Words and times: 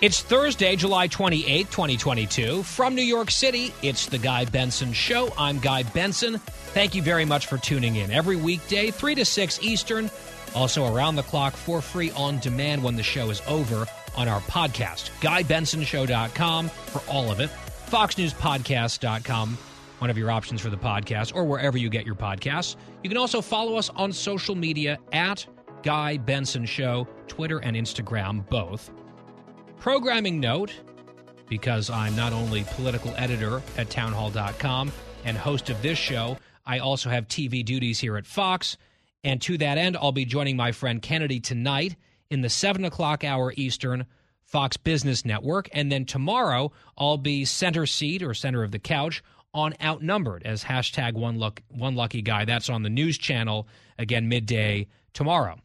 It's 0.00 0.22
Thursday, 0.22 0.76
July 0.76 1.08
28, 1.08 1.70
2022. 1.70 2.62
From 2.62 2.94
New 2.94 3.02
York 3.02 3.30
City, 3.30 3.74
it's 3.82 4.06
the 4.06 4.16
Guy 4.16 4.46
Benson 4.46 4.94
Show. 4.94 5.30
I'm 5.36 5.58
Guy 5.58 5.82
Benson. 5.82 6.38
Thank 6.38 6.94
you 6.94 7.02
very 7.02 7.26
much 7.26 7.48
for 7.48 7.58
tuning 7.58 7.96
in. 7.96 8.10
Every 8.10 8.36
weekday, 8.36 8.90
3 8.90 9.14
to 9.16 9.26
6 9.26 9.62
Eastern, 9.62 10.10
also 10.54 10.90
around 10.90 11.16
the 11.16 11.22
clock 11.22 11.52
for 11.52 11.82
free 11.82 12.12
on 12.12 12.38
demand 12.38 12.82
when 12.82 12.96
the 12.96 13.02
show 13.02 13.28
is 13.28 13.42
over 13.46 13.86
on 14.16 14.26
our 14.26 14.40
podcast, 14.40 15.10
GuyBensonShow.com 15.20 16.68
for 16.70 17.02
all 17.06 17.30
of 17.30 17.40
it, 17.40 17.50
FoxNewsPodcast.com, 17.90 19.58
one 19.98 20.08
of 20.08 20.16
your 20.16 20.30
options 20.30 20.62
for 20.62 20.70
the 20.70 20.78
podcast, 20.78 21.34
or 21.34 21.44
wherever 21.44 21.76
you 21.76 21.90
get 21.90 22.06
your 22.06 22.14
podcasts. 22.14 22.76
You 23.02 23.10
can 23.10 23.18
also 23.18 23.42
follow 23.42 23.76
us 23.76 23.90
on 23.90 24.12
social 24.12 24.54
media 24.54 24.98
at 25.12 25.46
Guy 25.82 26.16
Benson 26.16 26.64
Show, 26.64 27.06
Twitter 27.28 27.58
and 27.58 27.76
Instagram, 27.76 28.48
both. 28.48 28.90
Programming 29.80 30.40
note 30.40 30.72
because 31.48 31.88
I'm 31.88 32.14
not 32.14 32.34
only 32.34 32.64
political 32.74 33.14
editor 33.16 33.62
at 33.78 33.88
townhall.com 33.88 34.92
and 35.24 35.36
host 35.38 35.70
of 35.70 35.80
this 35.80 35.98
show, 35.98 36.36
I 36.66 36.80
also 36.80 37.08
have 37.08 37.26
TV 37.26 37.64
duties 37.64 37.98
here 37.98 38.18
at 38.18 38.26
Fox. 38.26 38.76
And 39.24 39.40
to 39.40 39.56
that 39.56 39.78
end, 39.78 39.96
I'll 39.96 40.12
be 40.12 40.26
joining 40.26 40.54
my 40.54 40.72
friend 40.72 41.00
Kennedy 41.00 41.40
tonight 41.40 41.96
in 42.30 42.42
the 42.42 42.50
7 42.50 42.84
o'clock 42.84 43.24
hour 43.24 43.54
Eastern 43.56 44.04
Fox 44.44 44.76
Business 44.76 45.24
Network. 45.24 45.70
And 45.72 45.90
then 45.90 46.04
tomorrow, 46.04 46.72
I'll 46.98 47.16
be 47.16 47.46
center 47.46 47.86
seat 47.86 48.22
or 48.22 48.34
center 48.34 48.62
of 48.62 48.72
the 48.72 48.78
couch 48.78 49.22
on 49.54 49.72
Outnumbered 49.82 50.42
as 50.44 50.62
hashtag 50.62 51.14
one, 51.14 51.38
luck, 51.38 51.62
one 51.68 51.96
lucky 51.96 52.20
guy. 52.20 52.44
That's 52.44 52.68
on 52.68 52.82
the 52.82 52.90
news 52.90 53.16
channel 53.16 53.66
again 53.98 54.28
midday 54.28 54.88
tomorrow. 55.14 55.58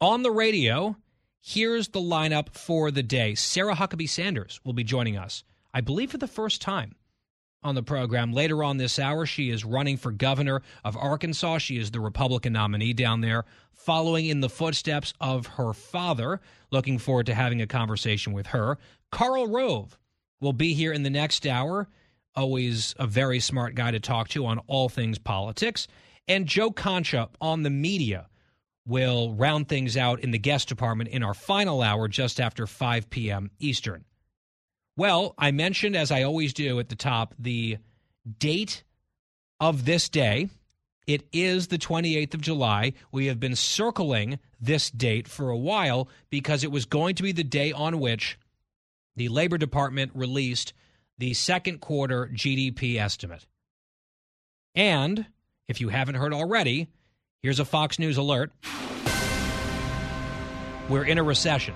On 0.00 0.22
the 0.22 0.30
radio, 0.30 0.96
Here's 1.42 1.88
the 1.88 2.00
lineup 2.00 2.54
for 2.54 2.90
the 2.90 3.02
day. 3.02 3.34
Sarah 3.34 3.74
Huckabee 3.74 4.08
Sanders 4.08 4.60
will 4.62 4.74
be 4.74 4.84
joining 4.84 5.16
us, 5.16 5.42
I 5.72 5.80
believe, 5.80 6.10
for 6.10 6.18
the 6.18 6.28
first 6.28 6.60
time 6.60 6.96
on 7.62 7.74
the 7.74 7.82
program. 7.82 8.32
Later 8.32 8.62
on 8.62 8.76
this 8.76 8.98
hour, 8.98 9.24
she 9.24 9.50
is 9.50 9.64
running 9.64 9.96
for 9.96 10.12
governor 10.12 10.60
of 10.84 10.96
Arkansas. 10.96 11.58
She 11.58 11.78
is 11.78 11.90
the 11.90 12.00
Republican 12.00 12.52
nominee 12.52 12.92
down 12.92 13.22
there, 13.22 13.44
following 13.72 14.26
in 14.26 14.40
the 14.40 14.50
footsteps 14.50 15.14
of 15.18 15.46
her 15.46 15.72
father. 15.72 16.40
Looking 16.70 16.98
forward 16.98 17.26
to 17.26 17.34
having 17.34 17.62
a 17.62 17.66
conversation 17.66 18.34
with 18.34 18.48
her. 18.48 18.78
Karl 19.10 19.46
Rove 19.46 19.98
will 20.40 20.52
be 20.52 20.74
here 20.74 20.92
in 20.92 21.02
the 21.02 21.10
next 21.10 21.46
hour. 21.46 21.88
Always 22.36 22.94
a 22.98 23.06
very 23.06 23.40
smart 23.40 23.74
guy 23.74 23.90
to 23.90 24.00
talk 24.00 24.28
to 24.28 24.46
on 24.46 24.58
all 24.66 24.88
things 24.88 25.18
politics. 25.18 25.88
And 26.28 26.46
Joe 26.46 26.70
Concha 26.70 27.28
on 27.40 27.62
the 27.62 27.70
media 27.70 28.28
will 28.86 29.34
round 29.34 29.68
things 29.68 29.96
out 29.96 30.20
in 30.20 30.30
the 30.30 30.38
guest 30.38 30.68
department 30.68 31.10
in 31.10 31.22
our 31.22 31.34
final 31.34 31.82
hour 31.82 32.08
just 32.08 32.40
after 32.40 32.66
5 32.66 33.10
p.m. 33.10 33.50
Eastern. 33.58 34.04
Well, 34.96 35.34
I 35.38 35.50
mentioned, 35.50 35.96
as 35.96 36.10
I 36.10 36.24
always 36.24 36.52
do 36.52 36.78
at 36.80 36.88
the 36.88 36.96
top, 36.96 37.34
the 37.38 37.78
date 38.38 38.84
of 39.60 39.84
this 39.84 40.08
day. 40.08 40.48
It 41.06 41.26
is 41.32 41.68
the 41.68 41.78
28th 41.78 42.34
of 42.34 42.40
July. 42.40 42.92
We 43.12 43.26
have 43.26 43.40
been 43.40 43.56
circling 43.56 44.38
this 44.60 44.90
date 44.90 45.28
for 45.28 45.50
a 45.50 45.56
while 45.56 46.08
because 46.30 46.64
it 46.64 46.70
was 46.70 46.84
going 46.84 47.14
to 47.16 47.22
be 47.22 47.32
the 47.32 47.44
day 47.44 47.72
on 47.72 48.00
which 48.00 48.38
the 49.16 49.28
Labor 49.28 49.58
Department 49.58 50.12
released 50.14 50.72
the 51.18 51.34
second 51.34 51.80
quarter 51.80 52.30
GDP 52.32 52.98
estimate. 52.98 53.46
And 54.74 55.26
if 55.68 55.80
you 55.80 55.88
haven't 55.88 56.14
heard 56.14 56.32
already, 56.32 56.88
Here's 57.42 57.58
a 57.58 57.64
Fox 57.64 57.98
News 57.98 58.18
alert. 58.18 58.52
We're 60.90 61.04
in 61.04 61.16
a 61.16 61.22
recession. 61.22 61.74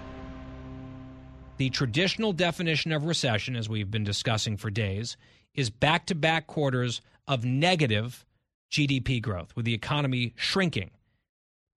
The 1.56 1.70
traditional 1.70 2.34
definition 2.34 2.92
of 2.92 3.06
recession, 3.06 3.56
as 3.56 3.66
we've 3.66 3.90
been 3.90 4.04
discussing 4.04 4.58
for 4.58 4.68
days, 4.68 5.16
is 5.54 5.70
back 5.70 6.04
to 6.06 6.14
back 6.14 6.46
quarters 6.46 7.00
of 7.26 7.46
negative 7.46 8.26
GDP 8.70 9.22
growth, 9.22 9.56
with 9.56 9.64
the 9.64 9.72
economy 9.72 10.34
shrinking 10.36 10.90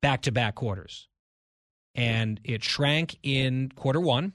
back 0.01 0.23
to 0.23 0.33
back 0.33 0.55
quarters. 0.55 1.07
And 1.95 2.41
it 2.43 2.65
shrank 2.65 3.17
in 3.23 3.71
quarter 3.73 4.01
one, 4.01 4.33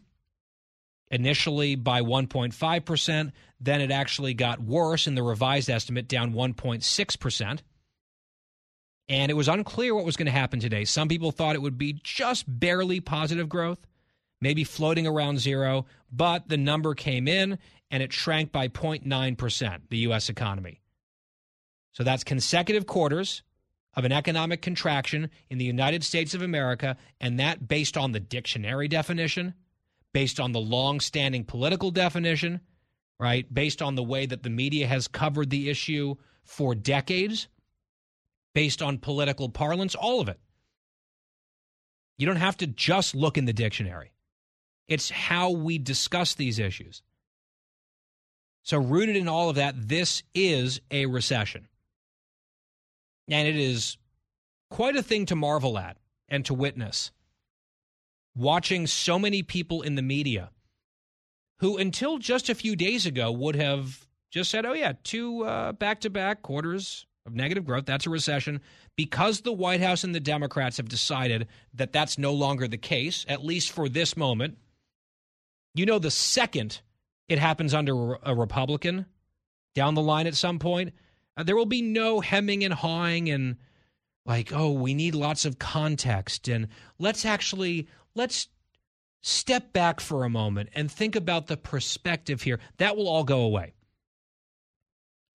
initially 1.11 1.75
by 1.75 2.01
1.5%. 2.01 3.33
Then 3.61 3.81
it 3.83 3.91
actually 3.91 4.33
got 4.33 4.63
worse 4.63 5.07
in 5.07 5.15
the 5.15 5.23
revised 5.23 5.69
estimate, 5.69 6.09
down 6.09 6.33
1.6%. 6.33 7.61
And 9.13 9.31
it 9.31 9.35
was 9.35 9.47
unclear 9.47 9.95
what 9.95 10.07
was 10.07 10.17
going 10.17 10.27
to 10.27 10.33
happen 10.33 10.59
today. 10.59 10.87
Some 10.87 11.07
people 11.07 11.33
thought 11.33 11.55
it 11.55 11.61
would 11.61 11.77
be 11.77 12.01
just 12.03 12.47
barely 12.49 12.99
positive 12.99 13.47
growth, 13.47 13.87
maybe 14.41 14.65
floating 14.65 15.07
around 15.07 15.39
zero, 15.39 15.85
but 16.11 16.49
the 16.49 16.57
number 16.57 16.95
came 16.95 17.29
in 17.29 17.59
and 17.91 18.03
it 18.03 18.11
shrank 18.11 18.53
by 18.53 18.69
0.9%, 18.69 19.81
the 19.91 19.99
U.S. 19.99 20.31
economy. 20.31 20.81
So 21.93 22.05
that's 22.05 22.25
consecutive 22.25 22.87
quarters 22.87 23.43
of 23.95 24.07
an 24.07 24.13
economic 24.13 24.63
contraction 24.63 25.29
in 25.51 25.59
the 25.59 25.67
United 25.67 26.03
States 26.03 26.33
of 26.33 26.41
America, 26.41 26.97
and 27.21 27.39
that 27.39 27.69
based 27.69 27.99
on 27.99 28.13
the 28.13 28.21
dictionary 28.21 28.89
definition, 28.89 29.53
based 30.15 30.41
on 30.41 30.53
the 30.53 30.61
long 30.61 31.01
standing 31.01 31.45
political 31.45 31.91
definition, 31.91 32.63
right? 33.21 33.53
Based 33.53 33.83
on 33.83 33.95
the 33.95 34.03
way 34.03 34.25
that 34.25 34.43
the 34.43 34.49
media 34.49 34.87
has 34.87 35.07
covered 35.07 35.51
the 35.51 35.69
issue 35.69 36.15
for 36.45 36.75
decades 36.75 37.49
based 38.55 38.83
on 38.83 38.99
political 38.99 39.49
parlance, 39.49 39.95
all 39.95 40.21
of 40.21 40.29
it. 40.29 40.39
You 42.19 42.27
don't 42.27 42.37
have 42.37 42.57
to 42.59 42.67
just 42.67 43.15
look 43.15 43.39
in 43.39 43.47
the 43.47 43.53
dictionary, 43.53 44.13
it's 44.89 45.11
how 45.11 45.51
we 45.51 45.79
discuss 45.79 46.35
these 46.35 46.59
issues. 46.59 47.03
So, 48.65 48.79
rooted 48.79 49.17
in 49.17 49.29
all 49.29 49.49
of 49.49 49.57
that, 49.57 49.89
this 49.89 50.23
is 50.35 50.81
a 50.91 51.07
recession. 51.07 51.67
And 53.29 53.49
it 53.49 53.57
is 53.57 53.97
quite 54.71 54.97
a 54.97 55.03
thing 55.03 55.27
to 55.27 55.37
marvel 55.37 55.79
at 55.79 55.97
and 56.29 56.45
to 56.47 56.55
witness. 56.55 57.11
Watching 58.37 58.87
so 58.87 59.19
many 59.19 59.43
people 59.43 59.83
in 59.83 59.95
the 59.95 60.03
media 60.03 60.51
who, 61.59 61.77
until 61.77 62.19
just 62.19 62.49
a 62.49 62.55
few 62.55 62.77
days 62.77 63.05
ago, 63.05 63.31
would 63.33 63.57
have 63.57 64.07
just 64.31 64.51
said, 64.51 64.65
oh, 64.65 64.73
yeah, 64.73 64.93
two 65.03 65.45
back 65.75 66.01
to 66.01 66.11
back 66.11 66.43
quarters 66.43 67.07
of 67.27 67.35
negative 67.35 67.65
growth. 67.65 67.87
That's 67.87 68.07
a 68.07 68.11
recession. 68.11 68.61
Because 68.97 69.41
the 69.41 69.53
White 69.53 69.81
House 69.81 70.05
and 70.05 70.15
the 70.15 70.21
Democrats 70.21 70.77
have 70.77 70.89
decided 70.89 71.49
that 71.75 71.93
that's 71.93 72.19
no 72.19 72.33
longer 72.33 72.69
the 72.69 72.79
case, 72.79 73.25
at 73.29 73.45
least 73.45 73.71
for 73.71 73.89
this 73.89 74.17
moment, 74.17 74.59
you 75.75 75.87
know, 75.87 75.99
the 75.99 76.11
second 76.11 76.81
it 77.29 77.39
happens 77.39 77.73
under 77.73 78.15
a 78.23 78.35
Republican 78.35 79.07
down 79.75 79.95
the 79.95 80.03
line 80.03 80.27
at 80.27 80.35
some 80.35 80.59
point, 80.59 80.93
uh, 81.37 81.43
there 81.43 81.57
will 81.57 81.67
be 81.67 81.83
no 81.83 82.21
hemming 82.21 82.65
and 82.65 82.75
hawing 82.75 83.31
and 83.31 83.57
like, 84.27 84.53
oh, 84.53 84.71
we 84.71 84.95
need 84.95 85.15
lots 85.15 85.45
of 85.45 85.59
context. 85.59 86.49
And 86.49 86.69
let's 86.99 87.25
actually, 87.25 87.89
let's 88.15 88.49
step 89.23 89.73
back 89.73 90.01
for 90.01 90.25
a 90.25 90.31
moment 90.31 90.69
and 90.75 90.91
think 90.91 91.17
about 91.17 91.47
the 91.47 91.57
perspective 91.57 92.43
here. 92.43 92.61
That 92.77 92.97
will 92.97 93.09
all 93.09 93.25
go 93.25 93.41
away. 93.41 93.73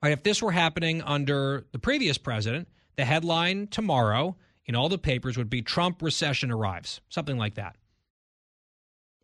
Right, 0.03 0.13
if 0.13 0.23
this 0.23 0.41
were 0.41 0.51
happening 0.51 1.01
under 1.01 1.65
the 1.71 1.79
previous 1.79 2.17
president, 2.17 2.67
the 2.97 3.05
headline 3.05 3.67
tomorrow 3.67 4.35
in 4.65 4.75
all 4.75 4.89
the 4.89 4.97
papers 4.97 5.37
would 5.37 5.49
be 5.49 5.61
Trump 5.61 6.01
recession 6.01 6.51
arrives, 6.51 7.01
something 7.09 7.37
like 7.37 7.55
that. 7.55 7.75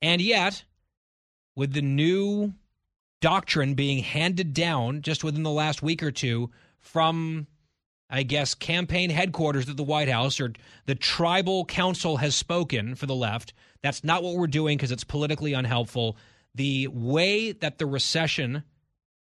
And 0.02 0.22
yet, 0.22 0.64
with 1.56 1.74
the 1.74 1.81
new 1.81 2.54
doctrine 3.22 3.74
being 3.75 4.04
handed 4.04 4.54
down 4.54 5.02
just 5.02 5.24
within 5.24 5.44
the 5.44 5.52
last 5.52 5.81
week 5.81 6.02
or 6.02 6.12
two 6.12 6.50
from, 6.80 7.48
I 8.10 8.24
guess, 8.24 8.54
campaign 8.54 9.10
headquarters 9.10 9.69
at 9.69 9.78
the 9.78 9.84
White 9.84 10.10
House 10.10 10.42
or 10.42 10.54
the 10.88 10.96
tribal 10.96 11.66
council 11.66 12.18
has 12.18 12.36
spoken 12.36 12.96
for 12.96 13.06
the 13.06 13.16
left. 13.16 13.54
That's 13.81 14.04
not 14.04 14.24
what 14.24 14.36
we're 14.36 14.48
doing 14.48 14.78
because 14.78 14.92
it's 14.92 15.04
politically 15.04 15.54
unhelpful. 15.54 16.18
The 16.56 16.88
way 16.88 17.52
that 17.52 17.78
the 17.78 17.86
recession 17.86 18.64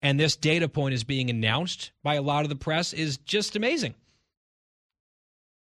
and 0.03 0.19
this 0.19 0.37
data 0.37 0.69
point 0.69 0.95
is 0.95 1.05
being 1.05 1.31
announced 1.31 1.93
by 2.03 2.15
a 2.15 2.23
lot 2.23 2.45
of 2.45 2.49
the 2.49 2.57
press 2.57 2.93
is 2.93 3.19
just 3.19 3.57
amazing. 3.57 3.95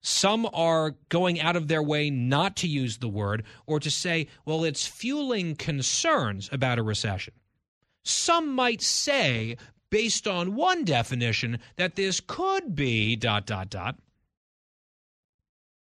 Some 0.01 0.47
are 0.53 0.95
going 1.09 1.41
out 1.41 1.55
of 1.55 1.67
their 1.67 1.81
way 1.81 2.11
not 2.11 2.57
to 2.57 2.67
use 2.67 2.97
the 2.97 3.07
word 3.07 3.43
or 3.65 3.79
to 3.79 3.89
say, 3.89 4.27
well, 4.45 4.63
it's 4.63 4.85
fueling 4.85 5.55
concerns 5.55 6.47
about 6.51 6.77
a 6.77 6.83
recession. 6.83 7.33
Some 8.03 8.53
might 8.53 8.83
say, 8.83 9.57
based 9.89 10.27
on 10.27 10.53
one 10.53 10.85
definition, 10.85 11.57
that 11.77 11.95
this 11.95 12.19
could 12.19 12.75
be 12.75 13.15
dot, 13.15 13.47
dot, 13.47 13.71
dot. 13.71 13.95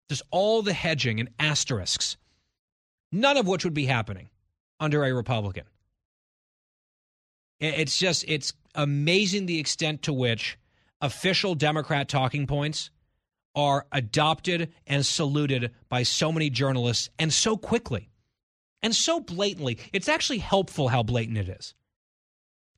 Just 0.08 0.22
all 0.30 0.62
the 0.62 0.72
hedging 0.72 1.20
and 1.20 1.28
asterisks, 1.38 2.16
none 3.12 3.36
of 3.36 3.46
which 3.46 3.64
would 3.64 3.74
be 3.74 3.86
happening 3.86 4.30
under 4.80 5.04
a 5.04 5.12
Republican. 5.12 5.64
It's 7.58 7.98
just, 7.98 8.24
it's 8.28 8.52
amazing 8.74 9.46
the 9.46 9.58
extent 9.58 10.02
to 10.02 10.12
which 10.12 10.58
official 11.00 11.54
Democrat 11.54 12.08
talking 12.08 12.46
points 12.46 12.90
are 13.54 13.86
adopted 13.92 14.72
and 14.86 15.04
saluted 15.04 15.72
by 15.88 16.02
so 16.02 16.30
many 16.30 16.50
journalists 16.50 17.08
and 17.18 17.32
so 17.32 17.56
quickly 17.56 18.10
and 18.82 18.94
so 18.94 19.20
blatantly. 19.20 19.78
It's 19.92 20.08
actually 20.08 20.38
helpful 20.38 20.88
how 20.88 21.02
blatant 21.02 21.38
it 21.38 21.48
is. 21.48 21.74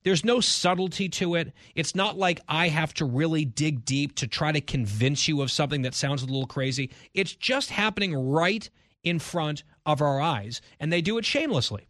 There's 0.05 0.25
no 0.25 0.41
subtlety 0.41 1.09
to 1.11 1.35
it. 1.35 1.53
It's 1.75 1.97
not 1.97 2.17
like 2.17 2.41
I 2.49 2.69
have 2.69 2.95
to 2.95 3.05
really 3.05 3.45
dig 3.45 3.85
deep 3.85 4.15
to 4.17 4.29
try 4.29 4.53
to 4.53 4.61
convince 4.61 5.27
you 5.27 5.43
of 5.43 5.51
something 5.51 5.83
that 5.83 5.95
sounds 5.95 6.23
a 6.23 6.27
little 6.27 6.47
crazy. 6.47 6.91
It's 7.15 7.35
just 7.35 7.71
happening 7.71 8.15
right 8.15 8.71
in 9.03 9.19
front 9.19 9.65
of 9.85 10.01
our 10.01 10.21
eyes, 10.21 10.61
and 10.79 10.93
they 10.93 11.03
do 11.03 11.19
it 11.19 11.25
shamelessly. 11.25 11.89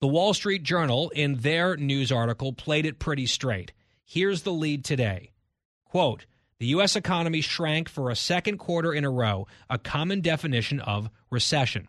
The 0.00 0.08
Wall 0.08 0.34
Street 0.34 0.62
Journal, 0.62 1.10
in 1.10 1.36
their 1.36 1.76
news 1.76 2.12
article, 2.12 2.52
played 2.52 2.84
it 2.84 2.98
pretty 2.98 3.24
straight. 3.24 3.72
Here's 4.04 4.42
the 4.42 4.52
lead 4.52 4.84
today. 4.84 5.32
Quote, 5.86 6.26
the 6.58 6.66
U.S. 6.66 6.96
economy 6.96 7.40
shrank 7.40 7.88
for 7.88 8.10
a 8.10 8.16
second 8.16 8.58
quarter 8.58 8.92
in 8.92 9.04
a 9.04 9.10
row, 9.10 9.46
a 9.70 9.78
common 9.78 10.20
definition 10.20 10.80
of 10.80 11.08
recession. 11.30 11.88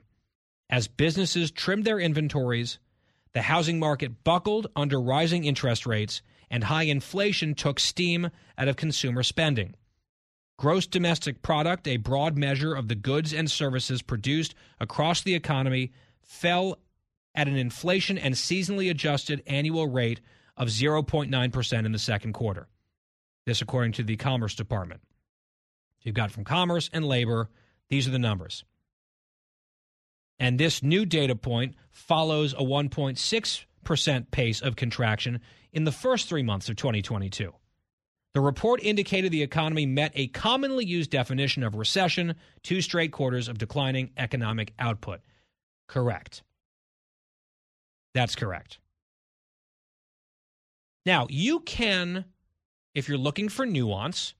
As 0.69 0.87
businesses 0.87 1.51
trimmed 1.51 1.85
their 1.85 1.99
inventories, 1.99 2.79
the 3.33 3.43
housing 3.43 3.79
market 3.79 4.23
buckled 4.23 4.67
under 4.75 4.99
rising 4.99 5.43
interest 5.45 5.85
rates, 5.85 6.21
and 6.49 6.65
high 6.65 6.83
inflation 6.83 7.55
took 7.55 7.79
steam 7.79 8.29
out 8.57 8.67
of 8.67 8.77
consumer 8.77 9.23
spending. 9.23 9.75
Gross 10.57 10.87
domestic 10.87 11.41
product, 11.41 11.87
a 11.87 11.97
broad 11.97 12.37
measure 12.37 12.73
of 12.73 12.87
the 12.87 12.95
goods 12.95 13.33
and 13.33 13.51
services 13.51 14.01
produced 14.01 14.55
across 14.79 15.21
the 15.21 15.35
economy, 15.35 15.91
fell 16.21 16.79
at 17.37 17.47
an 17.47 17.55
inflation 17.55 18.17
and 18.17 18.33
seasonally 18.33 18.89
adjusted 18.89 19.43
annual 19.47 19.87
rate 19.87 20.19
of 20.57 20.67
0.9% 20.67 21.85
in 21.85 21.91
the 21.91 21.99
second 21.99 22.33
quarter. 22.33 22.67
This, 23.45 23.61
according 23.61 23.93
to 23.93 24.03
the 24.03 24.17
Commerce 24.17 24.55
Department. 24.55 25.01
You've 26.01 26.15
got 26.15 26.31
from 26.31 26.43
Commerce 26.43 26.89
and 26.91 27.05
Labor, 27.05 27.49
these 27.89 28.07
are 28.07 28.11
the 28.11 28.19
numbers. 28.19 28.65
And 30.39 30.59
this 30.59 30.83
new 30.83 31.05
data 31.05 31.35
point 31.35 31.75
follows 31.91 32.53
a 32.53 32.57
1.6% 32.57 34.31
pace 34.31 34.61
of 34.61 34.75
contraction 34.75 35.39
in 35.71 35.83
the 35.83 35.91
first 35.91 36.27
three 36.27 36.43
months 36.43 36.69
of 36.69 36.75
2022. 36.75 37.53
The 38.33 38.41
report 38.41 38.83
indicated 38.83 39.31
the 39.31 39.43
economy 39.43 39.85
met 39.85 40.11
a 40.15 40.27
commonly 40.27 40.85
used 40.85 41.11
definition 41.11 41.63
of 41.63 41.75
recession, 41.75 42.35
two 42.63 42.81
straight 42.81 43.11
quarters 43.11 43.47
of 43.47 43.57
declining 43.57 44.11
economic 44.17 44.73
output. 44.77 45.21
Correct. 45.87 46.43
That's 48.17 48.35
correct. 48.35 48.79
Now, 51.05 51.27
you 51.29 51.59
can 51.59 52.25
if 52.95 53.07
you're 53.07 53.19
looking 53.19 53.47
for 53.47 53.63
nuance, 53.63 54.33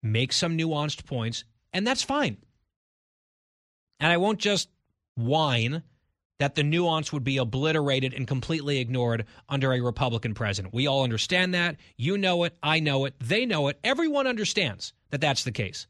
make 0.00 0.32
some 0.32 0.56
nuanced 0.56 1.04
points, 1.04 1.42
and 1.72 1.84
that's 1.84 2.04
fine. 2.04 2.36
And 3.98 4.12
I 4.12 4.18
won't 4.18 4.38
just 4.38 4.68
whine 5.16 5.82
that 6.38 6.54
the 6.54 6.62
nuance 6.62 7.12
would 7.12 7.24
be 7.24 7.38
obliterated 7.38 8.14
and 8.14 8.28
completely 8.28 8.78
ignored 8.78 9.26
under 9.48 9.72
a 9.72 9.80
Republican 9.80 10.32
president. 10.32 10.72
We 10.72 10.86
all 10.86 11.02
understand 11.02 11.54
that. 11.54 11.74
You 11.96 12.16
know 12.16 12.44
it. 12.44 12.56
I 12.62 12.78
know 12.78 13.04
it. 13.04 13.14
They 13.18 13.46
know 13.46 13.66
it. 13.66 13.80
Everyone 13.82 14.28
understands 14.28 14.92
that 15.10 15.20
that's 15.20 15.42
the 15.42 15.50
case. 15.50 15.88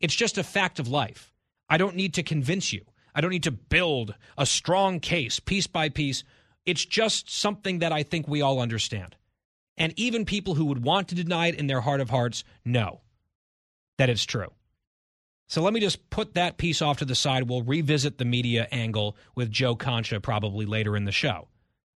It's 0.00 0.16
just 0.16 0.38
a 0.38 0.42
fact 0.42 0.80
of 0.80 0.88
life. 0.88 1.32
I 1.68 1.76
don't 1.78 1.94
need 1.94 2.14
to 2.14 2.24
convince 2.24 2.72
you. 2.72 2.84
I 3.14 3.20
don't 3.20 3.30
need 3.30 3.44
to 3.44 3.52
build 3.52 4.16
a 4.36 4.44
strong 4.44 4.98
case 4.98 5.38
piece 5.38 5.68
by 5.68 5.88
piece. 5.88 6.24
It's 6.66 6.84
just 6.84 7.30
something 7.30 7.80
that 7.80 7.92
I 7.92 8.02
think 8.02 8.26
we 8.26 8.42
all 8.42 8.60
understand. 8.60 9.16
And 9.76 9.92
even 9.96 10.24
people 10.24 10.54
who 10.54 10.66
would 10.66 10.84
want 10.84 11.08
to 11.08 11.14
deny 11.14 11.48
it 11.48 11.56
in 11.56 11.66
their 11.66 11.80
heart 11.80 12.00
of 12.00 12.10
hearts 12.10 12.44
know 12.64 13.00
that 13.98 14.08
it's 14.08 14.24
true. 14.24 14.52
So 15.48 15.62
let 15.62 15.74
me 15.74 15.80
just 15.80 16.08
put 16.10 16.34
that 16.34 16.56
piece 16.56 16.80
off 16.80 16.98
to 16.98 17.04
the 17.04 17.14
side. 17.14 17.48
We'll 17.48 17.62
revisit 17.62 18.18
the 18.18 18.24
media 18.24 18.66
angle 18.72 19.16
with 19.34 19.50
Joe 19.50 19.76
Concha 19.76 20.20
probably 20.20 20.64
later 20.64 20.96
in 20.96 21.04
the 21.04 21.12
show, 21.12 21.48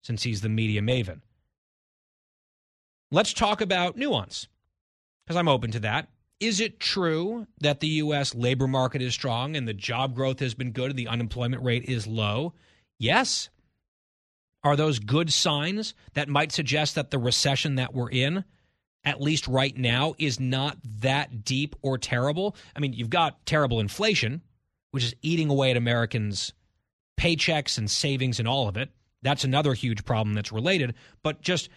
since 0.02 0.24
he's 0.24 0.42
the 0.42 0.50
media 0.50 0.82
maven. 0.82 1.22
Let's 3.12 3.34
talk 3.34 3.62
about 3.62 3.98
nuance, 3.98 4.48
because 5.26 5.38
I'm 5.38 5.48
open 5.48 5.72
to 5.72 5.80
that. 5.82 6.10
Is 6.40 6.60
it 6.60 6.80
true 6.80 7.48
that 7.62 7.80
the 7.80 7.88
U.S. 7.88 8.36
labor 8.36 8.68
market 8.68 9.02
is 9.02 9.14
strong 9.14 9.56
and 9.56 9.68
the 9.68 9.74
job 9.74 10.16
growth 10.16 10.40
has 10.40 10.54
been 10.54 10.72
good 10.72 10.90
and 10.90 11.00
the 11.00 11.08
unemployment 11.08 11.64
rate 11.64 11.86
is 11.86 12.08
low? 12.08 12.54
Yes. 12.98 13.50
Are 14.66 14.76
those 14.76 14.98
good 14.98 15.32
signs 15.32 15.94
that 16.16 16.28
might 16.28 16.52
suggest 16.52 16.96
that 16.96 17.12
the 17.12 17.20
recession 17.20 17.76
that 17.76 17.94
we're 17.94 18.10
in, 18.10 18.44
at 19.04 19.22
least 19.22 19.48
right 19.48 19.78
now, 19.78 20.16
is 20.18 20.40
not 20.40 20.78
that 21.02 21.46
deep 21.46 21.76
or 21.84 22.00
terrible? 22.00 22.56
I 22.76 22.80
mean, 22.80 22.92
you've 22.92 23.12
got 23.12 23.46
terrible 23.46 23.80
inflation, 23.80 24.42
which 24.90 25.04
is 25.04 25.16
eating 25.22 25.52
away 25.52 25.70
at 25.70 25.78
Americans' 25.78 26.52
paychecks 27.16 27.78
and 27.78 27.90
savings 27.90 28.40
and 28.40 28.48
all 28.48 28.68
of 28.68 28.76
it. 28.76 28.90
That's 29.22 29.44
another 29.44 29.76
huge 29.76 30.04
problem 30.04 30.34
that's 30.34 30.52
related. 30.52 30.96
But 31.22 31.44
just 31.44 31.70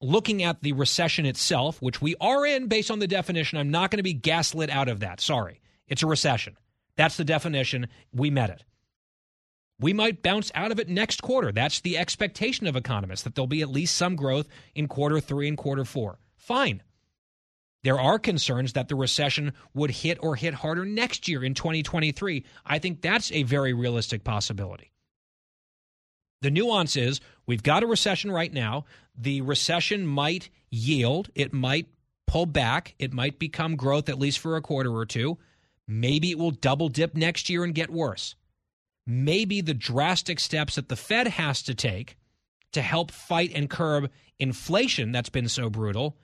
looking 0.00 0.42
at 0.42 0.62
the 0.62 0.72
recession 0.72 1.26
itself, 1.26 1.82
which 1.82 2.00
we 2.00 2.14
are 2.18 2.46
in 2.46 2.66
based 2.66 2.90
on 2.90 2.98
the 2.98 3.06
definition, 3.06 3.58
I'm 3.58 3.70
not 3.70 3.90
going 3.90 3.98
to 3.98 4.02
be 4.02 4.14
gaslit 4.14 4.70
out 4.70 4.88
of 4.88 5.00
that. 5.00 5.20
Sorry. 5.20 5.60
It's 5.86 6.02
a 6.02 6.06
recession. 6.06 6.56
That's 6.96 7.18
the 7.18 7.24
definition. 7.24 7.88
We 8.14 8.30
met 8.30 8.48
it. 8.48 8.64
We 9.78 9.92
might 9.92 10.22
bounce 10.22 10.52
out 10.54 10.70
of 10.70 10.78
it 10.78 10.88
next 10.88 11.22
quarter. 11.22 11.50
That's 11.50 11.80
the 11.80 11.98
expectation 11.98 12.66
of 12.66 12.76
economists, 12.76 13.22
that 13.22 13.34
there'll 13.34 13.46
be 13.46 13.62
at 13.62 13.70
least 13.70 13.96
some 13.96 14.16
growth 14.16 14.48
in 14.74 14.86
quarter 14.88 15.18
three 15.20 15.48
and 15.48 15.58
quarter 15.58 15.84
four. 15.84 16.18
Fine. 16.36 16.82
There 17.84 17.98
are 17.98 18.18
concerns 18.18 18.74
that 18.74 18.88
the 18.88 18.94
recession 18.94 19.52
would 19.74 19.90
hit 19.90 20.18
or 20.22 20.36
hit 20.36 20.54
harder 20.54 20.84
next 20.84 21.26
year 21.26 21.42
in 21.42 21.54
2023. 21.54 22.44
I 22.64 22.78
think 22.78 23.00
that's 23.00 23.32
a 23.32 23.42
very 23.42 23.72
realistic 23.72 24.22
possibility. 24.22 24.92
The 26.42 26.50
nuance 26.50 26.96
is 26.96 27.20
we've 27.46 27.62
got 27.62 27.82
a 27.82 27.88
recession 27.88 28.30
right 28.30 28.52
now. 28.52 28.84
The 29.16 29.40
recession 29.40 30.06
might 30.06 30.48
yield, 30.70 31.30
it 31.34 31.52
might 31.52 31.88
pull 32.26 32.46
back, 32.46 32.94
it 32.98 33.12
might 33.12 33.38
become 33.38 33.76
growth 33.76 34.08
at 34.08 34.18
least 34.18 34.38
for 34.38 34.56
a 34.56 34.62
quarter 34.62 34.92
or 34.92 35.06
two. 35.06 35.38
Maybe 35.88 36.30
it 36.30 36.38
will 36.38 36.50
double 36.52 36.88
dip 36.88 37.16
next 37.16 37.50
year 37.50 37.64
and 37.64 37.74
get 37.74 37.90
worse 37.90 38.36
maybe 39.06 39.60
the 39.60 39.74
drastic 39.74 40.38
steps 40.40 40.76
that 40.76 40.88
the 40.88 40.96
Fed 40.96 41.28
has 41.28 41.62
to 41.62 41.74
take 41.74 42.16
to 42.72 42.82
help 42.82 43.10
fight 43.10 43.52
and 43.54 43.68
curb 43.68 44.10
inflation 44.38 45.12
that's 45.12 45.28
been 45.28 45.48
so 45.48 45.68
brutal 45.68 46.16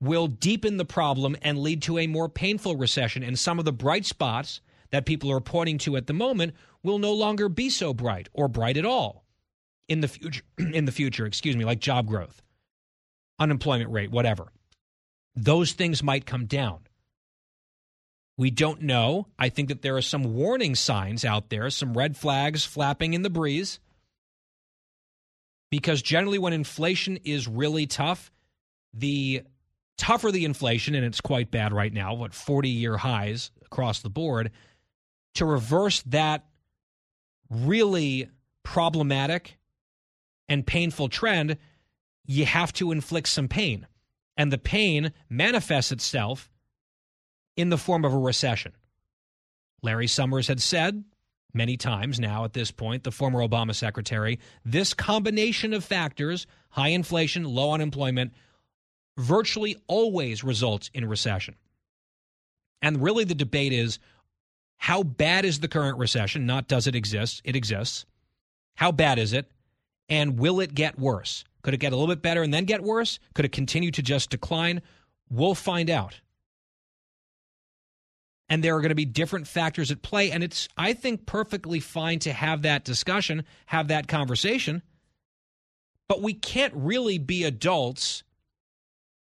will 0.00 0.28
deepen 0.28 0.76
the 0.76 0.84
problem 0.84 1.36
and 1.42 1.58
lead 1.58 1.82
to 1.82 1.98
a 1.98 2.06
more 2.06 2.28
painful 2.28 2.76
recession. 2.76 3.22
And 3.22 3.38
some 3.38 3.58
of 3.58 3.64
the 3.64 3.72
bright 3.72 4.06
spots 4.06 4.60
that 4.90 5.06
people 5.06 5.30
are 5.32 5.40
pointing 5.40 5.78
to 5.78 5.96
at 5.96 6.06
the 6.06 6.12
moment 6.12 6.54
will 6.82 6.98
no 6.98 7.12
longer 7.12 7.48
be 7.48 7.68
so 7.68 7.92
bright 7.92 8.28
or 8.32 8.48
bright 8.48 8.76
at 8.76 8.84
all 8.84 9.24
in 9.88 10.00
the 10.00 10.08
future 10.08 10.42
in 10.58 10.84
the 10.84 10.92
future, 10.92 11.26
excuse 11.26 11.56
me, 11.56 11.64
like 11.64 11.80
job 11.80 12.06
growth, 12.06 12.42
unemployment 13.38 13.90
rate, 13.90 14.10
whatever. 14.10 14.52
Those 15.34 15.72
things 15.72 16.02
might 16.02 16.26
come 16.26 16.46
down. 16.46 16.80
We 18.38 18.52
don't 18.52 18.82
know. 18.82 19.26
I 19.36 19.48
think 19.48 19.68
that 19.68 19.82
there 19.82 19.96
are 19.96 20.02
some 20.02 20.34
warning 20.34 20.76
signs 20.76 21.24
out 21.24 21.50
there, 21.50 21.68
some 21.70 21.98
red 21.98 22.16
flags 22.16 22.64
flapping 22.64 23.12
in 23.12 23.22
the 23.22 23.30
breeze. 23.30 23.80
Because 25.70 26.00
generally, 26.00 26.38
when 26.38 26.52
inflation 26.52 27.18
is 27.24 27.48
really 27.48 27.86
tough, 27.86 28.30
the 28.94 29.42
tougher 29.98 30.30
the 30.30 30.44
inflation, 30.44 30.94
and 30.94 31.04
it's 31.04 31.20
quite 31.20 31.50
bad 31.50 31.72
right 31.72 31.92
now, 31.92 32.14
what 32.14 32.32
40 32.32 32.68
year 32.68 32.96
highs 32.96 33.50
across 33.66 34.00
the 34.00 34.08
board, 34.08 34.52
to 35.34 35.44
reverse 35.44 36.02
that 36.02 36.46
really 37.50 38.30
problematic 38.62 39.58
and 40.48 40.64
painful 40.64 41.08
trend, 41.08 41.58
you 42.24 42.46
have 42.46 42.72
to 42.74 42.92
inflict 42.92 43.28
some 43.28 43.48
pain. 43.48 43.86
And 44.36 44.52
the 44.52 44.58
pain 44.58 45.12
manifests 45.28 45.90
itself 45.90 46.48
in 47.58 47.70
the 47.70 47.76
form 47.76 48.04
of 48.04 48.14
a 48.14 48.18
recession. 48.18 48.72
Larry 49.82 50.06
Summers 50.06 50.46
had 50.46 50.62
said 50.62 51.04
many 51.52 51.76
times 51.76 52.20
now 52.20 52.44
at 52.44 52.52
this 52.52 52.70
point, 52.70 53.02
the 53.02 53.10
former 53.10 53.40
Obama 53.40 53.74
secretary, 53.74 54.38
this 54.64 54.94
combination 54.94 55.74
of 55.74 55.84
factors, 55.84 56.46
high 56.70 56.88
inflation, 56.88 57.42
low 57.42 57.72
unemployment, 57.72 58.32
virtually 59.18 59.76
always 59.88 60.44
results 60.44 60.88
in 60.94 61.04
recession. 61.04 61.56
And 62.80 63.02
really, 63.02 63.24
the 63.24 63.34
debate 63.34 63.72
is 63.72 63.98
how 64.76 65.02
bad 65.02 65.44
is 65.44 65.58
the 65.58 65.66
current 65.66 65.98
recession? 65.98 66.46
Not 66.46 66.68
does 66.68 66.86
it 66.86 66.94
exist? 66.94 67.42
It 67.44 67.56
exists. 67.56 68.06
How 68.76 68.92
bad 68.92 69.18
is 69.18 69.32
it? 69.32 69.50
And 70.08 70.38
will 70.38 70.60
it 70.60 70.74
get 70.74 70.96
worse? 70.96 71.42
Could 71.62 71.74
it 71.74 71.78
get 71.78 71.92
a 71.92 71.96
little 71.96 72.14
bit 72.14 72.22
better 72.22 72.44
and 72.44 72.54
then 72.54 72.66
get 72.66 72.84
worse? 72.84 73.18
Could 73.34 73.44
it 73.44 73.52
continue 73.52 73.90
to 73.90 74.02
just 74.02 74.30
decline? 74.30 74.80
We'll 75.28 75.56
find 75.56 75.90
out. 75.90 76.20
And 78.48 78.64
there 78.64 78.76
are 78.76 78.80
going 78.80 78.90
to 78.90 78.94
be 78.94 79.04
different 79.04 79.46
factors 79.46 79.90
at 79.90 80.02
play. 80.02 80.30
And 80.30 80.42
it's, 80.42 80.68
I 80.76 80.94
think, 80.94 81.26
perfectly 81.26 81.80
fine 81.80 82.18
to 82.20 82.32
have 82.32 82.62
that 82.62 82.84
discussion, 82.84 83.44
have 83.66 83.88
that 83.88 84.08
conversation. 84.08 84.82
But 86.08 86.22
we 86.22 86.32
can't 86.32 86.72
really 86.74 87.18
be 87.18 87.44
adults 87.44 88.22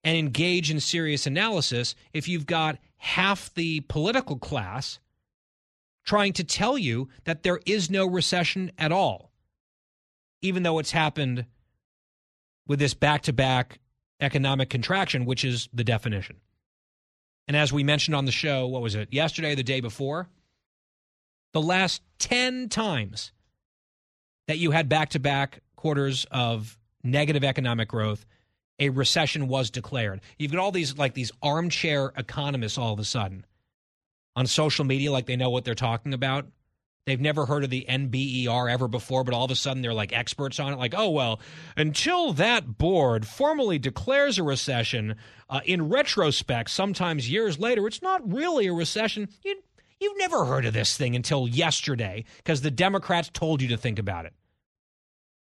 and 0.03 0.17
engage 0.17 0.71
in 0.71 0.79
serious 0.79 1.27
analysis 1.27 1.95
if 2.13 2.27
you've 2.27 2.47
got 2.47 2.79
half 2.97 3.53
the 3.53 3.81
political 3.81 4.37
class 4.37 4.99
trying 6.03 6.33
to 6.33 6.43
tell 6.43 6.77
you 6.77 7.09
that 7.25 7.43
there 7.43 7.59
is 7.65 7.89
no 7.89 8.07
recession 8.07 8.71
at 8.77 8.91
all, 8.91 9.31
even 10.41 10.63
though 10.63 10.79
it's 10.79 10.91
happened 10.91 11.45
with 12.67 12.79
this 12.79 12.93
back 12.93 13.21
to 13.23 13.33
back 13.33 13.79
economic 14.19 14.69
contraction, 14.69 15.25
which 15.25 15.43
is 15.43 15.69
the 15.73 15.83
definition. 15.83 16.37
And 17.47 17.57
as 17.57 17.73
we 17.73 17.83
mentioned 17.83 18.15
on 18.15 18.25
the 18.25 18.31
show, 18.31 18.67
what 18.67 18.81
was 18.81 18.95
it, 18.95 19.11
yesterday 19.11 19.53
or 19.53 19.55
the 19.55 19.63
day 19.63 19.81
before? 19.81 20.29
The 21.53 21.61
last 21.61 22.01
10 22.19 22.69
times 22.69 23.31
that 24.47 24.57
you 24.57 24.71
had 24.71 24.87
back 24.87 25.09
to 25.09 25.19
back 25.19 25.61
quarters 25.75 26.25
of 26.31 26.77
negative 27.03 27.43
economic 27.43 27.89
growth, 27.89 28.25
a 28.79 28.89
recession 28.89 29.47
was 29.47 29.69
declared. 29.69 30.21
You've 30.37 30.51
got 30.51 30.61
all 30.61 30.71
these 30.71 30.97
like 30.97 31.13
these 31.13 31.31
armchair 31.41 32.11
economists 32.17 32.77
all 32.77 32.93
of 32.93 32.99
a 32.99 33.03
sudden 33.03 33.45
on 34.35 34.47
social 34.47 34.85
media 34.85 35.11
like 35.11 35.25
they 35.25 35.35
know 35.35 35.49
what 35.49 35.65
they're 35.65 35.75
talking 35.75 36.13
about. 36.13 36.47
They've 37.05 37.19
never 37.19 37.47
heard 37.47 37.63
of 37.63 37.71
the 37.71 37.85
NBER 37.89 38.71
ever 38.71 38.87
before, 38.87 39.23
but 39.23 39.33
all 39.33 39.45
of 39.45 39.51
a 39.51 39.55
sudden 39.55 39.81
they're 39.81 39.93
like 39.93 40.13
experts 40.13 40.59
on 40.59 40.71
it. 40.71 40.77
Like, 40.77 40.93
oh, 40.95 41.09
well, 41.09 41.39
until 41.75 42.31
that 42.33 42.77
board 42.77 43.25
formally 43.25 43.79
declares 43.79 44.37
a 44.37 44.43
recession, 44.43 45.15
uh, 45.49 45.61
in 45.65 45.89
retrospect, 45.89 46.69
sometimes 46.69 47.29
years 47.29 47.57
later, 47.57 47.87
it's 47.87 48.03
not 48.03 48.31
really 48.31 48.67
a 48.67 48.73
recession. 48.73 49.29
You, 49.43 49.61
you've 49.99 50.17
never 50.19 50.45
heard 50.45 50.65
of 50.65 50.73
this 50.73 50.95
thing 50.95 51.15
until 51.15 51.47
yesterday 51.47 52.23
because 52.37 52.61
the 52.61 52.71
Democrats 52.71 53.31
told 53.33 53.63
you 53.63 53.69
to 53.69 53.77
think 53.77 53.97
about 53.97 54.25
it. 54.25 54.33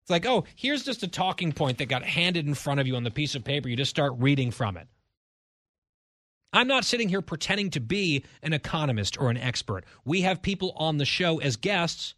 It's 0.04 0.10
like, 0.10 0.26
oh, 0.26 0.44
here's 0.54 0.84
just 0.84 1.02
a 1.02 1.08
talking 1.08 1.50
point 1.50 1.78
that 1.78 1.86
got 1.86 2.04
handed 2.04 2.46
in 2.46 2.54
front 2.54 2.78
of 2.78 2.86
you 2.86 2.94
on 2.94 3.02
the 3.02 3.10
piece 3.10 3.34
of 3.34 3.42
paper. 3.42 3.68
You 3.68 3.76
just 3.76 3.90
start 3.90 4.12
reading 4.18 4.52
from 4.52 4.76
it. 4.76 4.86
I'm 6.52 6.66
not 6.66 6.84
sitting 6.84 7.08
here 7.08 7.22
pretending 7.22 7.70
to 7.70 7.80
be 7.80 8.24
an 8.42 8.52
economist 8.52 9.20
or 9.20 9.30
an 9.30 9.36
expert. 9.36 9.84
We 10.04 10.22
have 10.22 10.42
people 10.42 10.72
on 10.76 10.98
the 10.98 11.04
show 11.04 11.38
as 11.38 11.56
guests 11.56 12.14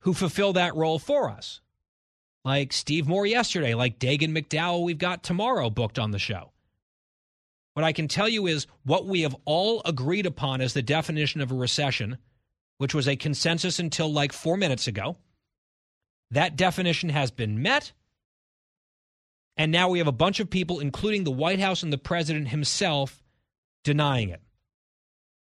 who 0.00 0.12
fulfill 0.12 0.52
that 0.54 0.76
role 0.76 0.98
for 0.98 1.30
us. 1.30 1.60
Like 2.44 2.72
Steve 2.72 3.08
Moore 3.08 3.26
yesterday, 3.26 3.74
like 3.74 3.98
Dagen 3.98 4.34
McDowell, 4.34 4.84
we've 4.84 4.98
got 4.98 5.22
tomorrow 5.22 5.70
booked 5.70 5.98
on 5.98 6.10
the 6.10 6.18
show. 6.18 6.52
What 7.74 7.84
I 7.84 7.92
can 7.92 8.08
tell 8.08 8.28
you 8.28 8.46
is 8.46 8.66
what 8.84 9.06
we 9.06 9.22
have 9.22 9.36
all 9.44 9.82
agreed 9.84 10.26
upon 10.26 10.60
as 10.60 10.72
the 10.72 10.82
definition 10.82 11.40
of 11.40 11.50
a 11.50 11.54
recession, 11.54 12.18
which 12.78 12.94
was 12.94 13.06
a 13.06 13.16
consensus 13.16 13.78
until 13.78 14.12
like 14.12 14.32
four 14.32 14.56
minutes 14.56 14.86
ago. 14.86 15.16
That 16.30 16.56
definition 16.56 17.08
has 17.10 17.30
been 17.30 17.62
met. 17.62 17.92
And 19.58 19.72
now 19.72 19.88
we 19.88 19.98
have 19.98 20.06
a 20.06 20.12
bunch 20.12 20.38
of 20.38 20.48
people, 20.48 20.78
including 20.78 21.24
the 21.24 21.32
White 21.32 21.58
House 21.58 21.82
and 21.82 21.92
the 21.92 21.98
president 21.98 22.48
himself, 22.48 23.22
denying 23.82 24.30
it. 24.30 24.40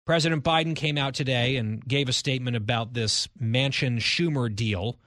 President 0.07 0.43
Biden 0.43 0.75
came 0.75 0.97
out 0.97 1.15
today 1.15 1.57
and 1.57 1.87
gave 1.87 2.09
a 2.09 2.15
statement 2.15 2.57
about 2.57 2.95
this 2.95 3.29
Manchin 3.41 3.99
Schumer 3.99 4.55
deal. 4.55 4.99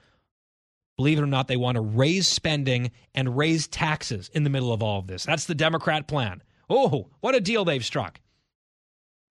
Believe 0.96 1.18
it 1.18 1.22
or 1.22 1.26
not, 1.26 1.48
they 1.48 1.56
want 1.56 1.74
to 1.76 1.80
raise 1.80 2.28
spending 2.28 2.92
and 3.14 3.36
raise 3.36 3.66
taxes 3.66 4.30
in 4.32 4.44
the 4.44 4.50
middle 4.50 4.72
of 4.72 4.82
all 4.82 5.00
of 5.00 5.06
this. 5.08 5.24
That's 5.24 5.46
the 5.46 5.54
Democrat 5.54 6.06
plan. 6.06 6.42
Oh, 6.68 7.08
what 7.20 7.34
a 7.34 7.40
deal 7.40 7.64
they've 7.64 7.84
struck. 7.84 8.20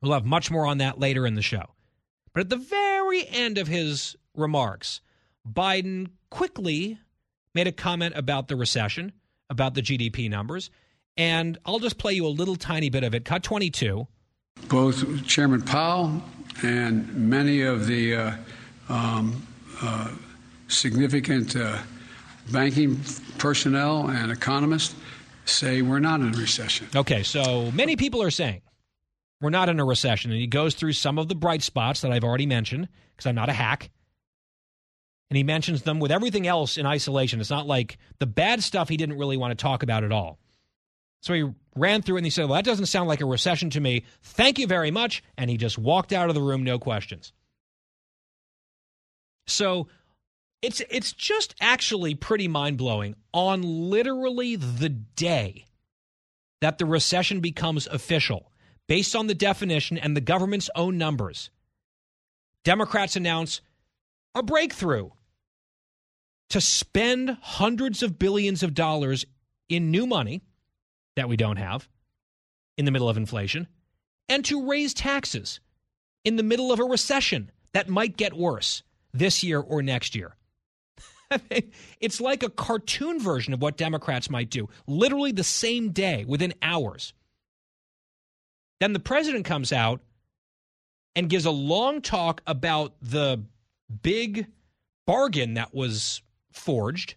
We'll 0.01 0.13
have 0.13 0.25
much 0.25 0.51
more 0.51 0.65
on 0.65 0.79
that 0.79 0.99
later 0.99 1.25
in 1.25 1.35
the 1.35 1.41
show. 1.41 1.75
But 2.33 2.41
at 2.41 2.49
the 2.49 2.57
very 2.57 3.27
end 3.27 3.57
of 3.57 3.67
his 3.67 4.15
remarks, 4.35 5.01
Biden 5.49 6.09
quickly 6.29 6.97
made 7.53 7.67
a 7.67 7.71
comment 7.71 8.15
about 8.17 8.47
the 8.47 8.55
recession 8.55 9.13
about 9.49 9.73
the 9.73 9.81
GDP 9.81 10.29
numbers. 10.29 10.69
And 11.17 11.57
I'll 11.65 11.79
just 11.79 11.97
play 11.97 12.13
you 12.13 12.25
a 12.25 12.29
little 12.29 12.55
tiny 12.55 12.89
bit 12.89 13.03
of 13.03 13.13
it. 13.13 13.25
Cut 13.25 13.43
22. 13.43 14.07
Both 14.67 15.25
Chairman 15.25 15.61
Powell 15.61 16.21
and 16.63 17.13
many 17.15 17.61
of 17.61 17.87
the 17.87 18.15
uh, 18.15 18.31
um, 18.89 19.45
uh, 19.81 20.11
significant 20.67 21.55
uh, 21.55 21.79
banking 22.51 22.99
personnel 23.37 24.09
and 24.09 24.31
economists 24.31 24.95
say 25.45 25.81
we're 25.81 25.99
not 25.99 26.19
in 26.21 26.33
a 26.33 26.37
recession. 26.37 26.87
Okay, 26.95 27.23
so 27.23 27.71
many 27.71 27.95
people 27.95 28.21
are 28.21 28.31
saying 28.31 28.61
we're 29.41 29.49
not 29.49 29.69
in 29.69 29.79
a 29.79 29.85
recession. 29.85 30.31
And 30.31 30.39
he 30.39 30.47
goes 30.47 30.75
through 30.75 30.93
some 30.93 31.17
of 31.17 31.27
the 31.27 31.35
bright 31.35 31.63
spots 31.63 32.01
that 32.01 32.11
I've 32.11 32.23
already 32.23 32.45
mentioned 32.45 32.87
because 33.15 33.25
I'm 33.25 33.35
not 33.35 33.49
a 33.49 33.53
hack 33.53 33.89
and 35.29 35.37
he 35.37 35.43
mentions 35.43 35.83
them 35.83 35.99
with 35.99 36.11
everything 36.11 36.47
else 36.47 36.77
in 36.77 36.85
isolation. 36.85 37.39
It's 37.39 37.49
not 37.49 37.67
like 37.67 37.97
the 38.17 38.25
bad 38.25 38.63
stuff 38.63 38.89
he 38.89 38.97
didn't 38.97 39.17
really 39.17 39.37
want 39.37 39.51
to 39.51 39.61
talk 39.61 39.83
about 39.83 40.03
at 40.03 40.11
all. 40.11 40.39
So 41.21 41.33
he 41.33 41.49
ran 41.75 42.01
through 42.01 42.15
it 42.15 42.19
and 42.19 42.25
he 42.25 42.31
said, 42.31 42.45
Well, 42.45 42.55
that 42.55 42.65
doesn't 42.65 42.87
sound 42.87 43.07
like 43.07 43.21
a 43.21 43.25
recession 43.25 43.69
to 43.71 43.79
me. 43.79 44.05
Thank 44.23 44.57
you 44.57 44.67
very 44.67 44.91
much. 44.91 45.23
And 45.37 45.49
he 45.49 45.57
just 45.57 45.77
walked 45.77 46.13
out 46.13 46.29
of 46.29 46.35
the 46.35 46.41
room, 46.41 46.63
no 46.63 46.79
questions. 46.79 47.33
So 49.47 49.87
it's 50.61 50.81
it's 50.89 51.13
just 51.13 51.55
actually 51.59 52.15
pretty 52.15 52.47
mind-blowing 52.47 53.15
on 53.33 53.61
literally 53.61 54.55
the 54.55 54.89
day 54.89 55.65
that 56.61 56.77
the 56.77 56.85
recession 56.85 57.39
becomes 57.39 57.87
official 57.87 58.51
based 58.87 59.15
on 59.15 59.27
the 59.27 59.35
definition 59.35 59.97
and 59.97 60.15
the 60.15 60.21
government's 60.21 60.69
own 60.75 60.97
numbers. 60.97 61.49
Democrats 62.63 63.15
announce 63.15 63.61
a 64.35 64.43
breakthrough 64.43 65.09
to 66.49 66.61
spend 66.61 67.37
hundreds 67.41 68.03
of 68.03 68.19
billions 68.19 68.63
of 68.63 68.73
dollars 68.73 69.25
in 69.67 69.91
new 69.91 70.07
money 70.07 70.41
that 71.15 71.29
we 71.29 71.37
don't 71.37 71.57
have 71.57 71.87
in 72.77 72.85
the 72.85 72.91
middle 72.91 73.09
of 73.09 73.17
inflation 73.17 73.67
and 74.27 74.43
to 74.45 74.67
raise 74.67 74.93
taxes 74.93 75.59
in 76.23 76.35
the 76.35 76.43
middle 76.43 76.71
of 76.71 76.79
a 76.79 76.83
recession 76.83 77.51
that 77.73 77.89
might 77.89 78.17
get 78.17 78.33
worse 78.33 78.83
this 79.13 79.43
year 79.43 79.59
or 79.59 79.81
next 79.81 80.15
year. 80.15 80.35
it's 81.99 82.19
like 82.19 82.41
a 82.41 82.49
cartoon 82.49 83.19
version 83.19 83.53
of 83.53 83.61
what 83.61 83.77
Democrats 83.77 84.29
might 84.29 84.49
do, 84.49 84.67
literally 84.87 85.31
the 85.31 85.43
same 85.43 85.91
day, 85.91 86.25
within 86.27 86.53
hours. 86.61 87.13
Then 88.79 88.93
the 88.93 88.99
president 88.99 89.45
comes 89.45 89.71
out 89.71 90.01
and 91.15 91.29
gives 91.29 91.45
a 91.45 91.51
long 91.51 92.01
talk 92.01 92.41
about 92.47 92.93
the 93.01 93.43
big 94.01 94.47
bargain 95.05 95.55
that 95.55 95.73
was 95.73 96.21
forged 96.51 97.15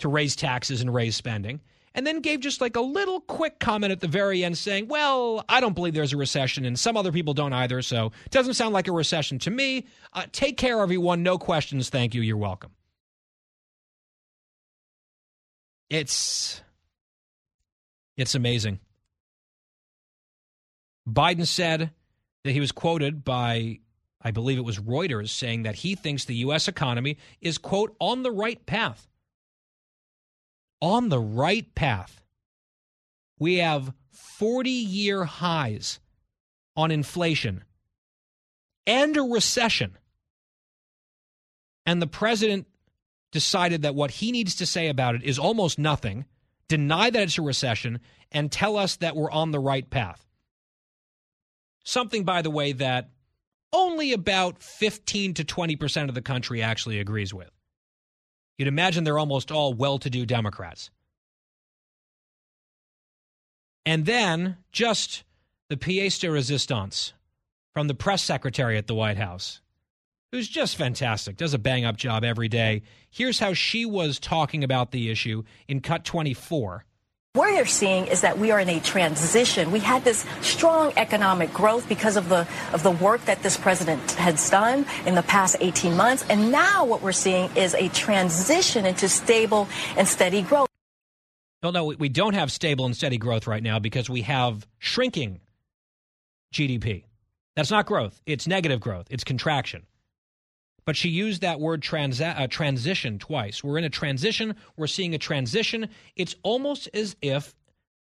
to 0.00 0.08
raise 0.08 0.36
taxes 0.36 0.80
and 0.80 0.92
raise 0.92 1.16
spending, 1.16 1.60
and 1.94 2.06
then 2.06 2.20
gave 2.20 2.40
just 2.40 2.60
like 2.60 2.76
a 2.76 2.80
little 2.80 3.20
quick 3.20 3.60
comment 3.60 3.92
at 3.92 4.00
the 4.00 4.08
very 4.08 4.44
end 4.44 4.58
saying, 4.58 4.88
Well, 4.88 5.44
I 5.48 5.60
don't 5.60 5.74
believe 5.74 5.94
there's 5.94 6.12
a 6.12 6.16
recession, 6.16 6.64
and 6.64 6.78
some 6.78 6.96
other 6.96 7.12
people 7.12 7.34
don't 7.34 7.52
either, 7.52 7.82
so 7.82 8.12
it 8.24 8.30
doesn't 8.32 8.54
sound 8.54 8.74
like 8.74 8.88
a 8.88 8.92
recession 8.92 9.38
to 9.40 9.50
me. 9.50 9.86
Uh, 10.12 10.24
take 10.32 10.56
care, 10.56 10.80
everyone. 10.80 11.22
No 11.22 11.38
questions. 11.38 11.88
Thank 11.90 12.14
you. 12.14 12.22
You're 12.22 12.36
welcome. 12.36 12.72
It's 15.90 16.60
it's 18.16 18.34
amazing. 18.34 18.80
Biden 21.08 21.46
said 21.46 21.90
that 22.44 22.52
he 22.52 22.60
was 22.60 22.72
quoted 22.72 23.24
by 23.24 23.80
I 24.24 24.30
believe 24.30 24.56
it 24.56 24.64
was 24.64 24.78
Reuters 24.78 25.28
saying 25.28 25.64
that 25.64 25.76
he 25.76 25.94
thinks 25.94 26.24
the 26.24 26.34
U.S. 26.36 26.66
economy 26.66 27.18
is, 27.42 27.58
quote, 27.58 27.94
on 28.00 28.22
the 28.22 28.32
right 28.32 28.64
path. 28.64 29.06
On 30.80 31.10
the 31.10 31.20
right 31.20 31.72
path. 31.74 32.22
We 33.38 33.56
have 33.56 33.92
40 34.12 34.70
year 34.70 35.24
highs 35.24 36.00
on 36.74 36.90
inflation 36.90 37.64
and 38.86 39.16
a 39.16 39.22
recession. 39.22 39.98
And 41.84 42.00
the 42.00 42.06
president 42.06 42.66
decided 43.30 43.82
that 43.82 43.94
what 43.94 44.12
he 44.12 44.32
needs 44.32 44.54
to 44.56 44.66
say 44.66 44.88
about 44.88 45.14
it 45.14 45.22
is 45.22 45.38
almost 45.38 45.78
nothing, 45.78 46.24
deny 46.68 47.10
that 47.10 47.22
it's 47.22 47.36
a 47.38 47.42
recession, 47.42 48.00
and 48.32 48.50
tell 48.50 48.76
us 48.76 48.96
that 48.96 49.16
we're 49.16 49.30
on 49.30 49.50
the 49.50 49.58
right 49.58 49.88
path. 49.90 50.24
Something, 51.84 52.24
by 52.24 52.40
the 52.40 52.50
way, 52.50 52.72
that 52.72 53.10
only 53.74 54.12
about 54.12 54.62
15 54.62 55.34
to 55.34 55.44
20% 55.44 56.08
of 56.08 56.14
the 56.14 56.22
country 56.22 56.62
actually 56.62 57.00
agrees 57.00 57.34
with. 57.34 57.50
You'd 58.56 58.68
imagine 58.68 59.04
they're 59.04 59.18
almost 59.18 59.50
all 59.50 59.74
well 59.74 59.98
to 59.98 60.08
do 60.08 60.24
Democrats. 60.24 60.90
And 63.84 64.06
then, 64.06 64.56
just 64.72 65.24
the 65.68 65.76
pièce 65.76 66.20
de 66.20 66.28
résistance 66.28 67.12
from 67.74 67.88
the 67.88 67.94
press 67.94 68.22
secretary 68.22 68.78
at 68.78 68.86
the 68.86 68.94
White 68.94 69.18
House, 69.18 69.60
who's 70.32 70.48
just 70.48 70.76
fantastic, 70.76 71.36
does 71.36 71.52
a 71.52 71.58
bang 71.58 71.84
up 71.84 71.96
job 71.96 72.24
every 72.24 72.48
day. 72.48 72.82
Here's 73.10 73.40
how 73.40 73.52
she 73.52 73.84
was 73.84 74.18
talking 74.18 74.64
about 74.64 74.92
the 74.92 75.10
issue 75.10 75.42
in 75.68 75.80
Cut 75.80 76.04
24. 76.04 76.84
What 77.36 77.52
you're 77.52 77.66
seeing 77.66 78.06
is 78.06 78.20
that 78.20 78.38
we 78.38 78.52
are 78.52 78.60
in 78.60 78.68
a 78.68 78.78
transition. 78.78 79.72
We 79.72 79.80
had 79.80 80.04
this 80.04 80.24
strong 80.40 80.92
economic 80.96 81.52
growth 81.52 81.88
because 81.88 82.16
of 82.16 82.28
the 82.28 82.46
of 82.72 82.84
the 82.84 82.92
work 82.92 83.24
that 83.24 83.42
this 83.42 83.56
president 83.56 84.12
has 84.12 84.48
done 84.48 84.86
in 85.04 85.16
the 85.16 85.22
past 85.24 85.56
18 85.58 85.96
months, 85.96 86.24
and 86.30 86.52
now 86.52 86.84
what 86.84 87.02
we're 87.02 87.10
seeing 87.10 87.50
is 87.56 87.74
a 87.74 87.88
transition 87.88 88.86
into 88.86 89.08
stable 89.08 89.66
and 89.96 90.06
steady 90.06 90.42
growth. 90.42 90.68
No, 91.64 91.72
no, 91.72 91.86
we 91.86 92.08
don't 92.08 92.34
have 92.34 92.52
stable 92.52 92.86
and 92.86 92.96
steady 92.96 93.18
growth 93.18 93.48
right 93.48 93.64
now 93.64 93.80
because 93.80 94.08
we 94.08 94.22
have 94.22 94.64
shrinking 94.78 95.40
GDP. 96.54 97.02
That's 97.56 97.72
not 97.72 97.84
growth. 97.84 98.20
It's 98.26 98.46
negative 98.46 98.78
growth. 98.78 99.08
It's 99.10 99.24
contraction 99.24 99.86
but 100.84 100.96
she 100.96 101.08
used 101.08 101.42
that 101.42 101.60
word 101.60 101.82
transa- 101.82 102.38
uh, 102.38 102.46
transition 102.46 103.18
twice. 103.18 103.64
We're 103.64 103.78
in 103.78 103.84
a 103.84 103.90
transition. 103.90 104.56
We're 104.76 104.86
seeing 104.86 105.14
a 105.14 105.18
transition. 105.18 105.88
It's 106.16 106.34
almost 106.42 106.88
as 106.92 107.16
if 107.22 107.54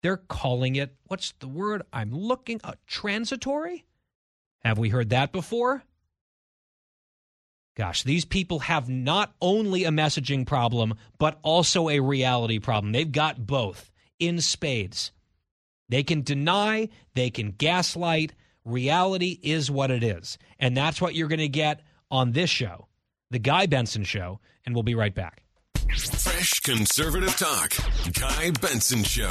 they're 0.03 0.17
calling 0.17 0.77
it, 0.77 0.95
what's 1.07 1.33
the 1.41 1.49
word 1.49 1.83
I'm 1.93 2.13
looking 2.13 2.61
at? 2.63 2.71
Uh, 2.71 2.75
transitory? 2.87 3.85
Have 4.65 4.79
we 4.79 4.89
heard 4.89 5.11
that 5.11 5.33
before? 5.33 5.83
Gosh, 7.77 8.03
these 8.03 8.25
people 8.25 8.59
have 8.61 8.89
not 8.89 9.35
only 9.41 9.85
a 9.85 9.91
messaging 9.91 10.45
problem, 10.45 10.95
but 11.19 11.39
also 11.43 11.89
a 11.89 12.01
reality 12.01 12.59
problem. 12.59 12.93
They've 12.93 13.11
got 13.11 13.47
both 13.47 13.93
in 14.19 14.41
spades. 14.41 15.13
They 15.89 16.03
can 16.03 16.23
deny, 16.23 16.89
they 17.15 17.31
can 17.31 17.53
gaslight. 17.53 18.35
Reality 18.65 19.39
is 19.43 19.71
what 19.71 19.91
it 19.91 20.03
is. 20.03 20.39
And 20.59 20.77
that's 20.77 21.01
what 21.01 21.15
you're 21.15 21.29
going 21.29 21.39
to 21.39 21.49
get 21.49 21.81
on 22.11 22.33
this 22.33 22.51
show, 22.51 22.89
The 23.31 23.39
Guy 23.39 23.67
Benson 23.67 24.05
Show, 24.05 24.41
and 24.65 24.75
we'll 24.75 24.83
be 24.83 24.95
right 24.95 25.15
back. 25.15 25.43
Fresh 25.89 26.61
conservative 26.61 27.37
talk. 27.37 27.73
Guy 28.13 28.51
Benson 28.61 29.03
Show. 29.03 29.31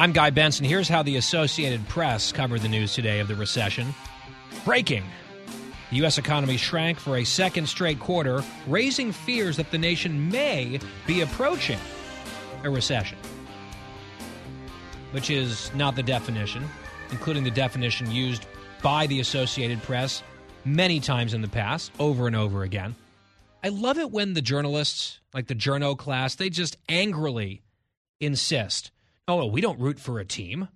I'm 0.00 0.12
Guy 0.12 0.30
Benson. 0.30 0.64
Here's 0.64 0.88
how 0.88 1.02
the 1.02 1.18
Associated 1.18 1.86
Press 1.86 2.32
covered 2.32 2.62
the 2.62 2.70
news 2.70 2.94
today 2.94 3.20
of 3.20 3.28
the 3.28 3.34
recession. 3.34 3.94
Breaking. 4.64 5.04
The 5.90 5.96
U.S. 5.96 6.16
economy 6.16 6.56
shrank 6.56 6.98
for 6.98 7.18
a 7.18 7.24
second 7.24 7.68
straight 7.68 8.00
quarter, 8.00 8.42
raising 8.66 9.12
fears 9.12 9.58
that 9.58 9.70
the 9.70 9.76
nation 9.76 10.30
may 10.30 10.80
be 11.06 11.20
approaching 11.20 11.78
a 12.64 12.70
recession, 12.70 13.18
which 15.10 15.28
is 15.28 15.70
not 15.74 15.96
the 15.96 16.02
definition, 16.02 16.66
including 17.10 17.44
the 17.44 17.50
definition 17.50 18.10
used 18.10 18.46
by 18.82 19.06
the 19.06 19.20
Associated 19.20 19.82
Press 19.82 20.22
many 20.64 20.98
times 20.98 21.34
in 21.34 21.42
the 21.42 21.48
past, 21.48 21.92
over 21.98 22.26
and 22.26 22.34
over 22.34 22.62
again. 22.62 22.96
I 23.62 23.68
love 23.68 23.98
it 23.98 24.10
when 24.10 24.32
the 24.32 24.40
journalists, 24.40 25.20
like 25.34 25.48
the 25.48 25.54
journo 25.54 25.94
class, 25.94 26.36
they 26.36 26.48
just 26.48 26.78
angrily 26.88 27.60
insist 28.18 28.92
Oh, 29.30 29.46
we 29.46 29.60
don't 29.60 29.78
root 29.78 30.00
for 30.00 30.18
a 30.18 30.24
team. 30.24 30.68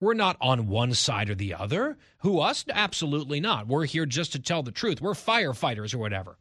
We're 0.00 0.14
not 0.14 0.38
on 0.40 0.68
one 0.68 0.94
side 0.94 1.28
or 1.28 1.34
the 1.34 1.54
other. 1.54 1.98
Who, 2.20 2.40
us? 2.40 2.64
Absolutely 2.70 3.40
not. 3.40 3.66
We're 3.66 3.84
here 3.84 4.06
just 4.06 4.32
to 4.32 4.38
tell 4.38 4.62
the 4.62 4.72
truth. 4.72 5.02
We're 5.02 5.12
firefighters 5.12 5.94
or 5.94 5.98
whatever. 5.98 6.38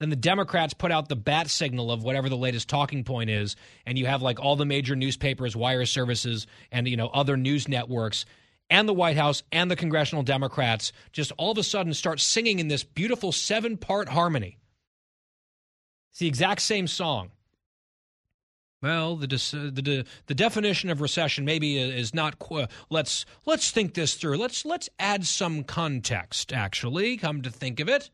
Then 0.00 0.10
the 0.10 0.16
Democrats 0.16 0.74
put 0.74 0.92
out 0.92 1.08
the 1.08 1.16
bat 1.16 1.48
signal 1.48 1.90
of 1.90 2.04
whatever 2.04 2.28
the 2.28 2.36
latest 2.36 2.68
talking 2.68 3.04
point 3.04 3.30
is, 3.30 3.56
and 3.86 3.98
you 3.98 4.04
have 4.06 4.20
like 4.20 4.38
all 4.38 4.54
the 4.54 4.66
major 4.66 4.94
newspapers, 4.94 5.56
wire 5.56 5.86
services, 5.86 6.46
and 6.70 6.86
you 6.86 6.96
know 6.96 7.08
other 7.08 7.36
news 7.36 7.66
networks, 7.66 8.24
and 8.68 8.88
the 8.88 8.94
White 8.94 9.16
House 9.16 9.42
and 9.50 9.70
the 9.70 9.76
congressional 9.76 10.22
Democrats 10.22 10.92
just 11.10 11.32
all 11.38 11.52
of 11.52 11.58
a 11.58 11.62
sudden 11.62 11.94
start 11.94 12.20
singing 12.20 12.58
in 12.58 12.68
this 12.68 12.84
beautiful 12.84 13.32
seven-part 13.32 14.10
harmony. 14.10 14.58
It's 16.10 16.20
the 16.20 16.28
exact 16.28 16.60
same 16.60 16.86
song. 16.86 17.30
Well, 18.80 19.16
the 19.16 19.26
the 19.26 20.04
the 20.26 20.34
definition 20.34 20.88
of 20.88 21.00
recession 21.00 21.44
maybe 21.44 21.78
is 21.78 22.14
not. 22.14 22.36
Let's 22.90 23.26
let's 23.44 23.70
think 23.72 23.94
this 23.94 24.14
through. 24.14 24.36
Let's 24.36 24.64
let's 24.64 24.88
add 25.00 25.26
some 25.26 25.64
context. 25.64 26.52
Actually, 26.52 27.16
come 27.16 27.42
to 27.42 27.50
think 27.50 27.80
of 27.80 27.88
it, 27.88 28.10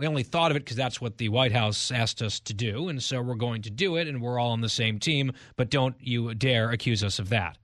we 0.00 0.06
only 0.06 0.22
thought 0.22 0.50
of 0.50 0.56
it 0.56 0.60
because 0.60 0.78
that's 0.78 0.98
what 0.98 1.18
the 1.18 1.28
White 1.28 1.52
House 1.52 1.90
asked 1.90 2.22
us 2.22 2.40
to 2.40 2.54
do, 2.54 2.88
and 2.88 3.02
so 3.02 3.20
we're 3.20 3.34
going 3.34 3.60
to 3.62 3.70
do 3.70 3.96
it, 3.96 4.08
and 4.08 4.22
we're 4.22 4.38
all 4.38 4.52
on 4.52 4.62
the 4.62 4.68
same 4.70 4.98
team. 4.98 5.32
But 5.56 5.68
don't 5.68 5.94
you 6.00 6.34
dare 6.34 6.70
accuse 6.70 7.04
us 7.04 7.18
of 7.18 7.28
that. 7.28 7.58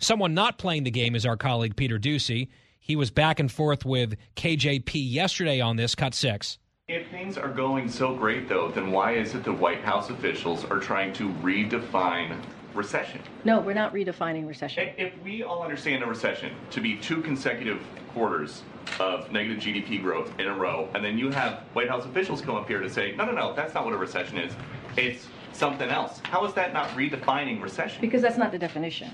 Someone 0.00 0.32
not 0.32 0.56
playing 0.56 0.84
the 0.84 0.90
game 0.90 1.14
is 1.14 1.26
our 1.26 1.36
colleague 1.36 1.76
Peter 1.76 1.98
Doocy. 1.98 2.48
He 2.80 2.96
was 2.96 3.10
back 3.10 3.40
and 3.40 3.52
forth 3.52 3.84
with 3.84 4.14
KJP 4.36 4.92
yesterday 4.94 5.60
on 5.60 5.76
this 5.76 5.94
cut 5.94 6.14
six. 6.14 6.58
If 6.88 7.10
things 7.10 7.36
are 7.36 7.50
going 7.50 7.90
so 7.90 8.14
great, 8.14 8.48
though, 8.48 8.70
then 8.70 8.90
why 8.90 9.12
is 9.12 9.34
it 9.34 9.44
the 9.44 9.52
White 9.52 9.82
House 9.82 10.08
officials 10.08 10.64
are 10.64 10.78
trying 10.78 11.12
to 11.12 11.28
redefine 11.42 12.34
recession? 12.72 13.20
No, 13.44 13.60
we're 13.60 13.74
not 13.74 13.92
redefining 13.92 14.48
recession. 14.48 14.88
If 14.96 15.12
we 15.22 15.42
all 15.42 15.62
understand 15.62 16.02
a 16.02 16.06
recession 16.06 16.50
to 16.70 16.80
be 16.80 16.96
two 16.96 17.20
consecutive 17.20 17.78
quarters 18.14 18.62
of 19.00 19.30
negative 19.30 19.62
GDP 19.62 20.02
growth 20.02 20.32
in 20.40 20.46
a 20.46 20.54
row, 20.54 20.88
and 20.94 21.04
then 21.04 21.18
you 21.18 21.28
have 21.28 21.58
White 21.74 21.90
House 21.90 22.06
officials 22.06 22.40
come 22.40 22.56
up 22.56 22.66
here 22.66 22.80
to 22.80 22.88
say, 22.88 23.14
no, 23.16 23.26
no, 23.26 23.32
no, 23.32 23.54
that's 23.54 23.74
not 23.74 23.84
what 23.84 23.92
a 23.92 23.98
recession 23.98 24.38
is. 24.38 24.54
It's 24.96 25.26
something 25.52 25.90
else. 25.90 26.22
How 26.22 26.46
is 26.46 26.54
that 26.54 26.72
not 26.72 26.88
redefining 26.96 27.60
recession? 27.62 28.00
Because 28.00 28.22
that's 28.22 28.38
not 28.38 28.50
the 28.50 28.58
definition. 28.58 29.10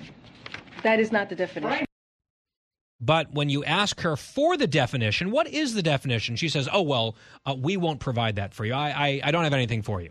That 0.85 1.01
is 1.01 1.11
not 1.11 1.29
the 1.29 1.35
definition. 1.35 1.71
Right. 1.81 1.89
But 3.01 3.33
when 3.33 3.49
you 3.49 3.65
ask 3.65 4.01
her 4.01 4.17
for 4.17 4.57
the 4.57 4.67
definition, 4.67 5.31
what 5.31 5.47
is 5.47 5.75
the 5.75 5.83
definition? 5.83 6.37
She 6.37 6.49
says, 6.49 6.69
oh, 6.73 6.83
well, 6.83 7.17
uh, 7.45 7.55
we 7.59 7.77
won't 7.77 8.01
provide 8.01 8.37
that 8.37 8.55
for 8.55 8.65
you. 8.65 8.73
I, 8.73 8.91
I, 8.91 9.21
I 9.25 9.31
don't 9.31 9.45
have 9.45 9.53
anything 9.53 9.83
for 9.83 10.01
you. 10.01 10.11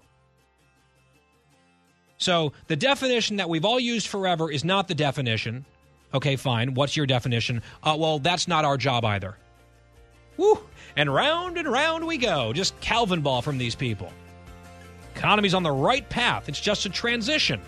So 2.17 2.53
the 2.67 2.75
definition 2.75 3.37
that 3.37 3.49
we've 3.49 3.65
all 3.65 3.79
used 3.79 4.07
forever 4.07 4.51
is 4.51 4.63
not 4.63 4.87
the 4.87 4.95
definition. 4.95 5.65
Okay, 6.13 6.35
fine. 6.35 6.73
What's 6.73 6.95
your 6.95 7.05
definition? 7.05 7.61
Uh, 7.81 7.95
well, 7.97 8.19
that's 8.19 8.47
not 8.47 8.65
our 8.65 8.77
job 8.77 9.03
either. 9.03 9.37
Woo! 10.37 10.59
And 10.95 11.13
round 11.13 11.57
and 11.57 11.67
round 11.67 12.05
we 12.05 12.17
go. 12.17 12.53
Just 12.53 12.79
Calvin 12.79 13.21
ball 13.21 13.41
from 13.41 13.57
these 13.57 13.75
people. 13.75 14.11
Economy's 15.15 15.53
on 15.53 15.63
the 15.63 15.71
right 15.71 16.07
path. 16.09 16.49
It's 16.49 16.59
just 16.59 16.85
a 16.85 16.89
transition, 16.89 17.61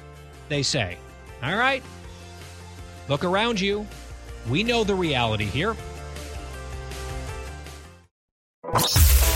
they 0.49 0.63
say. 0.63 0.97
All 1.43 1.55
right? 1.55 1.83
Look 3.07 3.23
around 3.23 3.59
you. 3.59 3.85
We 4.49 4.63
know 4.63 4.83
the 4.83 4.93
reality 4.93 5.45
here. 5.45 5.75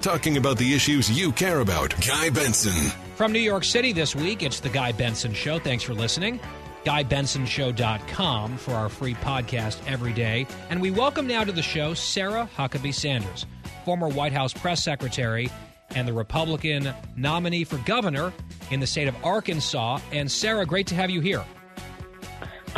Talking 0.00 0.36
about 0.36 0.58
the 0.58 0.74
issues 0.74 1.10
you 1.10 1.32
care 1.32 1.60
about. 1.60 1.94
Guy 2.06 2.30
Benson. 2.30 2.90
From 3.16 3.32
New 3.32 3.40
York 3.40 3.64
City 3.64 3.92
this 3.92 4.14
week, 4.14 4.42
it's 4.42 4.60
The 4.60 4.68
Guy 4.68 4.92
Benson 4.92 5.32
Show. 5.34 5.58
Thanks 5.58 5.82
for 5.82 5.94
listening. 5.94 6.40
GuyBensonShow.com 6.84 8.56
for 8.56 8.72
our 8.72 8.88
free 8.88 9.14
podcast 9.14 9.80
every 9.86 10.12
day. 10.12 10.46
And 10.70 10.80
we 10.80 10.90
welcome 10.90 11.26
now 11.26 11.44
to 11.44 11.52
the 11.52 11.62
show 11.62 11.92
Sarah 11.94 12.48
Huckabee 12.56 12.94
Sanders 12.94 13.44
former 13.88 14.08
White 14.08 14.34
House 14.34 14.52
press 14.52 14.82
secretary 14.82 15.48
and 15.94 16.06
the 16.06 16.12
Republican 16.12 16.92
nominee 17.16 17.64
for 17.64 17.78
governor 17.86 18.34
in 18.70 18.80
the 18.80 18.86
state 18.86 19.08
of 19.08 19.16
Arkansas. 19.24 19.98
And 20.12 20.30
Sarah, 20.30 20.66
great 20.66 20.86
to 20.88 20.94
have 20.94 21.08
you 21.08 21.22
here. 21.22 21.42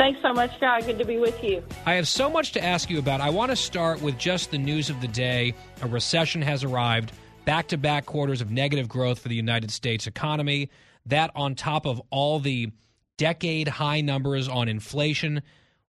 Thanks 0.01 0.19
so 0.23 0.33
much, 0.33 0.59
Guy. 0.59 0.81
Good 0.81 0.97
to 0.97 1.05
be 1.05 1.19
with 1.19 1.43
you. 1.43 1.63
I 1.85 1.93
have 1.93 2.07
so 2.07 2.27
much 2.27 2.53
to 2.53 2.63
ask 2.63 2.89
you 2.89 2.97
about. 2.97 3.21
I 3.21 3.29
want 3.29 3.51
to 3.51 3.55
start 3.55 4.01
with 4.01 4.17
just 4.17 4.49
the 4.49 4.57
news 4.57 4.89
of 4.89 4.99
the 4.99 5.07
day. 5.07 5.53
A 5.83 5.87
recession 5.87 6.41
has 6.41 6.63
arrived, 6.63 7.11
back 7.45 7.67
to 7.67 7.77
back 7.77 8.07
quarters 8.07 8.41
of 8.41 8.49
negative 8.49 8.89
growth 8.89 9.19
for 9.19 9.29
the 9.29 9.35
United 9.35 9.69
States 9.69 10.07
economy. 10.07 10.71
That 11.05 11.29
on 11.35 11.53
top 11.53 11.85
of 11.85 12.01
all 12.09 12.39
the 12.39 12.71
decade 13.17 13.67
high 13.67 14.01
numbers 14.01 14.47
on 14.47 14.67
inflation 14.67 15.43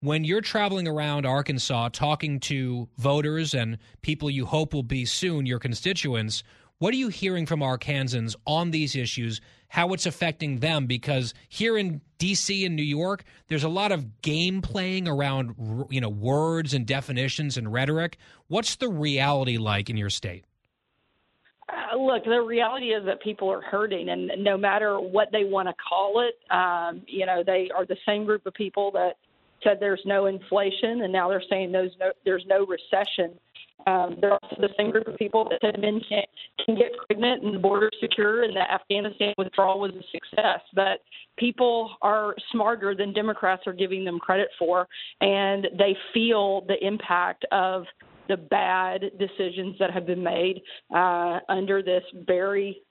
when 0.00 0.24
you're 0.24 0.40
traveling 0.40 0.88
around 0.88 1.26
Arkansas 1.26 1.90
talking 1.90 2.40
to 2.40 2.88
voters 2.96 3.52
and 3.52 3.76
people 4.00 4.30
you 4.30 4.46
hope 4.46 4.72
will 4.72 4.82
be 4.82 5.04
soon 5.04 5.44
your 5.44 5.58
constituents, 5.58 6.42
what 6.78 6.94
are 6.94 6.96
you 6.96 7.08
hearing 7.08 7.44
from 7.44 7.60
Arkansans 7.60 8.36
on 8.46 8.70
these 8.70 8.96
issues, 8.96 9.42
how 9.68 9.92
it's 9.92 10.06
affecting 10.06 10.60
them? 10.60 10.86
Because 10.86 11.34
here 11.50 11.76
in 11.76 12.00
D.C. 12.18 12.64
and 12.64 12.76
New 12.76 12.82
York, 12.82 13.24
there's 13.46 13.64
a 13.64 13.68
lot 13.68 13.92
of 13.92 14.20
game 14.22 14.60
playing 14.60 15.08
around 15.08 15.86
you 15.90 16.00
know 16.00 16.08
words 16.08 16.74
and 16.74 16.86
definitions 16.86 17.56
and 17.56 17.72
rhetoric. 17.72 18.18
What's 18.48 18.76
the 18.76 18.88
reality 18.88 19.56
like 19.56 19.88
in 19.88 19.96
your 19.96 20.10
state? 20.10 20.44
Uh, 21.68 21.96
look, 21.98 22.24
the 22.24 22.40
reality 22.40 22.86
is 22.86 23.04
that 23.04 23.20
people 23.20 23.50
are 23.52 23.60
hurting, 23.60 24.08
and 24.08 24.30
no 24.38 24.56
matter 24.56 24.98
what 24.98 25.28
they 25.32 25.44
want 25.44 25.68
to 25.68 25.74
call 25.88 26.26
it, 26.26 26.34
um, 26.52 27.02
you 27.06 27.26
know, 27.26 27.42
they 27.44 27.70
are 27.74 27.84
the 27.84 27.96
same 28.06 28.24
group 28.24 28.46
of 28.46 28.54
people 28.54 28.90
that 28.92 29.16
said 29.62 29.78
there's 29.80 30.02
no 30.04 30.26
inflation, 30.26 31.02
and 31.02 31.12
now 31.12 31.28
they're 31.28 31.42
saying 31.50 31.72
there's 31.72 31.92
no 32.00 32.10
there's 32.24 32.44
no 32.46 32.66
recession. 32.66 33.38
Um, 33.86 34.16
they're 34.20 34.32
also 34.32 34.56
the 34.58 34.68
same 34.76 34.90
group 34.90 35.06
of 35.06 35.16
people 35.16 35.48
that 35.50 35.60
said 35.60 35.80
men 35.80 36.00
can, 36.08 36.22
can 36.64 36.74
get 36.74 36.92
pregnant 37.06 37.44
and 37.44 37.54
the 37.54 37.58
border 37.58 37.90
secure 38.00 38.42
and 38.42 38.54
the 38.54 38.70
Afghanistan 38.70 39.32
withdrawal 39.38 39.80
was 39.80 39.92
a 39.92 40.02
success. 40.12 40.60
But 40.74 41.00
people 41.38 41.96
are 42.02 42.34
smarter 42.52 42.94
than 42.94 43.12
Democrats 43.12 43.62
are 43.66 43.72
giving 43.72 44.04
them 44.04 44.18
credit 44.18 44.48
for, 44.58 44.88
and 45.20 45.68
they 45.78 45.96
feel 46.12 46.62
the 46.62 46.84
impact 46.84 47.44
of 47.52 47.84
the 48.28 48.36
bad 48.36 49.10
decisions 49.18 49.76
that 49.78 49.90
have 49.90 50.06
been 50.06 50.22
made 50.22 50.60
uh, 50.94 51.40
under 51.48 51.82
this 51.82 52.02
very 52.26 52.82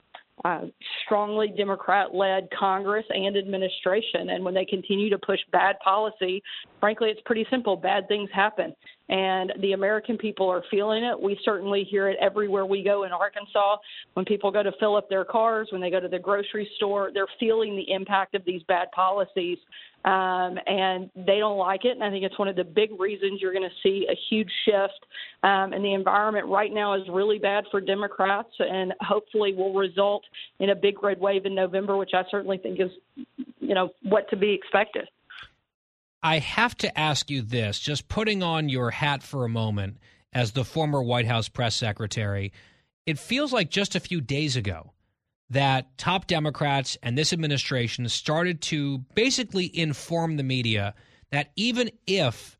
uh, 0.45 0.62
strongly 1.04 1.47
Democrat 1.56 2.13
led 2.13 2.47
Congress 2.58 3.06
and 3.10 3.38
administration. 3.38 4.30
And 4.30 4.43
when 4.43 4.54
they 4.54 4.65
continue 4.65 5.10
to 5.10 5.17
push 5.17 5.39
bad 5.52 5.78
policy, 5.84 6.43
frankly, 6.80 7.10
it's 7.10 7.21
pretty 7.26 7.45
simple 7.50 7.76
bad 7.76 8.08
things 8.08 8.30
happen. 8.34 8.76
And 9.10 9.54
the 9.62 9.72
American 9.72 10.17
people 10.17 10.50
are 10.50 10.63
feeling 10.70 11.04
it. 11.04 11.20
We 11.20 11.39
certainly 11.46 11.86
hear 11.89 12.10
it 12.10 12.17
everywhere 12.22 12.65
we 12.65 12.84
go 12.84 13.04
in 13.04 13.12
Arkansas. 13.12 13.78
When 14.13 14.26
people 14.26 14.52
go 14.52 14.63
to 14.63 14.72
fill 14.80 14.96
up 14.96 15.10
their 15.10 15.24
cars, 15.24 15.70
when 15.72 15.80
they 15.80 15.89
go 15.89 16.00
to 16.00 16.10
the 16.10 16.20
grocery 16.20 16.70
store, 16.76 17.12
they're 17.13 17.28
feeling 17.39 17.76
the 17.76 17.91
impact 17.93 18.36
of 18.36 18.43
these 18.46 18.62
bad 18.63 18.91
policies 18.91 19.58
um, 20.08 20.58
and 20.67 21.10
they 21.15 21.39
don't 21.39 21.58
like 21.58 21.84
it. 21.84 21.91
And 21.91 22.04
I 22.04 22.10
think 22.10 22.24
it's 22.24 22.39
one 22.39 22.48
of 22.48 22.56
the 22.56 22.63
big 22.63 22.98
reasons 22.98 23.41
you're 23.41 23.52
going 23.52 23.70
to 23.70 23.76
see 23.84 24.08
a 24.10 24.15
huge 24.30 24.50
shift. 24.63 25.06
Um, 25.43 25.74
and 25.74 25.84
the 25.84 25.93
environment 25.93 26.48
right 26.48 26.74
now 26.74 26.93
is 26.93 27.04
really 27.10 27.39
bad 27.39 27.65
for 27.72 27.82
Democrats, 27.82 28.54
and 28.60 28.93
hopefully 29.02 29.54
will 29.54 29.74
result 29.74 30.24
in 30.60 30.70
a 30.70 30.76
big 30.76 31.04
red 31.04 31.20
wave 31.20 31.46
in 31.46 31.54
November, 31.54 31.98
which 31.98 32.12
I 32.13 32.24
certainly 32.32 32.58
think 32.58 32.80
is, 32.80 32.91
you 33.60 33.76
know, 33.76 33.89
what 34.04 34.30
to 34.30 34.38
be 34.38 34.54
expected. 34.54 35.10
I 36.23 36.39
have 36.39 36.75
to 36.77 36.99
ask 36.99 37.30
you 37.30 37.41
this: 37.41 37.80
just 37.80 38.08
putting 38.08 38.43
on 38.43 38.69
your 38.69 38.91
hat 38.91 39.23
for 39.23 39.45
a 39.45 39.49
moment 39.49 39.97
as 40.34 40.51
the 40.51 40.65
former 40.65 41.01
White 41.01 41.27
House 41.27 41.49
press 41.49 41.75
secretary, 41.75 42.51
it 43.06 43.17
feels 43.17 43.53
like 43.53 43.69
just 43.69 43.95
a 43.95 43.99
few 43.99 44.21
days 44.21 44.56
ago 44.56 44.93
that 45.49 45.97
top 45.97 46.27
Democrats 46.27 46.97
and 47.01 47.17
this 47.17 47.32
administration 47.32 48.08
started 48.10 48.62
to 48.62 48.99
basically 49.15 49.75
inform 49.77 50.36
the 50.36 50.43
media 50.43 50.93
that 51.32 51.51
even 51.56 51.89
if 52.06 52.58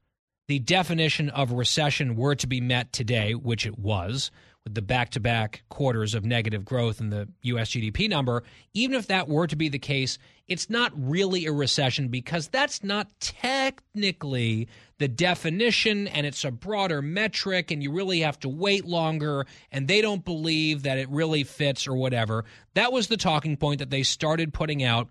the 0.48 0.60
definition 0.60 1.30
of 1.30 1.52
recession 1.52 2.16
were 2.16 2.36
to 2.36 2.48
be 2.48 2.62
met 2.62 2.94
today, 2.94 3.34
which 3.34 3.66
it 3.66 3.78
was, 3.78 4.32
with 4.68 4.76
the 4.76 4.82
back 4.82 5.12
to 5.12 5.20
back 5.22 5.64
quarters 5.70 6.14
of 6.14 6.26
negative 6.26 6.66
growth 6.66 7.00
in 7.00 7.10
the 7.10 7.30
US 7.44 7.70
GDP 7.70 8.10
number, 8.10 8.44
even 8.74 8.98
if 8.98 9.08
that 9.08 9.30
were 9.30 9.48
to 9.48 9.56
be 9.56 9.70
the 9.70 9.80
case, 9.80 10.18
it's 10.50 10.70
not 10.70 10.92
really 10.94 11.46
a 11.46 11.54
recession 11.54 12.10
because 12.10 12.50
that's 12.50 12.84
not 12.84 13.08
technically 13.22 14.68
the 14.98 15.08
definition 15.08 16.10
and 16.10 16.28
it's 16.28 16.44
a 16.44 16.52
broader 16.52 17.02
metric 17.02 17.72
and 17.72 17.82
you 17.82 17.94
really 17.94 18.20
have 18.20 18.38
to 18.42 18.50
wait 18.50 18.84
longer 18.84 19.46
and 19.72 19.88
they 19.88 20.02
don't 20.02 20.26
believe 20.26 20.84
that 20.84 20.98
it 20.98 21.08
really 21.08 21.46
fits 21.46 21.88
or 21.88 21.96
whatever. 21.96 22.44
That 22.74 22.92
was 22.92 23.08
the 23.08 23.16
talking 23.16 23.56
point 23.56 23.80
that 23.80 23.90
they 23.90 24.04
started 24.04 24.54
putting 24.54 24.84
out 24.84 25.08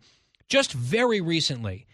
just 0.51 0.75
very 0.75 1.23
recently. 1.23 1.87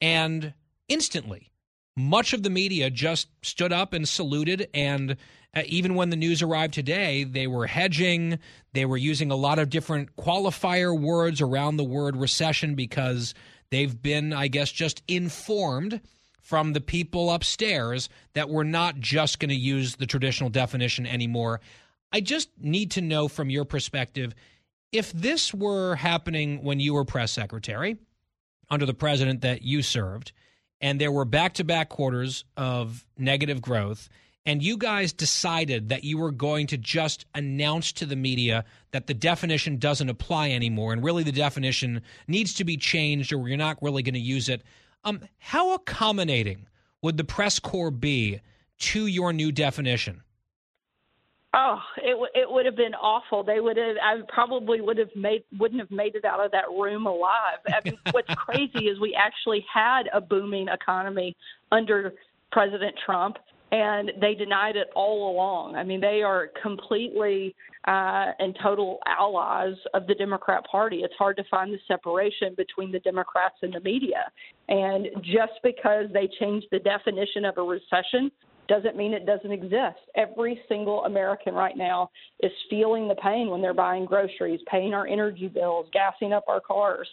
And 0.00 0.54
instantly, 0.88 1.49
much 1.96 2.32
of 2.32 2.42
the 2.42 2.50
media 2.50 2.90
just 2.90 3.28
stood 3.42 3.72
up 3.72 3.92
and 3.92 4.08
saluted 4.08 4.68
and 4.74 5.16
uh, 5.54 5.62
even 5.66 5.94
when 5.94 6.10
the 6.10 6.16
news 6.16 6.42
arrived 6.42 6.74
today, 6.74 7.24
they 7.24 7.46
were 7.46 7.66
hedging. 7.66 8.38
They 8.72 8.84
were 8.84 8.96
using 8.96 9.30
a 9.30 9.36
lot 9.36 9.58
of 9.58 9.68
different 9.68 10.14
qualifier 10.16 10.98
words 10.98 11.40
around 11.40 11.76
the 11.76 11.84
word 11.84 12.16
recession 12.16 12.74
because 12.74 13.34
they've 13.70 14.00
been, 14.00 14.32
I 14.32 14.48
guess, 14.48 14.70
just 14.70 15.02
informed 15.08 16.00
from 16.40 16.72
the 16.72 16.80
people 16.80 17.32
upstairs 17.32 18.08
that 18.34 18.48
we're 18.48 18.62
not 18.62 19.00
just 19.00 19.40
going 19.40 19.48
to 19.48 19.54
use 19.54 19.96
the 19.96 20.06
traditional 20.06 20.50
definition 20.50 21.06
anymore. 21.06 21.60
I 22.12 22.20
just 22.20 22.48
need 22.58 22.92
to 22.92 23.00
know 23.00 23.28
from 23.28 23.50
your 23.50 23.64
perspective 23.64 24.34
if 24.92 25.12
this 25.12 25.54
were 25.54 25.96
happening 25.96 26.62
when 26.62 26.80
you 26.80 26.94
were 26.94 27.04
press 27.04 27.32
secretary 27.32 27.96
under 28.68 28.86
the 28.86 28.94
president 28.94 29.42
that 29.42 29.62
you 29.62 29.82
served, 29.82 30.32
and 30.80 31.00
there 31.00 31.12
were 31.12 31.24
back 31.24 31.54
to 31.54 31.64
back 31.64 31.88
quarters 31.88 32.44
of 32.56 33.04
negative 33.18 33.60
growth 33.60 34.08
and 34.46 34.62
you 34.62 34.76
guys 34.76 35.12
decided 35.12 35.90
that 35.90 36.02
you 36.04 36.18
were 36.18 36.30
going 36.30 36.66
to 36.68 36.78
just 36.78 37.26
announce 37.34 37.92
to 37.92 38.06
the 38.06 38.16
media 38.16 38.64
that 38.92 39.06
the 39.06 39.14
definition 39.14 39.76
doesn't 39.76 40.08
apply 40.08 40.50
anymore 40.50 40.92
and 40.92 41.04
really 41.04 41.22
the 41.22 41.32
definition 41.32 42.00
needs 42.26 42.54
to 42.54 42.64
be 42.64 42.76
changed 42.76 43.32
or 43.32 43.46
you're 43.48 43.56
not 43.56 43.80
really 43.82 44.02
going 44.02 44.14
to 44.14 44.20
use 44.20 44.48
it, 44.48 44.62
um, 45.04 45.20
how 45.38 45.74
accommodating 45.74 46.66
would 47.02 47.16
the 47.16 47.24
press 47.24 47.58
corps 47.58 47.90
be 47.90 48.40
to 48.78 49.06
your 49.06 49.32
new 49.32 49.52
definition? 49.52 50.22
Oh, 51.52 51.80
it 51.96 52.16
it 52.34 52.50
would 52.50 52.64
have 52.64 52.76
been 52.76 52.94
awful. 52.94 53.42
They 53.42 53.58
would 53.58 53.76
have. 53.76 53.96
I 54.00 54.20
probably 54.28 54.80
would 54.80 54.98
have 54.98 55.14
made 55.16 55.42
wouldn't 55.58 55.80
have 55.80 55.90
made 55.90 56.14
it 56.14 56.24
out 56.24 56.44
of 56.44 56.52
that 56.52 56.70
room 56.70 57.06
alive. 57.06 57.58
I 57.66 57.80
mean, 57.84 57.98
what's 58.12 58.32
crazy 58.34 58.86
is 58.86 59.00
we 59.00 59.14
actually 59.14 59.66
had 59.72 60.04
a 60.12 60.20
booming 60.20 60.68
economy 60.68 61.36
under 61.72 62.12
President 62.52 62.94
Trump, 63.04 63.36
and 63.72 64.12
they 64.20 64.34
denied 64.34 64.76
it 64.76 64.90
all 64.94 65.34
along. 65.34 65.74
I 65.74 65.82
mean, 65.82 66.00
they 66.00 66.22
are 66.22 66.50
completely 66.62 67.56
uh, 67.88 68.32
and 68.38 68.56
total 68.62 68.98
allies 69.06 69.74
of 69.94 70.06
the 70.06 70.14
Democrat 70.14 70.64
Party. 70.70 70.98
It's 70.98 71.14
hard 71.18 71.36
to 71.38 71.44
find 71.50 71.72
the 71.72 71.78
separation 71.88 72.54
between 72.56 72.92
the 72.92 73.00
Democrats 73.00 73.56
and 73.62 73.72
the 73.72 73.80
media. 73.80 74.30
And 74.68 75.08
just 75.22 75.54
because 75.64 76.06
they 76.12 76.28
changed 76.38 76.66
the 76.70 76.78
definition 76.78 77.44
of 77.44 77.56
a 77.56 77.62
recession 77.62 78.30
doesn't 78.70 78.96
mean 78.96 79.12
it 79.12 79.26
doesn't 79.26 79.50
exist. 79.50 79.98
Every 80.14 80.60
single 80.68 81.04
American 81.04 81.54
right 81.54 81.76
now 81.76 82.08
is 82.38 82.52
feeling 82.70 83.08
the 83.08 83.16
pain 83.16 83.50
when 83.50 83.60
they're 83.60 83.74
buying 83.74 84.06
groceries, 84.06 84.60
paying 84.70 84.94
our 84.94 85.08
energy 85.08 85.48
bills, 85.48 85.86
gassing 85.92 86.32
up 86.32 86.44
our 86.46 86.60
cars. 86.60 87.08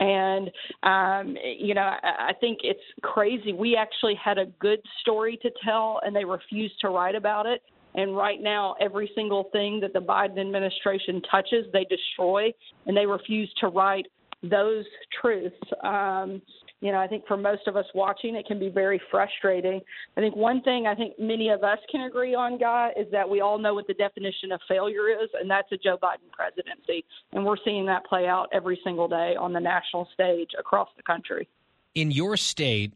And, 0.00 0.50
um, 0.82 1.36
you 1.44 1.74
know, 1.74 1.82
I, 2.02 2.32
think 2.40 2.60
it's 2.64 2.80
crazy. 3.02 3.52
We 3.52 3.76
actually 3.76 4.14
had 4.14 4.38
a 4.38 4.46
good 4.58 4.80
story 5.02 5.38
to 5.42 5.50
tell, 5.62 6.00
and 6.04 6.16
they 6.16 6.24
refused 6.24 6.80
to 6.80 6.88
write 6.88 7.14
about 7.14 7.44
it. 7.44 7.60
And 7.94 8.16
right 8.16 8.40
now, 8.40 8.74
every 8.80 9.10
single 9.14 9.50
thing 9.52 9.80
that 9.80 9.92
the 9.92 10.00
Biden 10.00 10.40
administration 10.40 11.20
touches, 11.30 11.66
they 11.74 11.84
destroy, 11.84 12.50
and 12.86 12.96
they 12.96 13.04
refuse 13.04 13.52
to 13.60 13.68
write 13.68 14.06
those 14.42 14.86
truths. 15.20 15.54
Um, 15.84 16.40
you 16.82 16.90
know, 16.90 16.98
I 16.98 17.06
think 17.06 17.24
for 17.28 17.36
most 17.36 17.68
of 17.68 17.76
us 17.76 17.86
watching, 17.94 18.34
it 18.34 18.44
can 18.44 18.58
be 18.58 18.68
very 18.68 19.00
frustrating. 19.08 19.80
I 20.16 20.20
think 20.20 20.34
one 20.34 20.62
thing 20.62 20.88
I 20.88 20.96
think 20.96 21.16
many 21.16 21.48
of 21.48 21.62
us 21.62 21.78
can 21.88 22.02
agree 22.02 22.34
on, 22.34 22.58
Guy, 22.58 22.90
is 22.98 23.06
that 23.12 23.28
we 23.28 23.40
all 23.40 23.56
know 23.56 23.72
what 23.72 23.86
the 23.86 23.94
definition 23.94 24.50
of 24.50 24.60
failure 24.66 25.08
is, 25.08 25.30
and 25.40 25.48
that's 25.48 25.70
a 25.70 25.76
Joe 25.76 25.96
Biden 26.02 26.28
presidency. 26.32 27.04
And 27.32 27.46
we're 27.46 27.56
seeing 27.64 27.86
that 27.86 28.04
play 28.04 28.26
out 28.26 28.48
every 28.52 28.80
single 28.82 29.06
day 29.06 29.36
on 29.38 29.52
the 29.52 29.60
national 29.60 30.08
stage 30.12 30.50
across 30.58 30.88
the 30.96 31.04
country. 31.04 31.48
In 31.94 32.10
your 32.10 32.36
state, 32.36 32.92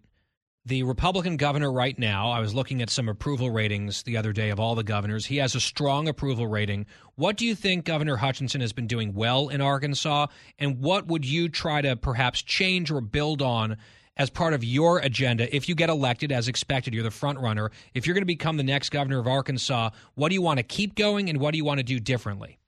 the 0.67 0.83
Republican 0.83 1.37
governor 1.37 1.71
right 1.71 1.97
now, 1.97 2.31
I 2.31 2.41
was 2.41 2.53
looking 2.53 2.83
at 2.83 2.91
some 2.91 3.09
approval 3.09 3.51
ratings 3.51 4.03
the 4.03 4.17
other 4.17 4.33
day 4.33 4.51
of 4.51 4.59
all 4.59 4.75
the 4.75 4.83
governors. 4.83 5.25
He 5.25 5.37
has 5.37 5.55
a 5.55 5.61
strong 5.61 6.09
approval 6.09 6.49
rating. 6.49 6.87
What 7.15 7.37
do 7.37 7.47
you 7.47 7.55
think 7.55 7.85
Governor 7.85 8.17
Hutchinson 8.17 8.61
has 8.61 8.73
been 8.73 8.89
doing 8.89 9.15
well 9.15 9.49
in 9.49 9.61
Arkansas? 9.61 10.27
And 10.59 10.81
what 10.81 11.07
would 11.07 11.25
you 11.25 11.49
try 11.49 11.83
to 11.83 11.95
perhaps 11.95 12.43
change 12.43 12.91
or 12.91 13.01
build 13.01 13.43
on 13.43 13.77
as 14.17 14.29
part 14.29 14.55
of 14.55 14.65
your 14.65 14.99
agenda 14.99 15.55
if 15.55 15.69
you 15.69 15.77
get 15.77 15.89
elected 15.89 16.33
as 16.33 16.49
expected? 16.49 16.95
You're 16.95 17.05
the 17.05 17.13
front 17.13 17.39
runner. 17.39 17.71
If 17.95 18.05
you're 18.05 18.15
going 18.15 18.23
to 18.23 18.27
become 18.27 18.57
the 18.57 18.65
next 18.65 18.91
governor 18.91 19.21
of 19.21 19.29
Arkansas, 19.29 19.91
what 20.17 20.31
do 20.31 20.35
you 20.35 20.43
want 20.43 20.59
to 20.59 20.65
keep 20.65 20.97
going 20.97 21.31
and 21.31 21.39
what 21.39 21.53
do 21.53 21.59
you 21.59 21.65
want 21.65 21.79
to 21.79 21.85
do 21.85 22.01
differently? 22.01 22.59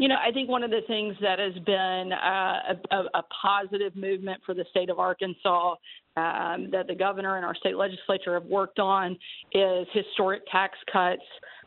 You 0.00 0.08
know, 0.08 0.16
I 0.16 0.32
think 0.32 0.48
one 0.48 0.62
of 0.62 0.70
the 0.70 0.80
things 0.86 1.14
that 1.20 1.38
has 1.38 1.52
been 1.64 2.10
uh, 2.10 2.74
a, 2.90 3.18
a, 3.18 3.22
positive 3.42 3.94
movement 3.94 4.40
for 4.46 4.54
the 4.54 4.64
state 4.70 4.88
of 4.88 4.98
Arkansas 4.98 5.74
um, 6.20 6.70
that 6.70 6.86
the 6.86 6.94
governor 6.94 7.36
and 7.36 7.44
our 7.44 7.54
state 7.54 7.76
legislature 7.76 8.34
have 8.34 8.44
worked 8.44 8.78
on 8.78 9.16
is 9.52 9.86
historic 9.92 10.42
tax 10.50 10.78
cuts. 10.92 11.22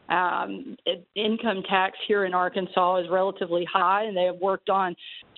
Um, 0.10 0.76
income 1.16 1.63
tax 1.70 1.98
here 2.08 2.26
in 2.26 2.34
Arkansas 2.34 2.98
is 2.98 3.10
relatively 3.10 3.66
high, 3.72 4.04
and 4.04 4.16
they 4.16 4.26
have 4.26 4.36
worked 4.36 4.70
on 4.70 4.96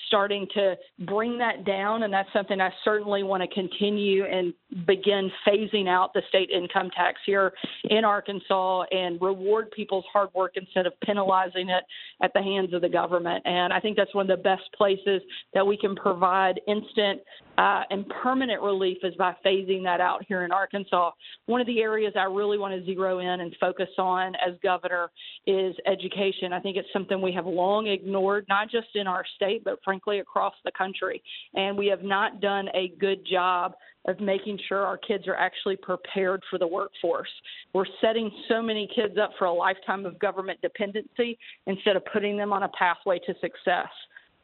starting 0.07 0.47
to 0.53 0.75
bring 0.99 1.37
that 1.37 1.65
down, 1.65 2.03
and 2.03 2.13
that's 2.13 2.31
something 2.33 2.59
I 2.61 2.71
certainly 2.83 3.23
want 3.23 3.43
to 3.43 3.53
continue 3.53 4.25
and 4.25 4.53
begin 4.85 5.31
phasing 5.47 5.87
out 5.87 6.13
the 6.13 6.21
state 6.29 6.49
income 6.49 6.89
tax 6.95 7.19
here 7.25 7.53
in 7.85 8.03
Arkansas 8.03 8.83
and 8.91 9.21
reward 9.21 9.71
people's 9.71 10.05
hard 10.11 10.29
work 10.33 10.53
instead 10.55 10.85
of 10.85 10.93
penalizing 11.01 11.69
it 11.69 11.83
at 12.21 12.31
the 12.33 12.41
hands 12.41 12.73
of 12.73 12.81
the 12.81 12.89
government. 12.89 13.43
And 13.45 13.71
I 13.71 13.79
think 13.79 13.97
that's 13.97 14.13
one 14.13 14.29
of 14.29 14.37
the 14.37 14.43
best 14.43 14.63
places 14.77 15.21
that 15.53 15.65
we 15.65 15.77
can 15.77 15.95
provide 15.95 16.59
instant 16.67 17.21
uh, 17.57 17.83
and 17.89 18.05
permanent 18.21 18.61
relief 18.61 18.97
is 19.03 19.15
by 19.15 19.33
phasing 19.45 19.83
that 19.83 20.01
out 20.01 20.25
here 20.27 20.43
in 20.43 20.51
Arkansas. 20.51 21.11
One 21.45 21.61
of 21.61 21.67
the 21.67 21.79
areas 21.81 22.13
I 22.17 22.23
really 22.23 22.57
want 22.57 22.73
to 22.73 22.85
zero 22.85 23.19
in 23.19 23.39
and 23.39 23.55
focus 23.59 23.87
on 23.97 24.33
as 24.35 24.55
governor 24.61 25.09
is 25.47 25.75
education. 25.85 26.51
I 26.51 26.59
think 26.59 26.75
it's 26.75 26.87
something 26.91 27.21
we 27.21 27.31
have 27.33 27.45
long 27.45 27.87
ignored, 27.87 28.45
not 28.49 28.69
just 28.69 28.87
in 28.95 29.07
our 29.07 29.23
state, 29.35 29.63
but 29.63 29.81
frankly 29.85 30.19
across 30.19 30.55
the 30.65 30.71
country. 30.77 31.23
And 31.53 31.77
we 31.77 31.87
have 31.87 32.03
not 32.03 32.41
done 32.41 32.67
a 32.73 32.91
good 32.99 33.25
job 33.25 33.75
of 34.07 34.19
making 34.19 34.59
sure 34.67 34.85
our 34.85 34.97
kids 34.97 35.27
are 35.27 35.35
actually 35.35 35.77
prepared 35.77 36.41
for 36.49 36.59
the 36.59 36.67
workforce. 36.67 37.29
We're 37.73 37.85
setting 38.01 38.29
so 38.49 38.61
many 38.61 38.89
kids 38.93 39.17
up 39.21 39.31
for 39.39 39.45
a 39.45 39.53
lifetime 39.53 40.05
of 40.05 40.19
government 40.19 40.59
dependency 40.61 41.37
instead 41.67 41.95
of 41.95 42.03
putting 42.11 42.37
them 42.37 42.51
on 42.51 42.63
a 42.63 42.69
pathway 42.69 43.19
to 43.19 43.33
success. 43.41 43.87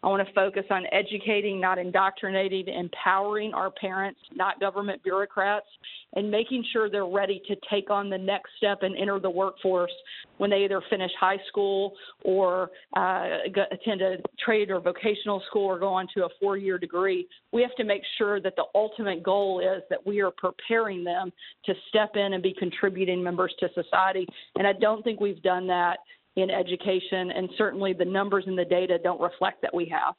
I 0.04 0.08
want 0.08 0.28
to 0.28 0.34
focus 0.34 0.64
on 0.72 0.86
educating, 0.92 1.62
not 1.62 1.78
indoctrinating, 1.78 2.68
empowering 2.68 3.54
our 3.54 3.70
parents, 3.70 4.20
not 4.34 4.60
government 4.60 5.04
bureaucrats, 5.04 5.68
and 6.14 6.30
making 6.30 6.66
sure 6.74 6.90
they're 6.90 7.06
ready 7.06 7.42
to 7.48 7.56
take 7.70 7.90
on 7.90 8.10
the 8.10 8.18
next 8.18 8.50
step 8.58 8.80
and 8.82 8.98
enter 8.98 9.20
the 9.20 9.30
workforce 9.30 9.92
when 10.38 10.50
they 10.50 10.64
either 10.64 10.82
finish 10.90 11.12
high 11.20 11.38
school 11.48 11.94
or 12.24 12.72
uh, 12.98 13.28
attend 13.72 14.02
a 14.02 14.18
trade 14.44 14.72
or 14.72 14.80
vocational 14.80 15.42
school 15.48 15.66
or 15.66 15.78
go 15.78 15.90
on 15.90 16.08
to 16.16 16.26
a 16.26 16.30
four 16.40 16.58
year 16.58 16.78
degree. 16.78 17.28
We 17.52 17.62
have 17.62 17.76
to 17.76 17.84
make 17.84 18.02
sure 18.18 18.42
that 18.42 18.56
the 18.56 18.66
ultimate 18.74 19.22
goal 19.22 19.60
is 19.60 19.84
that 19.90 20.06
we 20.06 20.22
are 20.22 20.32
preparing 20.32 21.04
them 21.04 21.32
to 21.66 21.74
step 21.90 22.16
in 22.16 22.34
and 22.34 22.42
be 22.42 22.56
contributing 22.58 23.24
members 23.24 23.54
to 23.60 23.70
society. 23.76 24.28
And 24.56 24.66
I 24.66 24.74
don't 24.74 25.04
think 25.04 25.20
we've 25.20 25.42
done 25.44 25.68
that 25.68 26.00
in 26.36 26.50
education, 26.50 27.32
and 27.32 27.50
certainly 27.58 27.94
the 27.94 28.06
numbers 28.06 28.46
and 28.48 28.58
the 28.58 28.66
data 28.66 28.98
don't 29.04 29.20
reflect 29.20 29.62
that 29.62 29.74
we 29.74 29.86
have. 29.86 30.16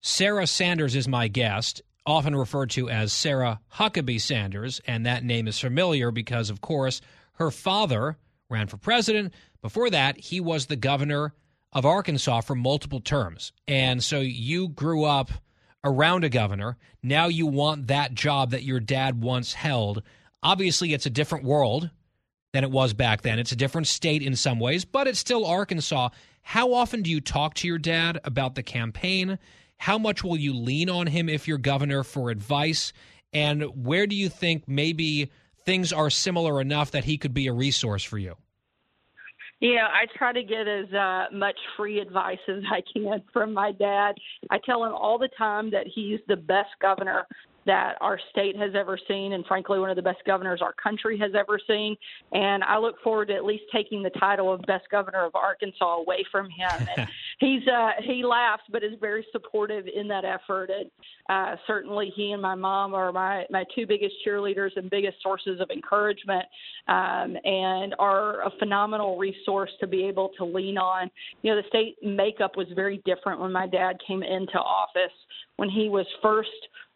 Sarah 0.00 0.46
Sanders 0.46 0.96
is 0.96 1.08
my 1.08 1.28
guest, 1.28 1.82
often 2.06 2.34
referred 2.34 2.70
to 2.70 2.88
as 2.88 3.12
Sarah 3.12 3.60
Huckabee 3.74 4.20
Sanders, 4.20 4.80
and 4.86 5.06
that 5.06 5.24
name 5.24 5.46
is 5.46 5.58
familiar 5.58 6.10
because, 6.10 6.50
of 6.50 6.60
course, 6.60 7.00
her 7.34 7.50
father 7.50 8.16
ran 8.48 8.66
for 8.66 8.76
president. 8.76 9.34
Before 9.62 9.90
that, 9.90 10.18
he 10.18 10.40
was 10.40 10.66
the 10.66 10.76
governor 10.76 11.34
of 11.72 11.84
Arkansas 11.84 12.40
for 12.40 12.54
multiple 12.54 13.00
terms. 13.00 13.52
And 13.66 14.02
so 14.02 14.20
you 14.20 14.68
grew 14.68 15.04
up 15.04 15.30
around 15.84 16.24
a 16.24 16.28
governor. 16.28 16.76
Now 17.02 17.26
you 17.28 17.46
want 17.46 17.88
that 17.88 18.14
job 18.14 18.50
that 18.50 18.64
your 18.64 18.80
dad 18.80 19.22
once 19.22 19.52
held. 19.52 20.02
Obviously, 20.42 20.92
it's 20.92 21.06
a 21.06 21.10
different 21.10 21.44
world 21.44 21.90
than 22.52 22.64
it 22.64 22.70
was 22.70 22.94
back 22.94 23.22
then. 23.22 23.38
It's 23.38 23.52
a 23.52 23.56
different 23.56 23.86
state 23.86 24.22
in 24.22 24.36
some 24.36 24.58
ways, 24.58 24.84
but 24.84 25.06
it's 25.06 25.18
still 25.18 25.44
Arkansas. 25.44 26.10
How 26.42 26.72
often 26.72 27.02
do 27.02 27.10
you 27.10 27.20
talk 27.20 27.54
to 27.54 27.68
your 27.68 27.78
dad 27.78 28.20
about 28.24 28.54
the 28.54 28.62
campaign? 28.62 29.38
How 29.76 29.98
much 29.98 30.24
will 30.24 30.36
you 30.36 30.54
lean 30.54 30.88
on 30.88 31.06
him 31.06 31.28
if 31.28 31.46
you're 31.46 31.58
governor 31.58 32.02
for 32.02 32.30
advice? 32.30 32.92
And 33.32 33.62
where 33.84 34.06
do 34.06 34.16
you 34.16 34.28
think 34.28 34.64
maybe 34.66 35.30
things 35.64 35.92
are 35.92 36.10
similar 36.10 36.60
enough 36.60 36.92
that 36.92 37.04
he 37.04 37.18
could 37.18 37.34
be 37.34 37.46
a 37.46 37.52
resource 37.52 38.02
for 38.02 38.18
you? 38.18 38.34
Yeah, 39.60 39.88
I 39.92 40.06
try 40.16 40.32
to 40.32 40.42
get 40.42 40.68
as 40.68 40.92
uh, 40.92 41.26
much 41.32 41.56
free 41.76 41.98
advice 41.98 42.38
as 42.48 42.62
I 42.70 42.80
can 42.92 43.22
from 43.32 43.52
my 43.52 43.72
dad. 43.72 44.12
I 44.50 44.58
tell 44.64 44.84
him 44.84 44.92
all 44.92 45.18
the 45.18 45.28
time 45.36 45.70
that 45.72 45.86
he's 45.92 46.20
the 46.28 46.36
best 46.36 46.70
governor 46.80 47.26
that 47.68 47.96
our 48.00 48.18
state 48.30 48.56
has 48.56 48.72
ever 48.74 48.98
seen, 49.06 49.34
and 49.34 49.44
frankly, 49.44 49.78
one 49.78 49.90
of 49.90 49.96
the 49.96 50.02
best 50.02 50.24
governors 50.26 50.60
our 50.62 50.72
country 50.72 51.18
has 51.18 51.32
ever 51.38 51.60
seen. 51.66 51.94
And 52.32 52.64
I 52.64 52.78
look 52.78 52.96
forward 53.04 53.28
to 53.28 53.34
at 53.34 53.44
least 53.44 53.64
taking 53.70 54.02
the 54.02 54.10
title 54.18 54.52
of 54.52 54.62
best 54.62 54.88
governor 54.90 55.22
of 55.26 55.34
Arkansas 55.34 55.96
away 55.96 56.24
from 56.32 56.46
him. 56.46 56.88
And 56.96 57.06
he's 57.38 57.68
uh, 57.68 57.90
he 58.02 58.24
laughs, 58.24 58.62
but 58.72 58.82
is 58.82 58.94
very 58.98 59.24
supportive 59.32 59.84
in 59.86 60.08
that 60.08 60.24
effort. 60.24 60.70
And 60.70 60.90
uh, 61.28 61.56
certainly, 61.66 62.10
he 62.16 62.32
and 62.32 62.40
my 62.40 62.54
mom 62.54 62.94
are 62.94 63.12
my 63.12 63.44
my 63.50 63.64
two 63.74 63.86
biggest 63.86 64.14
cheerleaders 64.26 64.70
and 64.76 64.88
biggest 64.88 65.18
sources 65.22 65.60
of 65.60 65.70
encouragement, 65.70 66.46
um, 66.88 67.36
and 67.44 67.94
are 67.98 68.46
a 68.46 68.50
phenomenal 68.58 69.18
resource 69.18 69.70
to 69.80 69.86
be 69.86 70.04
able 70.06 70.30
to 70.38 70.44
lean 70.46 70.78
on. 70.78 71.10
You 71.42 71.54
know, 71.54 71.60
the 71.60 71.68
state 71.68 71.96
makeup 72.02 72.56
was 72.56 72.66
very 72.74 73.02
different 73.04 73.40
when 73.40 73.52
my 73.52 73.66
dad 73.66 73.98
came 74.06 74.22
into 74.22 74.58
office. 74.58 75.12
When 75.56 75.68
he 75.68 75.88
was 75.88 76.06
first 76.22 76.48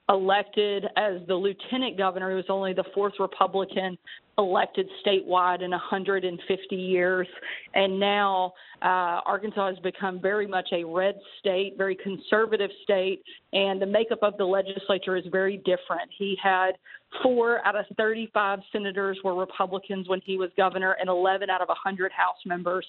elected 0.09 0.85
as 0.97 1.21
the 1.29 1.35
lieutenant 1.35 1.97
governor. 1.97 2.31
He 2.31 2.37
was 2.37 2.47
only 2.49 2.73
the 2.73 2.85
fourth 2.95 3.15
Republican 3.21 3.97
elected 4.38 4.88
statewide 5.07 5.62
in 5.62 5.71
150 5.71 6.77
years. 6.77 7.29
And 7.75 8.01
now 8.01 8.53
uh, 8.83 9.21
Arkansas 9.25 9.69
has 9.69 9.79
become 9.81 10.21
very 10.21 10.47
much 10.47 10.69
a 10.73 10.85
red 10.85 11.17
state, 11.38 11.75
very 11.77 11.97
conservative 11.97 12.71
state, 12.83 13.23
and 13.53 13.81
the 13.81 13.87
makeup 13.87 14.21
of 14.23 14.37
the 14.38 14.45
legislature 14.45 15.17
is 15.17 15.25
very 15.31 15.59
different. 15.59 16.11
He 16.19 16.37
had 16.43 16.73
four 17.22 17.64
out 17.66 17.77
of 17.77 17.85
35 17.96 18.61
senators 18.72 19.18
were 19.25 19.35
Republicans 19.35 20.09
when 20.09 20.20
he 20.25 20.37
was 20.37 20.51
governor, 20.57 20.96
and 21.01 21.09
11 21.09 21.51
out 21.51 21.61
of 21.61 21.68
100 21.68 22.12
House 22.12 22.37
members. 22.46 22.87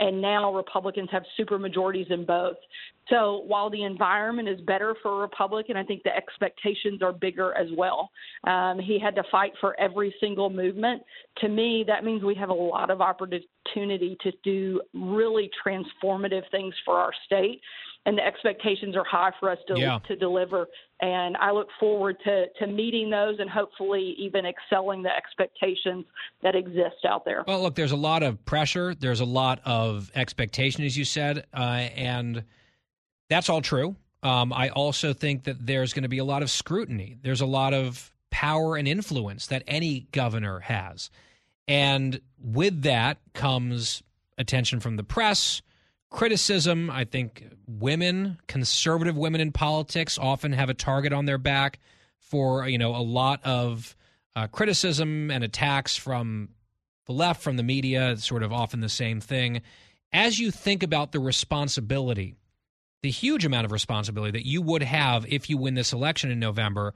And 0.00 0.20
now 0.20 0.54
Republicans 0.54 1.08
have 1.12 1.22
supermajorities 1.38 2.10
in 2.10 2.24
both. 2.24 2.56
So 3.08 3.42
while 3.46 3.70
the 3.70 3.84
environment 3.84 4.48
is 4.48 4.60
better 4.62 4.94
for 5.02 5.18
a 5.18 5.20
Republican, 5.20 5.76
I 5.76 5.84
think 5.84 6.02
the 6.02 6.14
expectations 6.14 7.02
are 7.02 7.12
bigger 7.12 7.54
as 7.56 7.68
well. 7.76 8.10
Um, 8.44 8.78
he 8.78 8.98
had 8.98 9.14
to 9.16 9.22
fight 9.30 9.52
for 9.60 9.78
every 9.78 10.14
single 10.20 10.50
movement. 10.50 11.02
To 11.38 11.48
me, 11.48 11.84
that 11.86 12.04
means 12.04 12.22
we 12.22 12.34
have 12.36 12.50
a 12.50 12.54
lot 12.54 12.90
of 12.90 13.00
opportunity 13.00 14.16
to 14.22 14.32
do 14.44 14.80
really 14.94 15.50
transformative 15.64 16.42
things 16.50 16.74
for 16.84 16.96
our 16.96 17.12
state 17.26 17.60
and 18.04 18.18
the 18.18 18.24
expectations 18.24 18.96
are 18.96 19.04
high 19.04 19.30
for 19.38 19.50
us 19.50 19.58
to 19.68 19.78
yeah. 19.78 19.98
to 20.06 20.16
deliver. 20.16 20.66
And 21.00 21.36
I 21.36 21.52
look 21.52 21.68
forward 21.78 22.16
to 22.24 22.46
to 22.58 22.66
meeting 22.66 23.10
those 23.10 23.36
and 23.38 23.48
hopefully 23.48 24.14
even 24.18 24.44
excelling 24.44 25.02
the 25.02 25.14
expectations 25.14 26.04
that 26.42 26.54
exist 26.54 27.04
out 27.08 27.24
there. 27.24 27.44
Well, 27.46 27.62
look, 27.62 27.74
there's 27.74 27.92
a 27.92 27.96
lot 27.96 28.22
of 28.22 28.44
pressure. 28.44 28.94
There's 28.94 29.20
a 29.20 29.24
lot 29.24 29.60
of 29.64 30.10
expectation, 30.14 30.84
as 30.84 30.96
you 30.96 31.04
said, 31.04 31.46
uh, 31.54 31.88
and 31.96 32.44
that's 33.28 33.48
all 33.48 33.62
true. 33.62 33.96
Um, 34.22 34.52
I 34.52 34.68
also 34.70 35.12
think 35.12 35.44
that 35.44 35.66
there's 35.66 35.92
going 35.92 36.04
to 36.04 36.08
be 36.08 36.18
a 36.18 36.24
lot 36.24 36.42
of 36.42 36.50
scrutiny. 36.50 37.16
There's 37.22 37.40
a 37.40 37.46
lot 37.46 37.74
of 37.74 38.12
power 38.30 38.76
and 38.76 38.86
influence 38.86 39.48
that 39.48 39.64
any 39.66 40.06
governor 40.12 40.60
has. 40.60 41.10
And 41.66 42.20
with 42.40 42.82
that 42.82 43.18
comes 43.34 44.02
attention 44.38 44.80
from 44.80 44.96
the 44.96 45.04
press, 45.04 45.62
criticism. 46.12 46.90
I 46.90 47.04
think 47.04 47.44
women, 47.66 48.38
conservative 48.46 49.16
women 49.16 49.40
in 49.40 49.50
politics, 49.50 50.18
often 50.18 50.52
have 50.52 50.70
a 50.70 50.74
target 50.74 51.12
on 51.12 51.24
their 51.24 51.38
back 51.38 51.80
for 52.18 52.68
you 52.68 52.78
know 52.78 52.94
a 52.94 53.02
lot 53.02 53.40
of 53.44 53.96
uh, 54.36 54.46
criticism 54.46 55.30
and 55.30 55.42
attacks 55.42 55.96
from 55.96 56.50
the 57.06 57.12
left, 57.12 57.42
from 57.42 57.56
the 57.56 57.62
media. 57.62 58.12
It's 58.12 58.26
sort 58.26 58.42
of 58.44 58.52
often 58.52 58.80
the 58.80 58.88
same 58.88 59.20
thing. 59.20 59.62
As 60.12 60.38
you 60.38 60.50
think 60.50 60.82
about 60.82 61.12
the 61.12 61.20
responsibility, 61.20 62.36
the 63.02 63.10
huge 63.10 63.44
amount 63.44 63.64
of 63.64 63.72
responsibility 63.72 64.38
that 64.38 64.46
you 64.46 64.62
would 64.62 64.82
have 64.82 65.26
if 65.26 65.50
you 65.50 65.58
win 65.58 65.74
this 65.74 65.92
election 65.92 66.30
in 66.30 66.38
November, 66.38 66.94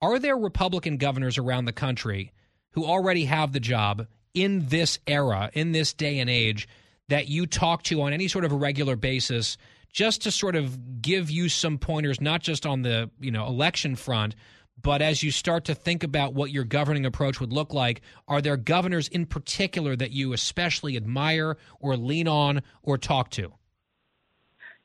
are 0.00 0.18
there 0.18 0.36
Republican 0.36 0.98
governors 0.98 1.38
around 1.38 1.64
the 1.64 1.72
country 1.72 2.32
who 2.72 2.84
already 2.84 3.24
have 3.24 3.52
the 3.52 3.60
job 3.60 4.06
in 4.34 4.66
this 4.68 4.98
era, 5.06 5.50
in 5.54 5.72
this 5.72 5.92
day 5.92 6.18
and 6.18 6.30
age? 6.30 6.68
That 7.08 7.28
you 7.28 7.46
talk 7.46 7.82
to 7.84 8.02
on 8.02 8.12
any 8.12 8.28
sort 8.28 8.44
of 8.44 8.52
a 8.52 8.56
regular 8.56 8.96
basis 8.96 9.56
just 9.92 10.22
to 10.22 10.30
sort 10.30 10.54
of 10.54 11.02
give 11.02 11.30
you 11.30 11.48
some 11.48 11.78
pointers 11.78 12.20
not 12.20 12.42
just 12.42 12.66
on 12.66 12.82
the 12.82 13.10
you 13.20 13.30
know 13.30 13.46
election 13.46 13.96
front 13.96 14.34
but 14.80 15.02
as 15.02 15.22
you 15.22 15.30
start 15.30 15.64
to 15.64 15.74
think 15.74 16.04
about 16.04 16.34
what 16.34 16.50
your 16.50 16.64
governing 16.64 17.04
approach 17.04 17.40
would 17.40 17.52
look 17.52 17.72
like 17.72 18.02
are 18.26 18.40
there 18.40 18.56
governors 18.56 19.08
in 19.08 19.26
particular 19.26 19.96
that 19.96 20.10
you 20.12 20.32
especially 20.32 20.96
admire 20.96 21.56
or 21.80 21.96
lean 21.96 22.28
on 22.28 22.62
or 22.82 22.96
talk 22.98 23.30
to? 23.30 23.52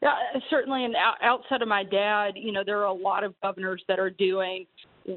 Yeah, 0.01 0.09
uh, 0.35 0.39
certainly 0.49 0.83
and 0.83 0.95
outside 1.21 1.61
of 1.61 1.67
my 1.67 1.83
dad 1.83 2.31
you 2.35 2.51
know 2.51 2.63
there 2.65 2.79
are 2.79 2.85
a 2.85 2.93
lot 2.93 3.23
of 3.23 3.33
governors 3.41 3.83
that 3.87 3.99
are 3.99 4.09
doing 4.09 4.65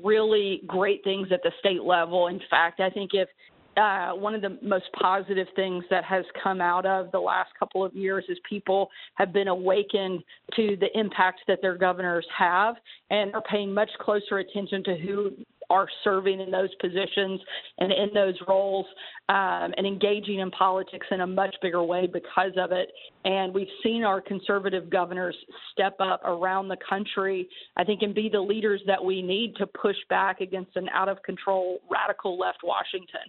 really 0.02 0.62
great 0.66 1.04
things 1.04 1.28
at 1.30 1.42
the 1.44 1.52
state 1.60 1.82
level. 1.82 2.26
In 2.26 2.40
fact 2.50 2.80
i 2.80 2.90
think 2.90 3.12
if 3.14 3.28
uh, 3.76 4.12
one 4.12 4.34
of 4.34 4.40
the 4.40 4.58
most 4.62 4.86
positive 4.98 5.46
things 5.54 5.84
that 5.90 6.04
has 6.04 6.24
come 6.42 6.60
out 6.60 6.86
of 6.86 7.12
the 7.12 7.18
last 7.18 7.50
couple 7.58 7.84
of 7.84 7.94
years 7.94 8.24
is 8.28 8.38
people 8.48 8.88
have 9.16 9.32
been 9.32 9.48
awakened 9.48 10.22
to 10.54 10.76
the 10.80 10.88
impact 10.98 11.40
that 11.46 11.60
their 11.60 11.76
governors 11.76 12.26
have 12.36 12.76
and 13.10 13.34
are 13.34 13.42
paying 13.42 13.72
much 13.72 13.90
closer 14.00 14.38
attention 14.38 14.82
to 14.84 14.96
who 14.96 15.30
are 15.68 15.88
serving 16.04 16.40
in 16.40 16.50
those 16.50 16.74
positions 16.80 17.40
and 17.78 17.92
in 17.92 18.08
those 18.14 18.34
roles 18.48 18.86
um, 19.28 19.74
and 19.76 19.86
engaging 19.86 20.38
in 20.38 20.50
politics 20.52 21.06
in 21.10 21.20
a 21.20 21.26
much 21.26 21.54
bigger 21.60 21.82
way 21.82 22.06
because 22.06 22.52
of 22.56 22.70
it. 22.70 22.90
And 23.24 23.52
we've 23.52 23.66
seen 23.82 24.04
our 24.04 24.20
conservative 24.20 24.88
governors 24.88 25.34
step 25.72 25.96
up 25.98 26.22
around 26.24 26.68
the 26.68 26.76
country, 26.88 27.48
I 27.76 27.82
think, 27.82 28.02
and 28.02 28.14
be 28.14 28.28
the 28.28 28.40
leaders 28.40 28.80
that 28.86 29.04
we 29.04 29.22
need 29.22 29.56
to 29.56 29.66
push 29.66 29.96
back 30.08 30.40
against 30.40 30.76
an 30.76 30.88
out 30.90 31.08
of 31.08 31.20
control 31.24 31.80
radical 31.90 32.38
left 32.38 32.58
Washington. 32.62 33.20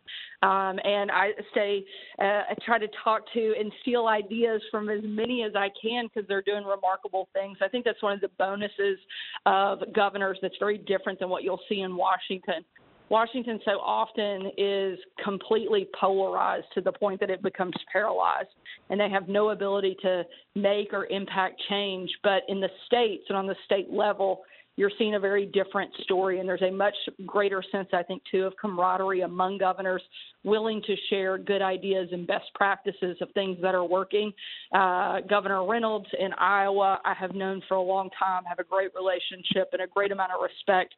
Um, 0.43 0.79
and 0.83 1.09
I 1.09 1.31
say, 1.55 1.83
uh, 2.19 2.43
I 2.51 2.55
try 2.63 2.77
to 2.77 2.87
talk 3.03 3.23
to 3.33 3.53
and 3.59 3.71
steal 3.81 4.05
ideas 4.07 4.61
from 4.69 4.89
as 4.89 5.01
many 5.03 5.43
as 5.43 5.53
I 5.55 5.69
can 5.81 6.05
because 6.05 6.27
they're 6.27 6.43
doing 6.43 6.63
remarkable 6.63 7.27
things. 7.33 7.57
I 7.63 7.69
think 7.69 7.85
that's 7.85 8.03
one 8.03 8.13
of 8.13 8.21
the 8.21 8.29
bonuses 8.37 8.99
of 9.47 9.79
governors 9.95 10.37
that's 10.43 10.57
very 10.59 10.77
different 10.77 11.19
than 11.19 11.29
what 11.29 11.43
you'll 11.43 11.61
see 11.67 11.79
in 11.79 11.95
Washington. 11.95 12.63
Washington 13.09 13.59
so 13.63 13.79
often 13.79 14.51
is 14.57 14.99
completely 15.23 15.87
polarized 15.99 16.65
to 16.73 16.81
the 16.81 16.91
point 16.91 17.19
that 17.21 17.29
it 17.29 17.41
becomes 17.41 17.75
paralyzed 17.91 18.49
and 18.89 18.99
they 18.99 19.09
have 19.09 19.29
no 19.29 19.49
ability 19.49 19.95
to 20.01 20.23
make 20.55 20.93
or 20.93 21.05
impact 21.05 21.61
change. 21.69 22.09
But 22.23 22.43
in 22.49 22.59
the 22.59 22.69
states 22.85 23.23
and 23.29 23.37
on 23.37 23.47
the 23.47 23.55
state 23.65 23.91
level, 23.91 24.41
you're 24.77 24.91
seeing 24.97 25.15
a 25.15 25.19
very 25.19 25.45
different 25.45 25.91
story. 26.03 26.39
And 26.39 26.47
there's 26.47 26.61
a 26.61 26.71
much 26.71 26.95
greater 27.25 27.63
sense, 27.71 27.89
I 27.91 28.03
think, 28.03 28.21
too, 28.31 28.45
of 28.45 28.53
camaraderie 28.61 29.21
among 29.21 29.57
governors 29.57 30.01
willing 30.43 30.81
to 30.83 30.95
share 31.09 31.37
good 31.37 31.61
ideas 31.61 32.07
and 32.11 32.25
best 32.25 32.45
practices 32.55 33.17
of 33.19 33.29
things 33.33 33.57
that 33.61 33.75
are 33.75 33.83
working. 33.83 34.31
Uh, 34.73 35.19
Governor 35.21 35.65
Reynolds 35.65 36.07
in 36.17 36.31
Iowa, 36.33 36.99
I 37.03 37.13
have 37.15 37.35
known 37.35 37.61
for 37.67 37.75
a 37.75 37.81
long 37.81 38.09
time, 38.17 38.43
have 38.45 38.59
a 38.59 38.63
great 38.63 38.91
relationship 38.95 39.69
and 39.73 39.81
a 39.81 39.87
great 39.87 40.11
amount 40.11 40.31
of 40.31 40.41
respect 40.41 40.93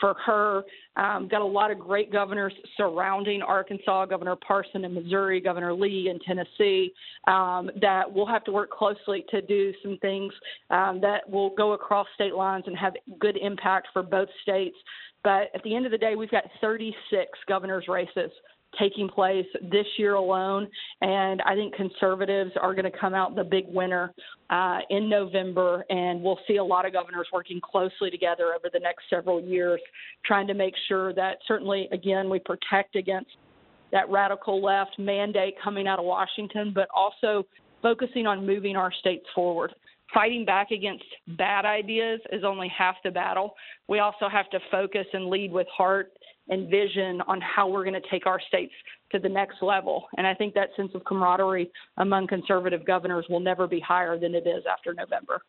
for 0.00 0.14
her. 0.24 0.62
Um, 0.96 1.28
got 1.28 1.40
a 1.40 1.44
lot 1.44 1.72
of 1.72 1.78
great 1.80 2.12
governors 2.12 2.52
surrounding 2.76 3.42
Arkansas, 3.42 4.06
Governor 4.06 4.36
Parson 4.36 4.84
in 4.84 4.94
Missouri, 4.94 5.40
Governor 5.40 5.74
Lee 5.74 6.08
in 6.08 6.20
Tennessee, 6.20 6.92
um, 7.26 7.68
that 7.80 8.10
will 8.10 8.26
have 8.26 8.44
to 8.44 8.52
work 8.52 8.70
closely 8.70 9.24
to 9.30 9.42
do 9.42 9.72
some 9.82 9.98
things 10.00 10.32
um, 10.70 11.00
that 11.00 11.28
will 11.28 11.50
go 11.56 11.72
across 11.72 12.06
state 12.14 12.34
lines 12.34 12.64
and 12.66 12.76
have 12.76 12.94
good 13.24 13.38
impact 13.38 13.88
for 13.94 14.02
both 14.02 14.28
states. 14.42 14.76
But 15.22 15.44
at 15.54 15.62
the 15.64 15.74
end 15.74 15.86
of 15.86 15.92
the 15.92 15.98
day, 15.98 16.14
we've 16.14 16.30
got 16.30 16.44
36 16.60 17.26
governors' 17.48 17.86
races 17.88 18.30
taking 18.78 19.08
place 19.08 19.46
this 19.70 19.86
year 19.96 20.14
alone. 20.14 20.68
And 21.00 21.40
I 21.42 21.54
think 21.54 21.74
conservatives 21.74 22.50
are 22.60 22.74
going 22.74 22.90
to 22.90 22.98
come 22.98 23.14
out 23.14 23.34
the 23.34 23.44
big 23.44 23.64
winner 23.68 24.12
uh, 24.50 24.80
in 24.90 25.08
November. 25.08 25.84
And 25.88 26.20
we'll 26.22 26.40
see 26.46 26.56
a 26.56 26.64
lot 26.64 26.84
of 26.84 26.92
governors 26.92 27.26
working 27.32 27.60
closely 27.62 28.10
together 28.10 28.52
over 28.54 28.68
the 28.72 28.80
next 28.80 29.04
several 29.08 29.40
years, 29.40 29.80
trying 30.26 30.46
to 30.48 30.54
make 30.54 30.74
sure 30.88 31.14
that 31.14 31.38
certainly, 31.48 31.88
again, 31.92 32.28
we 32.28 32.40
protect 32.40 32.96
against 32.96 33.30
that 33.92 34.10
radical 34.10 34.62
left 34.62 34.98
mandate 34.98 35.54
coming 35.62 35.86
out 35.86 35.98
of 35.98 36.04
Washington, 36.04 36.72
but 36.74 36.88
also 36.94 37.46
focusing 37.80 38.26
on 38.26 38.44
moving 38.44 38.76
our 38.76 38.92
states 39.00 39.24
forward. 39.34 39.72
Fighting 40.14 40.44
back 40.44 40.70
against 40.70 41.04
bad 41.36 41.64
ideas 41.64 42.20
is 42.30 42.44
only 42.44 42.68
half 42.68 42.94
the 43.02 43.10
battle. 43.10 43.54
We 43.88 43.98
also 43.98 44.28
have 44.30 44.48
to 44.50 44.60
focus 44.70 45.06
and 45.12 45.26
lead 45.26 45.50
with 45.52 45.66
heart 45.76 46.12
and 46.48 46.70
vision 46.70 47.20
on 47.26 47.40
how 47.40 47.68
we're 47.68 47.82
going 47.82 48.00
to 48.00 48.08
take 48.10 48.26
our 48.26 48.40
states 48.40 48.72
to 49.10 49.18
the 49.18 49.28
next 49.28 49.56
level. 49.60 50.06
And 50.16 50.26
I 50.26 50.34
think 50.34 50.54
that 50.54 50.68
sense 50.76 50.92
of 50.94 51.04
camaraderie 51.04 51.70
among 51.96 52.28
conservative 52.28 52.86
governors 52.86 53.26
will 53.28 53.40
never 53.40 53.66
be 53.66 53.80
higher 53.80 54.18
than 54.18 54.34
it 54.34 54.46
is 54.46 54.64
after 54.70 54.94
November. 54.94 55.42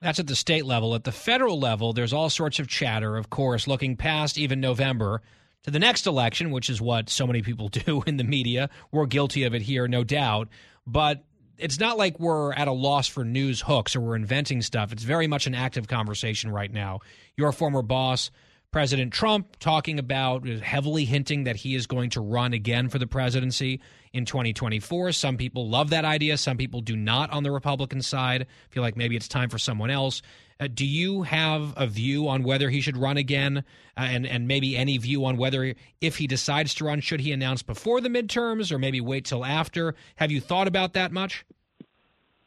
That's 0.00 0.18
at 0.18 0.26
the 0.26 0.36
state 0.36 0.64
level. 0.64 0.94
At 0.94 1.04
the 1.04 1.12
federal 1.12 1.58
level, 1.58 1.92
there's 1.92 2.12
all 2.12 2.30
sorts 2.30 2.58
of 2.58 2.66
chatter, 2.68 3.16
of 3.16 3.30
course, 3.30 3.66
looking 3.66 3.96
past 3.96 4.38
even 4.38 4.60
November 4.60 5.22
to 5.64 5.70
the 5.70 5.78
next 5.78 6.06
election, 6.06 6.50
which 6.50 6.70
is 6.70 6.80
what 6.80 7.10
so 7.10 7.26
many 7.26 7.42
people 7.42 7.68
do 7.86 8.02
in 8.06 8.16
the 8.16 8.24
media. 8.24 8.70
We're 8.90 9.06
guilty 9.06 9.44
of 9.44 9.54
it 9.54 9.62
here, 9.62 9.86
no 9.86 10.02
doubt. 10.02 10.48
But 10.86 11.24
it's 11.58 11.80
not 11.80 11.98
like 11.98 12.18
we're 12.20 12.52
at 12.52 12.68
a 12.68 12.72
loss 12.72 13.08
for 13.08 13.24
news 13.24 13.60
hooks 13.60 13.96
or 13.96 14.00
we're 14.00 14.16
inventing 14.16 14.62
stuff. 14.62 14.92
It's 14.92 15.02
very 15.02 15.26
much 15.26 15.46
an 15.46 15.54
active 15.54 15.88
conversation 15.88 16.50
right 16.50 16.72
now. 16.72 17.00
Your 17.36 17.52
former 17.52 17.82
boss, 17.82 18.30
President 18.70 19.12
Trump 19.12 19.56
talking 19.58 19.98
about 19.98 20.48
uh, 20.48 20.58
heavily 20.60 21.04
hinting 21.04 21.44
that 21.44 21.56
he 21.56 21.74
is 21.74 21.86
going 21.86 22.10
to 22.10 22.20
run 22.20 22.52
again 22.52 22.88
for 22.88 22.98
the 22.98 23.06
presidency 23.06 23.80
in 24.12 24.24
2024. 24.24 25.12
Some 25.12 25.36
people 25.36 25.68
love 25.68 25.90
that 25.90 26.04
idea. 26.04 26.36
Some 26.36 26.56
people 26.56 26.80
do 26.80 26.96
not 26.96 27.30
on 27.30 27.42
the 27.42 27.50
Republican 27.50 28.02
side. 28.02 28.46
Feel 28.70 28.82
like 28.82 28.96
maybe 28.96 29.16
it's 29.16 29.28
time 29.28 29.48
for 29.48 29.58
someone 29.58 29.90
else. 29.90 30.22
Uh, 30.60 30.68
do 30.72 30.84
you 30.84 31.22
have 31.22 31.72
a 31.76 31.86
view 31.86 32.28
on 32.28 32.42
whether 32.42 32.68
he 32.68 32.80
should 32.80 32.96
run 32.96 33.16
again, 33.16 33.58
uh, 33.96 34.00
and 34.00 34.26
and 34.26 34.48
maybe 34.48 34.76
any 34.76 34.98
view 34.98 35.24
on 35.24 35.36
whether 35.36 35.74
if 36.00 36.16
he 36.16 36.26
decides 36.26 36.74
to 36.74 36.84
run, 36.84 37.00
should 37.00 37.20
he 37.20 37.30
announce 37.32 37.62
before 37.62 38.00
the 38.00 38.08
midterms 38.08 38.72
or 38.72 38.78
maybe 38.78 39.00
wait 39.00 39.24
till 39.24 39.44
after? 39.44 39.94
Have 40.16 40.32
you 40.32 40.40
thought 40.40 40.66
about 40.66 40.94
that 40.94 41.12
much? 41.12 41.44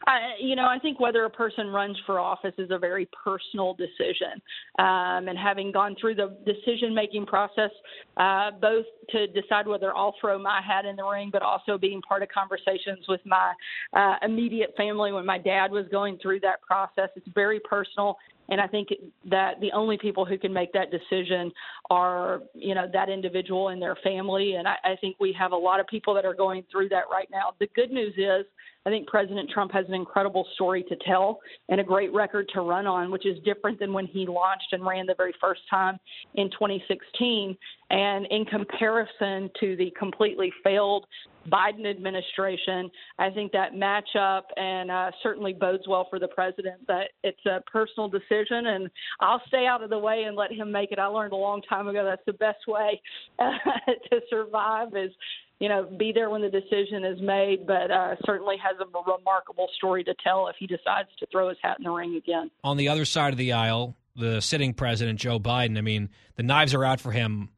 I, 0.08 0.34
you 0.40 0.56
know, 0.56 0.66
I 0.66 0.80
think 0.80 1.00
whether 1.00 1.26
a 1.26 1.30
person 1.30 1.68
runs 1.68 1.98
for 2.06 2.20
office 2.20 2.54
is 2.58 2.72
a 2.72 2.80
very 2.80 3.08
personal 3.24 3.74
decision. 3.74 4.42
Um, 4.80 5.28
and 5.28 5.38
having 5.38 5.72
gone 5.72 5.96
through 6.00 6.16
the 6.16 6.38
decision 6.46 6.94
making 6.96 7.26
process, 7.26 7.72
uh, 8.18 8.52
both 8.60 8.86
to 9.12 9.28
decide 9.28 9.68
whether 9.68 9.96
I'll 9.96 10.16
throw 10.20 10.40
my 10.40 10.62
hat 10.62 10.86
in 10.86 10.96
the 10.96 11.04
ring, 11.04 11.30
but 11.32 11.42
also 11.42 11.78
being 11.78 12.02
part 12.02 12.24
of 12.24 12.30
conversations 12.30 13.06
with 13.08 13.22
my 13.26 13.54
uh, 13.94 14.16
immediate 14.24 14.74
family 14.76 15.12
when 15.12 15.26
my 15.26 15.38
dad 15.38 15.72
was 15.72 15.86
going 15.92 16.18
through 16.22 16.40
that 16.42 16.62
process, 16.62 17.10
it's 17.16 17.28
very 17.36 17.60
personal. 17.60 18.18
And 18.52 18.60
I 18.60 18.68
think 18.68 18.90
that 19.30 19.62
the 19.62 19.72
only 19.72 19.98
people 19.98 20.26
who 20.26 20.38
can 20.38 20.52
make 20.54 20.74
that 20.74 20.90
decision 20.92 21.52
are, 21.90 22.42
you 22.54 22.76
know, 22.76 22.86
that 22.92 23.10
individual 23.10 23.70
and 23.70 23.82
their 23.82 23.96
family. 24.04 24.56
And 24.56 24.68
I, 24.68 24.76
I 24.84 24.96
think 25.00 25.16
we 25.22 25.34
have 25.40 25.54
a 25.54 25.58
lot 25.58 25.80
of 25.80 25.88
people 25.88 26.14
that 26.16 26.26
are 26.26 26.34
going 26.34 26.66
through 26.70 26.90
that 26.90 27.06
right 27.10 27.30
now. 27.32 27.54
The 27.60 27.68
good 27.74 27.92
news 27.92 28.14
is, 28.18 28.46
I 28.86 28.90
think 28.90 29.08
President 29.08 29.50
Trump 29.50 29.72
has 29.72 29.86
an 29.88 29.94
incredible 29.94 30.46
story 30.56 30.84
to 30.90 30.96
tell 31.06 31.40
and 31.70 31.80
a 31.80 31.84
great 31.84 32.12
record 32.14 32.50
to 32.54 32.62
run 32.62 32.88
on, 32.88 33.10
which 33.10 33.26
is 33.26 33.38
different 33.46 33.80
than 33.80 33.94
when 33.94 34.08
he 34.08 34.26
launched 34.26 34.74
and 34.74 34.86
ran 34.86 35.06
the 35.06 35.16
very 35.16 35.34
first 35.40 35.62
time 35.70 35.98
in 36.36 36.50
2016. 36.50 37.56
And 37.90 38.26
in 38.32 38.44
comparison 38.46 39.50
to 39.60 39.76
the 39.78 39.94
completely 39.98 40.52
failed 40.64 41.06
Biden 41.50 41.90
administration, 41.90 42.90
I 43.18 43.30
think 43.30 43.52
that 43.54 43.74
matchup 43.74 44.44
and 44.58 44.92
uh, 44.92 45.12
certainly 45.24 45.54
bodes 45.54 45.88
well 45.88 46.08
for 46.10 46.20
the 46.20 46.28
president. 46.28 46.86
But 46.88 47.10
it's 47.24 47.46
a 47.46 47.62
personal 47.72 48.10
decision, 48.10 48.68
and 48.68 48.90
I'll 49.20 49.42
stay 49.48 49.66
out 49.66 49.84
of 49.84 49.90
the 49.90 50.00
way 50.00 50.24
and 50.28 50.36
let 50.36 50.52
him 50.52 50.72
make 50.72 50.92
it. 50.92 51.00
I 51.00 51.08
learned 51.08 51.34
a 51.34 51.38
long 51.38 51.62
time 51.64 51.88
ago 51.88 52.04
that's 52.04 52.26
the 52.26 52.34
best 52.34 52.68
way 52.68 53.02
uh, 53.40 53.52
to 54.12 54.22
survive 54.30 54.96
is 54.96 55.12
you 55.60 55.70
know, 55.70 55.88
be 55.96 56.12
there 56.12 56.32
when 56.32 56.42
the 56.42 56.50
decision 56.50 57.06
is 57.06 57.22
made, 57.22 57.68
but 57.68 57.92
uh, 57.92 58.16
certainly 58.26 58.56
has 58.58 58.76
a 58.80 58.86
remarkable 58.86 59.68
story 59.78 60.04
to 60.04 60.16
tell 60.24 60.48
if 60.48 60.56
he 60.58 60.66
decides 60.66 61.10
to 61.20 61.28
throw 61.32 61.50
his 61.50 61.58
hat 61.62 61.78
in 61.78 61.84
the 61.84 61.92
ring 61.92 62.16
again. 62.16 62.50
On 62.64 62.78
the 62.78 62.90
other 62.90 63.06
side 63.06 63.32
of 63.32 63.38
the 63.38 63.54
aisle, 63.54 63.96
the 64.16 64.42
sitting 64.42 64.74
president, 64.74 65.20
Joe 65.20 65.40
Biden, 65.40 65.78
I 65.78 65.82
mean, 65.82 66.10
the 66.36 66.42
knives 66.42 66.74
are 66.74 66.84
out 66.84 67.00
for 67.00 67.12
him 67.12 67.50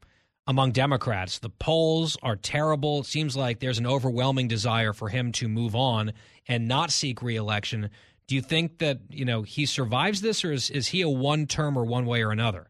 among 0.46 0.72
Democrats. 0.72 1.38
The 1.38 1.50
polls 1.50 2.16
are 2.22 2.36
terrible. 2.36 3.00
It 3.00 3.06
seems 3.06 3.36
like 3.36 3.60
there's 3.60 3.78
an 3.78 3.86
overwhelming 3.86 4.48
desire 4.48 4.92
for 4.92 5.08
him 5.08 5.32
to 5.32 5.48
move 5.48 5.74
on 5.74 6.12
and 6.46 6.68
not 6.68 6.90
seek 6.90 7.22
reelection. 7.22 7.90
Do 8.26 8.34
you 8.34 8.42
think 8.42 8.78
that, 8.78 9.00
you 9.10 9.24
know, 9.24 9.42
he 9.42 9.66
survives 9.66 10.20
this 10.20 10.44
or 10.44 10.52
is, 10.52 10.70
is 10.70 10.88
he 10.88 11.02
a 11.02 11.08
one 11.08 11.46
term 11.46 11.78
or 11.78 11.84
one 11.84 12.06
way 12.06 12.22
or 12.22 12.30
another? 12.30 12.68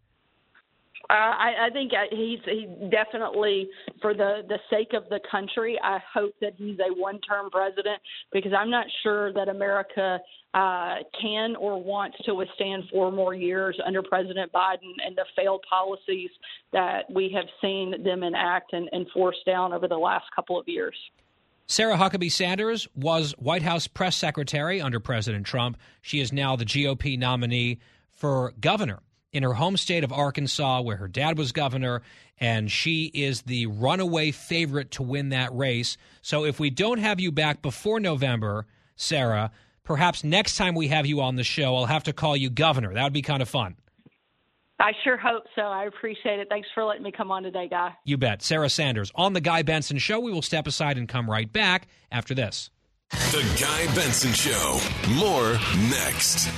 Uh, 1.11 1.13
I, 1.13 1.67
I 1.67 1.71
think 1.71 1.93
uh, 1.93 2.07
he's 2.11 2.39
he 2.45 2.67
definitely, 2.91 3.69
for 4.01 4.15
the 4.15 4.43
the 4.49 4.59
sake 4.71 4.95
of 4.95 5.09
the 5.11 5.21
country, 5.31 5.79
I 5.83 5.99
hope 6.13 6.35
that 6.41 6.55
he's 6.57 6.79
a 6.79 6.93
one-term 6.95 7.51
president 7.51 8.01
because 8.33 8.53
I'm 8.57 8.71
not 8.71 8.87
sure 9.03 9.33
that 9.35 9.49
America 9.49 10.19
uh, 10.55 10.95
can 11.21 11.57
or 11.57 11.83
wants 11.83 12.17
to 12.25 12.35
withstand 12.35 12.85
four 12.91 13.13
more 13.13 13.35
years 13.35 13.79
under 13.85 14.03
President 14.03 14.51
Biden 14.53 14.93
and 15.05 15.15
the 15.17 15.27
failed 15.37 15.65
policies 15.69 16.31
that 16.73 17.11
we 17.11 17.31
have 17.35 17.47
seen 17.61 18.03
them 18.03 18.23
enact 18.23 18.73
and, 18.73 18.89
and 18.93 19.07
force 19.11 19.37
down 19.45 19.73
over 19.73 19.89
the 19.89 19.97
last 19.97 20.25
couple 20.35 20.59
of 20.59 20.67
years. 20.67 20.97
Sarah 21.67 21.97
Huckabee 21.97 22.31
Sanders 22.31 22.87
was 22.95 23.33
White 23.33 23.63
House 23.63 23.87
press 23.87 24.17
secretary 24.17 24.81
under 24.81 25.01
President 25.01 25.47
Trump. 25.47 25.77
She 26.03 26.21
is 26.21 26.33
now 26.33 26.57
the 26.57 26.65
GOP 26.65 27.19
nominee 27.19 27.79
for 28.11 28.55
governor 28.61 29.01
in 29.35 29.43
her 29.43 29.53
home 29.53 29.77
state 29.77 30.05
of 30.05 30.13
Arkansas, 30.13 30.81
where 30.81 30.97
her 30.97 31.09
dad 31.09 31.37
was 31.37 31.53
governor, 31.53 32.03
and 32.39 32.71
she 32.71 33.11
is 33.13 33.43
the 33.43 33.67
runaway 33.67 34.31
favorite 34.31 34.93
to 34.93 35.03
win 35.03 35.31
that 35.31 35.55
race. 35.55 35.97
So 36.23 36.45
if 36.45 36.59
we 36.59 36.71
don't 36.71 36.99
have 36.99 37.21
you 37.21 37.33
back 37.33 37.61
before 37.61 38.01
November, 38.01 38.67
Sarah, 38.97 39.51
perhaps 39.83 40.25
next 40.25 40.57
time 40.57 40.75
we 40.75 40.89
have 40.89 41.05
you 41.05 41.21
on 41.21 41.35
the 41.35 41.45
show, 41.45 41.77
I'll 41.77 41.87
have 41.87 42.05
to 42.05 42.13
call 42.13 42.37
you 42.37 42.49
governor. 42.49 42.95
That 42.95 43.03
would 43.03 43.13
be 43.13 43.23
kind 43.23 43.43
of 43.43 43.49
fun. 43.49 43.75
I 44.79 44.93
sure 45.03 45.17
hope 45.17 45.45
so. 45.55 45.63
I 45.63 45.85
appreciate 45.85 46.39
it. 46.41 46.49
Thanks 46.49 46.69
for 46.75 46.85
letting 46.85 47.03
me 47.03 47.13
come 47.13 47.31
on 47.31 47.43
today, 47.43 47.69
Guy. 47.69 47.93
You 48.05 48.17
bet. 48.17 48.43
Sarah 48.43 48.71
Sanders 48.71 49.11
on 49.15 49.33
The 49.33 49.41
Guy 49.41 49.63
Benson 49.63 49.99
Show. 49.99 50.21
We 50.21 50.33
will 50.33 50.43
step 50.43 50.67
aside 50.67 50.97
and 50.97 51.09
come 51.09 51.29
right 51.29 51.53
back 51.53 51.89
after 52.11 52.35
this. 52.35 52.71
The 53.11 53.59
Guy 53.61 53.95
Benson 53.95 54.33
Show. 54.33 54.81
More 55.17 55.53
next. 55.91 56.49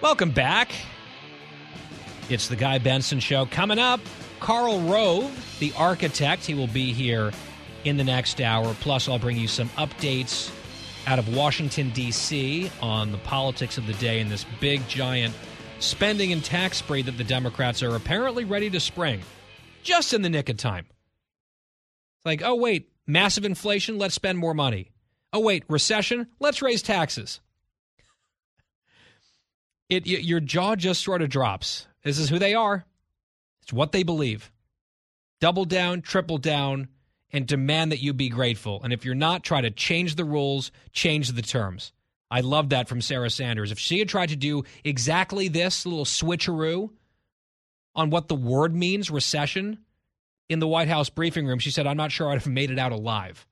Welcome 0.00 0.32
back. 0.32 0.72
It's 2.28 2.48
the 2.48 2.56
Guy 2.56 2.78
Benson 2.78 3.20
Show. 3.20 3.46
Coming 3.46 3.78
up, 3.78 4.00
Karl 4.40 4.80
Rove, 4.80 5.56
the 5.60 5.72
architect. 5.76 6.44
He 6.44 6.54
will 6.54 6.66
be 6.66 6.92
here 6.92 7.32
in 7.84 7.96
the 7.96 8.04
next 8.04 8.40
hour. 8.40 8.74
Plus, 8.80 9.08
I'll 9.08 9.18
bring 9.18 9.36
you 9.36 9.48
some 9.48 9.68
updates 9.70 10.52
out 11.06 11.18
of 11.18 11.34
Washington, 11.34 11.90
D.C. 11.90 12.70
on 12.82 13.12
the 13.12 13.18
politics 13.18 13.78
of 13.78 13.86
the 13.86 13.92
day 13.94 14.20
and 14.20 14.30
this 14.30 14.44
big, 14.60 14.86
giant 14.88 15.34
spending 15.78 16.32
and 16.32 16.44
tax 16.44 16.78
spree 16.78 17.02
that 17.02 17.16
the 17.16 17.24
Democrats 17.24 17.82
are 17.82 17.94
apparently 17.94 18.44
ready 18.44 18.70
to 18.70 18.80
spring 18.80 19.22
just 19.82 20.12
in 20.12 20.22
the 20.22 20.30
nick 20.30 20.48
of 20.48 20.56
time. 20.56 20.86
It's 20.88 22.26
like, 22.26 22.42
oh, 22.42 22.54
wait, 22.56 22.90
massive 23.06 23.44
inflation, 23.44 23.98
let's 23.98 24.14
spend 24.14 24.38
more 24.38 24.54
money. 24.54 24.90
Oh, 25.32 25.40
wait, 25.40 25.64
recession, 25.68 26.28
let's 26.40 26.62
raise 26.62 26.82
taxes. 26.82 27.40
It, 29.88 30.06
your 30.06 30.40
jaw 30.40 30.76
just 30.76 31.02
sort 31.02 31.22
of 31.22 31.28
drops. 31.28 31.86
This 32.02 32.18
is 32.18 32.28
who 32.28 32.38
they 32.38 32.54
are. 32.54 32.84
It's 33.62 33.72
what 33.72 33.92
they 33.92 34.02
believe. 34.02 34.50
Double 35.40 35.64
down, 35.64 36.00
triple 36.00 36.38
down, 36.38 36.88
and 37.32 37.46
demand 37.46 37.92
that 37.92 38.02
you 38.02 38.12
be 38.12 38.28
grateful. 38.28 38.80
And 38.82 38.92
if 38.92 39.04
you're 39.04 39.14
not, 39.14 39.42
try 39.42 39.60
to 39.60 39.70
change 39.70 40.14
the 40.14 40.24
rules, 40.24 40.70
change 40.92 41.32
the 41.32 41.42
terms. 41.42 41.92
I 42.30 42.40
love 42.40 42.70
that 42.70 42.88
from 42.88 43.00
Sarah 43.00 43.30
Sanders. 43.30 43.70
If 43.70 43.78
she 43.78 43.98
had 43.98 44.08
tried 44.08 44.30
to 44.30 44.36
do 44.36 44.64
exactly 44.84 45.48
this 45.48 45.84
little 45.84 46.04
switcheroo 46.04 46.90
on 47.94 48.10
what 48.10 48.28
the 48.28 48.34
word 48.34 48.74
means, 48.74 49.10
recession, 49.10 49.78
in 50.48 50.58
the 50.58 50.68
White 50.68 50.88
House 50.88 51.10
briefing 51.10 51.46
room, 51.46 51.58
she 51.58 51.70
said, 51.70 51.86
I'm 51.86 51.96
not 51.96 52.12
sure 52.12 52.28
I'd 52.28 52.38
have 52.38 52.46
made 52.46 52.70
it 52.70 52.78
out 52.78 52.92
alive. 52.92 53.46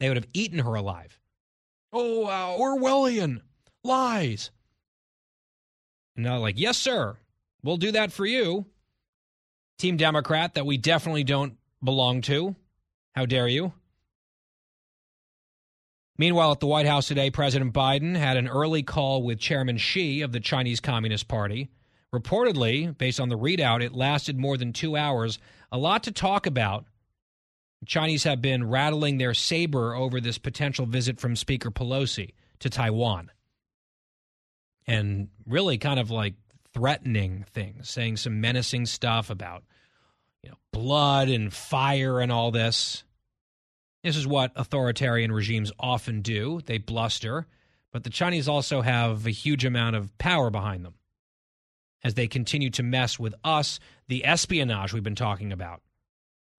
They 0.00 0.08
would 0.08 0.16
have 0.16 0.28
eaten 0.32 0.58
her 0.58 0.74
alive. 0.74 1.18
Oh, 1.92 2.24
uh, 2.24 2.58
Orwellian 2.58 3.40
lies. 3.84 4.50
And 6.16 6.24
they're 6.24 6.38
like, 6.38 6.58
yes, 6.58 6.76
sir, 6.76 7.16
we'll 7.62 7.76
do 7.76 7.92
that 7.92 8.12
for 8.12 8.24
you. 8.26 8.66
Team 9.78 9.96
Democrat 9.96 10.54
that 10.54 10.66
we 10.66 10.78
definitely 10.78 11.24
don't 11.24 11.56
belong 11.82 12.20
to. 12.22 12.54
How 13.14 13.26
dare 13.26 13.48
you? 13.48 13.72
Meanwhile, 16.16 16.52
at 16.52 16.60
the 16.60 16.68
White 16.68 16.86
House 16.86 17.08
today, 17.08 17.30
President 17.30 17.72
Biden 17.72 18.16
had 18.16 18.36
an 18.36 18.46
early 18.46 18.84
call 18.84 19.24
with 19.24 19.40
Chairman 19.40 19.78
Xi 19.78 20.22
of 20.22 20.30
the 20.30 20.38
Chinese 20.38 20.78
Communist 20.78 21.26
Party. 21.26 21.70
Reportedly, 22.14 22.96
based 22.96 23.18
on 23.18 23.28
the 23.28 23.38
readout, 23.38 23.82
it 23.82 23.92
lasted 23.92 24.38
more 24.38 24.56
than 24.56 24.72
two 24.72 24.96
hours. 24.96 25.40
A 25.72 25.78
lot 25.78 26.04
to 26.04 26.12
talk 26.12 26.46
about. 26.46 26.84
The 27.80 27.86
Chinese 27.86 28.22
have 28.22 28.40
been 28.40 28.68
rattling 28.68 29.18
their 29.18 29.34
saber 29.34 29.94
over 29.94 30.20
this 30.20 30.38
potential 30.38 30.86
visit 30.86 31.18
from 31.18 31.34
Speaker 31.34 31.72
Pelosi 31.72 32.34
to 32.60 32.70
Taiwan 32.70 33.30
and 34.86 35.28
really 35.46 35.78
kind 35.78 35.98
of 35.98 36.10
like 36.10 36.34
threatening 36.72 37.44
things, 37.52 37.88
saying 37.88 38.16
some 38.16 38.40
menacing 38.40 38.86
stuff 38.86 39.30
about 39.30 39.62
you 40.42 40.50
know 40.50 40.56
blood 40.72 41.28
and 41.28 41.52
fire 41.52 42.20
and 42.20 42.30
all 42.32 42.50
this. 42.50 43.04
This 44.02 44.16
is 44.16 44.26
what 44.26 44.52
authoritarian 44.56 45.32
regimes 45.32 45.72
often 45.78 46.20
do. 46.20 46.60
They 46.66 46.78
bluster, 46.78 47.46
but 47.92 48.04
the 48.04 48.10
Chinese 48.10 48.48
also 48.48 48.82
have 48.82 49.26
a 49.26 49.30
huge 49.30 49.64
amount 49.64 49.96
of 49.96 50.16
power 50.18 50.50
behind 50.50 50.84
them 50.84 50.94
as 52.04 52.14
they 52.14 52.26
continue 52.26 52.68
to 52.70 52.82
mess 52.82 53.18
with 53.18 53.34
us, 53.42 53.80
the 54.08 54.26
espionage 54.26 54.92
we've 54.92 55.02
been 55.02 55.14
talking 55.14 55.52
about. 55.52 55.80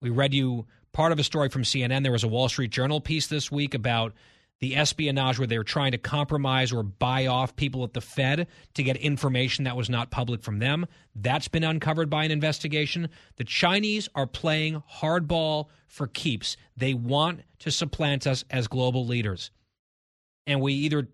We 0.02 0.10
read 0.10 0.34
you 0.34 0.66
part 0.92 1.12
of 1.12 1.20
a 1.20 1.24
story 1.24 1.48
from 1.48 1.62
CNN. 1.62 2.02
There 2.02 2.10
was 2.10 2.24
a 2.24 2.28
Wall 2.28 2.48
Street 2.48 2.70
Journal 2.70 3.00
piece 3.00 3.28
this 3.28 3.50
week 3.50 3.74
about 3.74 4.12
the 4.60 4.76
espionage 4.76 5.38
where 5.38 5.46
they 5.46 5.58
were 5.58 5.64
trying 5.64 5.92
to 5.92 5.98
compromise 5.98 6.72
or 6.72 6.82
buy 6.82 7.26
off 7.26 7.56
people 7.56 7.84
at 7.84 7.92
the 7.92 8.00
Fed 8.00 8.46
to 8.74 8.82
get 8.82 8.96
information 8.96 9.64
that 9.64 9.76
was 9.76 9.90
not 9.90 10.10
public 10.10 10.42
from 10.42 10.58
them. 10.58 10.86
That's 11.14 11.48
been 11.48 11.64
uncovered 11.64 12.08
by 12.08 12.24
an 12.24 12.30
investigation. 12.30 13.08
The 13.36 13.44
Chinese 13.44 14.08
are 14.14 14.26
playing 14.26 14.82
hardball 15.00 15.66
for 15.88 16.06
keeps. 16.06 16.56
They 16.76 16.94
want 16.94 17.42
to 17.60 17.70
supplant 17.70 18.26
us 18.26 18.44
as 18.50 18.66
global 18.66 19.06
leaders. 19.06 19.50
And 20.46 20.60
we 20.60 20.72
either 20.72 21.08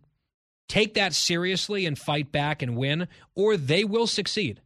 take 0.68 0.94
that 0.94 1.12
seriously 1.12 1.84
and 1.84 1.98
fight 1.98 2.30
back 2.30 2.62
and 2.62 2.76
win, 2.76 3.08
or 3.34 3.56
they 3.56 3.84
will 3.84 4.06
succeed 4.06 4.60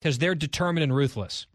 because 0.00 0.18
they're 0.18 0.34
determined 0.34 0.84
and 0.84 0.94
ruthless. 0.94 1.46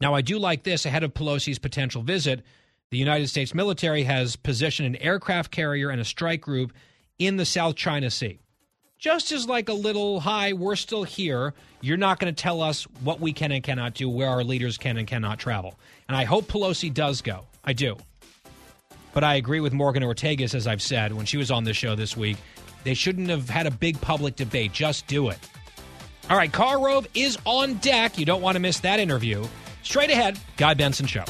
Now, 0.00 0.14
I 0.14 0.20
do 0.20 0.38
like 0.38 0.62
this 0.62 0.86
ahead 0.86 1.04
of 1.04 1.14
Pelosi's 1.14 1.58
potential 1.58 2.02
visit. 2.02 2.44
The 2.92 2.98
United 2.98 3.28
States 3.28 3.54
military 3.54 4.02
has 4.02 4.36
positioned 4.36 4.94
an 4.94 5.00
aircraft 5.00 5.50
carrier 5.50 5.88
and 5.88 5.98
a 5.98 6.04
strike 6.04 6.42
group 6.42 6.74
in 7.18 7.38
the 7.38 7.46
South 7.46 7.74
China 7.74 8.10
Sea. 8.10 8.38
Just 8.98 9.32
as 9.32 9.48
like 9.48 9.70
a 9.70 9.72
little, 9.72 10.20
hi, 10.20 10.52
we're 10.52 10.76
still 10.76 11.02
here. 11.02 11.54
You're 11.80 11.96
not 11.96 12.20
going 12.20 12.34
to 12.34 12.38
tell 12.38 12.60
us 12.60 12.82
what 13.02 13.18
we 13.18 13.32
can 13.32 13.50
and 13.50 13.64
cannot 13.64 13.94
do, 13.94 14.10
where 14.10 14.28
our 14.28 14.44
leaders 14.44 14.76
can 14.76 14.98
and 14.98 15.08
cannot 15.08 15.38
travel. 15.38 15.80
And 16.06 16.14
I 16.14 16.24
hope 16.24 16.48
Pelosi 16.48 16.92
does 16.92 17.22
go. 17.22 17.46
I 17.64 17.72
do. 17.72 17.96
But 19.14 19.24
I 19.24 19.36
agree 19.36 19.60
with 19.60 19.72
Morgan 19.72 20.02
Ortagus, 20.02 20.54
as 20.54 20.66
I've 20.66 20.82
said 20.82 21.14
when 21.14 21.24
she 21.24 21.38
was 21.38 21.50
on 21.50 21.64
this 21.64 21.78
show 21.78 21.94
this 21.94 22.14
week. 22.14 22.36
They 22.84 22.92
shouldn't 22.92 23.30
have 23.30 23.48
had 23.48 23.66
a 23.66 23.70
big 23.70 23.98
public 24.02 24.36
debate. 24.36 24.74
Just 24.74 25.06
do 25.06 25.30
it. 25.30 25.38
All 26.28 26.36
right, 26.36 26.52
Karl 26.52 26.84
Rove 26.84 27.08
is 27.14 27.38
on 27.46 27.76
deck. 27.76 28.18
You 28.18 28.26
don't 28.26 28.42
want 28.42 28.56
to 28.56 28.60
miss 28.60 28.80
that 28.80 29.00
interview. 29.00 29.46
Straight 29.82 30.10
ahead, 30.10 30.38
Guy 30.58 30.74
Benson 30.74 31.06
Show. 31.06 31.24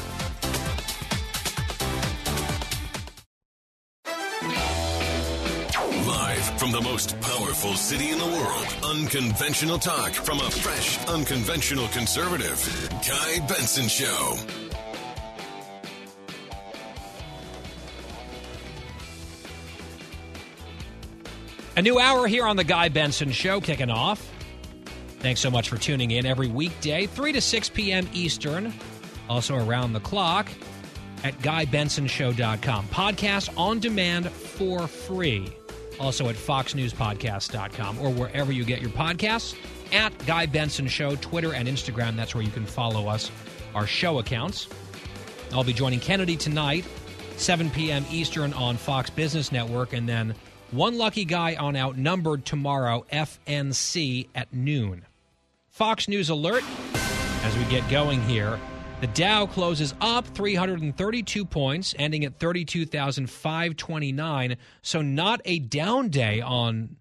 From 6.63 6.71
the 6.71 6.81
most 6.81 7.21
powerful 7.21 7.75
city 7.75 8.11
in 8.11 8.21
the 8.21 8.25
world, 8.25 8.77
unconventional 8.85 9.81
talk 9.81 10.13
from 10.13 10.39
a 10.39 10.49
fresh, 10.49 11.05
unconventional 11.09 11.89
conservative. 11.89 12.89
Guy 13.05 13.45
Benson 13.49 13.89
Show. 13.89 14.37
A 21.75 21.83
new 21.83 21.99
hour 21.99 22.29
here 22.29 22.47
on 22.47 22.57
the 22.57 22.63
Guy 22.63 22.89
Benson 22.91 23.33
Show 23.33 23.61
kicking 23.61 23.91
off. 23.91 24.25
Thanks 25.19 25.41
so 25.41 25.51
much 25.51 25.69
for 25.69 25.79
tuning 25.79 26.13
in 26.13 26.27
every 26.27 26.47
weekday, 26.47 27.07
3 27.07 27.33
to 27.33 27.41
6 27.41 27.69
p.m. 27.71 28.09
Eastern, 28.13 28.73
also 29.29 29.57
around 29.57 29.95
the 29.95 30.01
clock 30.01 30.49
at 31.25 31.37
GuyBensonShow.com. 31.41 32.87
Podcast 32.87 33.53
on 33.59 33.81
demand 33.81 34.31
for 34.31 34.87
free 34.87 35.53
also 35.99 36.29
at 36.29 36.37
foxnewspodcast.com 36.37 37.99
or 37.99 38.11
wherever 38.11 38.53
you 38.53 38.65
get 38.65 38.81
your 38.81 38.91
podcasts. 38.91 39.57
At 39.93 40.13
Guy 40.27 40.47
Benson 40.47 40.89
Show, 40.89 41.17
Twitter 41.17 41.53
and 41.55 41.69
Instagram. 41.69 42.17
That's 42.17 42.35
where 42.35 42.43
you 42.43 42.51
can 42.51 42.65
follow 42.65 43.09
us, 43.09 43.31
our 43.75 43.87
show 43.87 44.19
accounts. 44.19 44.69
I'll 45.53 45.65
be 45.65 45.75
joining 45.75 46.01
Kennedy 46.01 46.37
tonight, 46.37 46.87
7 47.37 47.69
p.m. 47.71 48.05
Eastern 48.11 48.55
on 48.55 48.79
Fox 48.79 49.11
Business 49.11 49.53
Network, 49.53 49.93
and 49.93 50.09
then 50.09 50.35
one 50.71 50.97
lucky 50.97 51.27
guy 51.27 51.57
on 51.57 51.77
Outnumbered 51.77 52.47
tomorrow, 52.47 53.05
FNC 53.13 54.29
at 54.35 54.53
noon. 54.55 55.05
Fox 55.69 56.09
News 56.09 56.31
Alert 56.31 56.65
as 57.43 57.57
we 57.59 57.65
get 57.65 57.89
going 57.91 58.23
here. 58.23 58.59
The 59.03 59.09
Dow 59.09 59.45
closes 59.47 59.93
up 60.01 60.27
332 60.29 61.45
points, 61.45 61.95
ending 61.99 62.25
at 62.25 62.39
32,529. 62.39 64.57
So, 64.83 65.03
not 65.03 65.41
a 65.45 65.59
down 65.59 66.09
day 66.09 66.41
on 66.41 66.95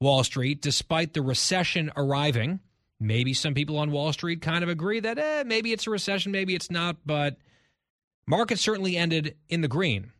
Wall 0.00 0.24
Street, 0.24 0.62
despite 0.62 1.12
the 1.12 1.20
recession 1.20 1.92
arriving. 1.98 2.60
Maybe 2.98 3.34
some 3.34 3.52
people 3.52 3.76
on 3.76 3.90
Wall 3.90 4.10
Street 4.14 4.40
kind 4.40 4.64
of 4.64 4.70
agree 4.70 5.00
that 5.00 5.18
eh, 5.18 5.44
maybe 5.46 5.74
it's 5.74 5.86
a 5.86 5.90
recession, 5.90 6.32
maybe 6.32 6.54
it's 6.54 6.70
not, 6.70 6.96
but 7.04 7.36
market 8.26 8.58
certainly 8.58 8.96
ended 8.96 9.36
in 9.50 9.60
the 9.60 9.68
green. 9.68 10.12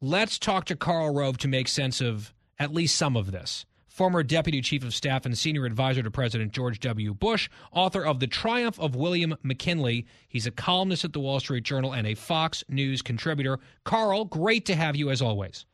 Let's 0.00 0.38
talk 0.38 0.64
to 0.64 0.76
Karl 0.76 1.12
Rove 1.12 1.36
to 1.38 1.48
make 1.48 1.68
sense 1.68 2.00
of 2.00 2.32
at 2.58 2.72
least 2.72 2.96
some 2.96 3.18
of 3.18 3.32
this 3.32 3.66
former 3.92 4.22
Deputy 4.22 4.62
Chief 4.62 4.82
of 4.84 4.94
Staff 4.94 5.26
and 5.26 5.36
Senior 5.36 5.66
Advisor 5.66 6.02
to 6.02 6.10
President 6.10 6.52
George 6.52 6.80
W. 6.80 7.12
Bush, 7.12 7.50
author 7.72 8.04
of 8.04 8.20
The 8.20 8.26
Triumph 8.26 8.80
of 8.80 8.96
William 8.96 9.36
McKinley. 9.42 10.06
He's 10.28 10.46
a 10.46 10.50
columnist 10.50 11.04
at 11.04 11.12
the 11.12 11.20
Wall 11.20 11.40
Street 11.40 11.64
Journal 11.64 11.92
and 11.92 12.06
a 12.06 12.14
Fox 12.14 12.64
News 12.70 13.02
contributor. 13.02 13.58
Karl, 13.84 14.24
great 14.24 14.64
to 14.66 14.74
have 14.74 14.96
you 14.96 15.10
as 15.10 15.20
always. 15.20 15.66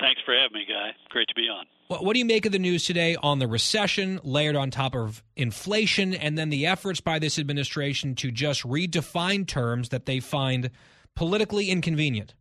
Thanks 0.00 0.20
for 0.24 0.34
having 0.34 0.54
me, 0.54 0.66
Guy. 0.66 0.92
Great 1.10 1.28
to 1.28 1.34
be 1.34 1.48
on. 1.48 1.66
What, 1.88 2.14
do 2.14 2.18
you 2.18 2.24
make 2.24 2.46
of 2.46 2.52
the 2.52 2.58
news 2.58 2.84
today 2.84 3.16
on 3.22 3.38
the 3.38 3.46
recession 3.46 4.18
layered 4.24 4.56
on 4.56 4.70
top 4.70 4.96
of 4.96 5.22
inflation 5.36 6.14
and 6.14 6.36
then 6.36 6.48
the 6.48 6.66
efforts 6.66 7.00
by 7.00 7.18
this 7.18 7.38
administration 7.38 8.14
to 8.16 8.32
just 8.32 8.62
redefine 8.62 9.46
terms 9.46 9.90
that 9.90 10.06
they 10.06 10.20
find 10.20 10.70
politically 11.14 11.70
inconvenient? 11.70 12.34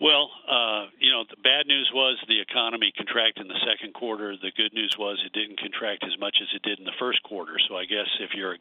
Well, 0.00 0.32
uh, 0.48 0.88
you 0.96 1.12
know, 1.12 1.28
the 1.28 1.36
bad 1.44 1.68
news 1.68 1.92
was 1.92 2.16
the 2.24 2.40
economy 2.40 2.90
contracted 2.96 3.44
in 3.44 3.52
the 3.52 3.60
second 3.68 3.92
quarter. 3.92 4.32
The 4.32 4.50
good 4.56 4.72
news 4.72 4.96
was 4.98 5.20
it 5.20 5.36
didn't 5.36 5.60
contract 5.60 6.04
as 6.08 6.18
much 6.18 6.40
as 6.40 6.48
it 6.56 6.62
did 6.62 6.78
in 6.78 6.86
the 6.86 6.96
first 6.98 7.22
quarter. 7.22 7.60
So 7.68 7.76
I 7.76 7.84
guess 7.84 8.08
if 8.18 8.32
you're 8.32 8.56
a 8.56 8.58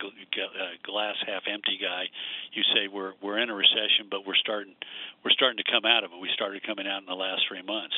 glass 0.84 1.16
half 1.26 1.44
empty 1.48 1.80
guy, 1.80 2.12
you 2.52 2.64
say 2.76 2.92
we're 2.92 3.14
we're 3.24 3.40
in 3.40 3.50
a 3.50 3.56
recession, 3.56 4.12
but 4.12 4.28
we're 4.28 4.36
starting 4.36 4.76
we're 5.24 5.32
starting 5.32 5.64
to 5.64 5.72
come 5.72 5.86
out 5.88 6.04
of 6.04 6.12
it. 6.12 6.20
We 6.20 6.28
started 6.36 6.60
coming 6.68 6.88
out 6.88 7.00
in 7.00 7.08
the 7.08 7.16
last 7.16 7.48
three 7.48 7.64
months, 7.64 7.96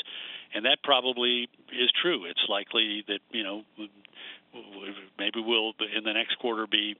and 0.53 0.65
that 0.65 0.77
probably 0.83 1.49
is 1.73 1.89
true. 1.97 2.29
It's 2.29 2.45
likely 2.47 3.03
that 3.09 3.25
you 3.33 3.41
know 3.41 3.65
maybe 5.17 5.41
we'll 5.41 5.73
in 5.97 6.03
the 6.05 6.13
next 6.13 6.37
quarter 6.37 6.67
be 6.67 6.93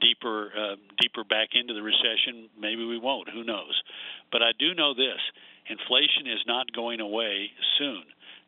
deeper 0.00 0.52
uh, 0.54 0.76
deeper 1.02 1.24
back 1.24 1.58
into 1.58 1.74
the 1.74 1.82
recession. 1.82 2.48
Maybe 2.54 2.84
we 2.84 2.98
won't. 2.98 3.28
Who 3.30 3.42
knows? 3.42 3.74
But 4.30 4.42
I 4.42 4.52
do 4.58 4.74
know 4.74 4.94
this 4.94 5.18
inflation 5.68 6.26
is 6.26 6.40
not 6.46 6.72
going 6.72 7.00
away 7.00 7.50
soon. 7.78 8.04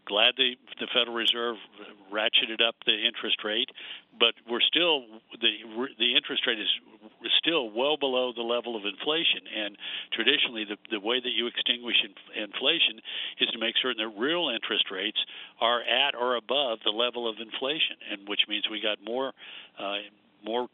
Glad 0.07 0.35
the 0.37 0.57
the 0.81 0.89
Federal 0.93 1.14
Reserve 1.14 1.57
ratcheted 2.12 2.66
up 2.66 2.75
the 2.87 3.07
interest 3.07 3.45
rate, 3.45 3.68
but 4.18 4.35
we're 4.49 4.64
still 4.64 5.05
the 5.41 5.89
the 5.99 6.16
interest 6.16 6.47
rate 6.47 6.59
is 6.59 6.68
still 7.39 7.71
well 7.71 7.97
below 7.97 8.33
the 8.35 8.43
level 8.43 8.77
of 8.77 8.85
inflation. 8.85 9.45
And 9.55 9.77
traditionally, 10.12 10.64
the 10.64 10.79
the 10.91 11.01
way 11.01 11.21
that 11.21 11.31
you 11.31 11.47
extinguish 11.47 11.97
inflation 12.35 13.01
is 13.41 13.49
to 13.51 13.59
make 13.59 13.77
certain 13.81 14.03
that 14.03 14.18
real 14.18 14.49
interest 14.49 14.91
rates 14.91 15.18
are 15.61 15.83
at 15.83 16.14
or 16.14 16.37
above 16.37 16.79
the 16.85 16.91
level 16.91 17.29
of 17.29 17.37
inflation, 17.39 17.97
and 18.11 18.27
which 18.27 18.49
means 18.49 18.64
we 18.71 18.81
got 18.81 18.99
more 19.05 19.33
uh, 19.79 19.99
more 20.43 20.68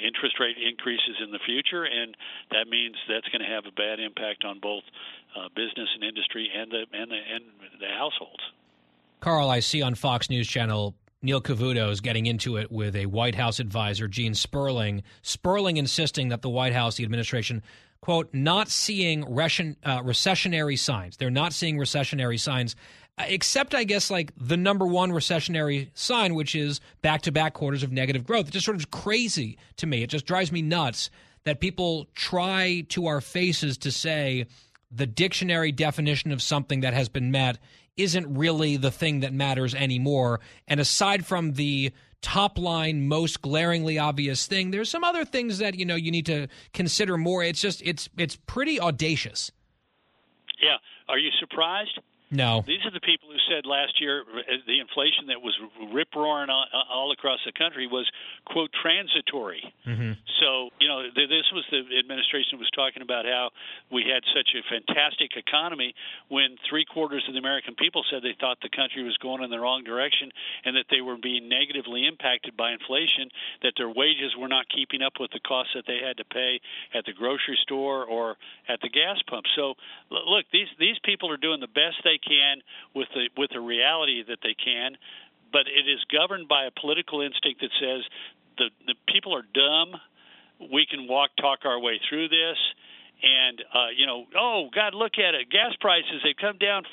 interest 0.00 0.40
rate 0.40 0.56
increases 0.56 1.16
in 1.22 1.30
the 1.30 1.40
future, 1.46 1.84
and 1.84 2.16
that 2.50 2.68
means 2.68 2.96
that's 3.08 3.28
going 3.28 3.44
to 3.44 3.52
have 3.52 3.64
a 3.66 3.72
bad 3.72 4.00
impact 4.00 4.44
on 4.44 4.60
both 4.60 4.82
uh, 5.36 5.48
business 5.54 5.88
and 5.94 6.04
industry 6.04 6.48
and 6.50 6.70
the 6.70 6.84
and 6.92 7.10
the 7.10 7.20
and 7.20 7.44
the 7.80 7.92
households. 7.96 8.42
Karl, 9.20 9.50
I 9.50 9.60
see 9.60 9.82
on 9.82 9.94
Fox 9.94 10.30
News 10.30 10.48
Channel 10.48 10.94
Neil 11.22 11.42
Cavuto 11.42 11.90
is 11.90 12.00
getting 12.00 12.26
into 12.26 12.56
it 12.56 12.72
with 12.72 12.96
a 12.96 13.06
White 13.06 13.34
House 13.34 13.60
advisor, 13.60 14.08
Gene 14.08 14.34
Sperling. 14.34 15.02
Sperling 15.22 15.76
insisting 15.76 16.28
that 16.28 16.40
the 16.40 16.48
White 16.48 16.72
House, 16.72 16.96
the 16.96 17.04
administration, 17.04 17.62
quote, 18.00 18.32
not 18.32 18.70
seeing 18.70 19.22
recession, 19.30 19.76
uh, 19.84 20.00
recessionary 20.00 20.78
signs. 20.78 21.18
They're 21.18 21.28
not 21.28 21.52
seeing 21.52 21.76
recessionary 21.76 22.40
signs, 22.40 22.74
Uh, 23.18 23.24
except, 23.28 23.74
I 23.74 23.84
guess, 23.84 24.10
like 24.10 24.32
the 24.36 24.56
number 24.56 24.86
one 24.86 25.10
recessionary 25.10 25.90
sign, 25.94 26.34
which 26.34 26.54
is 26.54 26.80
back 27.02 27.22
to 27.22 27.32
back 27.32 27.54
quarters 27.54 27.82
of 27.82 27.92
negative 27.92 28.24
growth. 28.24 28.48
It 28.48 28.52
just 28.52 28.64
sort 28.64 28.76
of 28.76 28.90
crazy 28.90 29.58
to 29.76 29.86
me. 29.86 30.02
It 30.02 30.10
just 30.10 30.26
drives 30.26 30.52
me 30.52 30.62
nuts 30.62 31.10
that 31.44 31.60
people 31.60 32.06
try 32.14 32.84
to 32.90 33.06
our 33.06 33.20
faces 33.20 33.78
to 33.78 33.90
say, 33.90 34.46
the 34.90 35.06
dictionary 35.06 35.72
definition 35.72 36.32
of 36.32 36.42
something 36.42 36.80
that 36.80 36.94
has 36.94 37.08
been 37.08 37.30
met 37.30 37.58
isn't 37.96 38.34
really 38.34 38.76
the 38.76 38.90
thing 38.90 39.20
that 39.20 39.32
matters 39.32 39.74
anymore. 39.74 40.40
And 40.66 40.80
aside 40.80 41.24
from 41.26 41.52
the 41.52 41.92
top 42.22 42.58
line, 42.58 43.06
most 43.06 43.40
glaringly 43.40 43.98
obvious 43.98 44.46
thing, 44.46 44.70
there's 44.70 44.90
some 44.90 45.04
other 45.04 45.24
things 45.24 45.58
that 45.58 45.74
you 45.74 45.84
know 45.84 45.94
you 45.94 46.10
need 46.10 46.26
to 46.26 46.48
consider 46.72 47.16
more. 47.16 47.42
It's 47.42 47.60
just 47.60 47.82
it's 47.82 48.08
it's 48.16 48.36
pretty 48.36 48.80
audacious. 48.80 49.52
Yeah. 50.62 50.76
Are 51.08 51.18
you 51.18 51.30
surprised? 51.38 51.98
No. 52.30 52.62
These 52.66 52.86
are 52.86 52.94
the 52.94 53.00
people 53.00 53.28
who 53.28 53.38
said 53.50 53.66
last 53.66 54.00
year 54.00 54.22
uh, 54.22 54.62
the 54.66 54.78
inflation 54.78 55.26
that 55.26 55.42
was 55.42 55.58
rip 55.92 56.14
roaring 56.14 56.48
all 56.48 57.10
across 57.10 57.40
the 57.44 57.50
country 57.50 57.86
was, 57.86 58.08
quote, 58.46 58.70
transitory. 58.70 59.62
Mm-hmm. 59.86 60.12
So, 60.38 60.70
you 60.78 60.86
know, 60.86 61.02
this 61.10 61.50
was 61.52 61.66
the 61.70 61.82
administration 61.98 62.58
was 62.58 62.70
talking 62.70 63.02
about 63.02 63.26
how 63.26 63.50
we 63.90 64.06
had 64.06 64.22
such 64.30 64.54
a 64.54 64.62
fantastic 64.70 65.36
economy 65.36 65.94
when 66.28 66.56
three 66.68 66.84
quarters 66.84 67.24
of 67.26 67.34
the 67.34 67.40
American 67.40 67.74
people 67.74 68.04
said 68.08 68.22
they 68.22 68.38
thought 68.38 68.58
the 68.62 68.70
country 68.70 69.02
was 69.02 69.16
going 69.18 69.42
in 69.42 69.50
the 69.50 69.58
wrong 69.58 69.82
direction 69.82 70.30
and 70.64 70.76
that 70.76 70.86
they 70.88 71.00
were 71.00 71.16
being 71.16 71.48
negatively 71.48 72.06
impacted 72.06 72.56
by 72.56 72.70
inflation, 72.70 73.28
that 73.62 73.74
their 73.76 73.90
wages 73.90 74.38
were 74.38 74.48
not 74.48 74.68
keeping 74.70 75.02
up 75.02 75.14
with 75.18 75.30
the 75.32 75.40
costs 75.40 75.74
that 75.74 75.84
they 75.86 75.98
had 75.98 76.16
to 76.16 76.24
pay 76.24 76.60
at 76.94 77.04
the 77.04 77.12
grocery 77.12 77.58
store 77.62 78.04
or 78.04 78.36
at 78.68 78.80
the 78.80 78.88
gas 78.88 79.18
pump. 79.26 79.44
So, 79.56 79.74
look, 80.10 80.46
these, 80.52 80.68
these 80.78 80.98
people 81.02 81.30
are 81.30 81.36
doing 81.36 81.58
the 81.60 81.68
best 81.68 81.98
they 82.04 82.19
can 82.22 82.62
with 82.94 83.08
the 83.14 83.28
with 83.36 83.50
the 83.50 83.60
reality 83.60 84.22
that 84.28 84.38
they 84.42 84.54
can, 84.54 84.96
but 85.52 85.66
it 85.66 85.88
is 85.88 86.00
governed 86.12 86.48
by 86.48 86.64
a 86.64 86.70
political 86.80 87.20
instinct 87.20 87.60
that 87.60 87.72
says 87.80 88.02
the 88.58 88.68
the 88.86 88.94
people 89.12 89.34
are 89.34 89.46
dumb. 89.54 90.00
We 90.60 90.86
can 90.86 91.08
walk 91.08 91.30
talk 91.40 91.60
our 91.64 91.80
way 91.80 92.00
through 92.08 92.28
this 92.28 92.58
and 93.22 93.60
uh, 93.74 93.90
you 93.96 94.06
know, 94.06 94.24
oh 94.36 94.68
God, 94.74 94.94
look 94.94 95.18
at 95.18 95.34
it. 95.34 95.50
Gas 95.50 95.76
prices 95.80 96.24
they've 96.24 96.36
come 96.40 96.58
down 96.58 96.84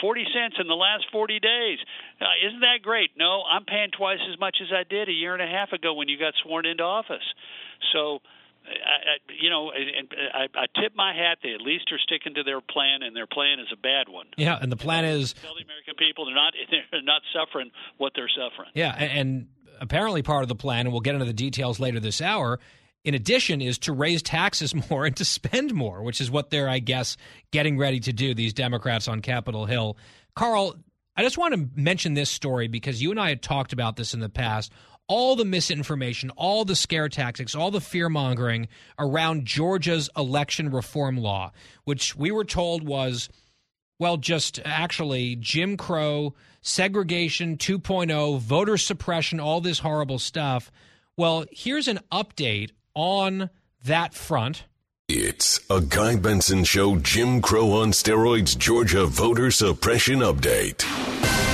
forty 0.00 0.24
cents 0.32 0.56
in 0.60 0.68
the 0.68 0.78
last 0.78 1.04
forty 1.10 1.40
days. 1.40 1.78
Uh, 2.20 2.46
isn't 2.46 2.60
that 2.60 2.82
great? 2.82 3.10
No, 3.18 3.42
I'm 3.42 3.64
paying 3.64 3.90
twice 3.90 4.22
as 4.32 4.38
much 4.38 4.58
as 4.62 4.68
I 4.72 4.84
did 4.88 5.08
a 5.08 5.12
year 5.12 5.34
and 5.34 5.42
a 5.42 5.46
half 5.46 5.72
ago 5.72 5.94
when 5.94 6.08
you 6.08 6.18
got 6.18 6.34
sworn 6.42 6.66
into 6.66 6.84
office. 6.84 7.26
So 7.92 8.20
I, 8.66 9.32
you 9.40 9.50
know, 9.50 9.70
and 9.70 10.08
uh, 10.12 10.38
I, 10.38 10.62
I 10.62 10.80
tip 10.80 10.92
my 10.94 11.14
hat. 11.14 11.38
They 11.42 11.52
at 11.52 11.60
least 11.60 11.90
are 11.92 11.98
sticking 11.98 12.34
to 12.34 12.42
their 12.42 12.60
plan, 12.60 13.02
and 13.02 13.14
their 13.14 13.26
plan 13.26 13.60
is 13.60 13.68
a 13.72 13.76
bad 13.76 14.08
one. 14.08 14.26
Yeah, 14.36 14.58
and 14.60 14.70
the 14.70 14.76
plan 14.76 15.04
is 15.04 15.34
tell 15.34 15.54
the 15.54 15.64
American 15.64 15.94
people 15.98 16.26
they're 16.26 16.34
not 16.34 16.54
they're 16.90 17.02
not 17.02 17.22
suffering 17.32 17.70
what 17.98 18.12
they're 18.14 18.30
suffering. 18.30 18.70
Yeah, 18.74 18.94
and 18.94 19.48
apparently 19.80 20.22
part 20.22 20.42
of 20.42 20.48
the 20.48 20.54
plan, 20.54 20.86
and 20.86 20.92
we'll 20.92 21.00
get 21.00 21.14
into 21.14 21.26
the 21.26 21.32
details 21.32 21.80
later 21.80 22.00
this 22.00 22.20
hour. 22.20 22.60
In 23.04 23.14
addition, 23.14 23.60
is 23.60 23.78
to 23.80 23.92
raise 23.92 24.22
taxes 24.22 24.74
more 24.90 25.04
and 25.04 25.16
to 25.16 25.24
spend 25.24 25.74
more, 25.74 26.02
which 26.02 26.20
is 26.20 26.30
what 26.30 26.50
they're, 26.50 26.68
I 26.68 26.78
guess, 26.78 27.16
getting 27.50 27.78
ready 27.78 28.00
to 28.00 28.12
do. 28.12 28.34
These 28.34 28.54
Democrats 28.54 29.08
on 29.08 29.20
Capitol 29.20 29.66
Hill. 29.66 29.96
Karl, 30.34 30.76
I 31.16 31.22
just 31.22 31.36
want 31.36 31.54
to 31.54 31.68
mention 31.74 32.14
this 32.14 32.30
story 32.30 32.68
because 32.68 33.02
you 33.02 33.10
and 33.10 33.20
I 33.20 33.28
had 33.28 33.42
talked 33.42 33.72
about 33.72 33.96
this 33.96 34.14
in 34.14 34.20
the 34.20 34.28
past 34.28 34.72
all 35.12 35.36
the 35.36 35.44
misinformation, 35.44 36.30
all 36.36 36.64
the 36.64 36.74
scare 36.74 37.10
tactics, 37.10 37.54
all 37.54 37.70
the 37.70 37.82
fear 37.82 38.08
mongering 38.08 38.66
around 38.98 39.44
Georgia's 39.44 40.08
election 40.16 40.70
reform 40.70 41.18
law, 41.18 41.52
which 41.84 42.16
we 42.16 42.30
were 42.30 42.46
told 42.46 42.82
was, 42.82 43.28
well, 43.98 44.16
just 44.16 44.58
actually 44.64 45.36
Jim 45.36 45.76
Crow, 45.76 46.34
segregation 46.62 47.58
2.0, 47.58 48.38
voter 48.38 48.78
suppression, 48.78 49.38
all 49.38 49.60
this 49.60 49.80
horrible 49.80 50.18
stuff. 50.18 50.72
Well, 51.14 51.44
here's 51.50 51.88
an 51.88 52.00
update 52.10 52.70
on 52.94 53.50
that 53.84 54.14
front. 54.14 54.64
It's 55.10 55.60
a 55.68 55.82
Guy 55.82 56.16
Benson 56.16 56.64
Show 56.64 56.96
Jim 56.96 57.42
Crow 57.42 57.72
on 57.72 57.90
steroids 57.90 58.56
Georgia 58.56 59.04
voter 59.04 59.50
suppression 59.50 60.20
update. 60.20 61.51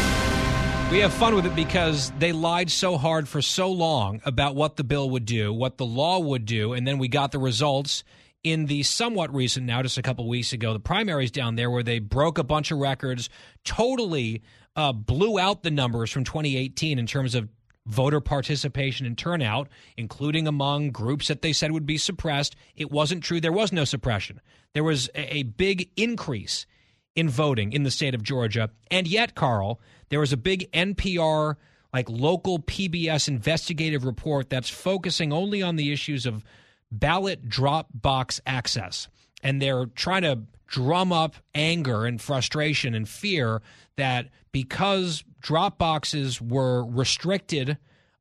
We 0.91 1.01
have 1.01 1.12
fun 1.12 1.34
with 1.34 1.45
it 1.45 1.55
because 1.55 2.11
they 2.18 2.32
lied 2.32 2.70
so 2.70 2.97
hard 2.97 3.28
for 3.28 3.43
so 3.43 3.70
long 3.70 4.22
about 4.24 4.57
what 4.57 4.76
the 4.76 4.84
bill 4.84 5.11
would 5.11 5.26
do, 5.26 5.53
what 5.53 5.76
the 5.76 5.84
law 5.84 6.18
would 6.18 6.47
do, 6.47 6.72
and 6.72 6.86
then 6.86 6.97
we 6.97 7.09
got 7.09 7.30
the 7.30 7.39
results 7.39 8.05
in 8.43 8.64
the 8.66 8.82
somewhat 8.82 9.34
recent 9.34 9.66
now, 9.66 9.82
just 9.82 9.99
a 9.99 10.03
couple 10.03 10.26
weeks 10.26 10.55
ago, 10.55 10.72
the 10.72 10.80
primaries 10.80 11.30
down 11.30 11.57
there 11.57 11.70
where 11.70 11.82
they 11.82 11.99
broke 11.99 12.39
a 12.39 12.43
bunch 12.43 12.70
of 12.70 12.78
records, 12.78 13.28
totally 13.64 14.43
uh, 14.76 14.93
blew 14.93 15.39
out 15.39 15.62
the 15.62 15.70
numbers 15.70 16.11
from 16.11 16.24
2018 16.24 16.99
in 16.99 17.07
terms 17.07 17.34
of 17.34 17.51
voter 17.84 18.20
participation 18.20 19.05
and 19.05 19.18
turnout, 19.18 19.68
including 19.99 20.49
among 20.49 20.91
groups 20.91 21.28
that 21.28 21.43
they 21.43 21.53
said 21.53 21.70
would 21.70 21.86
be 21.86 21.99
suppressed. 21.99 22.57
It 22.74 22.91
wasn't 22.91 23.22
true. 23.22 23.43
There 23.43 23.53
was 23.53 23.72
no 23.72 23.84
suppression. 23.84 24.41
There 24.72 24.84
was 24.84 25.11
a, 25.14 25.36
a 25.36 25.43
big 25.43 25.91
increase 25.97 26.66
in 27.14 27.28
voting 27.28 27.72
in 27.72 27.82
the 27.82 27.91
state 27.91 28.14
of 28.14 28.22
Georgia. 28.22 28.70
And 28.91 29.09
yet, 29.09 29.34
Karl, 29.34 29.80
there 30.09 30.21
was 30.21 30.33
a 30.33 30.37
big 30.37 30.71
NPR, 30.73 31.57
like 31.93 32.09
local 32.09 32.59
PBS 32.61 33.29
investigative 33.29 34.05
report 34.05 34.51
that's 34.51 34.69
focusing 34.69 35.33
only 35.33 35.63
on 35.63 35.77
the 35.77 35.93
issues 35.93 36.27
of 36.27 36.45
ballot 36.91 37.49
drop 37.49 37.89
box 37.93 38.41
access. 38.47 39.09
And 39.43 39.63
they're 39.63 39.87
trying 39.87 40.23
to 40.23 40.41
drum 40.67 41.13
up 41.13 41.37
anger 41.55 42.05
and 42.05 42.21
frustration 42.21 42.95
and 42.95 43.09
fear 43.09 43.63
that 43.97 44.29
because 44.53 45.25
drop 45.41 45.79
boxes 45.79 46.41
were 46.41 46.85
restricted 46.85 47.79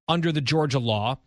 under 0.08 0.32
the 0.32 0.42
Georgia 0.42 0.80
law, 0.80 1.18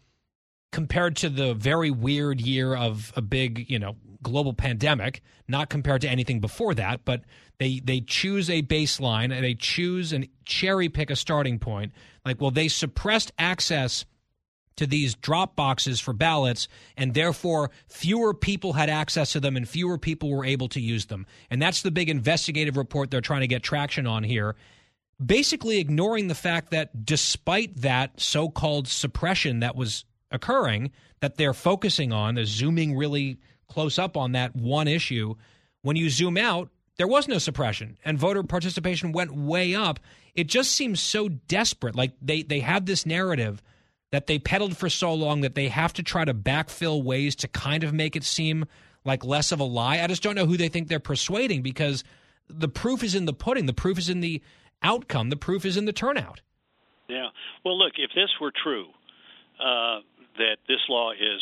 compared 0.73 1.17
to 1.17 1.29
the 1.29 1.55
very 1.55 1.91
weird 1.91 2.41
year 2.41 2.75
of 2.75 3.13
a 3.17 3.23
big, 3.23 3.69
you 3.69 3.79
know, 3.79 3.97
global 4.23 4.53
pandemic, 4.53 5.23
not 5.49 5.69
compared 5.69 6.01
to 6.03 6.09
anything 6.09 6.41
before 6.41 6.75
that, 6.75 7.05
but 7.05 7.23
they 7.61 7.79
they 7.79 8.01
choose 8.01 8.49
a 8.49 8.63
baseline 8.63 9.33
and 9.33 9.45
they 9.45 9.55
choose 9.55 10.13
and 10.13 10.27
cherry 10.47 10.89
pick 10.89 11.11
a 11.11 11.17
starting 11.17 11.59
point. 11.59 11.93
Like, 12.25 12.41
well, 12.41 12.51
they 12.51 12.69
suppressed 12.69 13.33
access 13.39 14.07
to 14.77 14.87
these 14.87 15.15
drop 15.15 15.57
boxes 15.57 16.01
for 16.01 16.15
ballots, 16.15 16.69
and 16.97 17.13
therefore 17.13 17.71
fewer 17.87 18.33
people 18.33 18.73
had 18.73 18.89
access 18.89 19.33
to 19.33 19.41
them 19.41 19.59
and 19.59 19.69
fewer 19.69 19.99
people 19.99 20.31
were 20.31 20.45
able 20.45 20.69
to 20.71 20.81
use 20.81 21.07
them. 21.07 21.27
And 21.51 21.61
that's 21.61 21.83
the 21.83 21.91
big 21.91 22.09
investigative 22.09 22.79
report 22.79 23.11
they're 23.11 23.21
trying 23.21 23.43
to 23.43 23.47
get 23.47 23.63
traction 23.63 24.07
on 24.07 24.25
here. 24.25 24.57
Basically, 25.25 25.81
ignoring 25.81 26.29
the 26.29 26.35
fact 26.35 26.71
that 26.71 27.05
despite 27.05 27.77
that 27.83 28.19
so 28.19 28.49
called 28.49 28.89
suppression 28.89 29.61
that 29.61 29.77
was 29.77 30.07
occurring, 30.31 30.93
that 31.21 31.37
they're 31.37 31.53
focusing 31.53 32.11
on, 32.11 32.37
they're 32.37 32.47
zooming 32.47 32.97
really 32.97 33.39
close 33.69 33.99
up 33.99 34.17
on 34.17 34.33
that 34.33 34.57
one 34.57 34.89
issue. 34.89 35.35
When 35.83 35.97
you 35.97 36.09
zoom 36.09 36.39
out, 36.39 36.71
there 37.01 37.09
was 37.09 37.27
no 37.27 37.39
suppression 37.39 37.97
and 38.05 38.19
voter 38.19 38.43
participation 38.43 39.11
went 39.11 39.35
way 39.35 39.75
up. 39.75 39.99
It 40.35 40.49
just 40.49 40.73
seems 40.73 41.01
so 41.01 41.31
desperate. 41.31 41.97
Like 41.97 42.13
they, 42.21 42.43
they 42.43 42.61
have 42.61 42.85
this 42.85 43.07
narrative 43.07 43.63
that 44.13 44.27
they 44.27 44.39
peddled 44.39 44.77
for 44.77 44.91
so 44.91 45.15
long 45.15 45.41
that 45.41 45.55
they 45.55 45.69
have 45.69 45.95
to 45.95 46.03
try 46.03 46.27
to 46.27 46.35
backfill 46.35 47.03
ways 47.03 47.35
to 47.37 47.49
kind 47.49 47.85
of 47.85 47.95
make 47.95 48.17
it 48.17 48.23
seem 48.23 48.67
like 49.03 49.25
less 49.25 49.51
of 49.51 49.61
a 49.61 49.65
lie. 49.65 50.03
I 50.03 50.09
just 50.09 50.23
don't 50.23 50.35
know 50.35 50.45
who 50.45 50.59
they 50.59 50.69
think 50.69 50.89
they're 50.89 51.01
persuading 51.01 51.63
because 51.63 52.05
the 52.49 52.69
proof 52.69 53.03
is 53.03 53.15
in 53.15 53.25
the 53.25 53.33
pudding. 53.33 53.65
The 53.65 53.73
proof 53.73 53.97
is 53.97 54.11
in 54.11 54.21
the 54.21 54.43
outcome. 54.83 55.31
The 55.31 55.37
proof 55.37 55.65
is 55.65 55.79
in 55.79 55.87
the 55.87 55.95
turnout. 55.95 56.43
Yeah. 57.09 57.29
Well, 57.65 57.79
look, 57.79 57.95
if 57.97 58.11
this 58.15 58.29
were 58.43 58.53
true, 58.63 58.89
uh, 59.59 60.01
that 60.37 60.59
this 60.69 60.81
law 60.91 61.13
is 61.13 61.41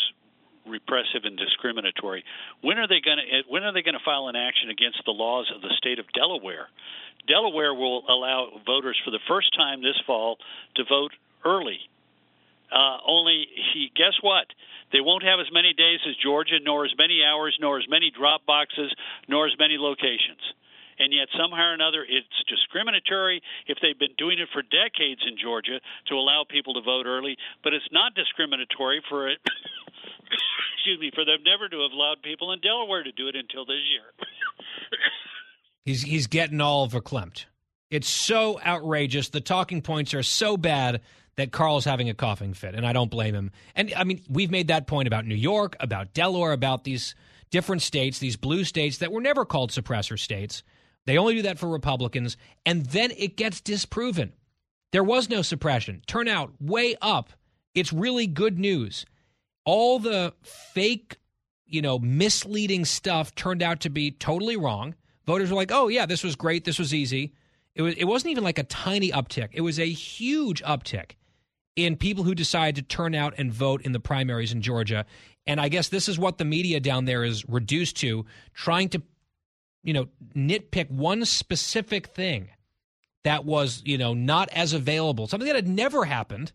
repressive 0.69 1.25
and 1.25 1.37
discriminatory, 1.37 2.25
when 2.61 2.79
are 2.79 2.87
they 2.87 3.01
going 3.01 3.19
to 3.19 3.25
when 3.49 3.65
are 3.65 3.73
they 3.73 3.83
going 3.83 3.99
to 3.99 4.05
file 4.05 4.29
an 4.29 4.37
action 4.37 4.71
against 4.71 5.03
the 5.05 5.13
laws 5.13 5.51
of 5.55 5.63
the 5.63 5.73
state 5.77 5.99
of 5.99 6.07
Delaware? 6.13 6.69
Delaware 7.27 7.75
will 7.75 8.05
allow 8.09 8.61
voters 8.65 8.97
for 9.05 9.11
the 9.11 9.21
first 9.29 9.55
time 9.57 9.83
this 9.83 9.99
fall 10.07 10.39
to 10.77 10.85
vote 10.89 11.13
early. 11.45 11.79
Uh, 12.69 13.01
only, 13.07 13.47
he, 13.73 13.91
guess 13.97 14.13
what? 14.21 14.45
They 14.93 15.01
won't 15.01 15.25
have 15.25 15.41
as 15.41 15.49
many 15.53 15.73
days 15.73 16.01
as 16.09 16.17
Georgia, 16.23 16.61
nor 16.63 16.85
as 16.85 16.93
many 16.99 17.25
hours, 17.25 17.57
nor 17.61 17.79
as 17.79 17.89
many 17.89 18.13
drop 18.13 18.45
boxes, 18.45 18.93
nor 19.27 19.47
as 19.47 19.53
many 19.59 19.79
locations 19.79 20.41
and 20.99 21.13
yet 21.13 21.29
somehow 21.39 21.71
or 21.71 21.75
another 21.75 22.05
it's 22.07 22.27
discriminatory 22.51 23.41
if 23.67 23.79
they've 23.81 23.99
been 23.99 24.15
doing 24.19 24.39
it 24.39 24.49
for 24.53 24.63
decades 24.63 25.23
in 25.27 25.39
Georgia 25.39 25.81
to 26.11 26.15
allow 26.15 26.45
people 26.49 26.75
to 26.75 26.83
vote 26.83 27.07
early, 27.07 27.37
but 27.63 27.73
it's 27.73 27.89
not 27.93 28.15
discriminatory 28.15 29.03
for 29.09 29.29
it. 29.29 29.39
excuse 30.75 31.01
me, 31.01 31.11
for 31.15 31.25
them 31.25 31.39
never 31.45 31.69
to 31.69 31.83
have 31.83 31.93
allowed 31.93 32.23
people 32.23 32.53
in 32.53 32.61
Delaware 32.61 33.03
to 33.03 33.13
do 33.13 33.29
it 33.29 33.37
until 33.37 33.65
this 33.65 33.83
year. 33.91 34.27
he's 35.85 36.03
he's 36.03 36.27
getting 36.27 36.61
all 36.61 36.89
verklempt. 36.89 37.47
It's 37.91 38.09
so 38.09 38.61
outrageous. 38.61 39.31
The 39.31 39.41
talking 39.41 39.81
points 39.81 40.13
are 40.15 40.23
so 40.23 40.57
bad 40.57 41.01
that 41.37 41.53
Karl's 41.53 41.85
having 41.85 42.11
a 42.11 42.15
coughing 42.15 42.53
fit, 42.53 42.75
and 42.75 42.85
I 42.87 42.93
don't 42.93 43.11
blame 43.11 43.35
him. 43.35 43.51
And 43.75 43.93
I 43.97 44.05
mean, 44.05 44.23
we've 44.29 44.51
made 44.51 44.69
that 44.69 44.87
point 44.87 45.07
about 45.07 45.25
New 45.25 45.37
York, 45.37 45.77
about 45.81 46.13
Delaware, 46.13 46.53
about 46.53 46.85
these 46.85 47.15
different 47.51 47.83
states, 47.83 48.19
these 48.19 48.37
blue 48.37 48.65
states 48.65 48.99
that 48.99 49.13
were 49.13 49.21
never 49.21 49.45
called 49.45 49.71
suppressor 49.71 50.19
states. 50.19 50.63
They 51.07 51.17
only 51.17 51.37
do 51.37 51.43
that 51.43 51.59
for 51.59 51.69
Republicans, 51.69 52.37
and 52.67 52.85
then 52.87 53.13
it 53.17 53.37
gets 53.37 53.61
disproven. 53.61 54.33
There 54.93 55.05
was 55.05 55.31
no 55.31 55.43
suppression. 55.43 56.03
Turnout 56.07 56.53
way 56.61 56.97
up. 57.01 57.31
It's 57.75 57.93
really 57.93 58.27
good 58.27 58.59
news. 58.59 59.07
All 59.69 59.99
the 59.99 60.33
fake, 60.43 61.19
you 61.67 61.83
know, 61.83 61.99
misleading 61.99 62.87
stuff 62.87 63.35
turned 63.35 63.63
out 63.63 63.81
to 63.81 63.91
be 63.91 64.11
totally 64.11 64.57
wrong. 64.57 64.95
Voters 65.27 65.51
were 65.51 65.57
like, 65.57 65.71
"Oh 65.71 65.89
yeah, 65.89 66.07
this 66.07 66.25
was 66.25 66.37
great. 66.37 66.65
This 66.65 66.79
was 66.79 66.95
easy." 66.95 67.35
It 67.75 67.83
was 67.83 67.95
it 67.97 68.05
wasn't 68.05 68.31
even 68.31 68.45
like 68.45 68.59
a 68.59 68.65
tiny 68.65 69.11
uptick. 69.11 69.51
It 69.53 69.61
was 69.61 69.79
a 69.79 69.89
huge 69.89 70.63
uptick 70.63 71.13
in 71.77 71.97
people 71.97 72.25
who 72.25 72.35
decided 72.35 72.77
to 72.77 72.97
turn 72.97 73.15
out 73.15 73.35
and 73.37 73.53
vote 73.53 73.83
in 73.83 73.93
the 73.93 74.01
primaries 74.01 74.53
in 74.53 74.63
Georgia. 74.63 75.05
And 75.47 75.61
I 75.61 75.69
guess 75.69 75.89
this 75.89 76.09
is 76.09 76.19
what 76.19 76.39
the 76.39 76.45
media 76.45 76.81
down 76.81 77.05
there 77.05 77.23
is 77.23 77.47
reduced 77.49 77.97
to, 77.99 78.25
trying 78.55 78.89
to 78.91 79.03
you 79.83 79.93
know, 79.93 80.09
nitpick 80.35 80.91
one 80.91 81.25
specific 81.25 82.09
thing 82.09 82.51
that 83.25 83.45
was, 83.45 83.83
you 83.85 83.99
know, 83.99 84.15
not 84.15 84.49
as 84.51 84.73
available, 84.73 85.27
something 85.27 85.47
that 85.47 85.57
had 85.57 85.69
never 85.69 86.05
happened 86.05 86.53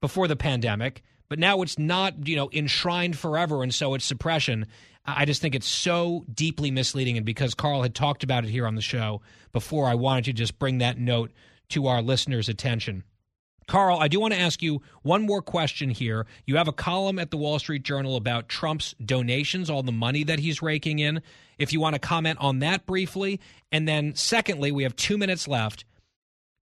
before 0.00 0.28
the 0.28 0.36
pandemic, 0.36 1.02
but 1.32 1.38
now 1.38 1.62
it's 1.62 1.78
not, 1.78 2.28
you 2.28 2.36
know, 2.36 2.50
enshrined 2.52 3.16
forever 3.16 3.62
and 3.62 3.74
so 3.74 3.94
it's 3.94 4.04
suppression. 4.04 4.66
I 5.06 5.24
just 5.24 5.40
think 5.40 5.54
it's 5.54 5.66
so 5.66 6.26
deeply 6.30 6.70
misleading 6.70 7.16
and 7.16 7.24
because 7.24 7.54
Karl 7.54 7.80
had 7.80 7.94
talked 7.94 8.22
about 8.22 8.44
it 8.44 8.50
here 8.50 8.66
on 8.66 8.74
the 8.74 8.82
show 8.82 9.22
before, 9.50 9.88
I 9.88 9.94
wanted 9.94 10.26
to 10.26 10.34
just 10.34 10.58
bring 10.58 10.76
that 10.78 10.98
note 10.98 11.30
to 11.70 11.86
our 11.86 12.02
listeners' 12.02 12.50
attention. 12.50 13.02
Karl, 13.66 13.98
I 13.98 14.08
do 14.08 14.20
want 14.20 14.34
to 14.34 14.40
ask 14.40 14.60
you 14.60 14.82
one 15.00 15.22
more 15.22 15.40
question 15.40 15.88
here. 15.88 16.26
You 16.44 16.56
have 16.56 16.68
a 16.68 16.72
column 16.72 17.18
at 17.18 17.30
the 17.30 17.38
Wall 17.38 17.58
Street 17.58 17.82
Journal 17.82 18.16
about 18.16 18.50
Trump's 18.50 18.94
donations, 19.02 19.70
all 19.70 19.82
the 19.82 19.90
money 19.90 20.24
that 20.24 20.38
he's 20.38 20.60
raking 20.60 20.98
in. 20.98 21.22
If 21.56 21.72
you 21.72 21.80
want 21.80 21.94
to 21.94 21.98
comment 21.98 22.40
on 22.42 22.58
that 22.58 22.84
briefly. 22.84 23.40
And 23.70 23.88
then, 23.88 24.14
secondly, 24.16 24.70
we 24.70 24.82
have 24.82 24.96
two 24.96 25.16
minutes 25.16 25.48
left. 25.48 25.86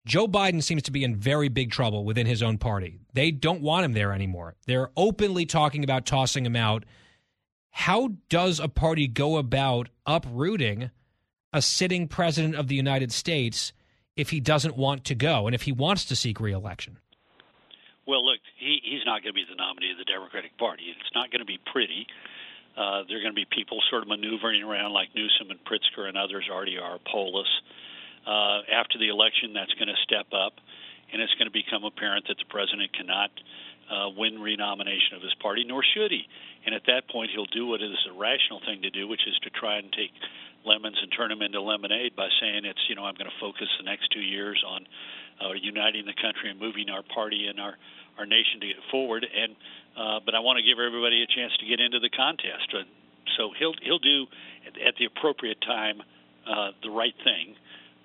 Joe 0.10 0.28
Biden 0.28 0.64
seems 0.64 0.84
to 0.84 0.92
be 0.92 1.04
in 1.04 1.16
very 1.16 1.50
big 1.50 1.72
trouble 1.72 2.04
within 2.04 2.26
his 2.26 2.42
own 2.42 2.58
party. 2.58 3.00
They 3.14 3.32
don't 3.32 3.62
want 3.62 3.86
him 3.86 3.94
there 3.94 4.12
anymore. 4.12 4.56
They're 4.66 4.90
openly 4.98 5.46
talking 5.46 5.84
about 5.84 6.06
tossing 6.06 6.46
him 6.46 6.56
out. 6.56 6.84
How 7.70 8.10
does 8.28 8.60
a 8.60 8.68
party 8.68 9.08
go 9.08 9.38
about 9.38 9.90
uprooting 10.06 10.90
a 11.54 11.62
sitting 11.62 12.08
president 12.08 12.56
of 12.56 12.68
the 12.68 12.76
United 12.76 13.12
States? 13.12 13.72
if 14.20 14.32
he 14.32 14.42
doesn't 14.42 14.76
want 14.76 15.06
to 15.06 15.16
go 15.16 15.48
and 15.48 15.56
if 15.56 15.62
he 15.64 15.72
wants 15.72 16.04
to 16.04 16.16
seek 16.16 16.42
reelection? 16.42 17.00
Well, 18.06 18.26
look, 18.26 18.40
he, 18.60 18.82
he's 18.84 19.06
not 19.06 19.24
going 19.24 19.32
to 19.32 19.40
be 19.40 19.46
the 19.50 19.56
nominee 19.56 19.92
of 19.92 19.98
the 19.98 20.04
Democratic 20.04 20.58
Party. 20.58 20.92
It's 20.92 21.16
not 21.16 21.32
going 21.32 21.40
to 21.40 21.48
be 21.48 21.58
pretty. 21.72 22.06
Uh, 22.76 23.08
there 23.08 23.16
are 23.16 23.24
going 23.24 23.32
to 23.32 23.40
be 23.40 23.48
people 23.48 23.80
sort 23.90 24.04
of 24.04 24.10
maneuvering 24.10 24.62
around 24.62 24.92
like 24.92 25.16
Newsom 25.16 25.56
and 25.56 25.60
Pritzker 25.64 26.04
and 26.04 26.18
others 26.18 26.50
already 26.52 26.78
are, 26.78 27.00
Polis. 27.00 27.48
Uh, 27.48 27.89
after 28.28 28.98
the 28.98 29.10
election, 29.10 29.54
that's 29.54 29.74
going 29.76 29.88
to 29.88 30.00
step 30.04 30.28
up, 30.34 30.54
and 31.12 31.22
it's 31.22 31.34
going 31.36 31.48
to 31.48 31.56
become 31.56 31.84
apparent 31.84 32.28
that 32.28 32.38
the 32.38 32.50
president 32.50 32.92
cannot 32.94 33.32
uh, 33.90 34.10
win 34.16 34.40
renomination 34.40 35.18
of 35.18 35.22
his 35.22 35.34
party, 35.42 35.66
nor 35.66 35.82
should 35.82 36.12
he. 36.12 36.22
And 36.66 36.76
at 36.76 36.86
that 36.86 37.10
point, 37.10 37.32
he'll 37.34 37.50
do 37.50 37.66
what 37.66 37.82
is 37.82 37.98
a 38.10 38.14
rational 38.14 38.62
thing 38.62 38.82
to 38.84 38.90
do, 38.90 39.08
which 39.08 39.26
is 39.26 39.38
to 39.44 39.50
try 39.50 39.78
and 39.78 39.92
take 39.92 40.14
lemons 40.66 40.98
and 41.02 41.12
turn 41.16 41.30
them 41.30 41.42
into 41.42 41.62
lemonade 41.62 42.16
by 42.16 42.28
saying 42.42 42.66
it's 42.66 42.84
you 42.90 42.96
know 42.96 43.06
I'm 43.06 43.16
going 43.16 43.32
to 43.32 43.40
focus 43.40 43.68
the 43.80 43.86
next 43.88 44.12
two 44.12 44.22
years 44.22 44.62
on 44.68 44.86
uh, 45.42 45.54
uniting 45.56 46.06
the 46.06 46.18
country 46.20 46.52
and 46.52 46.60
moving 46.60 46.90
our 46.90 47.04
party 47.04 47.48
and 47.48 47.60
our 47.60 47.76
our 48.18 48.26
nation 48.26 48.60
to 48.60 48.68
get 48.68 48.82
forward. 48.92 49.26
And 49.26 49.56
uh, 49.96 50.20
but 50.26 50.36
I 50.36 50.40
want 50.40 50.60
to 50.60 50.64
give 50.64 50.80
everybody 50.80 51.24
a 51.24 51.28
chance 51.28 51.56
to 51.60 51.66
get 51.66 51.80
into 51.80 52.00
the 52.00 52.10
contest. 52.10 52.70
Uh, 52.76 52.84
so 53.38 53.52
he'll 53.58 53.76
he'll 53.82 54.04
do 54.04 54.28
at, 54.68 54.76
at 54.76 54.94
the 55.00 55.06
appropriate 55.06 55.62
time 55.62 56.04
uh, 56.46 56.72
the 56.84 56.92
right 56.92 57.16
thing, 57.24 57.56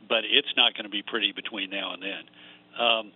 but 0.08 0.24
it's 0.24 0.52
not 0.56 0.74
going 0.74 0.84
to 0.84 0.90
be 0.90 1.02
pretty 1.02 1.32
between 1.32 1.70
now 1.70 1.94
and 1.94 2.02
then. 2.02 2.24
Um, 2.78 3.12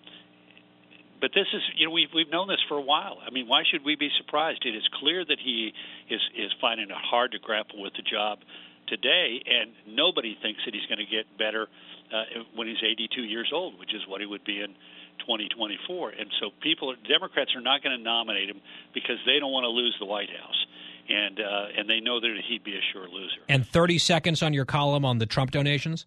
but 1.20 1.30
this 1.34 1.46
is 1.52 1.62
you 1.76 1.86
know 1.86 1.92
we've 1.92 2.08
we've 2.14 2.30
known 2.30 2.48
this 2.48 2.62
for 2.68 2.76
a 2.76 2.82
while. 2.82 3.18
I 3.26 3.30
mean, 3.30 3.48
why 3.48 3.62
should 3.68 3.84
we 3.84 3.96
be 3.96 4.08
surprised? 4.18 4.64
It 4.64 4.76
is 4.76 4.86
clear 5.00 5.24
that 5.24 5.38
he 5.42 5.72
is 6.10 6.20
is 6.36 6.52
finding 6.60 6.90
it 6.90 6.96
hard 6.96 7.32
to 7.32 7.38
grapple 7.38 7.82
with 7.82 7.92
the 7.94 8.02
job 8.02 8.38
today, 8.86 9.42
and 9.44 9.72
nobody 9.86 10.36
thinks 10.40 10.60
that 10.64 10.74
he's 10.74 10.86
going 10.86 11.04
to 11.04 11.10
get 11.10 11.26
better 11.36 11.66
uh, 12.12 12.42
when 12.54 12.66
he's 12.66 12.82
82 12.82 13.22
years 13.22 13.50
old, 13.52 13.78
which 13.78 13.94
is 13.94 14.02
what 14.08 14.20
he 14.20 14.26
would 14.26 14.44
be 14.44 14.60
in 14.60 14.74
2024. 15.20 16.10
And 16.10 16.30
so 16.40 16.50
people, 16.62 16.94
Democrats, 17.06 17.52
are 17.54 17.60
not 17.60 17.82
going 17.82 17.96
to 17.96 18.02
nominate 18.02 18.48
him 18.48 18.60
because 18.94 19.16
they 19.26 19.38
don't 19.38 19.52
want 19.52 19.64
to 19.64 19.68
lose 19.68 19.94
the 19.98 20.06
White 20.06 20.30
House, 20.30 20.66
and 21.08 21.40
uh, 21.40 21.78
and 21.78 21.88
they 21.88 22.00
know 22.00 22.20
that 22.20 22.30
he'd 22.48 22.64
be 22.64 22.74
a 22.74 22.84
sure 22.92 23.08
loser. 23.08 23.42
And 23.48 23.66
30 23.66 23.98
seconds 23.98 24.42
on 24.42 24.52
your 24.52 24.64
column 24.64 25.04
on 25.04 25.18
the 25.18 25.26
Trump 25.26 25.50
donations 25.50 26.06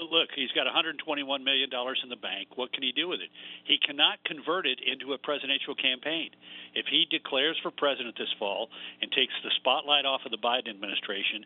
look, 0.00 0.28
he's 0.34 0.52
got 0.52 0.64
121 0.64 1.02
million 1.44 1.70
dollars 1.70 2.00
in 2.02 2.08
the 2.08 2.16
bank. 2.16 2.48
What 2.56 2.72
can 2.72 2.82
he 2.82 2.92
do 2.92 3.08
with 3.08 3.20
it? 3.20 3.30
He 3.64 3.78
cannot 3.78 4.22
convert 4.24 4.66
it 4.66 4.80
into 4.80 5.12
a 5.12 5.18
presidential 5.18 5.74
campaign. 5.74 6.30
If 6.74 6.86
he 6.86 7.06
declares 7.10 7.56
for 7.62 7.70
president 7.70 8.16
this 8.18 8.32
fall 8.38 8.68
and 9.00 9.10
takes 9.12 9.32
the 9.42 9.50
spotlight 9.56 10.04
off 10.04 10.22
of 10.24 10.30
the 10.30 10.42
Biden 10.42 10.70
administration, 10.70 11.44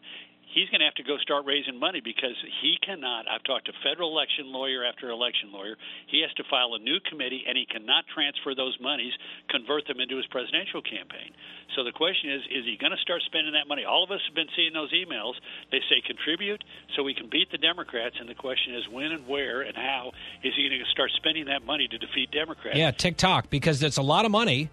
he's 0.55 0.69
going 0.71 0.81
to 0.81 0.87
have 0.87 0.99
to 0.99 1.07
go 1.07 1.17
start 1.19 1.47
raising 1.47 1.79
money 1.79 2.01
because 2.03 2.37
he 2.63 2.79
cannot. 2.85 3.27
I've 3.29 3.43
talked 3.45 3.67
to 3.67 3.75
federal 3.83 4.11
election 4.11 4.53
lawyer 4.53 4.85
after 4.85 5.11
election 5.11 5.53
lawyer. 5.53 5.77
He 6.07 6.23
has 6.23 6.33
to 6.35 6.45
file 6.51 6.75
a 6.75 6.79
new 6.79 6.99
committee, 7.09 7.45
and 7.47 7.57
he 7.57 7.67
cannot 7.67 8.05
transfer 8.13 8.55
those 8.55 8.77
monies, 8.81 9.13
convert 9.49 9.87
them 9.87 10.01
into 10.01 10.17
his 10.17 10.27
presidential 10.27 10.83
campaign. 10.83 11.33
So 11.77 11.85
the 11.85 11.93
question 11.93 12.31
is: 12.33 12.43
Is 12.51 12.65
he 12.67 12.77
going 12.77 12.93
to 12.93 13.03
start 13.03 13.23
spending 13.27 13.55
that 13.55 13.69
money? 13.69 13.85
All 13.85 14.03
of 14.03 14.11
us 14.11 14.21
have 14.27 14.35
been 14.35 14.51
seeing 14.57 14.73
those 14.73 14.93
emails. 14.93 15.35
They 15.71 15.81
say 15.89 16.03
contribute 16.05 16.63
so 16.97 17.03
we 17.03 17.15
can 17.15 17.29
beat 17.31 17.51
the 17.51 17.59
Democrats, 17.59 18.17
and 18.19 18.29
the 18.29 18.35
question 18.35 18.75
is 18.75 18.89
when 18.91 19.13
and 19.13 19.27
where 19.27 19.63
and 19.63 19.77
how 19.77 20.13
is 20.43 20.53
he 20.57 20.69
going 20.69 20.81
to 20.81 20.91
start 20.91 21.11
spending 21.17 21.47
that 21.47 21.65
money 21.65 21.87
to 21.89 21.99
defeat 21.99 22.31
Democrats? 22.31 22.77
Yeah, 22.77 22.91
TikTok 22.91 23.51
because 23.51 23.83
it's 23.83 23.97
a 23.97 24.03
lot 24.03 24.25
of 24.25 24.31
money 24.31 24.71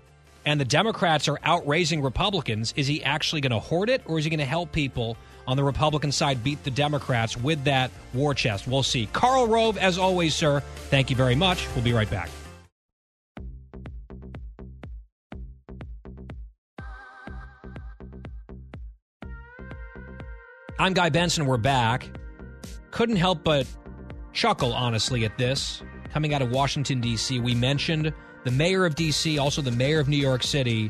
and 0.47 0.61
the 0.61 0.65
Democrats 0.65 1.27
are 1.27 1.37
outraising 1.43 2.01
Republicans, 2.01 2.73
is 2.77 2.87
he 2.87 3.03
actually 3.03 3.41
going 3.41 3.51
to 3.51 3.59
hoard 3.59 3.89
it 3.89 4.01
or 4.05 4.17
is 4.17 4.23
he 4.23 4.29
going 4.29 4.39
to 4.39 4.45
help 4.45 4.71
people 4.71 5.17
on 5.45 5.57
the 5.57 5.63
Republican 5.63 6.09
side 6.09 6.41
beat 6.41 6.63
the 6.63 6.71
Democrats 6.71 7.35
with 7.35 7.65
that 7.65 7.91
war 8.13 8.33
chest. 8.33 8.65
We'll 8.65 8.81
see. 8.81 9.07
Karl 9.11 9.45
Rove, 9.47 9.77
as 9.77 9.97
always, 9.97 10.33
sir, 10.33 10.61
thank 10.89 11.09
you 11.09 11.17
very 11.17 11.35
much. 11.35 11.67
We'll 11.75 11.83
be 11.83 11.91
right 11.91 12.09
back. 12.09 12.29
I'm 20.79 20.93
Guy 20.93 21.09
Benson. 21.09 21.45
We're 21.45 21.57
back. 21.57 22.09
Couldn't 22.91 23.17
help 23.17 23.43
but 23.43 23.67
chuckle, 24.31 24.71
honestly, 24.71 25.25
at 25.25 25.37
this. 25.37 25.83
Coming 26.13 26.33
out 26.33 26.41
of 26.41 26.51
Washington, 26.51 27.01
D.C., 27.01 27.37
we 27.41 27.53
mentioned 27.53 28.13
the 28.47 28.51
mayor 28.53 28.85
of 28.85 28.95
D.C., 28.95 29.37
also 29.37 29.61
the 29.61 29.71
mayor 29.71 29.99
of 29.99 30.07
New 30.07 30.15
York 30.15 30.41
City, 30.41 30.89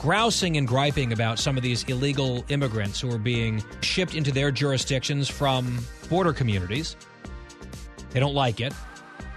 grousing 0.00 0.56
and 0.56 0.66
griping 0.66 1.12
about 1.12 1.38
some 1.38 1.56
of 1.56 1.62
these 1.62 1.84
illegal 1.84 2.44
immigrants 2.48 3.00
who 3.00 3.08
are 3.12 3.18
being 3.18 3.62
shipped 3.82 4.16
into 4.16 4.32
their 4.32 4.50
jurisdictions 4.50 5.28
from 5.28 5.78
border 6.08 6.32
communities. 6.32 6.96
They 8.10 8.18
don't 8.18 8.34
like 8.34 8.60
it. 8.60 8.72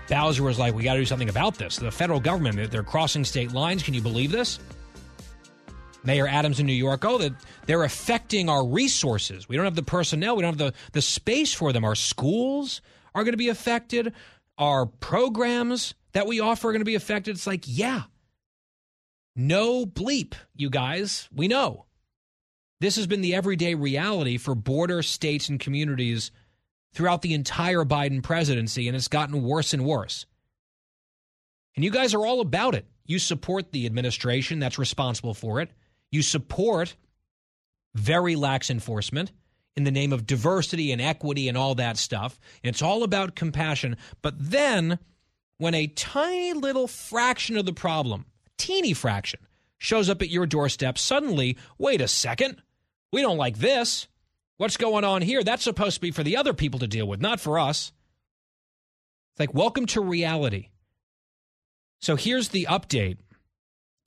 Bowser 0.10 0.42
was 0.42 0.58
like, 0.58 0.74
we 0.74 0.84
got 0.84 0.96
to 0.96 1.00
do 1.02 1.06
something 1.06 1.30
about 1.30 1.56
this. 1.56 1.76
The 1.76 1.92
federal 1.92 2.20
government, 2.20 2.72
they're 2.72 2.82
crossing 2.82 3.24
state 3.24 3.52
lines. 3.52 3.84
Can 3.84 3.94
you 3.94 4.02
believe 4.02 4.32
this? 4.32 4.60
Mayor 6.04 6.28
Adams 6.28 6.60
in 6.60 6.66
New 6.66 6.74
York, 6.74 7.06
oh, 7.06 7.20
that 7.20 7.34
they're 7.68 7.84
affecting 7.84 8.50
our 8.50 8.66
resources. 8.66 9.48
We 9.48 9.56
don't 9.56 9.66
have 9.66 9.76
the 9.76 9.84
personnel, 9.84 10.36
we 10.36 10.42
don't 10.42 10.58
have 10.58 10.74
the, 10.74 10.74
the 10.94 11.02
space 11.02 11.54
for 11.54 11.72
them. 11.72 11.86
Our 11.86 11.94
schools 11.94 12.82
are 13.14 13.24
going 13.24 13.34
to 13.34 13.38
be 13.38 13.50
affected. 13.50 14.14
Our 14.58 14.88
programs 14.88 15.94
that 16.14 16.28
we 16.28 16.40
offer 16.40 16.70
are 16.70 16.72
going 16.72 16.82
to 16.82 16.86
be 16.86 16.96
affected. 16.96 17.36
It's 17.36 17.48
like, 17.48 17.64
yeah, 17.66 18.04
no 19.36 19.86
bleep, 19.86 20.34
you 20.56 20.70
guys. 20.70 21.30
We 21.34 21.48
know. 21.48 21.86
This 22.80 22.96
has 22.96 23.08
been 23.08 23.22
the 23.22 23.36
everyday 23.36 23.76
reality 23.76 24.38
for 24.38 24.56
border 24.56 25.04
states 25.04 25.50
and 25.50 25.60
communities 25.60 26.32
throughout 26.94 27.22
the 27.22 27.34
entire 27.34 27.86
Biden 27.86 28.24
presidency, 28.24 28.88
and 28.88 28.98
it's 28.98 29.08
gotten 29.08 29.44
worse 29.44 29.74
and 29.74 29.86
worse. 29.86 30.26
And 31.76 31.86
you 31.86 31.92
guys 31.92 32.14
are 32.14 32.26
all 32.26 32.42
about 32.42 32.76
it. 32.76 32.86
You 33.06 33.20
support 33.20 33.72
the 33.72 33.86
administration 33.86 34.60
that's 34.60 34.80
responsible 34.80 35.34
for 35.34 35.62
it. 35.62 35.70
You 36.12 36.22
support 36.22 36.96
very 37.94 38.36
lax 38.36 38.70
enforcement 38.70 39.32
in 39.76 39.84
the 39.84 39.92
name 39.92 40.12
of 40.12 40.26
diversity 40.26 40.92
and 40.92 41.02
equity 41.02 41.48
and 41.48 41.58
all 41.58 41.76
that 41.76 41.98
stuff. 41.98 42.40
It's 42.64 42.82
all 42.82 43.04
about 43.04 43.36
compassion. 43.36 43.96
But 44.22 44.36
then, 44.38 45.00
when 45.62 45.76
a 45.76 45.86
tiny 45.86 46.54
little 46.54 46.88
fraction 46.88 47.56
of 47.56 47.68
the 47.68 47.72
problem, 47.72 48.26
teeny 48.58 48.94
fraction, 48.94 49.40
shows 49.78 50.10
up 50.10 50.24
at 50.24 50.30
your 50.32 50.48
doorstep, 50.48 50.98
suddenly, 50.98 51.56
wait 51.78 52.02
a 52.02 52.08
second, 52.08 52.60
we 53.14 53.22
don't 53.22 53.38
like 53.38 53.60
this. 53.60 54.08
What's 54.58 54.76
going 54.76 55.04
on 55.04 55.22
here? 55.22 55.44
That's 55.44 55.62
supposed 55.62 55.98
to 55.98 56.02
be 56.02 56.10
for 56.10 56.24
the 56.24 56.38
other 56.38 56.56
people 56.56 56.80
to 56.80 56.88
deal 56.88 57.08
with, 57.08 57.22
not 57.22 57.40
for 57.40 57.60
us. 57.60 57.92
It's 59.34 59.40
like, 59.40 59.54
welcome 59.54 59.86
to 59.86 60.02
reality. 60.02 60.70
So 62.00 62.16
here's 62.16 62.50
the 62.50 62.66
update 62.68 63.18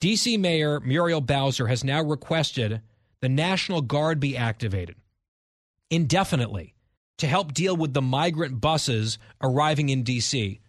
DC 0.01 0.37
Mayor 0.37 0.81
Muriel 0.81 1.21
Bowser 1.21 1.67
has 1.67 1.85
now 1.85 2.01
requested 2.03 2.81
the 3.21 3.29
National 3.29 3.81
Guard 3.81 4.19
be 4.19 4.35
activated 4.35 4.97
indefinitely 5.89 6.73
to 7.19 7.27
help 7.27 7.53
deal 7.53 7.77
with 7.77 7.93
the 7.93 8.01
migrant 8.01 8.59
buses 8.59 9.17
arriving 9.41 9.87
in 9.87 10.03
DC, 10.03 10.59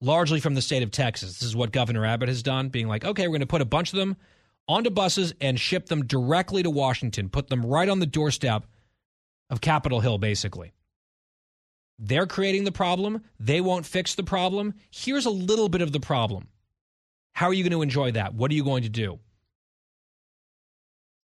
largely 0.00 0.40
from 0.40 0.54
the 0.54 0.62
state 0.62 0.82
of 0.82 0.90
Texas. 0.90 1.38
This 1.38 1.48
is 1.48 1.56
what 1.56 1.72
Governor 1.72 2.04
Abbott 2.06 2.28
has 2.28 2.42
done, 2.42 2.68
being 2.68 2.88
like, 2.88 3.04
okay, 3.04 3.26
we're 3.26 3.32
going 3.32 3.40
to 3.40 3.46
put 3.46 3.60
a 3.60 3.66
bunch 3.66 3.92
of 3.92 3.98
them 3.98 4.16
onto 4.68 4.90
buses 4.90 5.34
and 5.40 5.58
ship 5.58 5.86
them 5.86 6.06
directly 6.06 6.62
to 6.62 6.70
Washington, 6.70 7.28
put 7.28 7.48
them 7.48 7.64
right 7.64 7.88
on 7.88 7.98
the 7.98 8.06
doorstep 8.06 8.64
of 9.50 9.60
Capitol 9.60 10.00
Hill, 10.00 10.18
basically. 10.18 10.72
They're 11.98 12.26
creating 12.26 12.64
the 12.64 12.72
problem. 12.72 13.22
They 13.38 13.60
won't 13.60 13.84
fix 13.84 14.14
the 14.14 14.22
problem. 14.22 14.74
Here's 14.90 15.26
a 15.26 15.30
little 15.30 15.68
bit 15.68 15.82
of 15.82 15.92
the 15.92 16.00
problem. 16.00 16.48
How 17.32 17.46
are 17.46 17.52
you 17.52 17.62
going 17.62 17.72
to 17.72 17.82
enjoy 17.82 18.12
that? 18.12 18.34
What 18.34 18.50
are 18.50 18.54
you 18.54 18.64
going 18.64 18.84
to 18.84 18.88
do? 18.88 19.18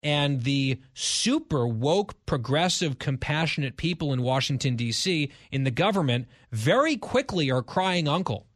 And 0.02 0.42
the 0.42 0.80
super 0.92 1.66
woke, 1.66 2.14
progressive, 2.26 2.98
compassionate 2.98 3.76
people 3.76 4.12
in 4.12 4.22
Washington, 4.22 4.76
D.C., 4.76 5.30
in 5.50 5.64
the 5.64 5.70
government, 5.70 6.28
very 6.50 6.96
quickly 6.96 7.50
are 7.50 7.62
crying 7.62 8.06
uncle. 8.06 8.46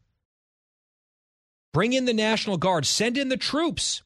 Bring 1.73 1.93
in 1.93 2.05
the 2.07 2.15
National 2.15 2.57
Guard, 2.57 2.87
send 2.87 3.19
in 3.19 3.29
the 3.29 3.37
troops. 3.37 4.03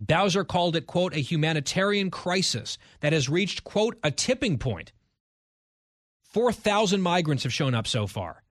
Bowser 0.00 0.44
called 0.44 0.76
it, 0.76 0.86
quote, 0.86 1.14
a 1.14 1.20
humanitarian 1.20 2.10
crisis 2.10 2.78
that 3.00 3.12
has 3.12 3.28
reached, 3.28 3.64
quote, 3.64 3.98
a 4.02 4.10
tipping 4.10 4.58
point. 4.58 4.92
4,000 6.32 7.00
migrants 7.00 7.42
have 7.42 7.52
shown 7.52 7.74
up 7.74 7.86
so 7.86 8.06
far. 8.06 8.42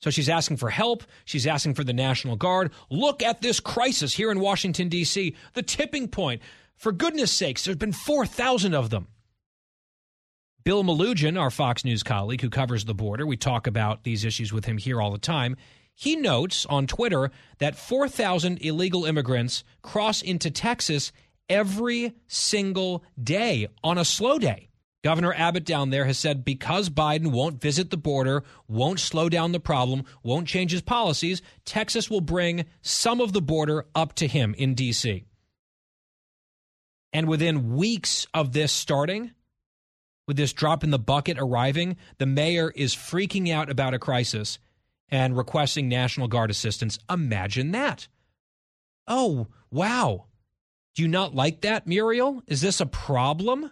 So 0.00 0.10
she's 0.10 0.28
asking 0.28 0.58
for 0.58 0.70
help. 0.70 1.04
She's 1.24 1.46
asking 1.46 1.74
for 1.74 1.84
the 1.84 1.92
National 1.92 2.36
Guard. 2.36 2.72
Look 2.90 3.22
at 3.22 3.40
this 3.40 3.58
crisis 3.58 4.14
here 4.14 4.30
in 4.30 4.38
Washington, 4.40 4.88
D.C., 4.88 5.34
the 5.54 5.62
tipping 5.62 6.08
point. 6.08 6.42
For 6.76 6.92
goodness 6.92 7.32
sakes, 7.32 7.64
there's 7.64 7.76
been 7.76 7.92
4,000 7.92 8.74
of 8.74 8.90
them. 8.90 9.08
Bill 10.62 10.82
Melugin, 10.82 11.38
our 11.38 11.50
Fox 11.50 11.84
News 11.84 12.02
colleague 12.02 12.40
who 12.40 12.50
covers 12.50 12.84
the 12.84 12.94
border, 12.94 13.26
we 13.26 13.36
talk 13.36 13.66
about 13.66 14.04
these 14.04 14.24
issues 14.24 14.52
with 14.52 14.64
him 14.64 14.78
here 14.78 15.00
all 15.00 15.10
the 15.10 15.18
time. 15.18 15.56
He 15.94 16.16
notes 16.16 16.66
on 16.66 16.86
Twitter 16.86 17.30
that 17.58 17.76
4,000 17.76 18.58
illegal 18.60 19.04
immigrants 19.04 19.64
cross 19.82 20.22
into 20.22 20.50
Texas 20.50 21.12
every 21.48 22.14
single 22.26 23.04
day 23.22 23.68
on 23.82 23.98
a 23.98 24.04
slow 24.04 24.38
day. 24.38 24.68
Governor 25.04 25.34
Abbott 25.34 25.66
down 25.66 25.90
there 25.90 26.06
has 26.06 26.16
said 26.16 26.46
because 26.46 26.88
Biden 26.88 27.30
won't 27.30 27.60
visit 27.60 27.90
the 27.90 27.98
border, 27.98 28.42
won't 28.66 28.98
slow 28.98 29.28
down 29.28 29.52
the 29.52 29.60
problem, 29.60 30.04
won't 30.22 30.48
change 30.48 30.72
his 30.72 30.80
policies, 30.80 31.42
Texas 31.66 32.08
will 32.08 32.22
bring 32.22 32.64
some 32.80 33.20
of 33.20 33.34
the 33.34 33.42
border 33.42 33.84
up 33.94 34.14
to 34.14 34.26
him 34.26 34.54
in 34.56 34.74
D.C. 34.74 35.26
And 37.12 37.28
within 37.28 37.76
weeks 37.76 38.26
of 38.32 38.52
this 38.52 38.72
starting, 38.72 39.32
with 40.26 40.38
this 40.38 40.54
drop 40.54 40.82
in 40.82 40.90
the 40.90 40.98
bucket 40.98 41.36
arriving, 41.38 41.98
the 42.16 42.24
mayor 42.24 42.72
is 42.74 42.94
freaking 42.94 43.52
out 43.52 43.68
about 43.68 43.92
a 43.92 43.98
crisis 43.98 44.58
and 45.08 45.36
requesting 45.36 45.88
National 45.88 46.28
Guard 46.28 46.50
assistance. 46.50 46.98
Imagine 47.10 47.72
that. 47.72 48.08
Oh, 49.06 49.48
wow. 49.70 50.26
Do 50.94 51.02
you 51.02 51.08
not 51.08 51.34
like 51.34 51.62
that, 51.62 51.86
Muriel? 51.86 52.42
Is 52.46 52.60
this 52.60 52.80
a 52.80 52.86
problem? 52.86 53.70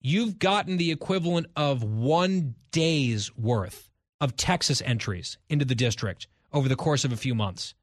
You've 0.00 0.38
gotten 0.38 0.76
the 0.76 0.92
equivalent 0.92 1.48
of 1.56 1.82
one 1.82 2.54
day's 2.70 3.36
worth 3.36 3.90
of 4.20 4.36
Texas 4.36 4.80
entries 4.84 5.38
into 5.48 5.64
the 5.64 5.74
district 5.74 6.28
over 6.52 6.68
the 6.68 6.76
course 6.76 7.04
of 7.04 7.12
a 7.12 7.16
few 7.16 7.34
months. 7.34 7.74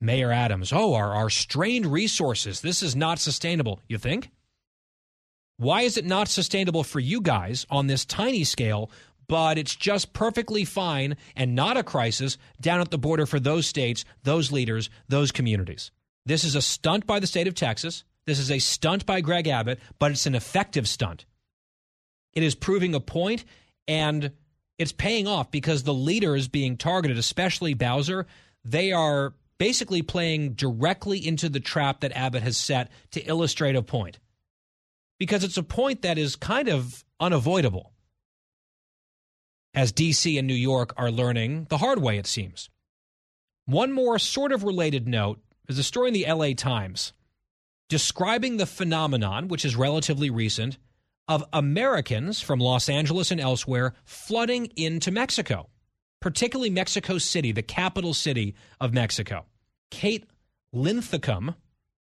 Mayor 0.00 0.30
Adams, 0.30 0.72
oh, 0.72 0.94
our, 0.94 1.14
our 1.14 1.30
strained 1.30 1.86
resources. 1.86 2.60
This 2.60 2.82
is 2.82 2.94
not 2.94 3.18
sustainable. 3.18 3.80
You 3.88 3.98
think? 3.98 4.30
Why 5.56 5.82
is 5.82 5.96
it 5.96 6.04
not 6.04 6.28
sustainable 6.28 6.82
for 6.82 6.98
you 6.98 7.20
guys 7.20 7.64
on 7.70 7.86
this 7.86 8.04
tiny 8.04 8.42
scale, 8.44 8.90
but 9.28 9.56
it's 9.56 9.74
just 9.74 10.12
perfectly 10.12 10.64
fine 10.64 11.16
and 11.36 11.54
not 11.54 11.76
a 11.76 11.84
crisis 11.84 12.36
down 12.60 12.80
at 12.80 12.90
the 12.90 12.98
border 12.98 13.24
for 13.24 13.38
those 13.38 13.66
states, 13.66 14.04
those 14.24 14.50
leaders, 14.50 14.90
those 15.08 15.30
communities? 15.30 15.92
This 16.26 16.42
is 16.42 16.56
a 16.56 16.62
stunt 16.62 17.06
by 17.06 17.20
the 17.20 17.26
state 17.26 17.46
of 17.46 17.54
Texas. 17.54 18.04
This 18.26 18.38
is 18.38 18.50
a 18.50 18.58
stunt 18.58 19.06
by 19.06 19.20
Greg 19.20 19.46
Abbott, 19.46 19.78
but 19.98 20.10
it's 20.10 20.26
an 20.26 20.34
effective 20.34 20.88
stunt. 20.88 21.24
It 22.32 22.42
is 22.42 22.54
proving 22.54 22.94
a 22.94 23.00
point 23.00 23.44
and 23.86 24.32
it's 24.76 24.92
paying 24.92 25.28
off 25.28 25.52
because 25.52 25.84
the 25.84 25.94
leaders 25.94 26.48
being 26.48 26.76
targeted, 26.76 27.16
especially 27.16 27.74
Bowser, 27.74 28.26
they 28.64 28.90
are 28.90 29.34
basically 29.58 30.02
playing 30.02 30.54
directly 30.54 31.24
into 31.24 31.48
the 31.48 31.60
trap 31.60 32.00
that 32.00 32.16
Abbott 32.16 32.42
has 32.42 32.56
set 32.56 32.90
to 33.12 33.20
illustrate 33.20 33.76
a 33.76 33.82
point 33.82 34.18
because 35.24 35.42
it's 35.42 35.56
a 35.56 35.62
point 35.62 36.02
that 36.02 36.18
is 36.18 36.36
kind 36.36 36.68
of 36.68 37.02
unavoidable. 37.18 37.94
As 39.72 39.90
DC 39.90 40.38
and 40.38 40.46
New 40.46 40.52
York 40.52 40.92
are 40.98 41.10
learning 41.10 41.66
the 41.70 41.78
hard 41.78 42.02
way, 42.02 42.18
it 42.18 42.26
seems. 42.26 42.68
One 43.64 43.90
more 43.90 44.18
sort 44.18 44.52
of 44.52 44.64
related 44.64 45.08
note 45.08 45.40
is 45.66 45.78
a 45.78 45.82
story 45.82 46.08
in 46.08 46.12
the 46.12 46.26
LA 46.30 46.52
Times 46.52 47.14
describing 47.88 48.58
the 48.58 48.66
phenomenon, 48.66 49.48
which 49.48 49.64
is 49.64 49.76
relatively 49.76 50.28
recent, 50.28 50.76
of 51.26 51.42
Americans 51.54 52.42
from 52.42 52.60
Los 52.60 52.90
Angeles 52.90 53.30
and 53.30 53.40
elsewhere 53.40 53.94
flooding 54.04 54.66
into 54.76 55.10
Mexico, 55.10 55.70
particularly 56.20 56.68
Mexico 56.68 57.16
City, 57.16 57.50
the 57.50 57.62
capital 57.62 58.12
city 58.12 58.54
of 58.78 58.92
Mexico. 58.92 59.46
Kate 59.90 60.26
Linthicum 60.74 61.54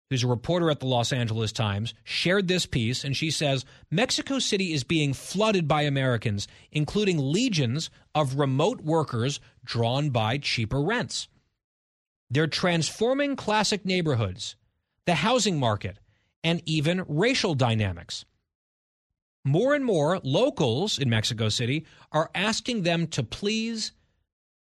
who's 0.09 0.23
a 0.23 0.27
reporter 0.27 0.69
at 0.69 0.79
the 0.79 0.85
Los 0.85 1.11
Angeles 1.11 1.51
Times, 1.51 1.93
shared 2.03 2.47
this 2.47 2.65
piece, 2.65 3.03
and 3.03 3.15
she 3.15 3.31
says 3.31 3.65
Mexico 3.89 4.39
City 4.39 4.73
is 4.73 4.83
being 4.83 5.13
flooded 5.13 5.67
by 5.67 5.81
Americans, 5.81 6.47
including 6.71 7.17
legions 7.17 7.89
of 8.13 8.35
remote 8.35 8.81
workers 8.81 9.39
drawn 9.63 10.09
by 10.09 10.37
cheaper 10.37 10.81
rents. 10.81 11.27
They're 12.29 12.47
transforming 12.47 13.35
classic 13.35 13.85
neighborhoods, 13.85 14.55
the 15.05 15.15
housing 15.15 15.59
market, 15.59 15.99
and 16.43 16.61
even 16.65 17.03
racial 17.07 17.55
dynamics. 17.55 18.25
More 19.43 19.75
and 19.75 19.85
more 19.85 20.19
locals 20.23 20.97
in 20.97 21.09
Mexico 21.09 21.49
City 21.49 21.85
are 22.11 22.31
asking 22.33 22.83
them 22.83 23.07
to 23.07 23.23
please 23.23 23.91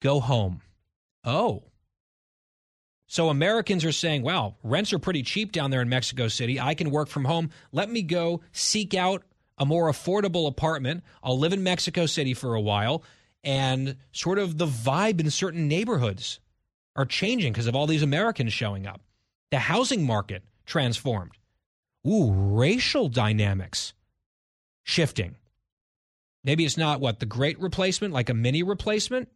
go 0.00 0.20
home. 0.20 0.62
Oh, 1.24 1.64
so 3.08 3.30
Americans 3.30 3.84
are 3.84 3.92
saying, 3.92 4.22
wow, 4.22 4.54
rents 4.62 4.92
are 4.92 4.98
pretty 4.98 5.22
cheap 5.22 5.50
down 5.50 5.70
there 5.70 5.80
in 5.80 5.88
Mexico 5.88 6.28
City. 6.28 6.60
I 6.60 6.74
can 6.74 6.90
work 6.90 7.08
from 7.08 7.24
home. 7.24 7.50
Let 7.72 7.90
me 7.90 8.02
go 8.02 8.42
seek 8.52 8.94
out 8.94 9.24
a 9.56 9.66
more 9.66 9.90
affordable 9.90 10.46
apartment. 10.46 11.02
I'll 11.22 11.38
live 11.38 11.54
in 11.54 11.62
Mexico 11.62 12.06
City 12.06 12.34
for 12.34 12.54
a 12.54 12.60
while 12.60 13.02
and 13.42 13.96
sort 14.12 14.38
of 14.38 14.58
the 14.58 14.66
vibe 14.66 15.20
in 15.20 15.30
certain 15.30 15.68
neighborhoods 15.68 16.38
are 16.96 17.06
changing 17.06 17.52
because 17.52 17.66
of 17.66 17.74
all 17.74 17.86
these 17.86 18.02
Americans 18.02 18.52
showing 18.52 18.86
up. 18.86 19.00
The 19.50 19.58
housing 19.58 20.04
market 20.04 20.42
transformed. 20.66 21.32
Ooh, 22.06 22.30
racial 22.30 23.08
dynamics 23.08 23.94
shifting. 24.82 25.36
Maybe 26.44 26.64
it's 26.64 26.76
not 26.76 27.00
what 27.00 27.20
the 27.20 27.26
great 27.26 27.58
replacement, 27.58 28.12
like 28.12 28.28
a 28.28 28.34
mini 28.34 28.62
replacement. 28.62 29.28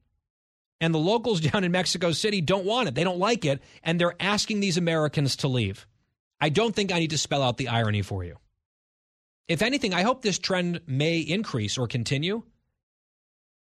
And 0.83 0.93
the 0.93 0.99
locals 0.99 1.41
down 1.53 1.65
in 1.65 1.73
Mexico 1.73 2.13
City 2.13 2.43
don't 2.43 2.67
want 2.67 2.89
it. 2.89 2.95
They 2.95 3.05
don't 3.05 3.19
like 3.19 3.47
it. 3.47 3.63
And 3.83 3.99
they're 3.99 4.17
asking 4.21 4.61
these 4.61 4.77
Americans 4.77 5.37
to 5.37 5.49
leave. 5.49 5.87
I 6.39 6.51
don't 6.51 6.75
think 6.75 6.93
I 6.93 6.99
need 6.99 7.11
to 7.11 7.19
spell 7.19 7.43
out 7.43 7.57
the 7.57 7.69
irony 7.69 8.03
for 8.03 8.25
you. 8.25 8.37
If 9.49 9.63
anything, 9.63 9.95
I 9.95 10.03
hope 10.03 10.23
this 10.23 10.39
trend 10.39 10.81
may 10.87 11.21
increase 11.21 11.79
or 11.79 11.87
continue 11.87 12.43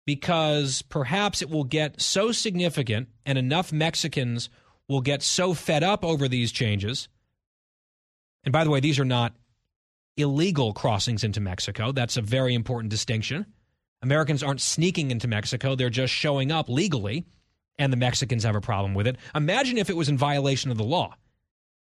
because 0.04 0.82
perhaps 0.82 1.42
it 1.42 1.50
will 1.50 1.64
get 1.64 2.00
so 2.00 2.32
significant 2.32 3.08
and 3.24 3.38
enough 3.38 3.72
Mexicans 3.72 4.48
will 4.88 5.00
get 5.00 5.22
so 5.22 5.54
fed 5.54 5.82
up 5.82 6.04
over 6.04 6.28
these 6.28 6.52
changes. 6.52 7.08
And 8.44 8.52
by 8.52 8.64
the 8.64 8.70
way, 8.70 8.80
these 8.80 8.98
are 8.98 9.04
not 9.04 9.34
illegal 10.16 10.72
crossings 10.72 11.24
into 11.24 11.40
Mexico. 11.40 11.92
That's 11.92 12.16
a 12.16 12.22
very 12.22 12.54
important 12.54 12.90
distinction. 12.90 13.46
Americans 14.02 14.42
aren't 14.42 14.60
sneaking 14.60 15.10
into 15.10 15.28
Mexico, 15.28 15.74
they're 15.74 15.90
just 15.90 16.12
showing 16.12 16.52
up 16.52 16.68
legally, 16.68 17.24
and 17.78 17.92
the 17.92 17.96
Mexicans 17.96 18.44
have 18.44 18.56
a 18.56 18.60
problem 18.60 18.94
with 18.94 19.06
it. 19.06 19.16
Imagine 19.34 19.78
if 19.78 19.90
it 19.90 19.96
was 19.96 20.08
in 20.08 20.18
violation 20.18 20.70
of 20.70 20.76
the 20.76 20.84
law. 20.84 21.14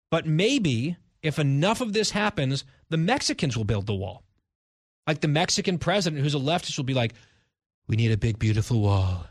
But 0.10 0.26
maybe 0.26 0.98
if 1.22 1.40
enough 1.40 1.82
of 1.82 1.94
this 1.94 2.12
happens, 2.12 2.66
the 2.90 2.98
Mexicans 2.98 3.58
will 3.58 3.64
build 3.64 3.88
the 3.88 3.96
wall. 3.96 4.24
Like 5.08 5.22
the 5.22 5.28
Mexican 5.28 5.80
president, 5.80 6.22
who's 6.22 6.36
a 6.36 6.40
leftist, 6.40 6.78
will 6.78 6.86
be 6.86 6.94
like, 6.94 7.14
we 7.88 7.96
need 7.96 8.12
a 8.12 8.18
big, 8.18 8.40
beautiful 8.40 8.82
wall 8.82 9.26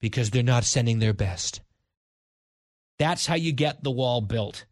because 0.00 0.30
they're 0.30 0.42
not 0.42 0.64
sending 0.64 0.98
their 0.98 1.12
best. 1.12 1.60
That's 2.98 3.26
how 3.26 3.34
you 3.34 3.52
get 3.52 3.82
the 3.82 3.90
wall 3.90 4.20
built 4.20 4.66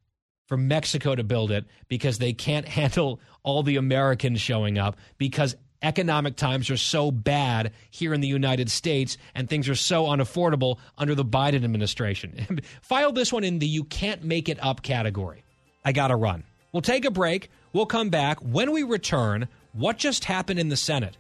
for 0.47 0.57
Mexico 0.57 1.14
to 1.14 1.24
build 1.24 1.51
it 1.51 1.64
because 1.88 2.18
they 2.18 2.32
can't 2.32 2.68
handle 2.78 3.20
all 3.43 3.62
the 3.62 3.76
Americans 3.76 4.40
showing 4.40 4.78
up 4.78 4.97
because 5.18 5.57
economic 5.83 6.37
times 6.37 6.70
are 6.70 6.76
so 6.76 7.11
bad 7.11 7.72
here 7.91 8.14
in 8.14 8.20
the 8.20 8.28
United 8.28 8.70
States 8.70 9.18
and 9.35 9.49
things 9.49 9.68
are 9.68 9.74
so 9.74 10.05
unaffordable 10.05 10.78
under 10.97 11.14
the 11.14 11.24
Biden 11.24 11.64
administration. 11.64 12.61
File 12.83 13.12
this 13.12 13.33
one 13.33 13.45
in 13.45 13.59
the 13.59 13.66
you 13.66 13.85
can't 13.85 14.24
make 14.24 14.49
it 14.49 14.59
up 14.62 14.83
category. 14.83 15.45
I 15.85 15.93
got 15.93 16.09
to 16.09 16.16
run. 16.16 16.45
We'll 16.72 16.83
take 16.83 17.05
a 17.05 17.11
break. 17.11 17.51
We'll 17.72 17.87
come 17.87 18.11
back. 18.11 18.39
When 18.41 18.72
we 18.72 18.83
return, 18.83 19.49
what 19.72 19.99
just 19.99 20.24
happened 20.24 20.59
in 20.59 20.68
the 20.68 20.76
Senate? 20.76 21.16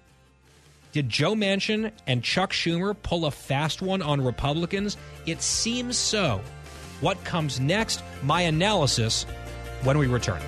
Did 0.92 1.08
Joe 1.08 1.34
Manchin 1.34 1.90
and 2.06 2.22
Chuck 2.22 2.52
Schumer 2.52 2.94
pull 3.02 3.24
a 3.24 3.30
fast 3.30 3.80
one 3.80 4.02
on 4.02 4.20
Republicans? 4.20 4.98
It 5.24 5.40
seems 5.40 5.96
so. 5.96 6.40
What 7.00 7.22
comes 7.24 7.58
next? 7.58 8.02
My 8.22 8.42
analysis 8.42 9.24
when 9.82 9.98
we 9.98 10.06
return. 10.06 10.40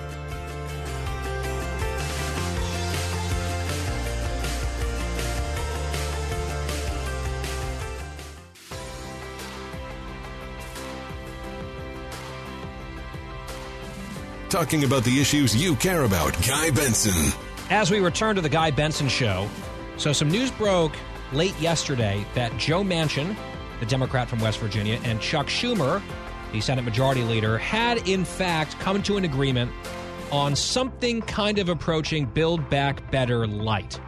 Talking 14.55 14.85
about 14.85 15.03
the 15.03 15.19
issues 15.19 15.53
you 15.53 15.75
care 15.75 16.03
about. 16.03 16.31
Guy 16.47 16.71
Benson. 16.71 17.33
As 17.69 17.91
we 17.91 17.99
return 17.99 18.37
to 18.37 18.41
the 18.41 18.47
Guy 18.47 18.71
Benson 18.71 19.09
Show, 19.09 19.49
so 19.97 20.13
some 20.13 20.29
news 20.29 20.49
broke 20.49 20.93
late 21.33 21.59
yesterday 21.59 22.25
that 22.35 22.57
Joe 22.57 22.81
Manchin, 22.81 23.35
the 23.81 23.85
Democrat 23.85 24.29
from 24.29 24.39
West 24.39 24.59
Virginia, 24.59 24.97
and 25.03 25.19
Chuck 25.19 25.47
Schumer, 25.47 26.01
the 26.53 26.61
Senate 26.61 26.83
Majority 26.85 27.23
Leader, 27.23 27.57
had 27.57 28.07
in 28.07 28.23
fact 28.23 28.79
come 28.79 29.03
to 29.03 29.17
an 29.17 29.25
agreement 29.25 29.73
on 30.31 30.55
something 30.55 31.21
kind 31.23 31.59
of 31.59 31.67
approaching 31.67 32.25
Build 32.25 32.69
Back 32.69 33.11
Better 33.11 33.45
light. 33.45 33.99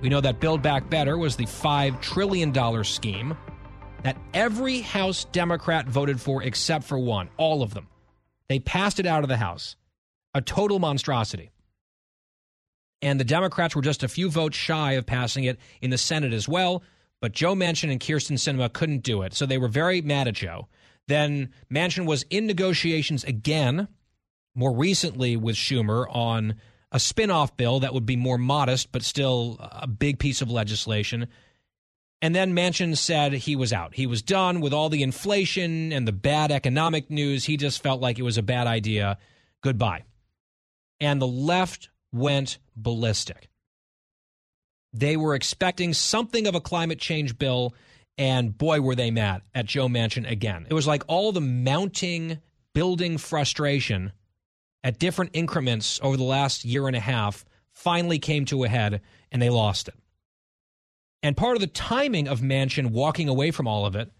We 0.00 0.08
know 0.08 0.20
that 0.20 0.38
Build 0.38 0.62
Back 0.62 0.88
Better 0.88 1.18
was 1.18 1.34
the 1.34 1.46
$5 1.46 2.00
trillion 2.00 2.84
scheme 2.84 3.36
that 4.04 4.16
every 4.32 4.82
House 4.82 5.24
Democrat 5.24 5.88
voted 5.88 6.20
for 6.20 6.44
except 6.44 6.84
for 6.84 7.00
one, 7.00 7.28
all 7.36 7.64
of 7.64 7.74
them. 7.74 7.88
They 8.48 8.58
passed 8.58 9.00
it 9.00 9.06
out 9.06 9.22
of 9.22 9.28
the 9.28 9.36
House. 9.36 9.76
A 10.34 10.40
total 10.40 10.78
monstrosity. 10.78 11.50
And 13.02 13.18
the 13.18 13.24
Democrats 13.24 13.74
were 13.74 13.82
just 13.82 14.02
a 14.02 14.08
few 14.08 14.30
votes 14.30 14.56
shy 14.56 14.92
of 14.92 15.06
passing 15.06 15.44
it 15.44 15.58
in 15.80 15.90
the 15.90 15.98
Senate 15.98 16.32
as 16.32 16.48
well. 16.48 16.82
But 17.20 17.32
Joe 17.32 17.54
Manchin 17.54 17.90
and 17.90 18.00
Kyrsten 18.00 18.36
Sinema 18.36 18.72
couldn't 18.72 19.02
do 19.02 19.22
it. 19.22 19.34
So 19.34 19.46
they 19.46 19.58
were 19.58 19.68
very 19.68 20.02
mad 20.02 20.28
at 20.28 20.34
Joe. 20.34 20.68
Then 21.08 21.50
Manchin 21.72 22.06
was 22.06 22.24
in 22.30 22.46
negotiations 22.46 23.24
again, 23.24 23.88
more 24.54 24.74
recently 24.74 25.36
with 25.36 25.56
Schumer, 25.56 26.06
on 26.14 26.56
a 26.92 27.00
spin 27.00 27.30
off 27.30 27.56
bill 27.56 27.80
that 27.80 27.94
would 27.94 28.06
be 28.06 28.16
more 28.16 28.38
modest, 28.38 28.92
but 28.92 29.02
still 29.02 29.56
a 29.60 29.86
big 29.86 30.18
piece 30.18 30.42
of 30.42 30.50
legislation. 30.50 31.28
And 32.22 32.34
then 32.34 32.54
Manchin 32.54 32.96
said 32.96 33.32
he 33.32 33.56
was 33.56 33.72
out. 33.72 33.94
He 33.94 34.06
was 34.06 34.22
done 34.22 34.60
with 34.60 34.72
all 34.72 34.88
the 34.88 35.02
inflation 35.02 35.92
and 35.92 36.08
the 36.08 36.12
bad 36.12 36.50
economic 36.50 37.10
news. 37.10 37.44
He 37.44 37.56
just 37.56 37.82
felt 37.82 38.00
like 38.00 38.18
it 38.18 38.22
was 38.22 38.38
a 38.38 38.42
bad 38.42 38.66
idea. 38.66 39.18
Goodbye. 39.62 40.04
And 40.98 41.20
the 41.20 41.26
left 41.26 41.90
went 42.12 42.58
ballistic. 42.74 43.48
They 44.94 45.16
were 45.18 45.34
expecting 45.34 45.92
something 45.92 46.46
of 46.46 46.54
a 46.54 46.60
climate 46.60 46.98
change 46.98 47.38
bill, 47.38 47.74
and 48.16 48.56
boy, 48.56 48.80
were 48.80 48.94
they 48.94 49.10
mad 49.10 49.42
at 49.54 49.66
Joe 49.66 49.88
Manchin 49.88 50.30
again. 50.30 50.66
It 50.70 50.74
was 50.74 50.86
like 50.86 51.02
all 51.06 51.32
the 51.32 51.42
mounting, 51.42 52.38
building 52.72 53.18
frustration 53.18 54.12
at 54.82 54.98
different 54.98 55.32
increments 55.34 56.00
over 56.02 56.16
the 56.16 56.22
last 56.22 56.64
year 56.64 56.86
and 56.86 56.96
a 56.96 57.00
half 57.00 57.44
finally 57.72 58.18
came 58.18 58.46
to 58.46 58.64
a 58.64 58.68
head, 58.68 59.02
and 59.30 59.42
they 59.42 59.50
lost 59.50 59.88
it. 59.88 59.94
And 61.26 61.36
part 61.36 61.56
of 61.56 61.60
the 61.60 61.66
timing 61.66 62.28
of 62.28 62.40
Manchin 62.40 62.92
walking 62.92 63.28
away 63.28 63.50
from 63.50 63.66
all 63.66 63.84
of 63.84 63.96
it 63.96 64.12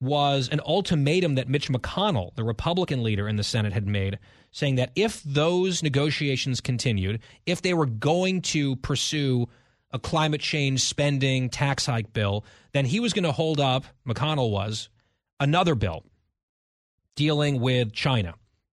was 0.00 0.48
an 0.48 0.62
ultimatum 0.64 1.34
that 1.34 1.50
Mitch 1.50 1.68
McConnell, 1.68 2.34
the 2.34 2.44
Republican 2.44 3.02
leader 3.02 3.28
in 3.28 3.36
the 3.36 3.44
Senate, 3.44 3.74
had 3.74 3.86
made, 3.86 4.18
saying 4.50 4.76
that 4.76 4.90
if 4.96 5.22
those 5.22 5.82
negotiations 5.82 6.62
continued, 6.62 7.20
if 7.44 7.60
they 7.60 7.74
were 7.74 7.84
going 7.84 8.40
to 8.40 8.76
pursue 8.76 9.50
a 9.90 9.98
climate 9.98 10.40
change 10.40 10.80
spending 10.80 11.50
tax 11.50 11.84
hike 11.84 12.14
bill, 12.14 12.46
then 12.72 12.86
he 12.86 13.00
was 13.00 13.12
going 13.12 13.24
to 13.24 13.32
hold 13.32 13.60
up, 13.60 13.84
McConnell 14.08 14.50
was, 14.50 14.88
another 15.40 15.74
bill 15.74 16.06
dealing 17.16 17.60
with 17.60 17.92
China. 17.92 18.32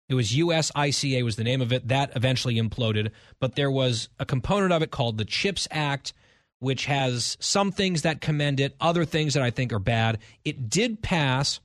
It 0.08 0.14
was 0.14 0.30
USICA 0.30 1.24
was 1.24 1.36
the 1.36 1.44
name 1.44 1.62
of 1.62 1.74
it. 1.74 1.88
That 1.88 2.16
eventually 2.16 2.62
imploded, 2.62 3.10
but 3.40 3.56
there 3.56 3.72
was 3.72 4.10
a 4.20 4.26
component 4.26 4.72
of 4.72 4.84
it 4.84 4.92
called 4.92 5.18
the 5.18 5.26
CHIPS 5.26 5.68
Act 5.72 6.14
which 6.66 6.86
has 6.86 7.38
some 7.40 7.72
things 7.72 8.02
that 8.02 8.22
commend 8.22 8.60
it, 8.60 8.76
other 8.82 9.06
things 9.06 9.36
that 9.36 9.44
I 9.44 9.52
think 9.52 9.72
are 9.72 9.78
bad. 9.78 10.18
It 10.44 10.68
did 10.68 11.04
pass 11.04 11.60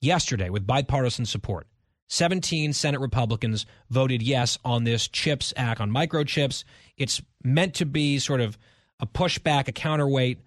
yesterday 0.00 0.48
with 0.48 0.64
bipartisan 0.64 1.26
support. 1.26 1.66
17 2.06 2.72
Senate 2.72 3.00
Republicans 3.00 3.66
voted 3.90 4.22
yes 4.22 4.56
on 4.64 4.84
this 4.84 5.08
CHIPS 5.08 5.52
Act 5.56 5.80
on 5.80 5.90
microchips. 5.90 6.62
It's 6.96 7.20
meant 7.42 7.74
to 7.74 7.84
be 7.84 8.20
sort 8.20 8.40
of 8.40 8.56
a 9.00 9.08
pushback, 9.08 9.66
a 9.66 9.72
counterweight 9.72 10.38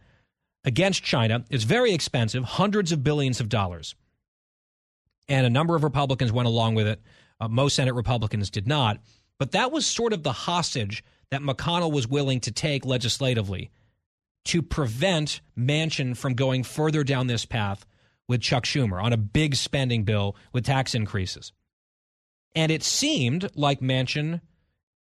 against 0.64 1.03
China. 1.03 1.43
It's 1.49 1.66
very 1.66 1.91
expensive, 1.91 2.45
hundreds 2.45 2.93
of 2.93 3.03
billions 3.03 3.41
of 3.41 3.49
dollars. 3.49 3.93
And 5.28 5.45
a 5.45 5.49
number 5.49 5.76
of 5.76 5.84
Republicans 5.84 6.32
went 6.32 6.47
along 6.47 6.76
with 6.76 6.88
it. 6.88 7.01
Uh, 7.41 7.49
most 7.49 7.76
Senate 7.76 7.93
Republicans 7.93 8.49
did 8.49 8.68
not. 8.68 8.99
But 9.38 9.51
that 9.51 9.74
was 9.74 9.86
sort 9.86 10.14
of 10.14 10.24
the 10.24 10.32
hostage 10.32 11.03
that 11.30 11.41
McConnell 11.41 11.91
was 11.91 12.08
willing 12.08 12.39
to 12.39 12.53
take 12.53 12.86
legislatively 12.86 13.70
to 14.47 14.61
prevent 14.61 15.41
Manchin 15.57 16.15
from 16.15 16.33
going 16.33 16.63
further 16.63 17.03
down 17.03 17.27
this 17.27 17.45
path 17.45 17.85
with 18.27 18.41
Chuck 18.41 18.63
Schumer 18.63 19.01
on 19.01 19.13
a 19.13 19.17
big 19.17 19.55
spending 19.55 20.03
bill 20.03 20.35
with 20.53 20.65
tax 20.65 20.95
increases. 20.95 21.51
And 22.55 22.71
it 22.71 22.83
seemed 22.83 23.49
like 23.55 23.81
Manchin 23.81 24.41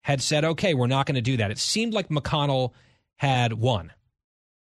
had 0.02 0.20
said, 0.20 0.44
okay, 0.44 0.74
we're 0.74 0.86
not 0.86 1.06
going 1.06 1.14
to 1.16 1.20
do 1.20 1.36
that. 1.36 1.50
It 1.50 1.58
seemed 1.58 1.94
like 1.94 2.08
McConnell 2.08 2.72
had 3.16 3.52
won, 3.54 3.92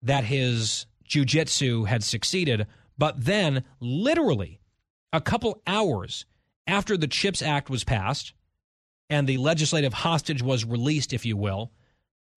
that 0.01 0.23
his 0.23 0.85
jujitsu 1.07 1.87
had 1.87 2.03
succeeded. 2.03 2.67
But 2.97 3.23
then, 3.23 3.63
literally, 3.79 4.61
a 5.11 5.21
couple 5.21 5.61
hours 5.65 6.25
after 6.67 6.95
the 6.95 7.07
CHIPS 7.07 7.41
Act 7.41 7.69
was 7.69 7.83
passed 7.83 8.33
and 9.09 9.27
the 9.27 9.37
legislative 9.37 9.93
hostage 9.93 10.43
was 10.43 10.65
released, 10.65 11.13
if 11.13 11.25
you 11.25 11.35
will, 11.35 11.71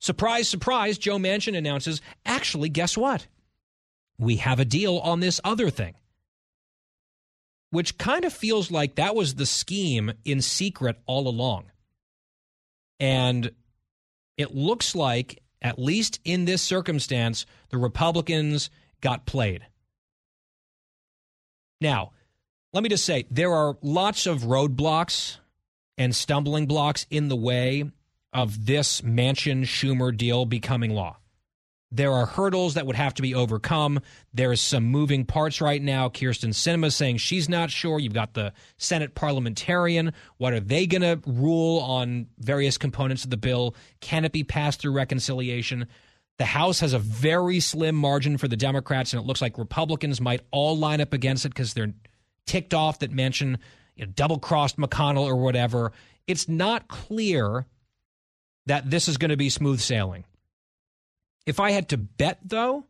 Surprise, 0.03 0.48
surprise, 0.48 0.98
Joe 0.98 1.16
Manchin 1.16 1.57
announces, 1.57 2.00
actually, 2.26 2.68
guess 2.68 2.96
what? 2.96 3.28
We 4.18 4.38
have 4.38 4.59
a 4.59 4.64
deal 4.64 4.98
on 4.98 5.20
this 5.20 5.40
other 5.44 5.70
thing. 5.70 5.94
Which 7.70 7.98
kind 7.98 8.24
of 8.24 8.32
feels 8.32 8.72
like 8.72 8.96
that 8.96 9.14
was 9.14 9.36
the 9.36 9.46
scheme 9.46 10.12
in 10.24 10.42
secret 10.42 10.98
all 11.07 11.28
along. 11.28 11.70
And 12.98 13.53
it 14.36 14.53
looks 14.53 14.96
like, 14.96 15.40
at 15.62 15.78
least 15.78 16.18
in 16.24 16.46
this 16.46 16.62
circumstance, 16.62 17.46
the 17.68 17.78
Republicans 17.78 18.70
got 19.00 19.24
played. 19.24 19.64
Now, 21.80 22.11
let 22.72 22.82
me 22.82 22.88
just 22.88 23.05
say 23.05 23.26
there 23.30 23.55
are 23.55 23.78
lots 23.82 24.26
of 24.26 24.40
roadblocks 24.40 25.36
and 25.96 26.12
stumbling 26.12 26.66
blocks 26.66 27.07
in 27.09 27.28
the 27.28 27.36
way 27.36 27.84
of 28.32 28.66
this 28.66 29.00
Manchin 29.02 29.62
Schumer 29.62 30.16
deal 30.16 30.44
becoming 30.46 30.90
law. 30.90 31.16
There 31.94 32.12
are 32.12 32.24
hurdles 32.24 32.74
that 32.74 32.86
would 32.86 32.96
have 32.96 33.12
to 33.14 33.22
be 33.22 33.34
overcome. 33.34 34.00
There's 34.32 34.62
some 34.62 34.84
moving 34.84 35.26
parts 35.26 35.60
right 35.60 35.82
now. 35.82 36.08
Kyrsten 36.08 36.54
Sinema 36.54 36.90
saying 36.90 37.18
she's 37.18 37.50
not 37.50 37.70
sure. 37.70 38.00
You've 38.00 38.14
got 38.14 38.32
the 38.32 38.54
Senate 38.78 39.14
parliamentarian. 39.14 40.14
What 40.38 40.54
are 40.54 40.60
they 40.60 40.86
going 40.86 41.02
to 41.02 41.20
rule 41.30 41.80
on 41.80 42.28
various 42.38 42.78
components 42.78 43.24
of 43.24 43.30
the 43.30 43.36
bill? 43.36 43.76
Can 44.00 44.24
it 44.24 44.32
be 44.32 44.42
passed 44.42 44.80
through 44.80 44.92
reconciliation? 44.92 45.86
The 46.38 46.46
House 46.46 46.80
has 46.80 46.94
a 46.94 46.98
very 46.98 47.60
slim 47.60 47.94
margin 47.94 48.38
for 48.38 48.48
the 48.48 48.56
Democrats, 48.56 49.12
and 49.12 49.22
it 49.22 49.26
looks 49.26 49.42
like 49.42 49.58
Republicans 49.58 50.18
might 50.18 50.40
all 50.50 50.78
line 50.78 51.02
up 51.02 51.12
against 51.12 51.44
it 51.44 51.50
because 51.50 51.74
they're 51.74 51.92
ticked 52.46 52.72
off 52.72 53.00
that 53.00 53.12
Manchin 53.12 53.58
you 53.96 54.06
know, 54.06 54.12
double 54.16 54.38
crossed 54.38 54.78
McConnell 54.78 55.26
or 55.26 55.36
whatever. 55.36 55.92
It's 56.26 56.48
not 56.48 56.88
clear 56.88 57.66
that 58.66 58.90
this 58.90 59.08
is 59.08 59.16
going 59.16 59.30
to 59.30 59.36
be 59.36 59.50
smooth 59.50 59.80
sailing. 59.80 60.24
If 61.46 61.58
I 61.58 61.72
had 61.72 61.88
to 61.90 61.96
bet, 61.96 62.38
though, 62.44 62.84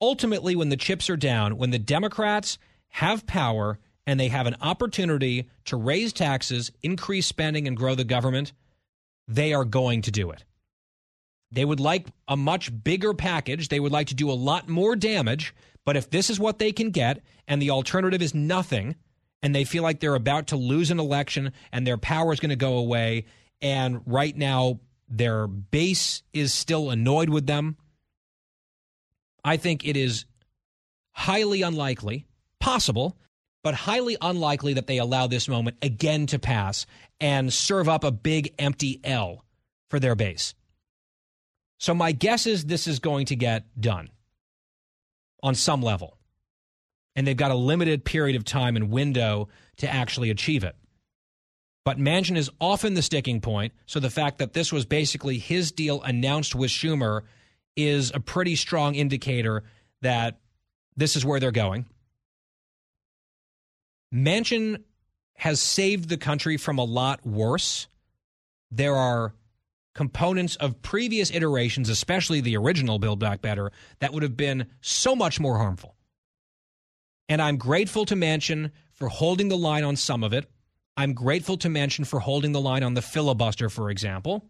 ultimately, 0.00 0.54
when 0.54 0.68
the 0.68 0.76
chips 0.76 1.10
are 1.10 1.16
down, 1.16 1.56
when 1.56 1.70
the 1.70 1.78
Democrats 1.78 2.58
have 2.88 3.26
power 3.26 3.78
and 4.06 4.18
they 4.18 4.28
have 4.28 4.46
an 4.46 4.56
opportunity 4.60 5.48
to 5.66 5.76
raise 5.76 6.12
taxes, 6.12 6.70
increase 6.82 7.26
spending, 7.26 7.66
and 7.66 7.76
grow 7.76 7.94
the 7.94 8.04
government, 8.04 8.52
they 9.26 9.52
are 9.52 9.64
going 9.64 10.02
to 10.02 10.10
do 10.10 10.30
it. 10.30 10.44
They 11.50 11.64
would 11.64 11.80
like 11.80 12.06
a 12.28 12.36
much 12.36 12.70
bigger 12.82 13.12
package. 13.12 13.68
They 13.68 13.80
would 13.80 13.92
like 13.92 14.08
to 14.08 14.14
do 14.14 14.30
a 14.30 14.32
lot 14.32 14.68
more 14.68 14.96
damage. 14.96 15.54
But 15.84 15.96
if 15.96 16.10
this 16.10 16.30
is 16.30 16.40
what 16.40 16.58
they 16.58 16.72
can 16.72 16.90
get 16.90 17.22
and 17.46 17.60
the 17.60 17.70
alternative 17.70 18.22
is 18.22 18.34
nothing, 18.34 18.96
and 19.42 19.54
they 19.54 19.64
feel 19.64 19.82
like 19.82 20.00
they're 20.00 20.14
about 20.14 20.48
to 20.48 20.56
lose 20.56 20.90
an 20.90 21.00
election 21.00 21.52
and 21.72 21.86
their 21.86 21.98
power 21.98 22.32
is 22.32 22.40
going 22.40 22.50
to 22.50 22.56
go 22.56 22.78
away, 22.78 23.24
and 23.62 24.02
right 24.04 24.36
now 24.36 24.80
their 25.08 25.46
base 25.46 26.22
is 26.32 26.52
still 26.52 26.90
annoyed 26.90 27.30
with 27.30 27.46
them, 27.46 27.76
I 29.44 29.56
think 29.56 29.86
it 29.86 29.96
is 29.96 30.26
highly 31.12 31.62
unlikely, 31.62 32.26
possible, 32.60 33.16
but 33.62 33.74
highly 33.74 34.16
unlikely 34.20 34.74
that 34.74 34.86
they 34.86 34.98
allow 34.98 35.26
this 35.26 35.48
moment 35.48 35.76
again 35.82 36.26
to 36.26 36.38
pass 36.38 36.86
and 37.20 37.52
serve 37.52 37.88
up 37.88 38.04
a 38.04 38.10
big 38.10 38.54
empty 38.58 39.00
L 39.04 39.44
for 39.88 40.00
their 40.00 40.14
base. 40.14 40.54
So 41.78 41.94
my 41.94 42.12
guess 42.12 42.46
is 42.46 42.64
this 42.64 42.86
is 42.86 42.98
going 42.98 43.26
to 43.26 43.36
get 43.36 43.64
done 43.80 44.10
on 45.42 45.54
some 45.54 45.82
level. 45.82 46.16
And 47.14 47.26
they've 47.26 47.36
got 47.36 47.50
a 47.50 47.56
limited 47.56 48.04
period 48.04 48.36
of 48.36 48.44
time 48.44 48.76
and 48.76 48.90
window 48.90 49.48
to 49.78 49.92
actually 49.92 50.30
achieve 50.30 50.64
it. 50.64 50.76
But 51.84 51.98
Manchin 51.98 52.36
is 52.36 52.50
often 52.60 52.94
the 52.94 53.02
sticking 53.02 53.40
point. 53.40 53.72
So 53.86 53.98
the 53.98 54.10
fact 54.10 54.38
that 54.38 54.52
this 54.52 54.72
was 54.72 54.84
basically 54.84 55.38
his 55.38 55.72
deal 55.72 56.00
announced 56.02 56.54
with 56.54 56.70
Schumer 56.70 57.22
is 57.76 58.12
a 58.14 58.20
pretty 58.20 58.54
strong 58.56 58.94
indicator 58.94 59.64
that 60.02 60.38
this 60.96 61.16
is 61.16 61.24
where 61.24 61.40
they're 61.40 61.50
going. 61.50 61.86
Manchin 64.14 64.82
has 65.34 65.60
saved 65.60 66.08
the 66.08 66.18
country 66.18 66.56
from 66.56 66.78
a 66.78 66.84
lot 66.84 67.26
worse. 67.26 67.88
There 68.70 68.94
are 68.94 69.34
components 69.94 70.56
of 70.56 70.82
previous 70.82 71.30
iterations, 71.30 71.88
especially 71.88 72.40
the 72.40 72.56
original 72.56 72.98
Build 72.98 73.18
Back 73.18 73.42
Better, 73.42 73.72
that 74.00 74.12
would 74.12 74.22
have 74.22 74.36
been 74.36 74.66
so 74.80 75.16
much 75.16 75.40
more 75.40 75.58
harmful. 75.58 75.96
And 77.28 77.40
I'm 77.40 77.56
grateful 77.56 78.04
to 78.06 78.14
Manchin 78.14 78.70
for 78.92 79.08
holding 79.08 79.48
the 79.48 79.56
line 79.56 79.84
on 79.84 79.96
some 79.96 80.22
of 80.22 80.32
it. 80.32 80.50
I'm 80.96 81.14
grateful 81.14 81.56
to 81.58 81.68
Manchin 81.68 82.06
for 82.06 82.20
holding 82.20 82.52
the 82.52 82.60
line 82.60 82.82
on 82.82 82.94
the 82.94 83.02
filibuster, 83.02 83.68
for 83.68 83.90
example, 83.90 84.44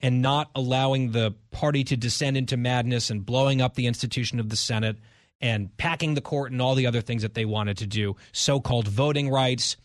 and 0.00 0.22
not 0.22 0.50
allowing 0.54 1.12
the 1.12 1.34
party 1.50 1.84
to 1.84 1.96
descend 1.96 2.36
into 2.36 2.56
madness 2.56 3.10
and 3.10 3.24
blowing 3.24 3.60
up 3.60 3.74
the 3.74 3.86
institution 3.86 4.40
of 4.40 4.48
the 4.48 4.56
Senate 4.56 4.96
and 5.40 5.76
packing 5.76 6.14
the 6.14 6.20
court 6.20 6.52
and 6.52 6.62
all 6.62 6.74
the 6.74 6.86
other 6.86 7.00
things 7.00 7.22
that 7.22 7.34
they 7.34 7.44
wanted 7.44 7.78
to 7.78 7.86
do. 7.86 8.16
So 8.32 8.60
called 8.60 8.88
voting 8.88 9.28
rights. 9.28 9.76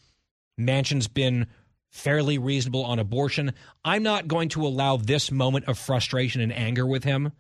Manchin's 0.60 1.08
been 1.08 1.48
fairly 1.92 2.38
reasonable 2.38 2.86
on 2.86 2.98
abortion. 3.00 3.54
I'm 3.86 4.04
not 4.04 4.28
going 4.28 4.50
to 4.50 4.66
allow 4.66 4.98
this 4.98 5.32
moment 5.32 5.66
of 5.66 5.78
frustration 5.78 6.42
and 6.42 6.54
anger 6.54 6.88
with 6.88 7.04
him 7.04 7.34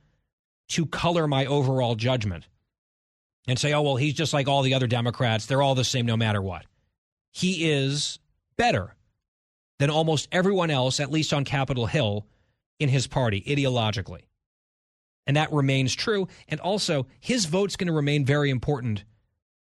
to 0.69 0.85
color 0.85 1.27
my 1.27 1.45
overall 1.45 1.95
judgment 1.95 2.47
and 3.47 3.57
say, 3.57 3.73
oh, 3.73 3.81
well, 3.81 3.95
he's 3.95 4.13
just 4.13 4.33
like 4.33 4.47
all 4.47 4.61
the 4.61 4.75
other 4.75 4.87
Democrats. 4.87 5.45
They're 5.45 5.61
all 5.61 5.75
the 5.75 5.83
same 5.83 6.05
no 6.05 6.17
matter 6.17 6.41
what. 6.41 6.65
He 7.31 7.71
is 7.71 8.19
better 8.57 8.95
than 9.79 9.89
almost 9.89 10.27
everyone 10.31 10.69
else, 10.69 10.99
at 10.99 11.11
least 11.11 11.33
on 11.33 11.43
Capitol 11.43 11.85
Hill, 11.87 12.25
in 12.79 12.89
his 12.89 13.07
party 13.07 13.43
ideologically. 13.47 14.21
And 15.25 15.37
that 15.37 15.51
remains 15.51 15.95
true. 15.95 16.27
And 16.47 16.59
also, 16.59 17.07
his 17.19 17.45
vote's 17.45 17.75
going 17.75 17.87
to 17.87 17.93
remain 17.93 18.25
very 18.25 18.49
important 18.49 19.05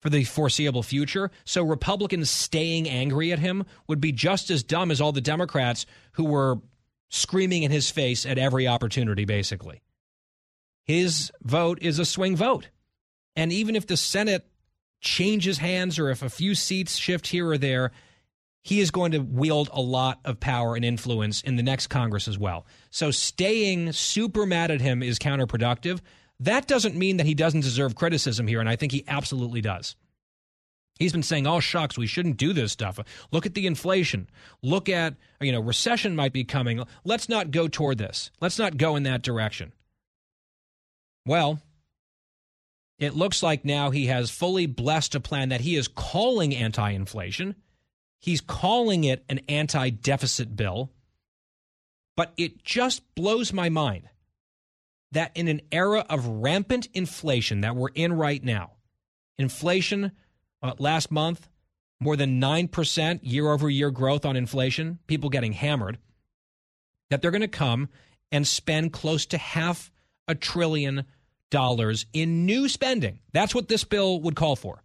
for 0.02 0.10
the 0.10 0.24
foreseeable 0.24 0.84
future. 0.84 1.32
So 1.46 1.64
Republicans 1.64 2.30
staying 2.30 2.88
angry 2.88 3.32
at 3.32 3.40
him 3.40 3.66
would 3.88 4.00
be 4.00 4.12
just 4.12 4.50
as 4.50 4.64
dumb 4.64 4.92
as 4.92 5.02
all 5.02 5.12
the 5.12 5.22
Democrats 5.22 5.86
who 6.14 6.26
were 6.26 6.58
screaming 7.10 7.64
in 7.64 7.72
his 7.72 7.90
face 7.90 8.26
at 8.26 8.38
every 8.38 8.68
opportunity, 8.68 9.26
basically. 9.26 9.82
His 10.84 11.32
vote 11.42 11.80
is 11.82 12.00
a 12.00 12.06
swing 12.06 12.36
vote. 12.36 12.70
And 13.36 13.52
even 13.52 13.76
if 13.76 13.88
the 13.88 13.98
Senate 13.98 14.48
changes 15.02 15.58
hands 15.58 16.00
or 16.00 16.10
if 16.10 16.22
a 16.24 16.30
few 16.30 16.56
seats 16.56 16.96
shift 16.96 17.28
here 17.28 17.50
or 17.50 17.58
there, 17.58 17.92
he 18.68 18.82
is 18.82 18.92
going 18.92 19.14
to 19.14 19.20
wield 19.20 19.70
a 19.72 19.80
lot 19.80 20.20
of 20.26 20.42
power 20.42 20.76
and 20.76 20.84
influence 20.84 21.42
in 21.42 21.56
the 21.56 21.64
next 21.64 21.88
Congress 21.88 22.28
as 22.28 22.38
well. 22.38 22.66
So 22.90 23.12
staying 23.12 23.94
super 23.94 24.46
mad 24.46 24.72
at 24.72 24.82
him 24.82 25.02
is 25.02 25.20
counterproductive. 25.20 26.02
That 26.42 26.68
doesn't 26.68 26.98
mean 26.98 27.16
that 27.16 27.26
he 27.26 27.34
doesn't 27.34 27.62
deserve 27.62 27.96
criticism 27.96 28.46
here, 28.46 28.60
and 28.60 28.68
I 28.68 28.76
think 28.76 28.92
he 28.92 29.06
absolutely 29.08 29.62
does. 29.62 29.96
He's 31.00 31.14
been 31.14 31.24
saying, 31.24 31.48
"Oh 31.48 31.62
shucks, 31.62 31.98
we 31.98 32.08
shouldn't 32.08 32.36
do 32.36 32.52
this 32.52 32.74
stuff. 32.74 33.00
Look 33.32 33.46
at 33.46 33.54
the 33.54 33.68
inflation. 33.68 34.30
Look 34.62 34.90
at 34.90 35.16
you 35.40 35.54
know 35.54 35.62
recession 35.62 36.14
might 36.14 36.34
be 36.34 36.44
coming. 36.44 36.84
Let's 37.06 37.30
not 37.30 37.52
go 37.52 37.70
toward 37.70 38.00
this. 38.00 38.32
Let's 38.42 38.60
not 38.60 38.76
go 38.76 38.98
in 38.98 39.04
that 39.04 39.22
direction." 39.22 39.72
Well, 41.26 41.62
it 43.00 43.16
looks 43.16 43.42
like 43.42 43.64
now 43.64 43.92
he 43.92 44.08
has 44.08 44.30
fully 44.30 44.66
blessed 44.66 45.16
a 45.16 45.22
plan 45.22 45.50
that 45.50 45.62
he 45.62 45.78
is 45.78 45.88
calling 45.88 46.54
anti-inflation. 46.54 47.56
He's 48.20 48.42
calling 48.42 49.04
it 49.04 49.24
an 49.30 49.42
anti-deficit 49.48 50.56
bill. 50.56 50.92
But 52.16 52.34
it 52.36 52.64
just 52.64 53.04
blows 53.16 53.54
my 53.54 53.70
mind 53.70 54.10
that 55.12 55.32
in 55.36 55.48
an 55.48 55.62
era 55.72 56.04
of 56.10 56.26
rampant 56.26 56.88
inflation 56.94 57.62
that 57.62 57.76
we're 57.76 57.90
in 57.94 58.14
right 58.14 58.44
now, 58.44 58.72
inflation 59.38 60.12
uh, 60.62 60.74
last 60.80 61.12
month, 61.12 61.48
more 62.00 62.16
than 62.16 62.42
9% 62.42 63.20
year 63.22 63.52
over 63.52 63.70
year 63.70 63.92
growth 63.92 64.26
on 64.26 64.36
inflation, 64.36 65.00
people 65.08 65.30
getting 65.30 65.54
hammered, 65.54 66.00
that 67.10 67.22
they're 67.22 67.32
going 67.32 67.42
to 67.42 67.48
come 67.48 67.90
and 68.32 68.48
spend 68.48 68.94
close 68.94 69.26
to 69.28 69.38
half 69.38 69.92
a 70.28 70.36
trillion 70.36 71.06
dollars 71.50 72.06
in 72.14 72.46
new 72.46 72.68
spending. 72.68 73.20
That's 73.32 73.56
what 73.56 73.68
this 73.70 73.84
bill 73.84 74.22
would 74.22 74.36
call 74.36 74.56
for. 74.56 74.84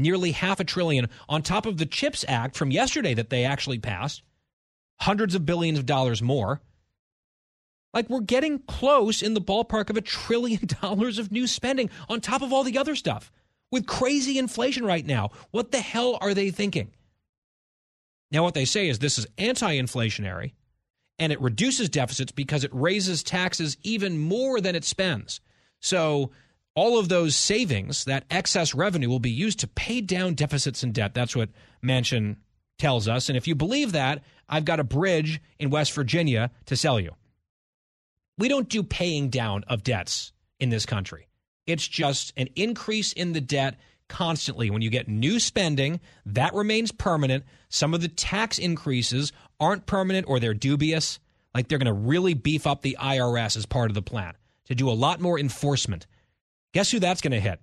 Nearly 0.00 0.32
half 0.32 0.60
a 0.60 0.64
trillion 0.64 1.08
on 1.28 1.42
top 1.42 1.66
of 1.66 1.76
the 1.76 1.86
CHIPS 1.86 2.24
Act 2.26 2.56
from 2.56 2.70
yesterday 2.70 3.12
that 3.14 3.30
they 3.30 3.44
actually 3.44 3.78
passed, 3.78 4.22
hundreds 5.00 5.34
of 5.34 5.44
billions 5.44 5.78
of 5.78 5.86
dollars 5.86 6.22
more. 6.22 6.60
Like 7.92 8.08
we're 8.08 8.20
getting 8.20 8.60
close 8.60 9.20
in 9.20 9.34
the 9.34 9.40
ballpark 9.40 9.90
of 9.90 9.96
a 9.96 10.00
trillion 10.00 10.66
dollars 10.82 11.18
of 11.18 11.30
new 11.30 11.46
spending 11.46 11.90
on 12.08 12.20
top 12.20 12.42
of 12.42 12.52
all 12.52 12.64
the 12.64 12.78
other 12.78 12.96
stuff. 12.96 13.30
With 13.70 13.86
crazy 13.86 14.38
inflation 14.38 14.84
right 14.84 15.04
now, 15.04 15.30
what 15.50 15.70
the 15.70 15.80
hell 15.80 16.18
are 16.20 16.34
they 16.34 16.50
thinking? 16.50 16.90
Now, 18.32 18.42
what 18.42 18.54
they 18.54 18.64
say 18.64 18.88
is 18.88 18.98
this 18.98 19.18
is 19.18 19.26
anti 19.38 19.76
inflationary 19.76 20.52
and 21.18 21.32
it 21.32 21.40
reduces 21.40 21.88
deficits 21.88 22.32
because 22.32 22.64
it 22.64 22.70
raises 22.72 23.22
taxes 23.22 23.76
even 23.82 24.18
more 24.18 24.60
than 24.60 24.74
it 24.74 24.84
spends. 24.84 25.40
So, 25.80 26.30
all 26.74 26.98
of 26.98 27.08
those 27.08 27.34
savings, 27.34 28.04
that 28.04 28.24
excess 28.30 28.74
revenue, 28.74 29.08
will 29.08 29.18
be 29.18 29.30
used 29.30 29.60
to 29.60 29.66
pay 29.66 30.00
down 30.00 30.34
deficits 30.34 30.82
and 30.82 30.94
debt. 30.94 31.14
That's 31.14 31.34
what 31.34 31.50
Manchin 31.84 32.36
tells 32.78 33.08
us. 33.08 33.28
And 33.28 33.36
if 33.36 33.46
you 33.46 33.54
believe 33.54 33.92
that, 33.92 34.22
I've 34.48 34.64
got 34.64 34.80
a 34.80 34.84
bridge 34.84 35.40
in 35.58 35.70
West 35.70 35.92
Virginia 35.92 36.50
to 36.66 36.76
sell 36.76 36.98
you. 36.98 37.12
We 38.38 38.48
don't 38.48 38.68
do 38.68 38.82
paying 38.82 39.28
down 39.28 39.64
of 39.68 39.82
debts 39.82 40.32
in 40.58 40.70
this 40.70 40.86
country. 40.86 41.28
It's 41.66 41.86
just 41.86 42.32
an 42.36 42.48
increase 42.56 43.12
in 43.12 43.32
the 43.32 43.40
debt 43.40 43.76
constantly. 44.08 44.70
When 44.70 44.82
you 44.82 44.90
get 44.90 45.08
new 45.08 45.38
spending, 45.38 46.00
that 46.26 46.54
remains 46.54 46.90
permanent. 46.90 47.44
Some 47.68 47.94
of 47.94 48.00
the 48.00 48.08
tax 48.08 48.58
increases 48.58 49.32
aren't 49.60 49.86
permanent 49.86 50.26
or 50.28 50.40
they're 50.40 50.54
dubious. 50.54 51.20
Like 51.54 51.68
they're 51.68 51.78
going 51.78 51.86
to 51.86 51.92
really 51.92 52.34
beef 52.34 52.66
up 52.66 52.82
the 52.82 52.96
IRS 53.00 53.56
as 53.56 53.66
part 53.66 53.90
of 53.90 53.94
the 53.94 54.02
plan 54.02 54.34
to 54.66 54.74
do 54.74 54.88
a 54.88 54.92
lot 54.92 55.20
more 55.20 55.38
enforcement. 55.38 56.06
Guess 56.72 56.90
who 56.90 57.00
that's 57.00 57.20
going 57.20 57.32
to 57.32 57.40
hit? 57.40 57.60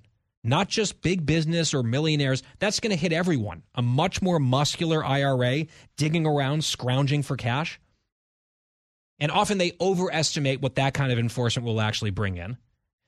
not 0.47 0.69
just 0.69 1.01
big 1.01 1.25
business 1.25 1.73
or 1.73 1.83
millionaires. 1.83 2.41
That's 2.59 2.79
going 2.79 2.91
to 2.91 2.97
hit 2.97 3.11
everyone. 3.11 3.63
A 3.75 3.81
much 3.81 4.21
more 4.21 4.39
muscular 4.39 5.05
IRA 5.05 5.65
digging 5.97 6.25
around, 6.25 6.63
scrounging 6.63 7.21
for 7.21 7.35
cash. 7.35 7.79
And 9.19 9.31
often 9.31 9.57
they 9.57 9.73
overestimate 9.81 10.61
what 10.61 10.75
that 10.75 10.93
kind 10.93 11.11
of 11.11 11.19
enforcement 11.19 11.65
will 11.65 11.81
actually 11.81 12.11
bring 12.11 12.37
in. 12.37 12.57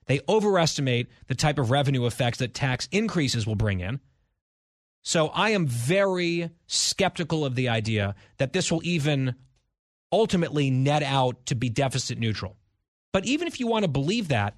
They 0.06 0.20
overestimate 0.28 1.08
the 1.28 1.34
type 1.34 1.58
of 1.58 1.70
revenue 1.70 2.06
effects 2.06 2.38
that 2.38 2.52
tax 2.52 2.88
increases 2.90 3.46
will 3.46 3.54
bring 3.54 3.80
in. 3.80 4.00
So 5.02 5.28
I 5.28 5.50
am 5.50 5.66
very 5.66 6.50
skeptical 6.66 7.44
of 7.44 7.54
the 7.54 7.68
idea 7.68 8.16
that 8.38 8.52
this 8.52 8.70
will 8.70 8.82
even 8.84 9.36
ultimately 10.12 10.70
net 10.70 11.02
out 11.02 11.46
to 11.46 11.54
be 11.54 11.70
deficit 11.70 12.18
neutral. 12.18 12.56
But 13.12 13.24
even 13.24 13.46
if 13.46 13.60
you 13.60 13.66
want 13.66 13.84
to 13.84 13.88
believe 13.88 14.28
that, 14.28 14.56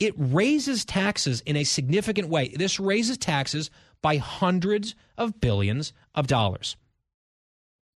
it 0.00 0.14
raises 0.16 0.84
taxes 0.84 1.42
in 1.42 1.56
a 1.56 1.64
significant 1.64 2.28
way. 2.28 2.48
This 2.48 2.80
raises 2.80 3.18
taxes 3.18 3.70
by 4.02 4.16
hundreds 4.16 4.94
of 5.18 5.40
billions 5.40 5.92
of 6.14 6.26
dollars. 6.26 6.76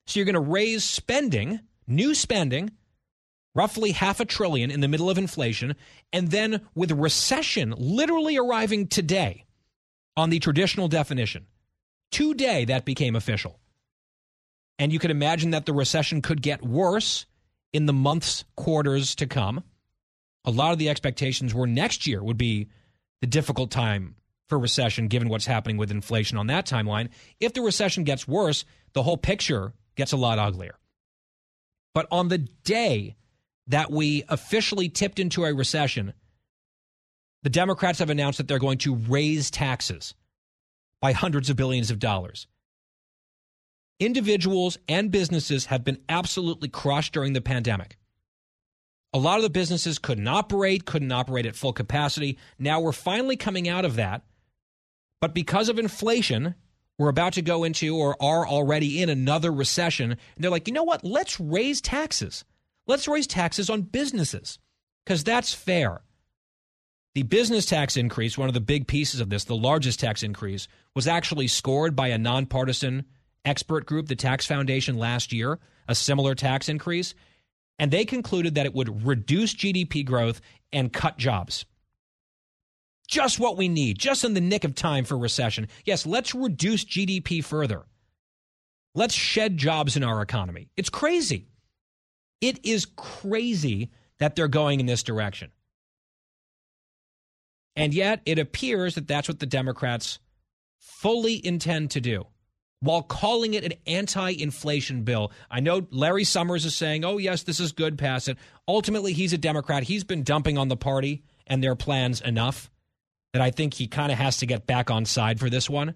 So 0.05 0.19
you're 0.19 0.25
going 0.25 0.33
to 0.33 0.39
raise 0.41 0.83
spending, 0.83 1.61
new 1.87 2.13
spending, 2.13 2.71
roughly 3.55 3.91
half 3.91 4.19
a 4.19 4.25
trillion 4.25 4.69
in 4.69 4.81
the 4.81 4.87
middle 4.89 5.09
of 5.09 5.17
inflation, 5.17 5.75
and 6.11 6.29
then 6.29 6.61
with 6.75 6.91
recession 6.91 7.73
literally 7.77 8.37
arriving 8.37 8.87
today 8.87 9.45
on 10.17 10.29
the 10.29 10.39
traditional 10.39 10.89
definition, 10.89 11.45
today 12.11 12.65
that 12.65 12.85
became 12.85 13.15
official. 13.15 13.59
And 14.77 14.91
you 14.91 14.99
could 14.99 15.11
imagine 15.11 15.51
that 15.51 15.65
the 15.65 15.73
recession 15.73 16.21
could 16.21 16.41
get 16.41 16.61
worse 16.63 17.25
in 17.71 17.85
the 17.85 17.93
months, 17.93 18.43
quarters 18.55 19.15
to 19.15 19.27
come. 19.27 19.63
A 20.45 20.51
lot 20.51 20.73
of 20.73 20.79
the 20.79 20.89
expectations 20.89 21.53
were 21.53 21.67
next 21.67 22.05
year 22.05 22.23
would 22.23 22.37
be 22.37 22.69
the 23.21 23.27
difficult 23.27 23.71
time 23.71 24.15
for 24.49 24.59
recession, 24.59 25.07
given 25.07 25.29
what's 25.29 25.45
happening 25.45 25.77
with 25.77 25.91
inflation 25.91 26.37
on 26.37 26.47
that 26.47 26.65
timeline. 26.65 27.09
If 27.39 27.53
the 27.53 27.61
recession 27.61 28.03
gets 28.03 28.27
worse, 28.27 28.65
the 28.93 29.03
whole 29.03 29.17
picture 29.17 29.73
gets 29.95 30.11
a 30.11 30.17
lot 30.17 30.39
uglier. 30.39 30.77
But 31.93 32.07
on 32.11 32.27
the 32.27 32.39
day 32.39 33.15
that 33.67 33.91
we 33.91 34.23
officially 34.27 34.89
tipped 34.89 35.19
into 35.19 35.45
a 35.45 35.53
recession, 35.53 36.13
the 37.43 37.49
Democrats 37.49 37.99
have 37.99 38.09
announced 38.09 38.37
that 38.37 38.47
they're 38.47 38.59
going 38.59 38.79
to 38.79 38.95
raise 38.95 39.49
taxes 39.49 40.13
by 40.99 41.11
hundreds 41.11 41.49
of 41.49 41.55
billions 41.55 41.91
of 41.91 41.99
dollars. 41.99 42.47
Individuals 43.99 44.77
and 44.89 45.11
businesses 45.11 45.67
have 45.67 45.83
been 45.83 45.99
absolutely 46.09 46.67
crushed 46.67 47.13
during 47.13 47.33
the 47.33 47.41
pandemic. 47.41 47.97
A 49.13 49.19
lot 49.19 49.37
of 49.37 49.43
the 49.43 49.49
businesses 49.49 49.99
couldn't 49.99 50.27
operate, 50.27 50.85
couldn't 50.85 51.11
operate 51.11 51.45
at 51.45 51.55
full 51.55 51.73
capacity. 51.73 52.37
Now 52.57 52.79
we're 52.79 52.91
finally 52.91 53.35
coming 53.35 53.69
out 53.69 53.85
of 53.85 53.95
that. 53.95 54.23
But 55.21 55.33
because 55.33 55.69
of 55.69 55.77
inflation, 55.77 56.55
we're 56.97 57.09
about 57.09 57.33
to 57.33 57.41
go 57.41 57.63
into 57.63 57.95
or 57.95 58.15
are 58.21 58.47
already 58.47 59.01
in 59.01 59.09
another 59.09 59.51
recession. 59.51 60.11
And 60.11 60.19
they're 60.37 60.51
like, 60.51 60.67
you 60.67 60.73
know 60.73 60.83
what? 60.83 61.03
Let's 61.03 61.39
raise 61.39 61.79
taxes. 61.79 62.43
Let's 62.87 63.07
raise 63.07 63.27
taxes 63.27 63.69
on 63.69 63.83
businesses 63.83 64.59
because 65.05 65.23
that's 65.23 65.53
fair. 65.53 66.01
The 67.15 67.23
business 67.23 67.67
tax 67.67 67.95
increase, 67.95 68.37
one 68.37 68.47
of 68.47 68.55
the 68.55 68.59
big 68.59 68.87
pieces 68.87 69.19
of 69.19 69.29
this, 69.29 69.43
the 69.43 69.55
largest 69.55 69.99
tax 69.99 70.23
increase, 70.23 70.67
was 70.95 71.07
actually 71.07 71.47
scored 71.47 71.95
by 71.95 72.07
a 72.07 72.17
nonpartisan 72.17 73.05
expert 73.45 73.85
group, 73.85 74.07
the 74.07 74.15
Tax 74.15 74.45
Foundation, 74.47 74.97
last 74.97 75.31
year, 75.31 75.59
a 75.87 75.93
similar 75.93 76.33
tax 76.33 76.69
increase. 76.69 77.13
And 77.79 77.91
they 77.91 78.05
concluded 78.05 78.55
that 78.55 78.65
it 78.65 78.73
would 78.73 79.05
reduce 79.05 79.53
GDP 79.53 80.05
growth 80.05 80.41
and 80.71 80.93
cut 80.93 81.17
jobs. 81.17 81.65
Just 83.07 83.39
what 83.39 83.57
we 83.57 83.67
need, 83.67 83.99
just 83.99 84.23
in 84.23 84.33
the 84.33 84.41
nick 84.41 84.63
of 84.63 84.75
time 84.75 85.05
for 85.05 85.17
recession. 85.17 85.67
Yes, 85.85 86.05
let's 86.05 86.33
reduce 86.33 86.85
GDP 86.85 87.43
further. 87.43 87.83
Let's 88.95 89.13
shed 89.13 89.57
jobs 89.57 89.97
in 89.97 90.03
our 90.03 90.21
economy. 90.21 90.69
It's 90.77 90.89
crazy. 90.89 91.47
It 92.41 92.63
is 92.65 92.85
crazy 92.85 93.91
that 94.19 94.35
they're 94.35 94.47
going 94.47 94.79
in 94.79 94.85
this 94.85 95.03
direction. 95.03 95.51
And 97.75 97.93
yet, 97.93 98.21
it 98.25 98.37
appears 98.37 98.95
that 98.95 99.07
that's 99.07 99.27
what 99.27 99.39
the 99.39 99.45
Democrats 99.45 100.19
fully 100.77 101.43
intend 101.45 101.91
to 101.91 102.01
do 102.01 102.27
while 102.83 103.01
calling 103.01 103.53
it 103.53 103.63
an 103.63 103.73
anti 103.87 104.31
inflation 104.31 105.03
bill. 105.03 105.31
I 105.49 105.61
know 105.61 105.87
Larry 105.89 106.25
Summers 106.25 106.65
is 106.65 106.75
saying, 106.75 107.05
oh, 107.05 107.17
yes, 107.17 107.43
this 107.43 107.61
is 107.61 107.71
good, 107.71 107.97
pass 107.97 108.27
it. 108.27 108.37
Ultimately, 108.67 109.13
he's 109.13 109.31
a 109.31 109.37
Democrat. 109.37 109.83
He's 109.83 110.03
been 110.03 110.23
dumping 110.23 110.57
on 110.57 110.67
the 110.67 110.75
party 110.75 111.23
and 111.47 111.63
their 111.63 111.75
plans 111.75 112.19
enough 112.19 112.69
that 113.31 113.41
I 113.41 113.51
think 113.51 113.73
he 113.73 113.87
kind 113.87 114.11
of 114.11 114.17
has 114.17 114.37
to 114.37 114.45
get 114.45 114.67
back 114.67 114.91
on 114.91 115.05
side 115.05 115.39
for 115.39 115.49
this 115.49 115.69
one. 115.69 115.95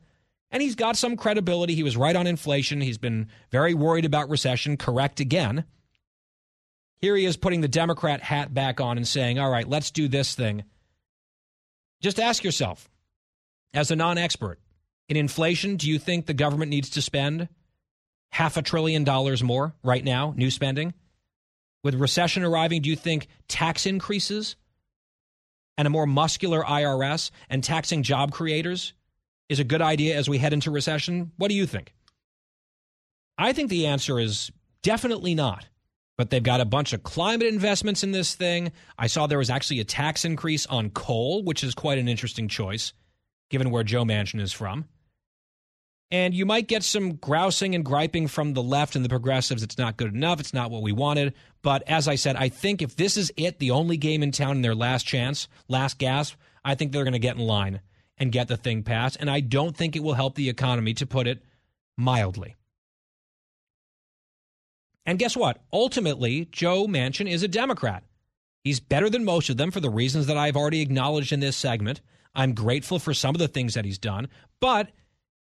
And 0.50 0.64
he's 0.64 0.76
got 0.76 0.96
some 0.96 1.18
credibility. 1.18 1.76
He 1.76 1.84
was 1.84 1.98
right 1.98 2.16
on 2.16 2.26
inflation. 2.26 2.80
He's 2.80 2.98
been 2.98 3.28
very 3.52 3.74
worried 3.74 4.06
about 4.06 4.30
recession, 4.30 4.78
correct 4.78 5.20
again. 5.20 5.66
Here 7.00 7.18
he 7.18 7.26
is 7.26 7.36
putting 7.36 7.60
the 7.60 7.68
Democrat 7.68 8.24
hat 8.24 8.54
back 8.54 8.80
on 8.80 8.96
and 8.96 9.06
saying, 9.06 9.40
all 9.40 9.52
right, 9.52 9.68
let's 9.68 9.92
do 9.92 10.08
this 10.08 10.36
thing. 10.36 10.64
Just 12.00 12.18
ask 12.18 12.46
yourself, 12.46 12.90
as 13.74 13.92
a 13.92 13.96
non 13.98 14.18
expert, 14.18 14.60
in 15.10 15.18
inflation, 15.18 15.78
do 15.78 15.90
you 15.90 16.00
think 16.00 16.26
the 16.26 16.34
government 16.34 16.70
needs 16.70 16.92
to 16.92 17.02
spend 17.02 17.48
half 18.30 18.58
a 18.58 18.62
trillion 18.62 19.04
dollars 19.04 19.44
more 19.44 19.74
right 19.84 20.04
now, 20.04 20.34
new 20.36 20.52
spending? 20.52 20.94
With 21.84 21.96
recession 21.96 22.44
arriving, 22.44 22.82
do 22.82 22.90
you 22.90 22.96
think 22.96 23.28
tax 23.48 23.86
increases 23.86 24.56
and 25.78 25.88
a 25.88 25.92
more 25.92 26.08
muscular 26.08 26.64
IRS 26.64 27.32
and 27.50 27.64
taxing 27.64 28.04
job 28.04 28.32
creators 28.32 28.94
is 29.48 29.60
a 29.60 29.64
good 29.64 29.82
idea 29.82 30.18
as 30.18 30.28
we 30.28 30.38
head 30.38 30.54
into 30.54 30.72
recession? 30.72 31.32
What 31.38 31.50
do 31.50 31.56
you 31.56 31.66
think? 31.66 31.94
I 33.38 33.54
think 33.54 33.70
the 33.70 33.88
answer 33.88 34.20
is 34.20 34.52
definitely 34.82 35.36
not 35.36 35.66
but 36.18 36.32
they've 36.32 36.44
got 36.44 36.62
a 36.62 36.66
bunch 36.66 36.94
of 36.94 37.04
climate 37.04 37.48
investments 37.48 38.04
in 38.04 38.12
this 38.12 38.36
thing. 38.36 38.72
I 38.98 39.08
saw 39.08 39.28
there 39.28 39.38
was 39.38 39.52
actually 39.52 39.80
a 39.80 39.86
tax 39.86 40.26
increase 40.26 40.66
on 40.66 40.90
coal, 40.90 41.44
which 41.44 41.64
is 41.64 41.76
quite 41.76 42.00
an 42.00 42.08
interesting 42.08 42.48
choice, 42.48 42.92
given 43.50 43.70
where 43.70 43.84
Joe 43.84 44.04
Manchin 44.04 44.42
is 44.42 44.52
from. 44.52 44.86
And 46.10 46.34
you 46.34 46.46
might 46.46 46.68
get 46.68 46.84
some 46.84 47.16
grousing 47.16 47.76
and 47.76 47.84
griping 47.84 48.28
from 48.28 48.54
the 48.54 48.64
left 48.64 48.96
and 48.96 49.04
the 49.04 49.10
progressives. 49.10 49.62
It's 49.62 49.78
not 49.78 49.98
good 49.98 50.14
enough. 50.14 50.40
It's 50.40 50.54
not 50.54 50.72
what 50.72 50.82
we 50.82 50.94
wanted. 50.94 51.34
But 51.62 51.84
as 51.88 52.08
I 52.08 52.16
said, 52.16 52.38
I 52.38 52.48
think 52.48 52.82
if 52.82 52.96
this 52.96 53.18
is 53.18 53.32
it, 53.36 53.60
the 53.60 53.72
only 53.72 53.98
game 53.98 54.24
in 54.24 54.32
town 54.32 54.56
in 54.56 54.62
their 54.62 54.76
last 54.76 55.06
chance, 55.06 55.50
last 55.68 55.98
gasp, 55.98 56.36
I 56.64 56.76
think 56.76 56.92
they're 56.92 57.04
going 57.04 57.12
to 57.12 57.20
get 57.20 57.36
in 57.36 57.42
line 57.42 57.82
and 58.18 58.32
get 58.32 58.48
the 58.48 58.56
thing 58.56 58.84
passed. 58.84 59.18
And 59.20 59.30
I 59.30 59.42
don't 59.42 59.76
think 59.76 59.96
it 59.96 60.04
will 60.04 60.14
help 60.14 60.36
the 60.36 60.50
economy, 60.50 60.94
to 60.96 61.06
put 61.06 61.28
it 61.28 61.44
mildly. 61.98 62.56
And 65.06 65.20
guess 65.20 65.36
what? 65.36 65.62
Ultimately, 65.72 66.46
Joe 66.52 66.88
Manchin 66.88 67.30
is 67.30 67.44
a 67.44 67.48
Democrat. 67.48 68.04
He's 68.64 68.80
better 68.80 69.10
than 69.10 69.24
most 69.24 69.50
of 69.50 69.58
them 69.58 69.72
for 69.72 69.80
the 69.80 69.90
reasons 69.90 70.28
that 70.28 70.38
I've 70.38 70.58
already 70.58 70.82
acknowledged 70.82 71.32
in 71.32 71.40
this 71.40 71.56
segment. 71.56 72.02
I'm 72.36 72.54
grateful 72.54 73.00
for 73.00 73.14
some 73.14 73.36
of 73.36 73.40
the 73.40 73.48
things 73.48 73.74
that 73.74 73.86
he's 73.86 73.98
done, 73.98 74.28
but 74.60 74.90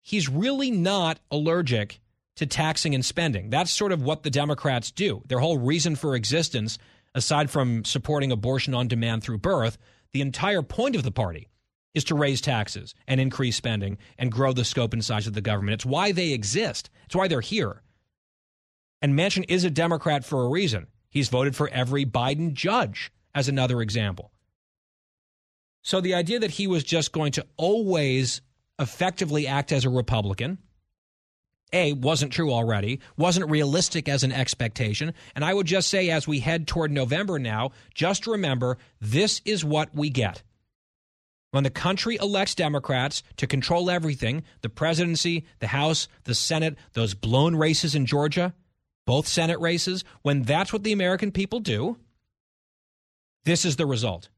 he's 0.02 0.30
really 0.30 0.72
not 0.72 1.19
allergic 1.30 1.99
to 2.36 2.45
taxing 2.45 2.95
and 2.95 3.06
spending. 3.06 3.49
That's 3.49 3.72
sort 3.72 3.91
of 3.91 4.02
what 4.02 4.23
the 4.23 4.30
Democrats 4.30 4.91
do. 4.91 5.22
Their 5.28 5.40
whole 5.40 5.57
reason 5.57 5.95
for 5.95 6.15
existence, 6.15 6.78
aside 7.14 7.49
from 7.49 7.86
supporting 7.86 8.32
abortion 8.32 8.73
on 8.73 8.88
demand 8.88 9.23
through 9.23 9.40
birth, 9.40 9.78
the 10.14 10.22
entire 10.22 10.61
point 10.61 10.95
of 10.95 11.03
the 11.03 11.11
party 11.11 11.48
is 11.94 12.03
to 12.06 12.15
raise 12.15 12.41
taxes 12.41 12.95
and 13.07 13.19
increase 13.19 13.56
spending 13.56 13.98
and 14.18 14.32
grow 14.32 14.53
the 14.53 14.64
scope 14.64 14.94
and 14.94 15.03
size 15.03 15.28
of 15.28 15.34
the 15.34 15.41
government. 15.41 15.73
It's 15.73 15.86
why 15.86 16.11
they 16.11 16.32
exist, 16.32 16.90
it's 17.06 17.15
why 17.15 17.28
they're 17.28 17.41
here. 17.41 17.82
And 19.02 19.14
Manchin 19.18 19.45
is 19.49 19.64
a 19.64 19.69
Democrat 19.69 20.23
for 20.23 20.44
a 20.44 20.49
reason. 20.49 20.88
He's 21.10 21.30
voted 21.30 21.56
for 21.56 21.68
every 21.69 22.06
Biden 22.06 22.53
judge, 22.53 23.11
as 23.36 23.49
another 23.49 23.82
example. 23.82 24.32
So 25.82 25.99
the 25.99 26.14
idea 26.14 26.40
that 26.40 26.52
he 26.52 26.68
was 26.68 26.84
just 26.84 27.11
going 27.11 27.32
to 27.34 27.45
always 27.57 28.41
effectively 28.82 29.48
act 29.48 29.72
as 29.72 29.86
a 29.86 29.90
Republican, 29.90 30.58
A, 31.74 31.94
wasn't 31.94 32.34
true 32.34 32.52
already, 32.52 32.99
wasn't 33.18 33.49
realistic 33.49 34.10
as 34.10 34.24
an 34.24 34.32
expectation. 34.32 35.14
And 35.36 35.45
I 35.45 35.53
would 35.53 35.68
just 35.68 35.88
say, 35.88 36.10
as 36.10 36.28
we 36.28 36.40
head 36.40 36.68
toward 36.68 36.91
November 36.91 37.40
now, 37.40 37.72
just 37.94 38.28
remember 38.28 38.78
this 38.99 39.41
is 39.45 39.64
what 39.64 39.95
we 39.95 40.10
get. 40.10 40.44
When 41.52 41.64
the 41.64 41.70
country 41.70 42.18
elects 42.22 42.56
Democrats 42.56 43.24
to 43.38 43.48
control 43.48 43.90
everything 43.90 44.44
the 44.62 44.70
presidency, 44.70 45.45
the 45.60 45.68
House, 45.68 46.08
the 46.24 46.36
Senate, 46.36 46.78
those 46.94 47.14
blown 47.14 47.56
races 47.56 47.94
in 47.94 48.06
Georgia 48.06 48.53
both 49.06 49.28
Senate 49.28 49.60
races, 49.60 50.03
when 50.22 50.44
that's 50.44 50.72
what 50.72 50.84
the 50.84 50.91
American 50.91 51.32
people 51.32 51.60
do, 51.60 51.98
this 53.44 53.66
is 53.66 53.76
the 53.76 53.86
result. 53.86 54.30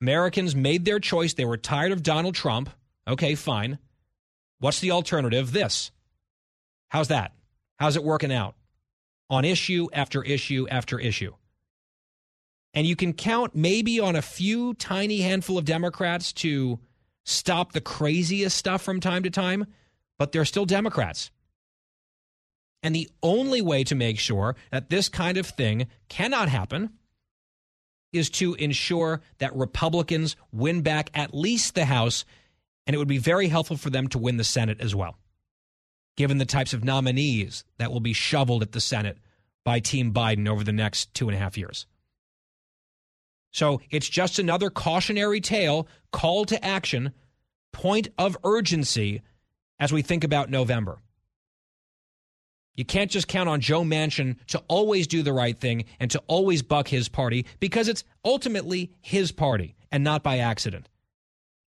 Americans 0.00 0.56
made 0.56 0.84
their 0.84 0.98
choice. 0.98 1.34
They 1.34 1.44
were 1.44 1.56
tired 1.56 1.92
of 1.92 2.02
Donald 2.02 2.34
Trump. 2.34 2.70
Okay, 3.10 3.34
fine. 3.34 3.78
What's 4.60 4.80
the 4.80 4.92
alternative? 4.92 5.52
This. 5.52 5.90
How's 6.88 7.08
that? 7.08 7.32
How's 7.78 7.96
it 7.96 8.04
working 8.04 8.32
out? 8.32 8.54
On 9.28 9.44
issue 9.44 9.88
after 9.92 10.22
issue 10.22 10.66
after 10.70 10.98
issue. 10.98 11.34
And 12.72 12.86
you 12.86 12.94
can 12.94 13.12
count 13.12 13.54
maybe 13.56 13.98
on 13.98 14.14
a 14.14 14.22
few 14.22 14.74
tiny 14.74 15.20
handful 15.22 15.58
of 15.58 15.64
Democrats 15.64 16.32
to 16.34 16.78
stop 17.24 17.72
the 17.72 17.80
craziest 17.80 18.56
stuff 18.56 18.82
from 18.82 19.00
time 19.00 19.24
to 19.24 19.30
time, 19.30 19.66
but 20.18 20.30
they're 20.30 20.44
still 20.44 20.66
Democrats. 20.66 21.30
And 22.82 22.94
the 22.94 23.10
only 23.22 23.60
way 23.60 23.84
to 23.84 23.94
make 23.94 24.18
sure 24.18 24.56
that 24.70 24.88
this 24.88 25.08
kind 25.08 25.36
of 25.36 25.46
thing 25.46 25.88
cannot 26.08 26.48
happen 26.48 26.90
is 28.12 28.30
to 28.30 28.54
ensure 28.54 29.20
that 29.38 29.54
Republicans 29.54 30.36
win 30.52 30.82
back 30.82 31.10
at 31.14 31.34
least 31.34 31.74
the 31.74 31.84
House, 31.84 32.24
and 32.90 32.96
it 32.96 32.98
would 32.98 33.06
be 33.06 33.18
very 33.18 33.46
helpful 33.46 33.76
for 33.76 33.88
them 33.88 34.08
to 34.08 34.18
win 34.18 34.36
the 34.36 34.42
Senate 34.42 34.80
as 34.80 34.96
well, 34.96 35.16
given 36.16 36.38
the 36.38 36.44
types 36.44 36.72
of 36.72 36.82
nominees 36.82 37.62
that 37.78 37.92
will 37.92 38.00
be 38.00 38.12
shoveled 38.12 38.62
at 38.62 38.72
the 38.72 38.80
Senate 38.80 39.16
by 39.64 39.78
Team 39.78 40.12
Biden 40.12 40.48
over 40.48 40.64
the 40.64 40.72
next 40.72 41.14
two 41.14 41.28
and 41.28 41.36
a 41.36 41.38
half 41.38 41.56
years. 41.56 41.86
So 43.52 43.80
it's 43.90 44.08
just 44.08 44.40
another 44.40 44.70
cautionary 44.70 45.40
tale, 45.40 45.86
call 46.10 46.44
to 46.46 46.64
action, 46.64 47.12
point 47.70 48.08
of 48.18 48.36
urgency 48.42 49.22
as 49.78 49.92
we 49.92 50.02
think 50.02 50.24
about 50.24 50.50
November. 50.50 50.98
You 52.74 52.84
can't 52.84 53.12
just 53.12 53.28
count 53.28 53.48
on 53.48 53.60
Joe 53.60 53.84
Manchin 53.84 54.34
to 54.48 54.60
always 54.66 55.06
do 55.06 55.22
the 55.22 55.32
right 55.32 55.56
thing 55.56 55.84
and 56.00 56.10
to 56.10 56.20
always 56.26 56.62
buck 56.62 56.88
his 56.88 57.08
party 57.08 57.46
because 57.60 57.86
it's 57.86 58.02
ultimately 58.24 58.90
his 59.00 59.30
party 59.30 59.76
and 59.92 60.02
not 60.02 60.24
by 60.24 60.38
accident. 60.38 60.88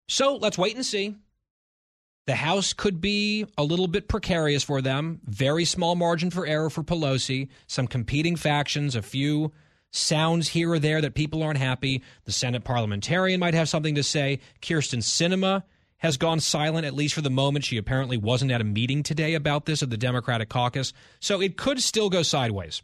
So 0.07 0.35
let's 0.35 0.57
wait 0.57 0.75
and 0.75 0.85
see. 0.85 1.15
The 2.25 2.35
House 2.35 2.71
could 2.71 3.01
be 3.01 3.45
a 3.57 3.63
little 3.63 3.87
bit 3.87 4.07
precarious 4.07 4.63
for 4.63 4.81
them. 4.81 5.19
Very 5.25 5.65
small 5.65 5.95
margin 5.95 6.29
for 6.29 6.45
error 6.45 6.69
for 6.69 6.83
Pelosi. 6.83 7.49
Some 7.67 7.87
competing 7.87 8.37
factions, 8.37 8.95
a 8.95 9.01
few 9.01 9.51
sounds 9.91 10.49
here 10.49 10.71
or 10.71 10.79
there 10.79 11.01
that 11.01 11.15
people 11.15 11.43
aren't 11.43 11.59
happy. 11.59 12.01
The 12.23 12.31
Senate 12.31 12.63
parliamentarian 12.63 13.39
might 13.39 13.53
have 13.53 13.69
something 13.69 13.95
to 13.95 14.03
say. 14.03 14.39
Kyrsten 14.61 15.01
Sinema 15.03 15.63
has 15.97 16.17
gone 16.17 16.39
silent, 16.39 16.85
at 16.85 16.93
least 16.93 17.13
for 17.13 17.21
the 17.21 17.29
moment. 17.29 17.65
She 17.65 17.77
apparently 17.77 18.17
wasn't 18.17 18.51
at 18.51 18.61
a 18.61 18.65
meeting 18.65 19.03
today 19.03 19.35
about 19.35 19.65
this 19.65 19.83
at 19.83 19.89
the 19.89 19.97
Democratic 19.97 20.49
caucus. 20.49 20.93
So 21.19 21.41
it 21.41 21.57
could 21.57 21.81
still 21.81 22.09
go 22.09 22.23
sideways. 22.23 22.83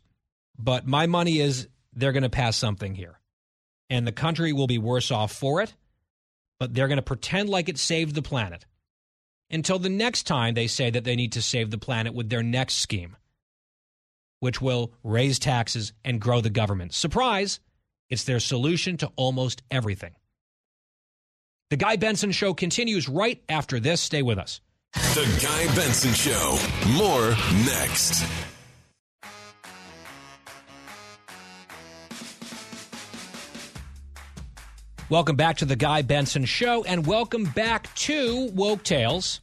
But 0.58 0.86
my 0.86 1.08
money 1.08 1.40
is 1.40 1.68
they're 1.94 2.12
going 2.12 2.24
to 2.24 2.30
pass 2.30 2.58
something 2.58 2.96
here. 2.96 3.20
And 3.90 4.06
the 4.06 4.12
country 4.12 4.54
will 4.54 4.68
be 4.68 4.78
worse 4.78 5.12
off 5.12 5.32
for 5.32 5.62
it. 5.62 5.74
But 6.60 6.74
they're 6.74 6.88
going 6.88 6.98
to 6.98 7.02
pretend 7.02 7.50
like 7.50 7.70
it 7.70 7.78
saved 7.78 8.16
the 8.16 8.22
planet 8.22 8.66
until 9.50 9.80
the 9.80 9.90
next 9.90 10.24
time 10.24 10.54
they 10.54 10.68
say 10.68 10.90
that 10.90 11.04
they 11.04 11.16
need 11.16 11.32
to 11.34 11.42
save 11.42 11.72
the 11.72 11.78
planet 11.78 12.14
with 12.14 12.30
their 12.30 12.44
next 12.44 12.76
scheme, 12.76 13.16
which 14.40 14.62
will 14.62 14.94
raise 15.04 15.40
taxes 15.40 15.94
and 16.04 16.22
grow 16.22 16.42
the 16.42 16.50
government. 16.50 16.94
Surprise! 16.94 17.60
It's 18.10 18.24
their 18.24 18.40
solution 18.40 18.98
to 18.98 19.12
almost 19.16 19.62
everything. 19.70 20.16
The 21.70 21.78
Guy 21.78 21.98
Benson 21.98 22.32
Show 22.32 22.56
continues 22.56 23.08
right 23.08 23.42
after 23.48 23.80
this. 23.80 24.02
Stay 24.02 24.24
with 24.24 24.40
us. 24.40 24.62
The 24.94 25.40
Guy 25.42 25.76
Benson 25.76 26.14
Show. 26.14 26.58
More 26.98 27.30
next. 27.66 28.26
Welcome 35.10 35.38
back 35.38 35.58
to 35.58 35.66
the 35.66 35.76
Guy 35.76 36.04
Benson 36.04 36.46
Show, 36.46 36.84
and 36.84 37.04
welcome 37.04 37.46
back 37.46 37.92
to 37.96 38.52
Woke 38.54 38.84
Tales. 38.84 39.42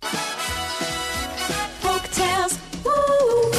Woke 1.82 2.04
Tales. 2.12 2.56
Woo. 2.84 3.52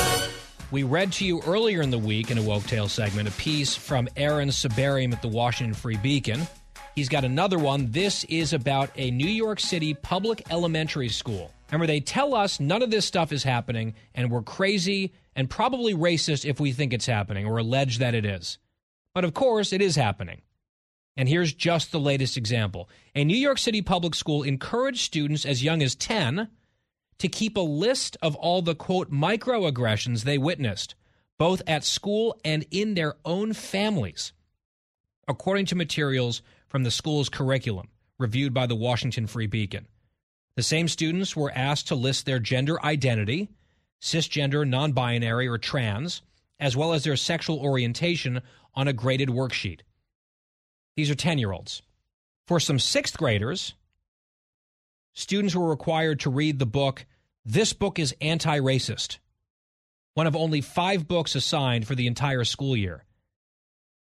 We 0.71 0.83
read 0.83 1.11
to 1.11 1.25
you 1.25 1.41
earlier 1.45 1.81
in 1.81 1.89
the 1.91 1.97
week 1.97 2.31
in 2.31 2.37
a 2.37 2.41
Woke 2.41 2.63
Tales 2.63 2.93
segment 2.93 3.27
a 3.27 3.31
piece 3.33 3.75
from 3.75 4.07
Aaron 4.15 4.47
Sibarium 4.47 5.11
at 5.11 5.21
the 5.21 5.27
Washington 5.27 5.73
Free 5.73 5.97
Beacon. 5.97 6.47
He's 6.95 7.09
got 7.09 7.25
another 7.25 7.59
one. 7.59 7.91
This 7.91 8.23
is 8.23 8.53
about 8.53 8.89
a 8.95 9.11
New 9.11 9.27
York 9.27 9.59
City 9.59 9.93
public 9.93 10.43
elementary 10.49 11.09
school. 11.09 11.51
Remember, 11.69 11.87
they 11.87 11.99
tell 11.99 12.33
us 12.33 12.61
none 12.61 12.81
of 12.81 12.89
this 12.89 13.05
stuff 13.05 13.33
is 13.33 13.43
happening, 13.43 13.95
and 14.15 14.31
we're 14.31 14.43
crazy 14.43 15.11
and 15.35 15.49
probably 15.49 15.93
racist 15.93 16.49
if 16.49 16.57
we 16.57 16.71
think 16.71 16.93
it's 16.93 17.05
happening 17.05 17.45
or 17.45 17.57
allege 17.57 17.97
that 17.97 18.15
it 18.15 18.23
is. 18.23 18.59
But 19.13 19.25
of 19.25 19.33
course, 19.33 19.73
it 19.73 19.81
is 19.81 19.97
happening. 19.97 20.41
And 21.17 21.27
here's 21.27 21.51
just 21.51 21.91
the 21.91 21.99
latest 21.99 22.37
example. 22.37 22.87
A 23.15 23.25
New 23.25 23.35
York 23.35 23.57
City 23.57 23.81
public 23.81 24.13
school 24.13 24.43
encouraged 24.43 25.01
students 25.01 25.45
as 25.45 25.63
young 25.63 25.81
as 25.81 25.95
10 25.95 26.47
to 27.17 27.27
keep 27.27 27.57
a 27.57 27.61
list 27.61 28.15
of 28.21 28.35
all 28.35 28.61
the 28.61 28.75
quote 28.75 29.11
microaggressions 29.11 30.23
they 30.23 30.37
witnessed, 30.37 30.93
both 31.39 31.63
at 31.65 31.83
school 31.83 32.39
and 32.45 32.65
in 32.69 32.93
their 32.93 33.15
own 33.25 33.53
families, 33.53 34.31
according 35.27 35.65
to 35.65 35.75
materials 35.75 36.43
from 36.69 36.83
the 36.83 36.91
school's 36.91 37.29
curriculum 37.29 37.89
reviewed 38.19 38.53
by 38.53 38.67
the 38.67 38.75
Washington 38.75 39.25
Free 39.25 39.47
Beacon. 39.47 39.87
The 40.55 40.63
same 40.63 40.87
students 40.87 41.35
were 41.35 41.51
asked 41.51 41.87
to 41.87 41.95
list 41.95 42.25
their 42.25 42.39
gender 42.39 42.83
identity, 42.83 43.49
cisgender, 44.01 44.67
non 44.67 44.91
binary, 44.91 45.47
or 45.47 45.57
trans, 45.57 46.21
as 46.59 46.75
well 46.75 46.93
as 46.93 47.03
their 47.03 47.15
sexual 47.15 47.59
orientation 47.59 48.41
on 48.75 48.87
a 48.87 48.93
graded 48.93 49.29
worksheet. 49.29 49.81
These 50.97 51.11
are 51.11 51.15
10 51.15 51.37
year 51.37 51.53
olds. 51.53 51.83
For 52.47 52.59
some 52.59 52.79
sixth 52.79 53.17
graders, 53.17 53.75
students 55.13 55.55
were 55.55 55.69
required 55.69 56.19
to 56.21 56.31
read 56.31 56.57
the 56.57 56.65
book, 56.65 57.05
This 57.45 57.71
Book 57.71 57.99
is 57.99 58.15
Anti 58.19 58.59
Racist, 58.59 59.19
one 60.15 60.25
of 60.25 60.35
only 60.35 60.59
five 60.59 61.07
books 61.07 61.35
assigned 61.35 61.85
for 61.85 61.93
the 61.93 62.07
entire 62.07 62.43
school 62.43 62.75
year. 62.75 63.05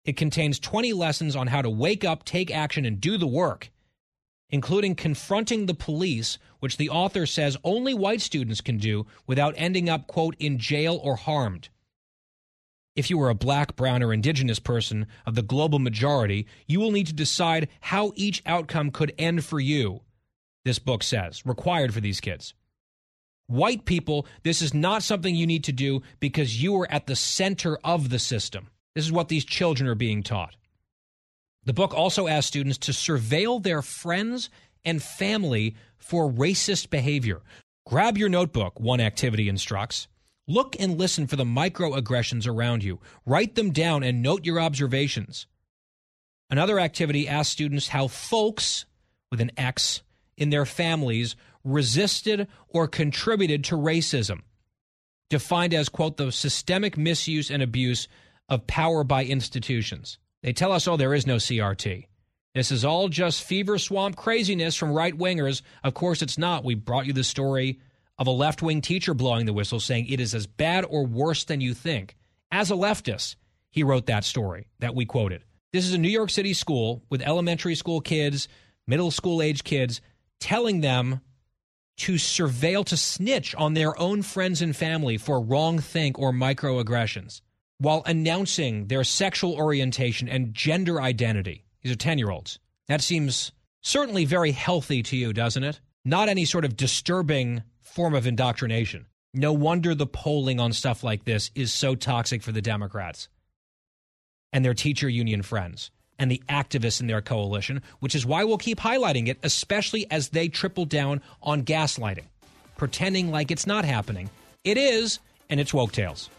It 0.05 0.17
contains 0.17 0.61
20 0.61 0.93
lessons 0.93 1.35
on 1.35 1.49
how 1.49 1.63
to 1.63 1.71
wake 1.71 2.05
up, 2.05 2.25
take 2.25 2.55
action, 2.55 2.85
and 2.85 3.01
do 3.01 3.19
the 3.19 3.27
work, 3.27 3.73
including 4.51 4.95
confronting 4.95 5.67
the 5.67 5.75
police, 5.75 6.39
which 6.61 6.77
the 6.77 6.91
author 6.91 7.27
says 7.27 7.57
only 7.65 7.95
white 7.95 8.21
students 8.21 8.61
can 8.61 8.79
do 8.79 9.07
without 9.27 9.55
ending 9.57 9.89
up, 9.89 10.07
quote, 10.07 10.37
in 10.39 10.59
jail 10.59 11.01
or 11.03 11.17
harmed. 11.17 11.71
If 12.97 13.11
you 13.11 13.21
are 13.23 13.31
a 13.31 13.35
black, 13.35 13.75
brown, 13.75 14.03
or 14.03 14.13
indigenous 14.13 14.61
person 14.61 15.07
of 15.27 15.35
the 15.35 15.43
global 15.43 15.81
majority, 15.81 16.47
you 16.67 16.79
will 16.79 16.93
need 16.93 17.09
to 17.09 17.13
decide 17.13 17.69
how 17.81 18.13
each 18.15 18.43
outcome 18.47 18.91
could 18.91 19.13
end 19.19 19.45
for 19.45 19.59
you, 19.59 20.03
this 20.65 20.79
book 20.79 21.03
says, 21.03 21.45
required 21.45 21.93
for 21.93 22.01
these 22.01 22.21
kids. 22.21 22.55
White 23.47 23.85
people, 23.85 24.27
this 24.43 24.63
is 24.63 24.73
not 24.73 25.03
something 25.03 25.35
you 25.35 25.47
need 25.47 25.65
to 25.65 25.73
do 25.73 26.03
because 26.21 26.63
you 26.63 26.77
are 26.77 26.91
at 26.91 27.07
the 27.07 27.17
center 27.17 27.79
of 27.85 28.09
the 28.09 28.19
system. 28.19 28.71
This 28.95 29.05
is 29.05 29.13
what 29.13 29.29
these 29.29 29.45
children 29.45 29.89
are 29.89 29.97
being 29.97 30.23
taught. 30.23 30.55
The 31.65 31.73
book 31.73 31.93
also 31.95 32.29
asks 32.29 32.47
students 32.47 32.79
to 32.79 32.93
surveil 32.93 33.63
their 33.63 33.83
friends 33.83 34.51
and 34.85 35.03
family 35.03 35.75
for 35.97 36.31
racist 36.31 36.91
behavior. 36.91 37.43
Grab 37.87 38.17
your 38.17 38.29
notebook, 38.29 38.79
one 38.79 39.01
activity 39.01 39.49
instructs. 39.49 40.07
Look 40.47 40.77
and 40.79 40.99
listen 40.99 41.27
for 41.27 41.37
the 41.37 41.45
microaggressions 41.45 42.47
around 42.47 42.85
you. 42.85 43.01
Write 43.25 43.55
them 43.55 43.71
down 43.71 44.03
and 44.03 44.23
note 44.23 44.45
your 44.45 44.61
observations. 44.61 45.47
Another 46.51 46.79
activity 46.79 47.27
asks 47.27 47.53
students 47.53 47.89
how 47.89 48.09
folks, 48.09 48.85
with 49.31 49.41
an 49.41 49.53
X, 49.57 50.03
in 50.37 50.51
their 50.51 50.67
families 50.67 51.37
resisted 51.65 52.47
or 52.69 52.87
contributed 52.87 53.65
to 53.65 53.77
racism, 53.77 54.43
defined 55.31 55.73
as, 55.73 55.89
quote, 55.89 56.19
the 56.19 56.31
systemic 56.31 56.99
misuse 56.99 57.51
and 57.51 57.63
abuse 57.63 58.07
of 58.49 58.67
power 58.67 59.03
by 59.03 59.25
institutions. 59.25 60.19
They 60.43 60.53
tell 60.53 60.73
us, 60.73 60.87
oh, 60.87 60.99
there 60.99 61.15
is 61.15 61.27
no 61.27 61.37
CRT. 61.37 62.07
This 62.55 62.71
is 62.71 62.85
all 62.85 63.09
just 63.09 63.43
fever 63.43 63.79
swamp 63.79 64.17
craziness 64.17 64.77
from 64.77 64.93
right 64.93 65.17
wingers. 65.17 65.63
Of 65.83 65.95
course, 65.95 66.21
it's 66.21 66.39
not. 66.39 66.65
We 66.65 66.75
brought 66.75 67.07
you 67.07 67.13
the 67.13 67.25
story 67.25 67.81
of 68.19 68.27
a 68.27 68.33
left 68.33 68.63
wing 68.63 68.81
teacher 68.81 69.15
blowing 69.15 69.47
the 69.47 69.53
whistle 69.53 69.81
saying 69.81 70.07
it 70.07 70.21
is 70.21 70.35
as 70.35 70.47
bad 70.47 70.85
or 70.89 71.07
worse 71.07 71.45
than 71.45 71.61
you 71.61 71.75
think. 71.75 72.17
As 72.53 72.71
a 72.71 72.75
leftist, 72.75 73.37
he 73.71 73.83
wrote 73.83 74.07
that 74.07 74.25
story 74.25 74.69
that 74.79 74.95
we 74.95 75.05
quoted. 75.05 75.45
This 75.73 75.85
is 75.85 75.95
a 75.95 75.99
New 75.99 76.09
York 76.09 76.31
City 76.31 76.55
school 76.55 77.03
with 77.11 77.23
elementary 77.23 77.75
school 77.75 78.01
kids, 78.01 78.47
middle 78.87 79.11
school 79.11 79.43
age 79.43 79.65
kids, 79.65 80.01
telling 80.39 80.81
them 80.81 81.21
to 81.97 82.15
surveil, 82.15 82.85
to 82.87 82.97
snitch 82.97 83.55
on 83.57 83.75
their 83.75 83.99
own 83.99 84.23
friends 84.23 84.63
and 84.63 84.77
family 84.77 85.17
for 85.17 85.41
wrong 85.41 85.79
think 85.79 86.19
or 86.19 86.33
microaggressions 86.33 87.41
while 87.79 88.03
announcing 88.07 88.87
their 88.87 89.05
sexual 89.05 89.55
orientation 89.55 90.29
and 90.29 90.55
gender 90.55 91.01
identity. 91.01 91.65
These 91.83 91.93
are 91.93 91.97
10 91.97 92.19
year 92.19 92.31
olds. 92.31 92.59
That 92.89 93.01
seems 93.01 93.53
certainly 93.83 94.25
very 94.25 94.53
healthy 94.53 95.03
to 95.05 95.17
you, 95.17 95.33
doesn't 95.33 95.65
it? 95.65 95.81
Not 96.05 96.29
any 96.29 96.45
sort 96.45 96.65
of 96.65 96.77
disturbing 96.77 97.63
form 97.95 98.15
of 98.15 98.27
indoctrination. 98.27 99.07
No 99.33 99.53
wonder 99.53 99.95
the 99.95 100.07
polling 100.07 100.59
on 100.59 100.73
stuff 100.73 101.05
like 101.05 101.25
this 101.25 101.53
is 101.55 101.73
so 101.73 101.95
toxic 101.95 102.43
for 102.43 102.51
the 102.51 102.61
Democrats 102.61 103.29
and 104.53 104.65
their 104.65 104.75
teacher 104.75 105.09
union 105.09 105.43
friends 105.43 105.93
and 106.19 106.29
the 106.29 106.43
activists 106.49 107.01
in 107.01 107.07
their 107.07 107.23
coalition, 107.23 107.83
which 108.01 108.17
is 108.17 108.27
why 108.27 108.43
we'll 108.43 108.59
keep 108.59 108.81
highlighting 108.81 109.29
it, 109.29 109.39
especially 109.45 110.11
as 110.11 110.31
they 110.31 110.49
triple 110.49 110.85
down 110.85 111.21
on 111.41 111.63
gaslighting, 111.63 112.25
pretending 112.77 113.31
like 113.31 113.53
it's 113.53 113.67
not 113.67 113.85
happening. 113.85 114.29
It 114.65 114.77
is, 114.77 115.21
and 115.49 115.61
it's 115.61 115.73
woke 115.73 115.93
tales. 115.93 116.31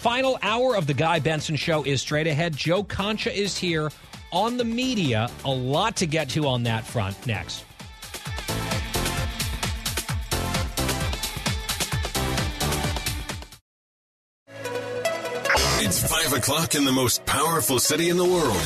final 0.00 0.38
hour 0.42 0.74
of 0.74 0.86
the 0.86 0.94
Guy 0.94 1.20
Benson 1.20 1.56
Show 1.56 1.84
is 1.84 2.00
straight 2.00 2.26
ahead. 2.26 2.56
Joe 2.56 2.82
Concha 2.82 3.32
is 3.32 3.56
here 3.56 3.90
on 4.32 4.56
the 4.56 4.64
media. 4.64 5.30
A 5.44 5.50
lot 5.50 5.96
to 5.96 6.06
get 6.06 6.30
to 6.30 6.46
on 6.46 6.64
that 6.64 6.84
front 6.84 7.26
next. 7.26 7.64
It's 15.84 16.00
5 16.10 16.38
o'clock 16.38 16.74
in 16.74 16.86
the 16.86 16.92
most 16.92 17.26
powerful 17.26 17.78
city 17.78 18.08
in 18.08 18.16
the 18.16 18.24
world, 18.24 18.56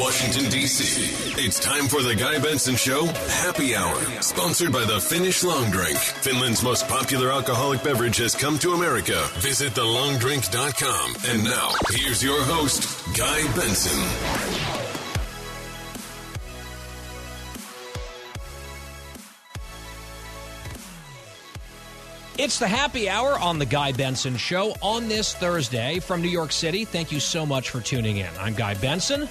Washington, 0.00 0.50
D.C. 0.50 1.40
It's 1.40 1.60
time 1.60 1.84
for 1.86 2.02
the 2.02 2.16
Guy 2.16 2.40
Benson 2.40 2.74
Show 2.74 3.04
Happy 3.44 3.76
Hour, 3.76 3.94
sponsored 4.20 4.72
by 4.72 4.84
the 4.84 4.98
Finnish 4.98 5.44
Long 5.44 5.70
Drink. 5.70 5.96
Finland's 5.96 6.62
most 6.64 6.88
popular 6.88 7.30
alcoholic 7.30 7.84
beverage 7.84 8.16
has 8.16 8.34
come 8.34 8.58
to 8.58 8.72
America. 8.72 9.28
Visit 9.34 9.74
thelongdrink.com. 9.74 11.14
And 11.28 11.44
now, 11.44 11.70
here's 11.90 12.20
your 12.20 12.42
host, 12.42 13.16
Guy 13.16 13.42
Benson. 13.54 14.91
It's 22.42 22.58
the 22.58 22.66
happy 22.66 23.08
hour 23.08 23.38
on 23.38 23.60
the 23.60 23.64
Guy 23.64 23.92
Benson 23.92 24.36
Show 24.36 24.74
on 24.82 25.06
this 25.06 25.32
Thursday 25.32 26.00
from 26.00 26.20
New 26.20 26.28
York 26.28 26.50
City. 26.50 26.84
Thank 26.84 27.12
you 27.12 27.20
so 27.20 27.46
much 27.46 27.70
for 27.70 27.80
tuning 27.80 28.16
in. 28.16 28.28
I'm 28.36 28.54
Guy 28.54 28.74
Benson. 28.74 29.28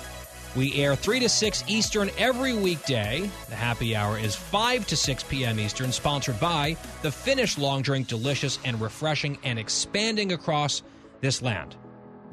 We 0.56 0.74
air 0.76 0.96
3 0.96 1.20
to 1.20 1.28
6 1.28 1.66
Eastern 1.68 2.10
every 2.18 2.54
weekday. 2.54 3.30
The 3.50 3.56
happy 3.56 3.98
hour 3.98 4.18
is 4.18 4.38
5 4.38 4.88
to 4.88 4.96
6 4.96 5.24
p.m. 5.24 5.60
Eastern, 5.60 5.92
sponsored 5.92 6.40
by 6.40 6.78
the 7.02 7.12
Finnish 7.12 7.58
long 7.58 7.82
drink, 7.82 8.08
delicious 8.08 8.60
and 8.64 8.80
refreshing 8.80 9.38
and 9.44 9.60
expanding 9.60 10.32
across 10.32 10.82
this 11.20 11.42
land. 11.42 11.76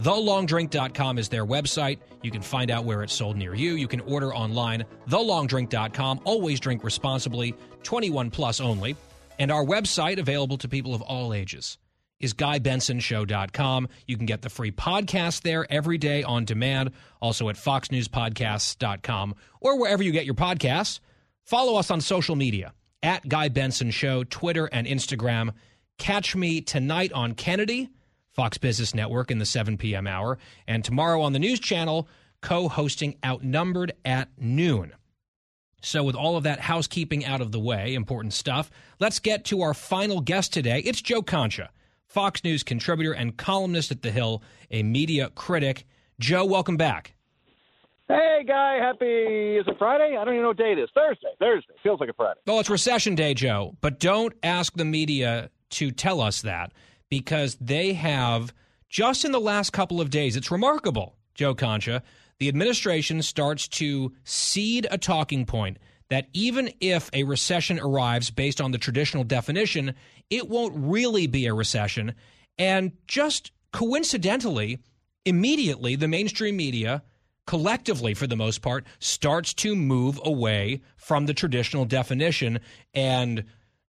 TheLongDrink.com 0.00 1.18
is 1.18 1.28
their 1.28 1.44
website. 1.44 1.98
You 2.22 2.30
can 2.30 2.40
find 2.40 2.70
out 2.70 2.84
where 2.84 3.02
it's 3.02 3.14
sold 3.14 3.36
near 3.36 3.52
you. 3.52 3.72
You 3.72 3.88
can 3.88 3.98
order 4.02 4.32
online. 4.32 4.84
TheLongDrink.com. 5.08 6.20
Always 6.22 6.60
drink 6.60 6.84
responsibly, 6.84 7.56
21 7.82 8.30
plus 8.30 8.60
only. 8.60 8.94
And 9.38 9.52
our 9.52 9.64
website, 9.64 10.18
available 10.18 10.58
to 10.58 10.68
people 10.68 10.94
of 10.94 11.02
all 11.02 11.32
ages, 11.32 11.78
is 12.20 12.34
GuyBensonShow.com. 12.34 13.88
You 14.06 14.16
can 14.16 14.26
get 14.26 14.42
the 14.42 14.50
free 14.50 14.72
podcast 14.72 15.42
there 15.42 15.66
every 15.70 15.98
day 15.98 16.22
on 16.24 16.44
demand, 16.44 16.90
also 17.22 17.48
at 17.48 17.56
FoxNewsPodcasts.com 17.56 19.34
or 19.60 19.78
wherever 19.78 20.02
you 20.02 20.10
get 20.10 20.24
your 20.24 20.34
podcasts. 20.34 21.00
Follow 21.44 21.78
us 21.78 21.90
on 21.90 22.00
social 22.00 22.36
media 22.36 22.72
at 23.02 23.28
Guy 23.28 23.48
Benson 23.48 23.90
Show, 23.90 24.24
Twitter 24.24 24.66
and 24.66 24.86
Instagram. 24.86 25.52
Catch 25.98 26.36
me 26.36 26.60
tonight 26.60 27.12
on 27.12 27.34
Kennedy, 27.34 27.88
Fox 28.30 28.58
Business 28.58 28.94
Network 28.94 29.30
in 29.30 29.38
the 29.38 29.46
7 29.46 29.78
p.m. 29.78 30.06
hour, 30.06 30.38
and 30.66 30.84
tomorrow 30.84 31.22
on 31.22 31.32
the 31.32 31.38
News 31.38 31.60
Channel, 31.60 32.08
co 32.40 32.68
hosting 32.68 33.16
Outnumbered 33.24 33.92
at 34.04 34.28
noon. 34.38 34.92
So, 35.80 36.02
with 36.02 36.16
all 36.16 36.36
of 36.36 36.42
that 36.42 36.60
housekeeping 36.60 37.24
out 37.24 37.40
of 37.40 37.52
the 37.52 37.60
way, 37.60 37.94
important 37.94 38.32
stuff, 38.32 38.70
let's 38.98 39.20
get 39.20 39.44
to 39.46 39.62
our 39.62 39.74
final 39.74 40.20
guest 40.20 40.52
today. 40.52 40.80
It's 40.80 41.00
Joe 41.00 41.22
Concha, 41.22 41.70
Fox 42.04 42.42
News 42.42 42.64
contributor 42.64 43.12
and 43.12 43.36
columnist 43.36 43.92
at 43.92 44.02
The 44.02 44.10
Hill, 44.10 44.42
a 44.70 44.82
media 44.82 45.30
critic. 45.30 45.86
Joe, 46.18 46.44
welcome 46.44 46.76
back. 46.76 47.14
Hey, 48.08 48.42
guy, 48.46 48.78
happy. 48.80 49.56
Is 49.56 49.68
it 49.68 49.76
Friday? 49.78 50.16
I 50.16 50.24
don't 50.24 50.34
even 50.34 50.42
know 50.42 50.48
what 50.48 50.56
day 50.56 50.72
it 50.72 50.78
is. 50.78 50.88
Thursday. 50.94 51.28
Thursday. 51.38 51.74
Feels 51.82 52.00
like 52.00 52.08
a 52.08 52.14
Friday. 52.14 52.40
Well, 52.46 52.58
it's 52.58 52.70
recession 52.70 53.14
day, 53.14 53.34
Joe, 53.34 53.76
but 53.80 54.00
don't 54.00 54.32
ask 54.42 54.74
the 54.74 54.84
media 54.84 55.50
to 55.70 55.90
tell 55.90 56.20
us 56.20 56.42
that 56.42 56.72
because 57.10 57.56
they 57.60 57.92
have, 57.92 58.52
just 58.88 59.24
in 59.24 59.30
the 59.32 59.40
last 59.40 59.72
couple 59.72 60.00
of 60.00 60.10
days, 60.10 60.36
it's 60.36 60.50
remarkable, 60.50 61.16
Joe 61.34 61.54
Concha, 61.54 62.02
the 62.38 62.48
administration 62.48 63.22
starts 63.22 63.68
to 63.68 64.12
seed 64.24 64.86
a 64.90 64.98
talking 64.98 65.44
point 65.44 65.78
that 66.10 66.28
even 66.32 66.70
if 66.80 67.10
a 67.12 67.24
recession 67.24 67.78
arrives 67.78 68.30
based 68.30 68.60
on 68.60 68.70
the 68.70 68.78
traditional 68.78 69.24
definition, 69.24 69.94
it 70.30 70.48
won't 70.48 70.74
really 70.76 71.26
be 71.26 71.46
a 71.46 71.54
recession. 71.54 72.14
And 72.58 72.92
just 73.06 73.52
coincidentally, 73.72 74.78
immediately, 75.24 75.96
the 75.96 76.08
mainstream 76.08 76.56
media, 76.56 77.02
collectively 77.46 78.14
for 78.14 78.26
the 78.26 78.36
most 78.36 78.62
part, 78.62 78.86
starts 78.98 79.52
to 79.54 79.76
move 79.76 80.18
away 80.24 80.80
from 80.96 81.26
the 81.26 81.34
traditional 81.34 81.84
definition 81.84 82.60
and 82.94 83.44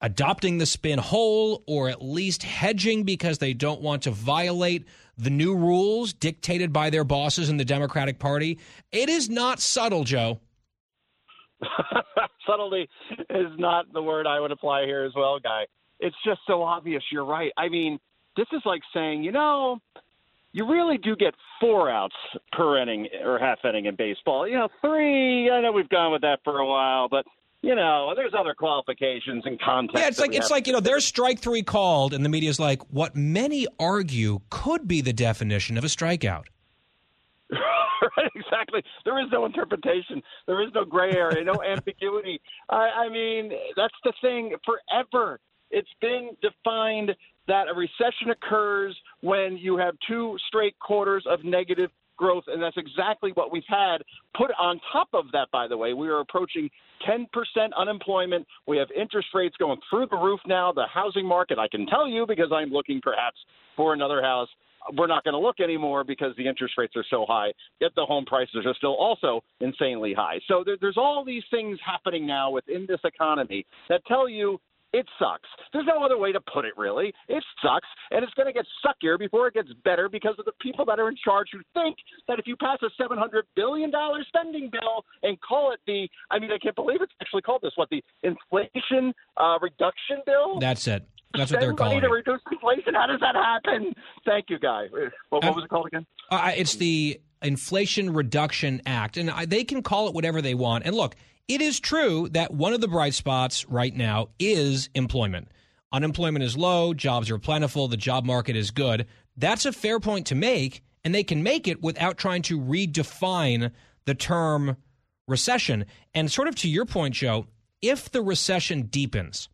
adopting 0.01 0.59
the 0.59 0.67
spin 0.67 0.99
whole 0.99 1.63
or 1.67 1.89
at 1.89 2.03
least 2.03 2.43
hedging 2.43 3.03
because 3.03 3.39
they 3.39 3.53
don't 3.53 3.81
want 3.81 4.03
to 4.03 4.11
violate 4.11 4.87
the 5.17 5.31
new 5.31 5.57
rules 5.57 6.13
dictated 6.13 6.73
by 6.73 6.91
their 6.91 7.05
bosses 7.05 7.49
in 7.49 7.57
the 7.57 7.65
Democratic 7.65 8.19
Party. 8.19 8.59
It 8.93 9.09
is 9.09 9.29
not 9.29 9.61
subtle, 9.61 10.05
Joe. 10.05 10.39
Subtlety 12.47 12.89
is 13.31 13.53
not 13.59 13.93
the 13.93 14.03
word 14.03 14.27
I 14.27 14.41
would 14.41 14.53
apply 14.53 14.85
here 14.85 15.05
as 15.05 15.13
well, 15.15 15.39
guy. 15.41 15.67
It's 16.01 16.17
just 16.25 16.41
so 16.47 16.63
obvious. 16.63 17.03
You're 17.11 17.25
right. 17.25 17.51
I 17.57 17.69
mean, 17.69 17.99
this 18.37 18.47
is 18.53 18.63
like 18.65 18.83
saying, 18.95 19.25
you 19.25 19.33
know, 19.33 19.81
you 20.53 20.67
really 20.67 20.99
do 20.99 21.17
get 21.17 21.35
four 21.61 21.91
outs 21.91 22.15
per 22.53 22.81
inning 22.81 23.09
or 23.25 23.39
half 23.39 23.59
inning 23.65 23.87
in 23.87 23.97
baseball. 23.97 24.47
You 24.47 24.55
know, 24.55 24.69
three. 24.81 25.51
I 25.51 25.61
know 25.61 25.73
we've 25.73 25.89
gone 25.89 26.13
with 26.13 26.23
that 26.23 26.41
for 26.45 26.59
a 26.59 26.67
while, 26.67 27.09
but 27.09 27.27
you 27.63 27.75
know, 27.75 28.13
there's 28.15 28.33
other 28.39 28.55
qualifications 28.55 29.45
and 29.45 29.61
context. 29.61 30.01
Yeah, 30.01 30.09
it's 30.09 30.19
like 30.19 30.35
it's 30.35 30.51
like 30.51 30.67
you 30.67 30.73
know, 30.73 30.81
there's 30.81 31.05
strike 31.05 31.41
three 31.41 31.63
called, 31.63 32.15
and 32.15 32.25
the 32.25 32.29
media's 32.29 32.61
like, 32.61 32.83
what 32.91 33.17
many 33.17 33.67
argue 33.81 34.41
could 34.51 34.87
be 34.87 35.01
the 35.01 35.13
definition 35.13 35.77
of 35.77 35.85
a 35.85 35.89
strikeout. 35.89 36.45
right, 37.51 38.31
exactly. 38.35 38.83
There 39.05 39.21
is 39.21 39.27
no 39.33 39.45
interpretation. 39.45 40.23
There 40.47 40.63
is 40.63 40.71
no 40.75 40.85
gray 40.85 41.13
area, 41.13 41.43
no 41.45 41.63
ambiguity. 41.63 42.41
I, 42.71 42.91
I 43.07 43.09
mean, 43.09 43.51
that's 43.77 43.95
the 44.05 44.13
thing. 44.21 44.55
Forever, 44.65 45.41
it's 45.71 45.89
been 46.01 46.31
defined 46.41 47.11
that 47.49 47.67
a 47.69 47.75
recession 47.75 48.31
occurs 48.31 48.97
when 49.21 49.57
you 49.57 49.79
have 49.79 49.95
two 50.07 50.37
straight 50.47 50.79
quarters 50.79 51.25
of 51.29 51.43
negative 51.45 51.91
growth, 52.19 52.45
and 52.49 52.63
that's 52.63 52.77
exactly 52.77 53.31
what 53.33 53.51
we've 53.51 53.63
had. 53.69 53.99
Put 54.37 54.51
on 54.59 54.81
top 54.93 55.09
of 55.15 55.27
that, 55.33 55.49
by 55.51 55.67
the 55.67 55.77
way, 55.77 55.95
we 55.95 56.09
are 56.09 56.21
approaching 56.21 56.69
10% 57.09 57.27
unemployment. 57.77 58.47
We 58.67 58.77
have 58.77 58.89
interest 58.95 59.29
rates 59.35 59.57
going 59.59 59.79
through 59.89 60.09
the 60.11 60.17
roof 60.17 60.41
now. 60.47 60.73
The 60.73 60.87
housing 60.93 61.27
market, 61.27 61.59
I 61.59 61.69
can 61.69 61.87
tell 61.87 62.07
you 62.07 62.27
because 62.27 62.49
I'm 62.53 62.71
looking 62.71 63.01
perhaps 63.03 63.39
for 63.77 63.95
another 63.95 64.21
house. 64.21 64.49
We're 64.97 65.07
not 65.07 65.25
going 65.25 65.35
to 65.35 65.41
look 65.41 65.61
anymore 65.61 66.05
because 66.05 66.35
the 66.37 66.47
interest 66.47 66.75
rates 66.79 66.95
are 66.97 67.05
so 67.11 67.27
high. 67.29 67.53
Yet 67.81 67.93
the 67.95 68.05
home 68.05 68.25
prices 68.25 68.65
are 68.65 68.75
still 68.75 68.95
also 68.95 69.43
insanely 69.61 70.15
high. 70.15 70.41
So 70.49 70.63
there, 70.65 70.77
there's 70.81 70.97
all 70.97 71.25
these 71.25 71.43
things 71.51 71.79
happening 71.85 72.27
now 72.27 72.51
within 72.51 72.87
this 72.89 73.01
economy 73.05 73.67
that 73.89 74.05
tell 74.07 74.29
you 74.29 74.61
it 74.93 75.07
sucks. 75.19 75.49
There's 75.73 75.87
no 75.87 76.03
other 76.03 76.17
way 76.17 76.33
to 76.33 76.41
put 76.41 76.65
it, 76.65 76.73
really. 76.77 77.13
It 77.29 77.45
sucks, 77.63 77.89
and 78.11 78.23
it's 78.23 78.33
going 78.35 78.47
to 78.47 78.53
get 78.53 78.65
suckier 78.85 79.19
before 79.19 79.49
it 79.49 79.55
gets 79.55 79.69
better 79.85 80.09
because 80.09 80.35
of 80.39 80.45
the 80.45 80.53
people 80.61 80.85
that 80.87 80.99
are 80.99 81.09
in 81.09 81.17
charge 81.23 81.49
who 81.53 81.61
think 81.75 81.97
that 82.27 82.39
if 82.39 82.47
you 82.47 82.57
pass 82.57 82.79
a 82.83 83.03
$700 83.03 83.43
billion 83.55 83.93
spending 84.29 84.71
bill 84.71 85.05
and 85.23 85.39
call 85.41 85.73
it 85.73 85.81
the, 85.87 86.09
I 86.31 86.39
mean, 86.39 86.51
I 86.51 86.59
can't 86.59 86.77
believe 86.77 87.03
it's 87.03 87.13
actually 87.21 87.43
called 87.43 87.61
this, 87.63 87.73
what, 87.77 87.89
the 87.91 88.03
Inflation 88.23 89.13
uh, 89.37 89.59
Reduction 89.61 90.23
Bill? 90.25 90.59
That's 90.59 90.87
it. 90.87 91.07
That's 91.35 91.53
what 91.53 91.61
they're 91.61 91.75
calling 91.75 92.01
to 92.01 92.07
it. 92.07 92.11
reduce 92.11 92.41
inflation. 92.51 92.95
How 92.95 93.07
does 93.07 93.21
that 93.21 93.35
happen? 93.35 93.95
Thank 94.25 94.47
you, 94.49 94.59
Guy. 94.59 94.87
What, 95.29 95.43
what 95.45 95.55
was 95.55 95.65
it 95.65 95.69
called 95.69 95.87
again? 95.87 96.07
Uh, 96.31 96.53
it's 96.57 96.77
the 96.77 97.21
Inflation 97.43 98.15
Reduction 98.15 98.81
Act, 98.87 99.17
and 99.19 99.31
I, 99.31 99.45
they 99.45 99.65
can 99.65 99.83
call 99.83 100.09
it 100.09 100.15
whatever 100.15 100.41
they 100.41 100.55
want. 100.55 100.85
And 100.87 100.97
look, 100.97 101.15
it 101.49 101.61
is 101.63 101.81
true 101.81 102.29
that 102.33 102.53
one 102.53 102.75
of 102.75 102.81
the 102.81 102.89
bright 102.89 103.15
spots 103.15 103.67
right 103.69 103.95
now 103.95 104.29
is 104.39 104.91
employment. 104.95 105.49
Unemployment 105.91 106.45
is 106.45 106.57
low, 106.57 106.93
jobs 106.93 107.31
are 107.31 107.39
plentiful, 107.39 107.89
the 107.89 107.97
job 107.97 108.27
market 108.27 108.55
is 108.55 108.71
good. 108.71 109.07
That's 109.37 109.65
a 109.65 109.73
fair 109.73 109.99
point 109.99 110.27
to 110.27 110.35
make, 110.35 110.83
and 111.03 111.15
they 111.15 111.25
can 111.25 111.43
make 111.43 111.67
it 111.67 111.83
without 111.83 112.19
trying 112.19 112.43
to 112.43 112.61
redefine 112.61 113.71
the 114.05 114.15
term 114.15 114.77
recession. 115.27 115.87
And 116.15 116.31
sort 116.31 116.49
of 116.49 116.55
to 116.57 116.69
your 116.69 116.85
point, 116.85 117.15
Joe, 117.15 117.47
if 117.81 118.11
the 118.11 118.23
recession 118.23 118.83
deepens, 118.83 119.49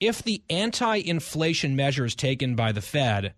if 0.00 0.22
the 0.22 0.42
anti 0.50 0.96
inflation 0.96 1.76
measures 1.76 2.14
taken 2.14 2.56
by 2.56 2.72
the 2.72 2.80
Fed 2.80 3.34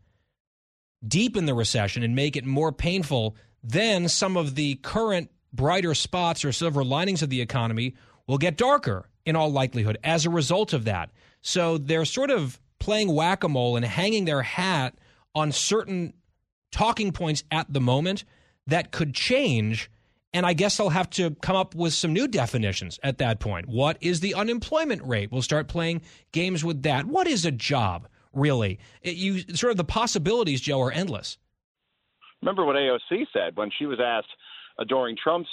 deepen 1.07 1.47
the 1.47 1.55
recession 1.55 2.03
and 2.03 2.15
make 2.15 2.37
it 2.37 2.45
more 2.45 2.73
painful, 2.73 3.35
then 3.63 4.09
some 4.09 4.37
of 4.37 4.55
the 4.55 4.77
current 4.77 5.31
brighter 5.53 5.95
spots 5.95 6.45
or 6.45 6.53
silver 6.53 6.85
linings 6.85 7.23
of 7.23 7.31
the 7.31 7.41
economy 7.41 7.95
will 8.27 8.39
get 8.39 8.57
darker 8.57 9.09
in 9.25 9.37
all 9.37 9.51
likelihood 9.51 9.99
as 10.05 10.27
a 10.27 10.31
result 10.31 10.73
of 10.73 10.85
that. 10.85 11.11
So 11.43 11.79
they're 11.79 12.05
sort 12.05 12.31
of 12.31 12.61
playing 12.79 13.13
whack 13.15 13.45
a 13.45 13.49
mole 13.49 13.77
and 13.77 13.85
hanging 13.85 14.25
their 14.25 14.43
hat 14.43 14.95
on 15.35 15.53
certain 15.53 16.15
talking 16.73 17.13
points 17.13 17.45
at 17.51 17.73
the 17.73 17.81
moment 17.81 18.25
that 18.67 18.93
could 18.93 19.15
change. 19.15 19.91
And 20.33 20.47
I 20.47 20.53
guess 20.53 20.77
they'll 20.77 20.91
have 20.91 21.11
to 21.11 21.31
come 21.43 21.57
up 21.57 21.75
with 21.75 21.93
some 21.93 22.13
new 22.13 22.29
definitions 22.29 22.99
at 23.03 23.19
that 23.19 23.41
point. 23.41 23.69
What 23.69 23.99
is 24.01 24.21
the 24.21 24.35
unemployment 24.35 25.03
rate? 25.03 25.33
We'll 25.33 25.43
start 25.43 25.69
playing 25.69 26.03
games 26.33 26.65
with 26.65 26.83
that. 26.83 27.07
What 27.07 27.27
is 27.27 27.45
a 27.45 27.51
job, 27.51 28.07
really? 28.33 28.79
It, 29.03 29.17
you 29.17 29.41
sort 29.55 29.73
of 29.73 29.77
the 29.77 29.85
possibilities, 29.85 30.61
Joe, 30.61 30.81
are 30.83 30.93
endless. 30.93 31.37
Remember 32.43 32.65
what 32.65 32.77
AOC 32.77 33.27
said 33.33 33.57
when 33.57 33.71
she 33.77 33.87
was 33.87 33.99
asked 34.01 34.29
uh, 34.81 34.85
during 34.85 35.17
Trump's 35.17 35.49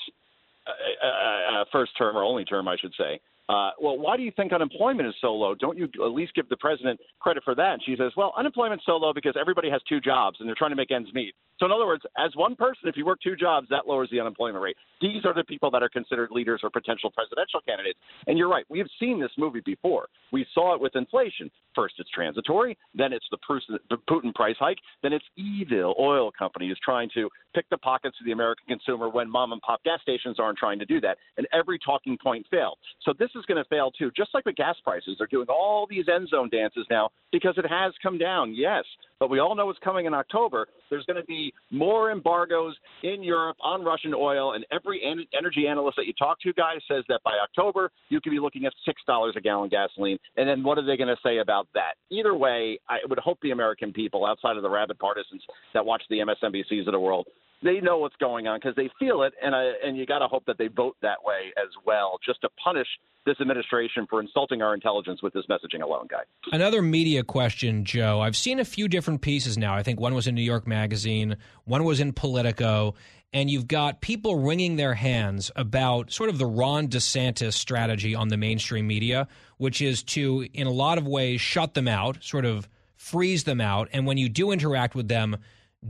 uh, 0.65 1.05
uh, 1.05 1.61
uh, 1.61 1.65
first 1.71 1.91
term 1.97 2.17
or 2.17 2.23
only 2.23 2.45
term, 2.45 2.67
I 2.67 2.77
should 2.77 2.93
say. 2.97 3.19
Uh, 3.49 3.71
well, 3.79 3.97
why 3.97 4.17
do 4.17 4.23
you 4.23 4.31
think 4.35 4.51
unemployment 4.51 5.07
is 5.07 5.15
so 5.21 5.33
low? 5.33 5.55
Don't 5.55 5.77
you 5.77 5.85
at 6.03 6.11
least 6.11 6.33
give 6.35 6.49
the 6.49 6.57
president 6.57 6.99
credit 7.19 7.43
for 7.43 7.55
that? 7.55 7.73
And 7.73 7.81
she 7.85 7.95
says, 7.97 8.11
well, 8.17 8.33
unemployment's 8.37 8.85
so 8.85 8.97
low 8.97 9.13
because 9.13 9.35
everybody 9.39 9.69
has 9.69 9.81
two 9.87 10.01
jobs 10.01 10.37
and 10.39 10.47
they're 10.47 10.55
trying 10.55 10.71
to 10.71 10.75
make 10.75 10.91
ends 10.91 11.09
meet. 11.13 11.33
So, 11.59 11.65
in 11.65 11.71
other 11.71 11.87
words, 11.87 12.03
as 12.17 12.35
one 12.35 12.55
person, 12.55 12.87
if 12.87 12.95
you 12.97 13.05
work 13.05 13.19
two 13.23 13.35
jobs, 13.35 13.67
that 13.69 13.87
lowers 13.87 14.09
the 14.11 14.19
unemployment 14.19 14.61
rate. 14.61 14.77
These 15.01 15.25
are 15.25 15.33
the 15.33 15.43
people 15.43 15.71
that 15.71 15.81
are 15.81 15.89
considered 15.89 16.29
leaders 16.29 16.61
or 16.63 16.69
potential 16.69 17.09
presidential 17.09 17.61
candidates. 17.67 17.97
And 18.27 18.37
you're 18.37 18.49
right, 18.49 18.65
we 18.69 18.77
have 18.79 18.87
seen 18.99 19.19
this 19.19 19.31
movie 19.37 19.61
before. 19.65 20.07
We 20.31 20.45
saw 20.53 20.75
it 20.75 20.81
with 20.81 20.95
inflation. 20.95 21.49
First, 21.73 21.95
it's 21.99 22.09
transitory, 22.11 22.77
then 22.93 23.13
it's 23.13 23.25
the 23.31 23.97
Putin 24.09 24.33
price 24.33 24.55
hike, 24.59 24.77
then 25.01 25.13
it's 25.13 25.25
evil 25.35 25.95
oil 25.99 26.31
companies 26.37 26.75
trying 26.83 27.09
to 27.13 27.29
pick 27.55 27.69
the 27.69 27.77
pockets 27.77 28.17
of 28.19 28.25
the 28.25 28.31
American 28.31 28.65
consumer 28.67 29.09
when 29.09 29.29
mom 29.29 29.51
and 29.51 29.61
pop 29.61 29.83
gas 29.83 30.01
stations 30.01 30.37
aren't 30.39 30.57
trying 30.57 30.79
to 30.79 30.85
do 30.85 30.99
that. 31.01 31.17
And 31.37 31.47
every 31.53 31.79
talking 31.83 32.17
point 32.21 32.45
failed. 32.49 32.77
So 33.03 33.13
this 33.17 33.29
is 33.38 33.45
going 33.45 33.61
to 33.61 33.69
fail 33.69 33.91
too. 33.91 34.11
Just 34.15 34.31
like 34.34 34.45
with 34.45 34.55
gas 34.55 34.76
prices, 34.84 35.15
they're 35.18 35.27
doing 35.27 35.47
all 35.49 35.88
these 35.89 36.05
end 36.14 36.30
zone 36.30 36.49
dances 36.49 36.85
now 36.89 37.09
because 37.31 37.55
it 37.57 37.65
has 37.65 37.93
come 38.01 38.18
down, 38.18 38.53
yes. 38.55 38.84
But 39.19 39.30
we 39.30 39.39
all 39.39 39.55
know 39.55 39.65
what's 39.65 39.80
coming 39.80 40.05
in 40.05 40.14
October. 40.14 40.68
There's 40.89 41.05
going 41.05 41.19
to 41.19 41.26
be 41.26 41.53
more 41.72 42.11
embargoes 42.11 42.76
in 43.03 43.23
Europe 43.23 43.57
on 43.61 43.84
Russian 43.84 44.14
oil, 44.14 44.53
and 44.53 44.65
every 44.72 45.01
energy 45.03 45.68
analyst 45.68 45.97
that 45.97 46.05
you 46.05 46.14
talk 46.14 46.39
to, 46.41 46.53
guys, 46.53 46.80
says 46.88 47.03
that 47.09 47.22
by 47.23 47.34
October 47.43 47.91
you 48.09 48.22
could 48.22 48.31
be 48.31 48.39
looking 48.39 48.65
at 48.65 48.73
six 48.85 49.01
dollars 49.07 49.34
a 49.38 49.41
gallon 49.41 49.69
gasoline. 49.69 50.19
And 50.35 50.47
then 50.47 50.64
what 50.64 50.77
are 50.77 50.85
they 50.85 50.97
going 50.97 51.07
to 51.07 51.18
say 51.23 51.39
about 51.39 51.68
that? 51.73 51.95
Either 52.11 52.35
way, 52.35 52.80
I 52.89 52.97
would 53.09 53.19
hope 53.19 53.39
the 53.41 53.51
American 53.51 53.91
people, 53.91 54.26
outside 54.26 54.57
of 54.57 54.64
the 54.64 54.69
rabid 54.69 54.99
partisans 54.99 55.41
that 55.73 55.85
watch 55.85 56.03
the 56.09 56.19
MSNBCs 56.19 56.88
of 56.88 56.91
the 56.91 56.99
world, 56.99 57.27
they 57.63 57.79
know 57.79 57.97
what's 57.97 58.15
going 58.17 58.47
on 58.47 58.59
because 58.59 58.75
they 58.75 58.89
feel 58.99 59.23
it, 59.23 59.34
and 59.41 59.55
I, 59.55 59.71
and 59.84 59.97
you 59.97 60.05
got 60.05 60.19
to 60.19 60.27
hope 60.27 60.45
that 60.45 60.57
they 60.57 60.67
vote 60.67 60.95
that 61.01 61.23
way 61.23 61.51
as 61.57 61.69
well, 61.85 62.19
just 62.25 62.41
to 62.41 62.49
punish 62.63 62.88
this 63.25 63.35
administration 63.41 64.05
for 64.09 64.21
insulting 64.21 64.61
our 64.61 64.73
intelligence 64.73 65.21
with 65.21 65.34
this 65.34 65.45
messaging 65.49 65.81
alone, 65.81 66.07
guy. 66.09 66.21
Another 66.51 66.81
media 66.81 67.23
question, 67.23 67.84
Joe. 67.84 68.21
I've 68.21 68.38
seen 68.38 68.59
a 68.59 68.65
few 68.65 68.88
different 68.88 69.21
pieces 69.21 69.57
now. 69.57 69.73
I 69.75 69.84
think 69.84 69.99
one 69.99 70.13
was 70.13 70.27
in 70.27 70.35
New 70.35 70.41
York 70.41 70.67
Magazine, 70.67 71.35
one 71.65 71.84
was 71.84 71.99
in 71.99 72.13
Politico, 72.13 72.95
and 73.34 73.49
you've 73.49 73.67
got 73.67 74.01
people 74.01 74.38
wringing 74.38 74.77
their 74.77 74.93
hands 74.93 75.51
about 75.55 76.11
sort 76.11 76.29
of 76.29 76.38
the 76.38 76.45
Ron 76.45 76.88
DeSantis 76.88 77.53
strategy 77.53 78.15
on 78.15 78.29
the 78.29 78.38
mainstream 78.38 78.88
media, 78.88 79.27
which 79.57 79.81
is 79.81 80.03
to, 80.03 80.47
in 80.53 80.67
a 80.67 80.71
lot 80.71 80.97
of 80.97 81.07
ways, 81.07 81.41
shut 81.41 81.73
them 81.73 81.88
out, 81.88 82.23
sort 82.23 82.45
of 82.45 82.69
freeze 82.95 83.43
them 83.43 83.59
out, 83.59 83.89
and 83.91 84.05
when 84.05 84.17
you 84.17 84.29
do 84.29 84.51
interact 84.51 84.95
with 84.95 85.07
them, 85.07 85.38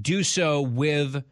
do 0.01 0.23
so 0.23 0.61
with 0.61 1.23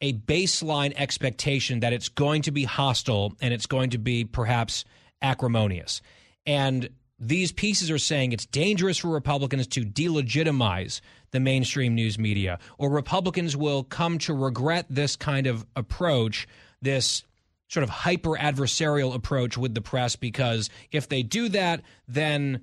a 0.00 0.14
baseline 0.14 0.92
expectation 0.96 1.80
that 1.80 1.92
it's 1.92 2.08
going 2.08 2.42
to 2.42 2.50
be 2.50 2.64
hostile 2.64 3.34
and 3.40 3.52
it's 3.52 3.66
going 3.66 3.90
to 3.90 3.98
be 3.98 4.24
perhaps 4.24 4.84
acrimonious. 5.22 6.00
And 6.46 6.88
these 7.18 7.52
pieces 7.52 7.90
are 7.90 7.98
saying 7.98 8.32
it's 8.32 8.46
dangerous 8.46 8.98
for 8.98 9.08
Republicans 9.08 9.66
to 9.68 9.84
delegitimize 9.84 11.00
the 11.32 11.40
mainstream 11.40 11.94
news 11.94 12.18
media, 12.18 12.58
or 12.78 12.90
Republicans 12.90 13.56
will 13.56 13.84
come 13.84 14.18
to 14.18 14.34
regret 14.34 14.86
this 14.88 15.16
kind 15.16 15.46
of 15.46 15.66
approach, 15.76 16.48
this 16.80 17.22
sort 17.68 17.84
of 17.84 17.90
hyper 17.90 18.30
adversarial 18.30 19.14
approach 19.14 19.56
with 19.56 19.74
the 19.74 19.80
press, 19.80 20.16
because 20.16 20.70
if 20.90 21.08
they 21.08 21.22
do 21.22 21.48
that, 21.50 21.82
then 22.08 22.62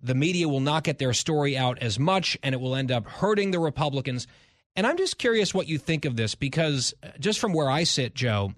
the 0.00 0.14
media 0.14 0.48
will 0.48 0.60
not 0.60 0.84
get 0.84 0.98
their 0.98 1.12
story 1.12 1.56
out 1.56 1.78
as 1.80 1.98
much 1.98 2.38
and 2.42 2.54
it 2.54 2.60
will 2.60 2.76
end 2.76 2.92
up 2.92 3.06
hurting 3.06 3.50
the 3.50 3.58
Republicans. 3.58 4.26
And 4.76 4.86
I'm 4.86 4.98
just 4.98 5.18
curious 5.18 5.54
what 5.54 5.68
you 5.68 5.78
think 5.78 6.04
of 6.04 6.16
this 6.16 6.34
because 6.34 6.94
uh, 7.02 7.08
just 7.18 7.40
from 7.40 7.54
where 7.54 7.70
I 7.70 7.84
sit, 7.84 8.14
Joe, 8.14 8.52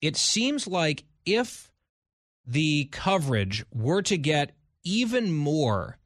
it 0.00 0.16
seems 0.16 0.66
like 0.66 1.04
if 1.26 1.70
the 2.46 2.86
coverage 2.86 3.64
were 3.72 4.00
to 4.02 4.16
get 4.16 4.52
even 4.84 5.32
more 5.32 5.98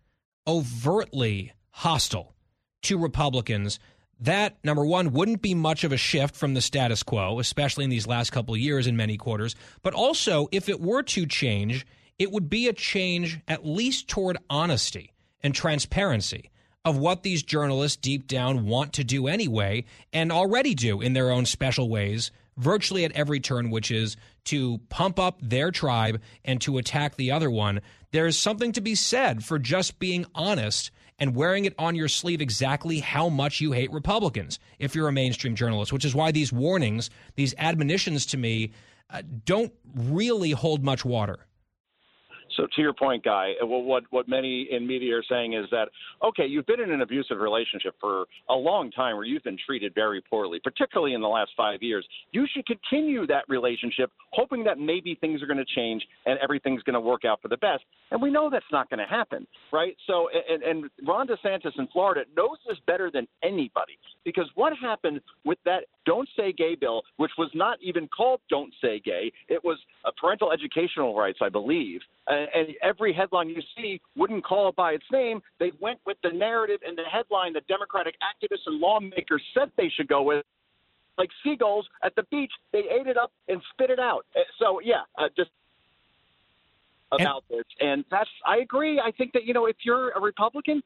overtly 0.46 1.52
hostile 1.70 2.34
to 2.82 2.98
Republicans, 2.98 3.78
that 4.18 4.56
number 4.64 4.84
one 4.84 5.12
wouldn't 5.12 5.40
be 5.40 5.54
much 5.54 5.84
of 5.84 5.92
a 5.92 5.96
shift 5.96 6.34
from 6.34 6.54
the 6.54 6.60
status 6.60 7.04
quo, 7.04 7.38
especially 7.38 7.84
in 7.84 7.90
these 7.90 8.08
last 8.08 8.30
couple 8.30 8.54
of 8.54 8.60
years 8.60 8.88
in 8.88 8.96
many 8.96 9.16
quarters. 9.16 9.54
But 9.82 9.94
also, 9.94 10.48
if 10.50 10.68
it 10.68 10.80
were 10.80 11.02
to 11.04 11.26
change, 11.26 11.86
it 12.18 12.32
would 12.32 12.50
be 12.50 12.66
a 12.66 12.72
change 12.72 13.40
at 13.46 13.64
least 13.64 14.08
toward 14.08 14.38
honesty 14.50 15.12
and 15.44 15.54
transparency 15.54 16.50
of 16.84 16.98
what 16.98 17.22
these 17.22 17.42
journalists 17.42 17.96
deep 17.96 18.26
down 18.26 18.66
want 18.66 18.92
to 18.94 19.04
do 19.04 19.28
anyway 19.28 19.84
and 20.12 20.32
already 20.32 20.74
do 20.74 21.00
in 21.00 21.12
their 21.12 21.30
own 21.30 21.46
special 21.46 21.88
ways 21.88 22.30
virtually 22.56 23.04
at 23.04 23.12
every 23.12 23.40
turn, 23.40 23.70
which 23.70 23.90
is 23.90 24.16
to 24.44 24.78
pump 24.88 25.18
up 25.18 25.38
their 25.40 25.70
tribe 25.70 26.20
and 26.44 26.60
to 26.60 26.78
attack 26.78 27.16
the 27.16 27.30
other 27.30 27.50
one. 27.50 27.80
There 28.10 28.26
is 28.26 28.38
something 28.38 28.72
to 28.72 28.80
be 28.80 28.94
said 28.94 29.44
for 29.44 29.58
just 29.58 29.98
being 29.98 30.26
honest 30.34 30.90
and 31.18 31.36
wearing 31.36 31.64
it 31.64 31.74
on 31.78 31.94
your 31.94 32.08
sleeve 32.08 32.40
exactly 32.40 32.98
how 32.98 33.28
much 33.28 33.60
you 33.60 33.72
hate 33.72 33.92
Republicans 33.92 34.58
if 34.78 34.94
you're 34.94 35.08
a 35.08 35.12
mainstream 35.12 35.54
journalist, 35.54 35.92
which 35.92 36.04
is 36.04 36.14
why 36.14 36.32
these 36.32 36.52
warnings, 36.52 37.10
these 37.36 37.54
admonitions 37.58 38.26
to 38.26 38.36
me, 38.36 38.72
uh, 39.08 39.22
don't 39.44 39.72
really 39.94 40.50
hold 40.50 40.82
much 40.82 41.04
water. 41.04 41.46
So 42.56 42.66
to 42.74 42.82
your 42.82 42.92
point, 42.92 43.24
Guy, 43.24 43.52
uh, 43.62 43.66
what 43.66 44.04
what 44.10 44.28
many 44.28 44.68
in 44.70 44.86
media 44.86 45.16
are 45.16 45.24
saying 45.28 45.54
is 45.54 45.66
that 45.70 45.88
okay, 46.22 46.46
you've 46.46 46.66
been 46.66 46.80
in 46.80 46.90
an 46.90 47.02
abusive 47.02 47.38
relationship 47.38 47.94
for 48.00 48.26
a 48.48 48.54
long 48.54 48.90
time 48.90 49.16
where 49.16 49.24
you've 49.24 49.42
been 49.42 49.58
treated 49.64 49.94
very 49.94 50.20
poorly, 50.20 50.60
particularly 50.62 51.14
in 51.14 51.20
the 51.20 51.28
last 51.28 51.52
five 51.56 51.82
years. 51.82 52.06
You 52.32 52.46
should 52.52 52.66
continue 52.66 53.26
that 53.26 53.44
relationship, 53.48 54.10
hoping 54.32 54.64
that 54.64 54.78
maybe 54.78 55.16
things 55.20 55.42
are 55.42 55.46
going 55.46 55.58
to 55.58 55.74
change 55.74 56.06
and 56.26 56.38
everything's 56.42 56.82
going 56.82 56.94
to 56.94 57.00
work 57.00 57.24
out 57.24 57.40
for 57.40 57.48
the 57.48 57.56
best. 57.56 57.84
And 58.10 58.20
we 58.20 58.30
know 58.30 58.50
that's 58.50 58.64
not 58.70 58.90
going 58.90 59.00
to 59.00 59.06
happen, 59.06 59.46
right? 59.72 59.96
So 60.06 60.28
and, 60.50 60.62
and 60.62 60.90
Ron 61.06 61.26
DeSantis 61.26 61.78
in 61.78 61.86
Florida 61.88 62.22
knows 62.36 62.58
this 62.68 62.78
better 62.86 63.10
than 63.10 63.26
anybody 63.42 63.98
because 64.24 64.48
what 64.54 64.72
happened 64.80 65.20
with 65.44 65.58
that 65.64 65.84
"Don't 66.06 66.28
Say 66.36 66.52
Gay" 66.52 66.74
bill, 66.74 67.02
which 67.16 67.32
was 67.38 67.50
not 67.54 67.78
even 67.82 68.08
called 68.08 68.40
"Don't 68.50 68.72
Say 68.82 69.00
Gay," 69.04 69.32
it 69.48 69.62
was 69.64 69.78
a 70.04 70.12
parental 70.12 70.52
educational 70.52 71.16
rights, 71.16 71.38
I 71.40 71.48
believe 71.48 72.00
and 72.26 72.41
every 72.82 73.12
headline 73.12 73.48
you 73.48 73.62
see 73.76 74.00
wouldn't 74.16 74.44
call 74.44 74.68
it 74.68 74.76
by 74.76 74.92
its 74.92 75.04
name. 75.12 75.40
They 75.58 75.72
went 75.80 75.98
with 76.06 76.16
the 76.22 76.30
narrative 76.30 76.80
and 76.86 76.96
the 76.96 77.04
headline 77.10 77.52
that 77.54 77.66
Democratic 77.66 78.14
activists 78.22 78.66
and 78.66 78.80
lawmakers 78.80 79.42
said 79.54 79.70
they 79.76 79.90
should 79.94 80.08
go 80.08 80.22
with. 80.22 80.44
Like 81.18 81.28
seagulls 81.44 81.86
at 82.02 82.14
the 82.16 82.22
beach, 82.30 82.52
they 82.72 82.84
ate 82.90 83.06
it 83.06 83.18
up 83.18 83.32
and 83.48 83.60
spit 83.72 83.90
it 83.90 83.98
out. 83.98 84.24
Uh, 84.34 84.40
so 84.58 84.80
yeah, 84.82 85.02
uh, 85.18 85.28
just 85.36 85.50
about 87.12 87.44
and, 87.50 87.58
this, 87.58 87.66
and 87.80 88.04
that's 88.10 88.30
I 88.46 88.58
agree. 88.58 89.00
I 89.00 89.10
think 89.12 89.32
that 89.32 89.44
you 89.44 89.54
know 89.54 89.66
if 89.66 89.76
you're 89.84 90.10
a 90.10 90.20
Republican, 90.20 90.82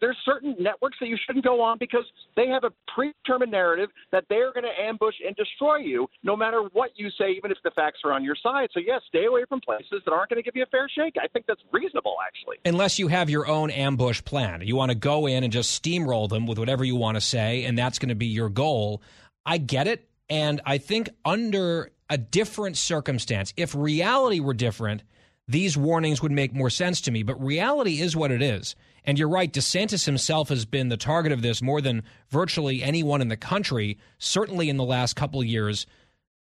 there's 0.00 0.16
certain 0.24 0.56
networks 0.58 0.96
that 1.00 1.08
you 1.08 1.16
shouldn't 1.26 1.44
go 1.44 1.60
on 1.62 1.78
because 1.78 2.04
they 2.36 2.48
have 2.48 2.64
a 2.64 2.70
predetermined 2.94 3.52
narrative 3.52 3.90
that 4.12 4.24
they're 4.28 4.52
going 4.52 4.64
to 4.64 4.82
ambush 4.82 5.14
and 5.26 5.34
destroy 5.36 5.76
you 5.76 6.08
no 6.22 6.36
matter 6.36 6.62
what 6.72 6.90
you 6.96 7.10
say, 7.18 7.30
even 7.36 7.50
if 7.50 7.58
the 7.64 7.70
facts 7.70 8.00
are 8.04 8.12
on 8.12 8.24
your 8.24 8.36
side. 8.42 8.68
So, 8.72 8.80
yes, 8.80 9.02
stay 9.08 9.26
away 9.26 9.44
from 9.48 9.60
places 9.60 10.02
that 10.04 10.12
aren't 10.12 10.30
going 10.30 10.42
to 10.42 10.42
give 10.42 10.56
you 10.56 10.62
a 10.62 10.66
fair 10.66 10.88
shake. 10.88 11.14
I 11.22 11.28
think 11.28 11.46
that's 11.46 11.62
reasonable, 11.72 12.16
actually. 12.26 12.56
Unless 12.64 12.98
you 12.98 13.08
have 13.08 13.30
your 13.30 13.46
own 13.46 13.70
ambush 13.70 14.22
plan. 14.24 14.62
You 14.62 14.76
want 14.76 14.90
to 14.90 14.96
go 14.96 15.26
in 15.26 15.44
and 15.44 15.52
just 15.52 15.82
steamroll 15.82 16.28
them 16.28 16.46
with 16.46 16.58
whatever 16.58 16.84
you 16.84 16.96
want 16.96 17.16
to 17.16 17.20
say, 17.20 17.64
and 17.64 17.78
that's 17.78 17.98
going 17.98 18.10
to 18.10 18.14
be 18.14 18.26
your 18.26 18.48
goal. 18.48 19.02
I 19.46 19.58
get 19.58 19.86
it. 19.86 20.08
And 20.30 20.60
I 20.66 20.78
think 20.78 21.08
under 21.24 21.90
a 22.10 22.18
different 22.18 22.76
circumstance, 22.76 23.54
if 23.56 23.74
reality 23.74 24.40
were 24.40 24.54
different, 24.54 25.02
these 25.48 25.76
warnings 25.76 26.22
would 26.22 26.30
make 26.30 26.54
more 26.54 26.70
sense 26.70 27.00
to 27.02 27.10
me. 27.10 27.22
But 27.22 27.42
reality 27.42 28.00
is 28.00 28.14
what 28.14 28.30
it 28.30 28.42
is. 28.42 28.76
And 29.04 29.18
you're 29.18 29.28
right, 29.28 29.50
DeSantis 29.50 30.04
himself 30.04 30.50
has 30.50 30.66
been 30.66 30.90
the 30.90 30.98
target 30.98 31.32
of 31.32 31.40
this 31.40 31.62
more 31.62 31.80
than 31.80 32.02
virtually 32.28 32.82
anyone 32.82 33.22
in 33.22 33.28
the 33.28 33.36
country, 33.36 33.98
certainly 34.18 34.68
in 34.68 34.76
the 34.76 34.84
last 34.84 35.16
couple 35.16 35.40
of 35.40 35.46
years, 35.46 35.86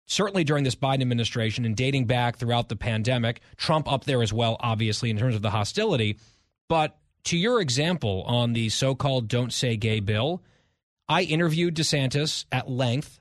certainly 0.05 0.45
during 0.45 0.63
this 0.63 0.75
Biden 0.75 1.01
administration 1.01 1.65
and 1.65 1.75
dating 1.75 2.05
back 2.05 2.37
throughout 2.37 2.69
the 2.69 2.77
pandemic. 2.77 3.41
Trump 3.57 3.91
up 3.91 4.05
there 4.05 4.23
as 4.23 4.31
well, 4.31 4.55
obviously, 4.61 5.09
in 5.09 5.17
terms 5.17 5.35
of 5.35 5.41
the 5.41 5.49
hostility. 5.49 6.17
But 6.69 6.97
to 7.25 7.37
your 7.37 7.59
example 7.59 8.23
on 8.23 8.53
the 8.53 8.69
so 8.69 8.95
called 8.95 9.27
Don't 9.27 9.51
Say 9.51 9.75
Gay 9.75 9.99
bill, 9.99 10.41
I 11.09 11.23
interviewed 11.23 11.75
DeSantis 11.75 12.45
at 12.49 12.69
length 12.69 13.19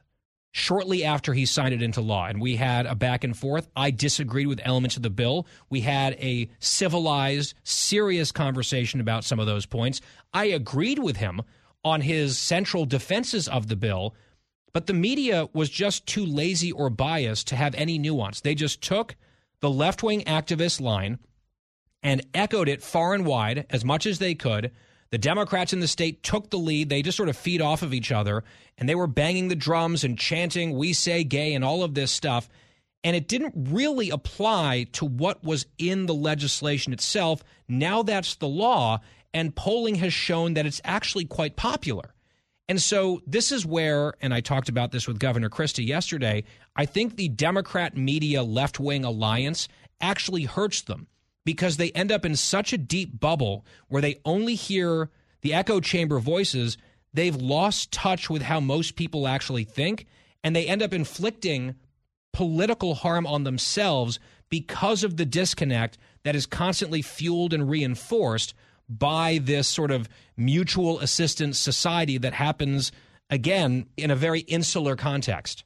shortly 0.53 1.03
after 1.03 1.33
he 1.33 1.47
signed 1.47 1.75
it 1.75 1.83
into 1.83 2.01
law. 2.01 2.27
And 2.27 2.41
we 2.41 2.57
had 2.57 2.87
a 2.87 2.95
back 2.95 3.25
and 3.25 3.37
forth. 3.37 3.69
I 3.75 3.91
disagreed 3.91 4.47
with 4.47 4.61
elements 4.65 4.97
of 4.97 5.03
the 5.03 5.11
bill. 5.11 5.47
We 5.71 5.81
had 5.81 6.13
a 6.15 6.49
civilized, 6.61 7.55
serious 7.65 8.31
conversation 8.31 9.01
about 9.01 9.25
some 9.25 9.41
of 9.41 9.47
those 9.47 9.67
points. 9.67 10.01
I 10.33 10.47
agreed 10.47 10.99
with 10.99 11.17
him 11.17 11.43
on 11.85 12.03
his 12.03 12.39
central 12.39 12.85
defenses 12.85 13.49
of 13.49 13.69
the 13.69 13.77
bill, 13.77 14.15
but 14.73 14.87
the 14.87 14.93
media 14.93 15.49
was 15.53 15.71
just 15.71 16.07
too 16.07 16.25
lazy 16.25 16.71
or 16.71 16.91
biased 16.91 17.49
to 17.49 17.57
have 17.57 17.75
any 17.75 17.99
nuance. 17.99 18.41
They 18.41 18.55
just 18.55 18.83
took 18.83 19.17
the 19.61 19.71
left 19.71 20.03
wing 20.03 20.23
activist 20.23 20.81
line 20.81 21.19
and 22.03 22.27
echoed 22.35 22.69
it 22.69 22.83
far 22.83 23.15
and 23.15 23.25
wide 23.25 23.67
as 23.71 23.85
much 23.85 24.07
as 24.07 24.19
they 24.19 24.35
could 24.35 24.71
The 25.13 25.19
Democrats 25.19 25.75
in 25.75 25.81
the 25.81 25.89
state 25.89 26.23
took 26.23 26.49
the 26.49 26.59
lead. 26.59 26.89
They 26.89 27.03
just 27.03 27.19
sort 27.19 27.29
of 27.29 27.37
feed 27.37 27.61
off 27.61 27.83
of 27.83 27.93
each 27.93 28.11
other, 28.11 28.45
and 28.79 28.89
they 28.89 28.95
were 28.95 29.07
banging 29.07 29.49
the 29.49 29.55
drums 29.55 30.05
and 30.05 30.19
chanting, 30.19 30.75
We 30.75 30.95
say 30.95 31.23
gay, 31.23 31.53
and 31.53 31.63
all 31.63 31.85
of 31.85 31.93
this 31.93 32.11
stuff. 32.11 32.49
And 33.05 33.15
it 33.15 33.29
didn't 33.29 33.53
really 33.55 34.09
apply 34.09 34.87
to 34.93 35.05
what 35.05 35.45
was 35.45 35.67
in 35.77 36.07
the 36.07 36.15
legislation 36.15 36.95
itself. 36.95 37.45
Now 37.69 38.03
that's 38.03 38.37
the 38.37 38.49
law, 38.49 39.01
and 39.35 39.55
polling 39.55 39.97
has 39.97 40.15
shown 40.15 40.55
that 40.55 40.65
it's 40.65 40.81
actually 40.83 41.27
quite 41.27 41.57
popular. 41.57 42.15
And 42.67 42.81
so 42.81 43.21
this 43.27 43.53
is 43.53 43.67
where, 43.67 44.15
and 44.23 44.33
I 44.33 44.41
talked 44.41 44.71
about 44.71 44.93
this 44.93 45.07
with 45.07 45.19
Governor 45.19 45.51
Christie 45.51 45.85
yesterday, 45.85 46.45
I 46.75 46.87
think 46.87 47.17
the 47.17 47.29
Democrat 47.29 47.99
media 47.99 48.43
left 48.43 48.81
wing 48.81 49.05
alliance 49.05 49.69
actually 50.01 50.45
hurts 50.45 50.81
them 50.81 51.07
because 51.45 51.77
they 51.77 51.91
end 51.91 52.13
up 52.13 52.25
in 52.25 52.37
such 52.37 52.73
a 52.73 52.79
deep 52.79 53.19
bubble 53.19 53.65
where 53.89 54.03
they 54.03 54.21
only 54.25 54.55
hear 54.55 55.11
the 55.41 55.55
echo 55.55 55.81
chamber 55.81 56.19
voices. 56.19 56.79
They've 57.13 57.37
lost 57.37 57.93
touch 57.93 58.31
with 58.31 58.43
how 58.43 58.61
most 58.61 58.97
people 58.97 59.27
actually 59.29 59.65
think, 59.65 60.07
and 60.43 60.55
they 60.55 60.67
end 60.67 60.83
up 60.83 60.93
inflicting 60.93 61.75
political 62.33 62.95
harm 62.95 63.27
on 63.27 63.45
themselves 63.45 64.19
because 64.49 65.05
of 65.05 65.17
the 65.17 65.27
disconnect 65.27 65.99
that 66.25 66.37
is 66.37 66.47
constantly 66.47 67.03
fueled 67.03 67.53
and 67.53 67.69
reinforced 67.69 68.55
by 68.89 69.39
this 69.43 69.69
sort 69.69 69.91
of 69.91 70.09
mutual 70.37 71.01
assistance 71.01 71.59
society 71.59 72.19
that 72.19 72.35
happens, 72.35 72.93
again, 73.31 73.87
in 73.97 74.11
a 74.11 74.17
very 74.17 74.41
insular 74.41 74.97
context. 74.97 75.65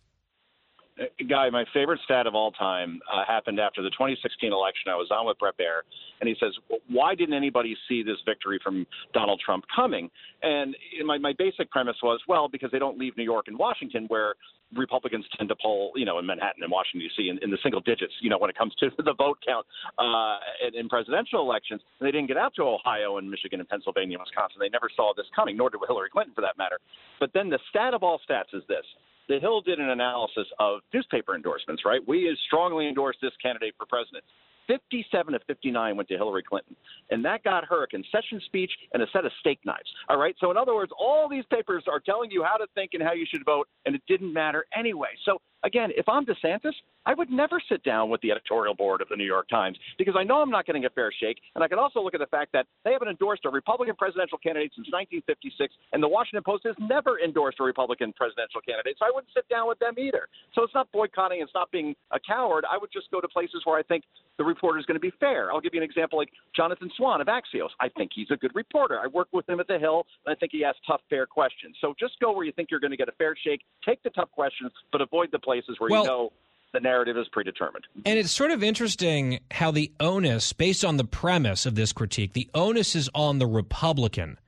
Guy, 1.28 1.50
my 1.50 1.64
favorite 1.74 2.00
stat 2.04 2.26
of 2.26 2.34
all 2.34 2.52
time 2.52 3.00
uh, 3.12 3.22
happened 3.26 3.60
after 3.60 3.82
the 3.82 3.90
2016 3.90 4.50
election. 4.50 4.90
I 4.90 4.96
was 4.96 5.08
on 5.10 5.26
with 5.26 5.38
Bret 5.38 5.56
Baier, 5.58 5.82
and 6.20 6.28
he 6.28 6.34
says, 6.40 6.54
"Why 6.88 7.14
didn't 7.14 7.34
anybody 7.34 7.76
see 7.86 8.02
this 8.02 8.16
victory 8.24 8.58
from 8.64 8.86
Donald 9.12 9.40
Trump 9.44 9.64
coming?" 9.74 10.10
And 10.42 10.74
my, 11.04 11.18
my 11.18 11.34
basic 11.36 11.70
premise 11.70 11.96
was, 12.02 12.20
well, 12.26 12.48
because 12.48 12.70
they 12.70 12.78
don't 12.78 12.98
leave 12.98 13.14
New 13.18 13.24
York 13.24 13.48
and 13.48 13.58
Washington, 13.58 14.06
where 14.08 14.36
Republicans 14.74 15.26
tend 15.36 15.50
to 15.50 15.56
poll, 15.60 15.92
you 15.96 16.06
know, 16.06 16.18
in 16.18 16.24
Manhattan 16.24 16.62
and 16.62 16.72
Washington 16.72 17.08
D.C. 17.08 17.28
In, 17.28 17.38
in 17.42 17.50
the 17.50 17.58
single 17.62 17.80
digits, 17.80 18.14
you 18.22 18.30
know, 18.30 18.38
when 18.38 18.48
it 18.48 18.56
comes 18.56 18.74
to 18.76 18.90
the 19.04 19.14
vote 19.14 19.38
count 19.46 19.66
uh, 19.98 20.38
in, 20.66 20.74
in 20.74 20.88
presidential 20.88 21.42
elections. 21.42 21.82
They 22.00 22.10
didn't 22.10 22.28
get 22.28 22.38
out 22.38 22.54
to 22.56 22.62
Ohio 22.62 23.18
and 23.18 23.30
Michigan 23.30 23.60
and 23.60 23.68
Pennsylvania 23.68 24.16
and 24.16 24.24
Wisconsin. 24.24 24.58
They 24.60 24.70
never 24.70 24.88
saw 24.96 25.12
this 25.14 25.26
coming, 25.36 25.58
nor 25.58 25.68
did 25.68 25.80
Hillary 25.86 26.08
Clinton, 26.10 26.34
for 26.34 26.40
that 26.40 26.56
matter. 26.56 26.78
But 27.20 27.30
then 27.34 27.50
the 27.50 27.58
stat 27.68 27.92
of 27.92 28.02
all 28.02 28.18
stats 28.28 28.54
is 28.54 28.62
this: 28.66 28.84
the 29.28 29.38
Hill 29.40 29.60
did 29.60 29.78
an 29.78 29.90
analysis 29.90 30.46
of 30.58 30.80
newspaper 30.92 31.34
endorsements, 31.34 31.84
right? 31.84 32.00
We 32.06 32.36
strongly 32.46 32.88
endorse 32.88 33.16
this 33.20 33.32
candidate 33.42 33.74
for 33.78 33.86
president. 33.86 34.24
57 34.66 35.34
of 35.34 35.42
59 35.46 35.96
went 35.96 36.08
to 36.08 36.16
Hillary 36.16 36.42
Clinton. 36.42 36.76
And 37.10 37.24
that 37.24 37.44
got 37.44 37.64
her 37.66 37.84
a 37.84 37.86
concession 37.86 38.40
speech 38.46 38.70
and 38.92 39.02
a 39.02 39.06
set 39.12 39.24
of 39.24 39.32
steak 39.40 39.60
knives. 39.64 39.88
All 40.08 40.18
right. 40.18 40.34
So, 40.40 40.50
in 40.50 40.56
other 40.56 40.74
words, 40.74 40.92
all 40.98 41.28
these 41.28 41.44
papers 41.50 41.84
are 41.88 42.00
telling 42.00 42.30
you 42.30 42.42
how 42.42 42.56
to 42.56 42.66
think 42.74 42.90
and 42.94 43.02
how 43.02 43.12
you 43.12 43.26
should 43.30 43.44
vote, 43.44 43.68
and 43.84 43.94
it 43.94 44.02
didn't 44.08 44.32
matter 44.32 44.64
anyway. 44.76 45.10
So, 45.24 45.40
again, 45.66 45.90
if 45.96 46.08
I'm 46.08 46.24
DeSantis, 46.24 46.72
I 47.04 47.14
would 47.14 47.30
never 47.30 47.60
sit 47.68 47.82
down 47.82 48.08
with 48.08 48.20
the 48.20 48.30
editorial 48.30 48.74
board 48.74 49.00
of 49.02 49.08
the 49.08 49.16
New 49.16 49.26
York 49.26 49.48
Times 49.48 49.76
because 49.98 50.14
I 50.18 50.22
know 50.22 50.40
I'm 50.40 50.50
not 50.50 50.64
getting 50.64 50.86
a 50.86 50.90
fair 50.90 51.12
shake. 51.20 51.38
And 51.54 51.62
I 51.62 51.68
can 51.68 51.78
also 51.78 52.00
look 52.00 52.14
at 52.14 52.20
the 52.20 52.26
fact 52.26 52.52
that 52.52 52.66
they 52.84 52.92
haven't 52.92 53.08
endorsed 53.08 53.44
a 53.44 53.50
Republican 53.50 53.96
presidential 53.96 54.38
candidate 54.38 54.72
since 54.74 54.86
1956, 54.90 55.74
and 55.92 56.02
the 56.02 56.08
Washington 56.08 56.42
Post 56.46 56.64
has 56.66 56.76
never 56.78 57.20
endorsed 57.20 57.58
a 57.60 57.64
Republican 57.64 58.12
presidential 58.14 58.60
candidate. 58.60 58.96
So 58.98 59.06
I 59.06 59.10
wouldn't 59.12 59.32
sit 59.34 59.48
down 59.48 59.68
with 59.68 59.78
them 59.78 59.94
either. 59.98 60.28
So 60.54 60.62
it's 60.62 60.74
not 60.74 60.90
boycotting, 60.92 61.42
it's 61.42 61.54
not 61.54 61.70
being 61.70 61.94
a 62.12 62.18
coward. 62.18 62.64
I 62.70 62.78
would 62.78 62.90
just 62.92 63.10
go 63.10 63.20
to 63.20 63.28
places 63.28 63.62
where 63.64 63.78
I 63.78 63.82
think 63.82 64.04
the 64.38 64.44
reporter 64.44 64.78
is 64.78 64.86
going 64.86 64.96
to 64.96 65.00
be 65.00 65.12
fair. 65.18 65.52
I'll 65.52 65.60
give 65.60 65.74
you 65.74 65.80
an 65.80 65.88
example 65.88 66.18
like 66.18 66.30
Jonathan 66.54 66.90
Swan 66.96 67.20
of 67.20 67.26
Axios. 67.26 67.70
I 67.80 67.88
think 67.88 68.10
he's 68.14 68.30
a 68.30 68.36
good 68.36 68.54
reporter. 68.54 68.98
I 68.98 69.06
worked 69.06 69.32
with 69.32 69.48
him 69.48 69.60
at 69.60 69.66
the 69.66 69.78
Hill, 69.78 70.06
and 70.26 70.34
I 70.34 70.38
think 70.38 70.52
he 70.52 70.64
asks 70.64 70.80
tough, 70.86 71.00
fair 71.08 71.26
questions. 71.26 71.76
So 71.80 71.94
just 71.98 72.18
go 72.20 72.32
where 72.32 72.44
you 72.44 72.52
think 72.52 72.70
you're 72.70 72.80
going 72.80 72.90
to 72.90 72.96
get 72.96 73.08
a 73.08 73.16
fair 73.18 73.34
shake. 73.42 73.62
Take 73.84 74.02
the 74.02 74.10
tough 74.10 74.30
questions, 74.32 74.70
but 74.92 75.00
avoid 75.00 75.30
the 75.32 75.38
places 75.38 75.55
where 75.78 75.90
Well- 75.90 76.02
you 76.02 76.08
know 76.08 76.32
the 76.72 76.80
narrative 76.80 77.16
is 77.16 77.26
predetermined. 77.28 77.86
And 78.04 78.18
it's 78.18 78.30
sort 78.30 78.50
of 78.50 78.62
interesting 78.62 79.40
how 79.50 79.70
the 79.70 79.90
onus, 79.98 80.52
based 80.52 80.84
on 80.84 80.98
the 80.98 81.04
premise 81.04 81.64
of 81.64 81.74
this 81.74 81.92
critique, 81.92 82.34
the 82.34 82.50
onus 82.54 82.94
is 82.94 83.08
on 83.14 83.38
the 83.38 83.46
Republican 83.46 84.38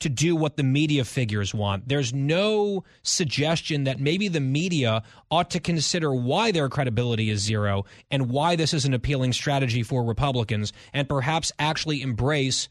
to 0.00 0.08
do 0.08 0.36
what 0.36 0.56
the 0.56 0.62
media 0.62 1.04
figures 1.04 1.54
want. 1.54 1.88
There's 1.88 2.12
no 2.12 2.84
suggestion 3.02 3.84
that 3.84 3.98
maybe 3.98 4.28
the 4.28 4.40
media 4.40 5.02
ought 5.30 5.50
to 5.50 5.60
consider 5.60 6.14
why 6.14 6.52
their 6.52 6.68
credibility 6.68 7.30
is 7.30 7.40
zero 7.40 7.84
and 8.10 8.30
why 8.30 8.54
this 8.54 8.74
is 8.74 8.84
an 8.84 8.94
appealing 8.94 9.32
strategy 9.32 9.82
for 9.82 10.04
Republicans 10.04 10.72
and 10.92 11.08
perhaps 11.08 11.52
actually 11.58 12.02
embrace 12.02 12.68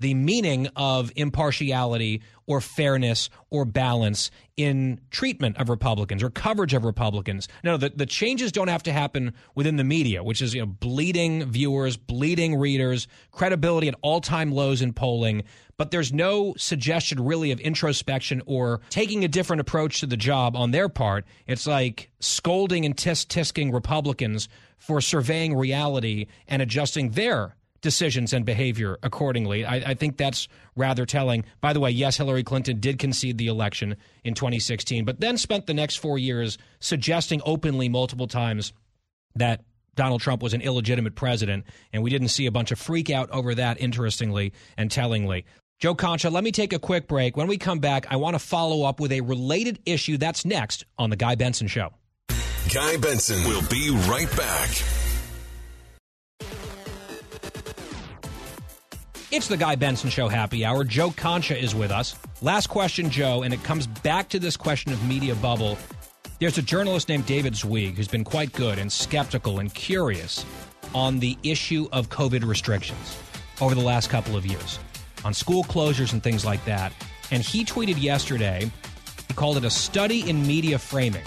the 0.00 0.14
meaning 0.14 0.68
of 0.76 1.10
impartiality 1.16 2.22
or 2.46 2.60
fairness 2.60 3.28
or 3.50 3.64
balance 3.64 4.30
in 4.56 5.00
treatment 5.10 5.56
of 5.58 5.68
Republicans 5.68 6.22
or 6.22 6.30
coverage 6.30 6.72
of 6.72 6.84
Republicans. 6.84 7.48
No, 7.64 7.76
the, 7.76 7.90
the 7.90 8.06
changes 8.06 8.52
don't 8.52 8.68
have 8.68 8.82
to 8.84 8.92
happen 8.92 9.34
within 9.54 9.76
the 9.76 9.84
media, 9.84 10.22
which 10.22 10.40
is 10.40 10.54
you 10.54 10.60
know 10.60 10.66
bleeding 10.66 11.44
viewers, 11.50 11.96
bleeding 11.96 12.56
readers, 12.56 13.08
credibility 13.32 13.88
at 13.88 13.94
all-time 14.02 14.52
lows 14.52 14.82
in 14.82 14.92
polling. 14.92 15.42
But 15.76 15.90
there's 15.90 16.12
no 16.12 16.54
suggestion 16.56 17.24
really 17.24 17.50
of 17.52 17.60
introspection 17.60 18.42
or 18.46 18.80
taking 18.90 19.24
a 19.24 19.28
different 19.28 19.60
approach 19.60 20.00
to 20.00 20.06
the 20.06 20.16
job 20.16 20.56
on 20.56 20.70
their 20.70 20.88
part. 20.88 21.24
It's 21.46 21.66
like 21.66 22.10
scolding 22.20 22.84
and 22.84 22.96
tisk 22.96 23.26
tisking 23.26 23.72
Republicans 23.72 24.48
for 24.76 25.00
surveying 25.00 25.56
reality 25.56 26.26
and 26.46 26.62
adjusting 26.62 27.10
their 27.10 27.56
decisions 27.80 28.32
and 28.32 28.44
behavior 28.44 28.98
accordingly. 29.02 29.64
I, 29.64 29.76
I, 29.76 29.94
think 29.94 30.16
that's 30.16 30.48
rather 30.74 31.06
telling. 31.06 31.44
By 31.60 31.72
the 31.72 31.80
way, 31.80 31.90
yes, 31.90 32.16
Hillary 32.16 32.42
Clinton 32.42 32.80
did 32.80 32.98
concede 32.98 33.38
the 33.38 33.46
election 33.46 33.96
in 34.24 34.34
2016, 34.34 35.04
but 35.04 35.20
then 35.20 35.36
spent 35.36 35.66
the 35.66 35.74
next 35.74 35.96
four 35.96 36.18
years 36.18 36.58
suggesting 36.80 37.40
openly 37.44 37.88
multiple 37.88 38.26
times 38.26 38.72
that 39.36 39.62
Donald 39.94 40.20
Trump 40.20 40.42
was 40.42 40.54
an 40.54 40.60
illegitimate 40.60 41.14
president, 41.14 41.64
and 41.92 42.02
we 42.02 42.10
didn't 42.10 42.28
see 42.28 42.46
a 42.46 42.52
bunch 42.52 42.70
of 42.70 42.78
freak 42.78 43.10
out 43.10 43.30
over 43.30 43.54
that, 43.54 43.80
interestingly 43.80 44.52
and 44.76 44.90
tellingly. 44.90 45.44
Joe 45.80 45.94
Concha, 45.94 46.30
let 46.30 46.42
me 46.42 46.50
take 46.50 46.72
a 46.72 46.78
quick 46.78 47.06
break. 47.06 47.36
When 47.36 47.46
we 47.46 47.56
come 47.56 47.78
back, 47.78 48.06
I 48.10 48.16
want 48.16 48.34
to 48.34 48.40
follow 48.40 48.84
up 48.84 48.98
with 48.98 49.12
a 49.12 49.20
related 49.20 49.80
issue 49.86 50.16
that's 50.16 50.44
next 50.44 50.84
on 50.98 51.10
The 51.10 51.16
Guy 51.16 51.36
Benson 51.36 51.68
Show. 51.68 51.90
Guy 52.72 52.96
Benson 52.96 53.42
will 53.44 53.62
be 53.68 53.90
right 54.08 54.30
back. 54.36 54.97
It's 59.30 59.46
the 59.46 59.58
Guy 59.58 59.76
Benson 59.76 60.08
Show 60.08 60.28
happy 60.28 60.64
hour. 60.64 60.84
Joe 60.84 61.10
Concha 61.10 61.54
is 61.54 61.74
with 61.74 61.90
us. 61.90 62.14
Last 62.40 62.68
question, 62.68 63.10
Joe, 63.10 63.42
and 63.42 63.52
it 63.52 63.62
comes 63.62 63.86
back 63.86 64.30
to 64.30 64.38
this 64.38 64.56
question 64.56 64.90
of 64.90 65.06
media 65.06 65.34
bubble. 65.34 65.76
There's 66.40 66.56
a 66.56 66.62
journalist 66.62 67.10
named 67.10 67.26
David 67.26 67.54
Zweig 67.54 67.96
who's 67.96 68.08
been 68.08 68.24
quite 68.24 68.54
good 68.54 68.78
and 68.78 68.90
skeptical 68.90 69.58
and 69.58 69.72
curious 69.74 70.46
on 70.94 71.18
the 71.18 71.36
issue 71.42 71.88
of 71.92 72.08
COVID 72.08 72.42
restrictions 72.48 73.18
over 73.60 73.74
the 73.74 73.82
last 73.82 74.08
couple 74.08 74.34
of 74.34 74.46
years, 74.46 74.78
on 75.26 75.34
school 75.34 75.62
closures 75.64 76.14
and 76.14 76.22
things 76.22 76.46
like 76.46 76.64
that. 76.64 76.94
And 77.30 77.42
he 77.42 77.66
tweeted 77.66 78.00
yesterday, 78.00 78.72
he 79.26 79.34
called 79.34 79.58
it 79.58 79.64
a 79.64 79.70
study 79.70 80.26
in 80.26 80.46
media 80.46 80.78
framing. 80.78 81.24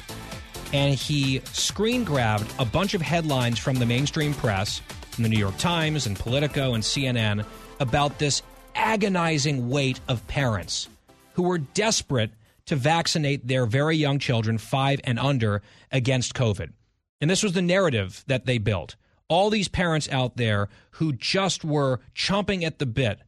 And 0.74 0.96
he 0.96 1.42
screen 1.52 2.04
grabbed 2.04 2.52
a 2.58 2.66
bunch 2.66 2.96
of 2.96 3.02
headlines 3.04 3.60
from 3.60 3.76
the 3.76 3.86
mainstream 3.86 4.34
press, 4.34 4.82
from 5.12 5.22
the 5.22 5.30
New 5.30 5.38
York 5.38 5.58
Times 5.60 6.08
and 6.08 6.18
Politico 6.18 6.74
and 6.74 6.84
CNN, 6.84 7.46
about 7.82 8.20
this 8.20 8.42
agonizing 8.76 9.70
weight 9.70 10.00
of 10.08 10.26
parents 10.28 10.88
who 11.34 11.44
were 11.44 11.58
desperate 11.58 12.32
to 12.68 12.76
vaccinate 12.76 13.48
their 13.48 13.66
very 13.66 13.98
young 13.98 14.20
children, 14.20 14.58
five 14.58 15.02
and 15.04 15.20
under, 15.20 15.62
against 15.92 16.36
COVID. 16.36 16.72
And 17.20 17.30
this 17.30 17.44
was 17.44 17.54
the 17.54 17.62
narrative 17.62 18.24
that 18.28 18.46
they 18.46 18.60
built. 18.60 18.96
All 19.28 19.50
these 19.50 19.68
parents 19.68 20.08
out 20.10 20.38
there 20.38 20.70
who 20.92 21.12
just 21.12 21.66
were 21.66 22.00
chomping 22.16 22.64
at 22.64 22.80
the 22.80 22.86
bit, 22.86 23.20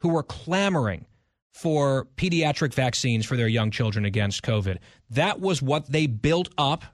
who 0.00 0.10
were 0.10 0.22
clamoring 0.22 1.06
for 1.52 2.06
pediatric 2.16 2.74
vaccines 2.74 3.24
for 3.24 3.36
their 3.36 3.48
young 3.48 3.70
children 3.70 4.04
against 4.04 4.42
COVID. 4.42 4.78
That 5.10 5.40
was 5.40 5.62
what 5.62 5.90
they 5.90 6.06
built 6.06 6.48
up, 6.58 6.84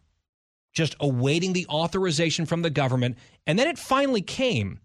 just 0.73 0.95
awaiting 1.01 1.53
the 1.53 1.67
authorization 1.69 2.47
from 2.47 2.63
the 2.63 2.71
government. 2.71 3.19
And 3.47 3.59
then 3.59 3.69
it 3.69 3.79
finally 3.79 4.23
came. 4.23 4.81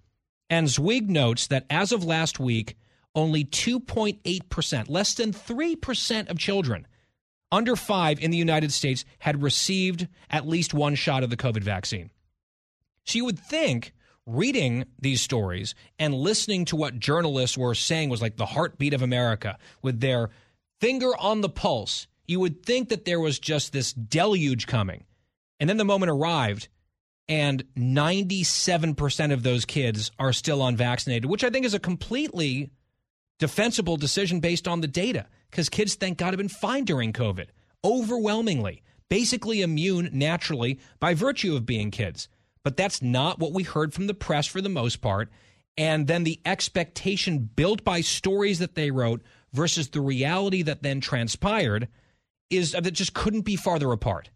And 0.53 0.69
Zweig 0.69 1.09
notes 1.09 1.47
that 1.47 1.65
as 1.67 1.91
of 1.91 2.03
last 2.03 2.39
week, 2.39 2.77
only 3.15 3.43
2.8%, 3.43 4.87
less 4.87 5.15
than 5.15 5.33
3% 5.33 6.29
of 6.29 6.37
children 6.37 6.85
under 7.51 7.75
five 7.75 8.19
in 8.19 8.29
the 8.29 8.37
United 8.37 8.71
States 8.71 9.03
had 9.17 9.41
received 9.41 10.07
at 10.29 10.47
least 10.47 10.71
one 10.71 10.93
shot 10.93 11.23
of 11.23 11.31
the 11.31 11.37
COVID 11.37 11.63
vaccine. 11.63 12.11
So 13.03 13.17
you 13.17 13.25
would 13.25 13.39
think 13.39 13.93
reading 14.27 14.85
these 15.01 15.21
stories 15.21 15.73
and 15.97 16.13
listening 16.13 16.65
to 16.65 16.75
what 16.75 16.99
journalists 16.99 17.57
were 17.57 17.73
saying 17.73 18.09
was 18.09 18.21
like 18.21 18.37
the 18.37 18.45
heartbeat 18.45 18.93
of 18.93 19.01
America 19.01 19.57
with 19.81 20.01
their 20.01 20.29
finger 20.79 21.17
on 21.17 21.41
the 21.41 21.49
pulse, 21.49 22.05
you 22.27 22.39
would 22.39 22.63
think 22.63 22.89
that 22.89 23.05
there 23.05 23.19
was 23.19 23.39
just 23.39 23.73
this 23.73 23.91
deluge 23.91 24.67
coming. 24.67 25.05
And 25.59 25.67
then 25.67 25.77
the 25.77 25.83
moment 25.83 26.11
arrived, 26.11 26.67
and 27.29 27.63
97% 27.77 29.33
of 29.33 29.43
those 29.43 29.65
kids 29.65 30.11
are 30.19 30.33
still 30.33 30.65
unvaccinated, 30.65 31.25
which 31.25 31.43
I 31.43 31.49
think 31.49 31.65
is 31.65 31.73
a 31.73 31.79
completely 31.79 32.71
defensible 33.39 33.97
decision 33.97 34.39
based 34.39 34.67
on 34.67 34.81
the 34.81 34.87
data 34.87 35.27
because 35.49 35.69
kids, 35.69 35.95
thank 35.95 36.17
God, 36.17 36.27
have 36.27 36.37
been 36.37 36.49
fine 36.49 36.83
during 36.83 37.13
COVID 37.13 37.47
overwhelmingly, 37.83 38.81
basically 39.09 39.61
immune 39.61 40.09
naturally 40.13 40.79
by 40.99 41.13
virtue 41.13 41.55
of 41.55 41.65
being 41.65 41.91
kids. 41.91 42.27
But 42.63 42.77
that's 42.77 43.01
not 43.01 43.39
what 43.39 43.51
we 43.53 43.63
heard 43.63 43.93
from 43.93 44.07
the 44.07 44.13
press 44.13 44.47
for 44.47 44.61
the 44.61 44.69
most 44.69 45.01
part. 45.01 45.29
And 45.77 46.07
then 46.07 46.23
the 46.23 46.39
expectation 46.45 47.49
built 47.55 47.83
by 47.83 48.01
stories 48.01 48.59
that 48.59 48.75
they 48.75 48.91
wrote 48.91 49.21
versus 49.51 49.89
the 49.89 50.01
reality 50.01 50.61
that 50.63 50.83
then 50.83 51.01
transpired 51.01 51.87
is 52.49 52.71
that 52.73 52.89
just 52.91 53.13
couldn't 53.13 53.41
be 53.41 53.55
farther 53.55 53.91
apart. 53.91 54.29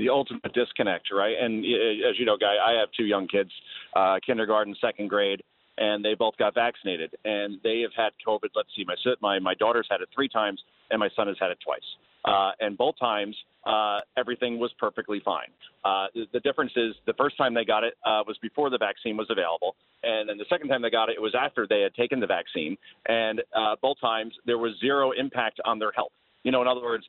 The 0.00 0.08
ultimate 0.08 0.52
disconnect, 0.54 1.08
right? 1.12 1.36
And 1.40 1.58
as 1.64 2.18
you 2.18 2.24
know, 2.24 2.36
Guy, 2.36 2.54
I 2.64 2.78
have 2.80 2.88
two 2.96 3.04
young 3.04 3.28
kids, 3.28 3.50
uh, 3.94 4.16
kindergarten, 4.24 4.74
second 4.80 5.08
grade, 5.08 5.42
and 5.78 6.04
they 6.04 6.14
both 6.14 6.36
got 6.36 6.54
vaccinated, 6.54 7.14
and 7.24 7.58
they 7.62 7.80
have 7.80 7.92
had 7.96 8.12
COVID. 8.26 8.50
Let's 8.54 8.68
see, 8.76 8.84
my 8.84 8.94
my 9.20 9.38
my 9.38 9.54
daughter's 9.54 9.86
had 9.90 10.00
it 10.00 10.08
three 10.14 10.28
times, 10.28 10.60
and 10.90 10.98
my 10.98 11.08
son 11.14 11.26
has 11.28 11.36
had 11.40 11.50
it 11.50 11.58
twice. 11.64 11.80
Uh, 12.24 12.50
and 12.60 12.76
both 12.76 12.94
times, 12.98 13.34
uh, 13.64 14.00
everything 14.16 14.58
was 14.58 14.70
perfectly 14.78 15.22
fine. 15.24 15.48
Uh, 15.84 16.06
the, 16.14 16.24
the 16.34 16.40
difference 16.40 16.72
is 16.76 16.94
the 17.06 17.14
first 17.14 17.36
time 17.38 17.54
they 17.54 17.64
got 17.64 17.82
it 17.82 17.94
uh, 18.04 18.22
was 18.26 18.36
before 18.42 18.68
the 18.68 18.76
vaccine 18.76 19.16
was 19.16 19.26
available, 19.30 19.74
and 20.02 20.28
then 20.28 20.36
the 20.36 20.44
second 20.50 20.68
time 20.68 20.82
they 20.82 20.90
got 20.90 21.08
it, 21.08 21.16
it 21.16 21.22
was 21.22 21.34
after 21.34 21.66
they 21.66 21.80
had 21.80 21.94
taken 21.94 22.20
the 22.20 22.26
vaccine. 22.26 22.76
And 23.06 23.40
uh, 23.56 23.76
both 23.80 23.98
times, 24.00 24.34
there 24.44 24.58
was 24.58 24.72
zero 24.80 25.12
impact 25.12 25.60
on 25.64 25.78
their 25.78 25.92
health. 25.92 26.12
You 26.42 26.52
know, 26.52 26.62
in 26.62 26.68
other 26.68 26.82
words, 26.82 27.04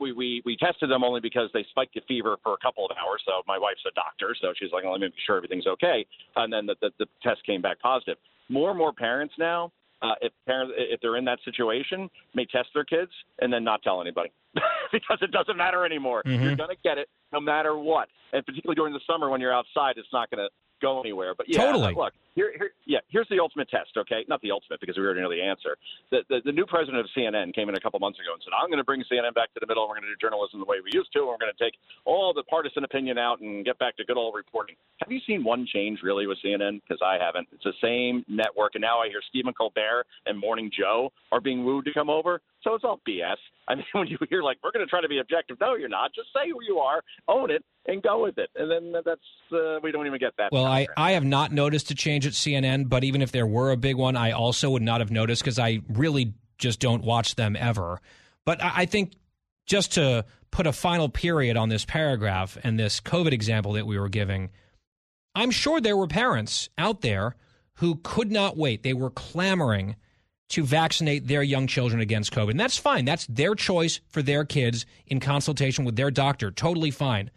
we, 0.00 0.12
we, 0.12 0.42
we 0.44 0.56
tested 0.56 0.90
them 0.90 1.04
only 1.04 1.20
because 1.20 1.50
they 1.54 1.64
spiked 1.70 1.96
a 1.96 2.00
fever 2.02 2.36
for 2.42 2.54
a 2.54 2.58
couple 2.58 2.84
of 2.84 2.90
hours. 2.92 3.22
So 3.24 3.42
my 3.46 3.58
wife's 3.58 3.84
a 3.86 3.94
doctor, 3.94 4.34
so 4.40 4.52
she's 4.58 4.70
like, 4.72 4.84
well, 4.84 4.92
let 4.92 5.00
me 5.00 5.06
make 5.08 5.14
sure 5.26 5.36
everything's 5.36 5.66
okay. 5.66 6.06
And 6.36 6.52
then 6.52 6.66
the, 6.66 6.76
the, 6.80 6.90
the 6.98 7.06
test 7.22 7.44
came 7.44 7.62
back 7.62 7.80
positive. 7.80 8.16
More 8.48 8.70
and 8.70 8.78
more 8.78 8.92
parents 8.92 9.34
now, 9.38 9.72
uh, 10.02 10.12
if 10.20 10.32
parents 10.46 10.74
if 10.76 11.00
they're 11.00 11.16
in 11.16 11.24
that 11.24 11.38
situation, 11.44 12.08
may 12.34 12.44
test 12.44 12.68
their 12.74 12.84
kids 12.84 13.10
and 13.40 13.52
then 13.52 13.64
not 13.64 13.82
tell 13.82 14.00
anybody 14.00 14.30
because 14.92 15.18
it 15.22 15.30
doesn't 15.32 15.56
matter 15.56 15.84
anymore. 15.84 16.22
Mhm. 16.26 16.42
You're 16.42 16.56
going 16.56 16.70
to 16.70 16.82
get 16.84 16.98
it 16.98 17.08
no 17.32 17.40
matter 17.40 17.76
what, 17.76 18.08
and 18.32 18.44
particularly 18.44 18.76
during 18.76 18.92
the 18.92 19.00
summer 19.06 19.30
when 19.30 19.40
you're 19.40 19.54
outside, 19.54 19.94
it's 19.96 20.08
not 20.12 20.30
going 20.30 20.46
to 20.46 20.50
go 20.80 21.00
anywhere. 21.00 21.34
But 21.36 21.48
yeah, 21.48 21.58
Totally. 21.58 21.94
look, 21.94 22.12
here, 22.34 22.52
here, 22.56 22.70
yeah, 22.84 22.98
here's 23.08 23.28
the 23.28 23.40
ultimate 23.40 23.68
test. 23.70 23.96
Okay, 23.96 24.24
not 24.28 24.40
the 24.42 24.50
ultimate 24.50 24.80
because 24.80 24.96
we 24.96 25.04
already 25.04 25.20
know 25.22 25.30
the 25.30 25.42
answer. 25.42 25.76
The, 26.10 26.20
the 26.28 26.40
the 26.44 26.52
new 26.52 26.66
president 26.66 26.98
of 27.00 27.06
CNN 27.16 27.54
came 27.54 27.68
in 27.68 27.74
a 27.76 27.80
couple 27.80 27.98
months 27.98 28.18
ago 28.18 28.32
and 28.34 28.42
said, 28.44 28.52
"I'm 28.52 28.68
going 28.68 28.78
to 28.78 28.84
bring 28.84 29.02
CNN 29.10 29.34
back 29.34 29.52
to 29.54 29.60
the 29.60 29.66
middle. 29.66 29.84
and 29.84 29.90
We're 29.90 29.96
going 30.00 30.08
to 30.08 30.14
do 30.14 30.20
journalism 30.20 30.60
the 30.60 30.66
way 30.66 30.78
we 30.84 30.90
used 30.92 31.12
to. 31.14 31.20
And 31.20 31.28
we're 31.28 31.40
going 31.40 31.52
to 31.56 31.62
take 31.64 31.74
all 32.04 32.32
the 32.34 32.42
partisan 32.44 32.84
opinion 32.84 33.18
out 33.18 33.40
and 33.40 33.64
get 33.64 33.78
back 33.78 33.96
to 33.96 34.04
good 34.04 34.16
old 34.16 34.34
reporting." 34.34 34.76
Have 35.00 35.10
you 35.10 35.20
seen 35.26 35.44
one 35.44 35.66
change 35.66 36.00
really 36.02 36.26
with 36.26 36.38
CNN? 36.44 36.80
Because 36.82 37.00
I 37.04 37.16
haven't. 37.22 37.48
It's 37.52 37.64
the 37.64 37.76
same 37.82 38.24
network, 38.28 38.74
and 38.74 38.82
now 38.82 39.00
I 39.00 39.08
hear 39.08 39.20
Stephen 39.28 39.52
Colbert 39.52 40.04
and 40.26 40.38
Morning 40.38 40.70
Joe 40.76 41.12
are 41.32 41.40
being 41.40 41.64
wooed 41.64 41.84
to 41.86 41.92
come 41.92 42.10
over. 42.10 42.40
So 42.66 42.74
it's 42.74 42.82
all 42.82 43.00
BS. 43.08 43.36
I 43.68 43.76
mean, 43.76 43.84
when 43.92 44.08
you 44.08 44.18
hear 44.28 44.42
like 44.42 44.58
we're 44.62 44.72
going 44.72 44.84
to 44.84 44.90
try 44.90 45.00
to 45.00 45.08
be 45.08 45.18
objective, 45.18 45.56
no, 45.60 45.76
you're 45.76 45.88
not. 45.88 46.12
Just 46.14 46.28
say 46.34 46.50
who 46.50 46.58
you 46.66 46.78
are, 46.78 47.02
own 47.28 47.50
it, 47.50 47.64
and 47.86 48.02
go 48.02 48.24
with 48.24 48.38
it. 48.38 48.50
And 48.56 48.70
then 48.70 49.00
that's 49.04 49.20
uh, 49.52 49.78
we 49.82 49.92
don't 49.92 50.06
even 50.06 50.18
get 50.18 50.32
that. 50.38 50.50
Well, 50.50 50.64
I, 50.64 50.88
I 50.96 51.12
have 51.12 51.24
not 51.24 51.52
noticed 51.52 51.90
a 51.92 51.94
change 51.94 52.26
at 52.26 52.32
CNN, 52.32 52.88
but 52.88 53.04
even 53.04 53.22
if 53.22 53.30
there 53.30 53.46
were 53.46 53.70
a 53.70 53.76
big 53.76 53.96
one, 53.96 54.16
I 54.16 54.32
also 54.32 54.70
would 54.70 54.82
not 54.82 55.00
have 55.00 55.12
noticed 55.12 55.42
because 55.42 55.60
I 55.60 55.80
really 55.88 56.34
just 56.58 56.80
don't 56.80 57.04
watch 57.04 57.36
them 57.36 57.54
ever. 57.54 58.00
But 58.44 58.62
I, 58.62 58.72
I 58.74 58.86
think 58.86 59.14
just 59.66 59.92
to 59.92 60.24
put 60.50 60.66
a 60.66 60.72
final 60.72 61.08
period 61.08 61.56
on 61.56 61.68
this 61.68 61.84
paragraph 61.84 62.58
and 62.64 62.78
this 62.78 63.00
COVID 63.00 63.32
example 63.32 63.74
that 63.74 63.86
we 63.86 63.96
were 63.96 64.08
giving, 64.08 64.50
I'm 65.36 65.52
sure 65.52 65.80
there 65.80 65.96
were 65.96 66.08
parents 66.08 66.68
out 66.76 67.02
there 67.02 67.36
who 67.74 68.00
could 68.02 68.32
not 68.32 68.56
wait. 68.56 68.82
They 68.82 68.94
were 68.94 69.10
clamoring 69.10 69.96
to 70.48 70.62
vaccinate 70.62 71.26
their 71.26 71.42
young 71.42 71.66
children 71.66 72.00
against 72.00 72.32
COVID. 72.32 72.50
And 72.50 72.60
that's 72.60 72.78
fine. 72.78 73.04
That's 73.04 73.26
their 73.26 73.54
choice 73.54 74.00
for 74.08 74.22
their 74.22 74.44
kids 74.44 74.86
in 75.06 75.20
consultation 75.20 75.84
with 75.84 75.96
their 75.96 76.10
doctor. 76.10 76.50
Totally 76.50 76.90
fine. 76.90 77.30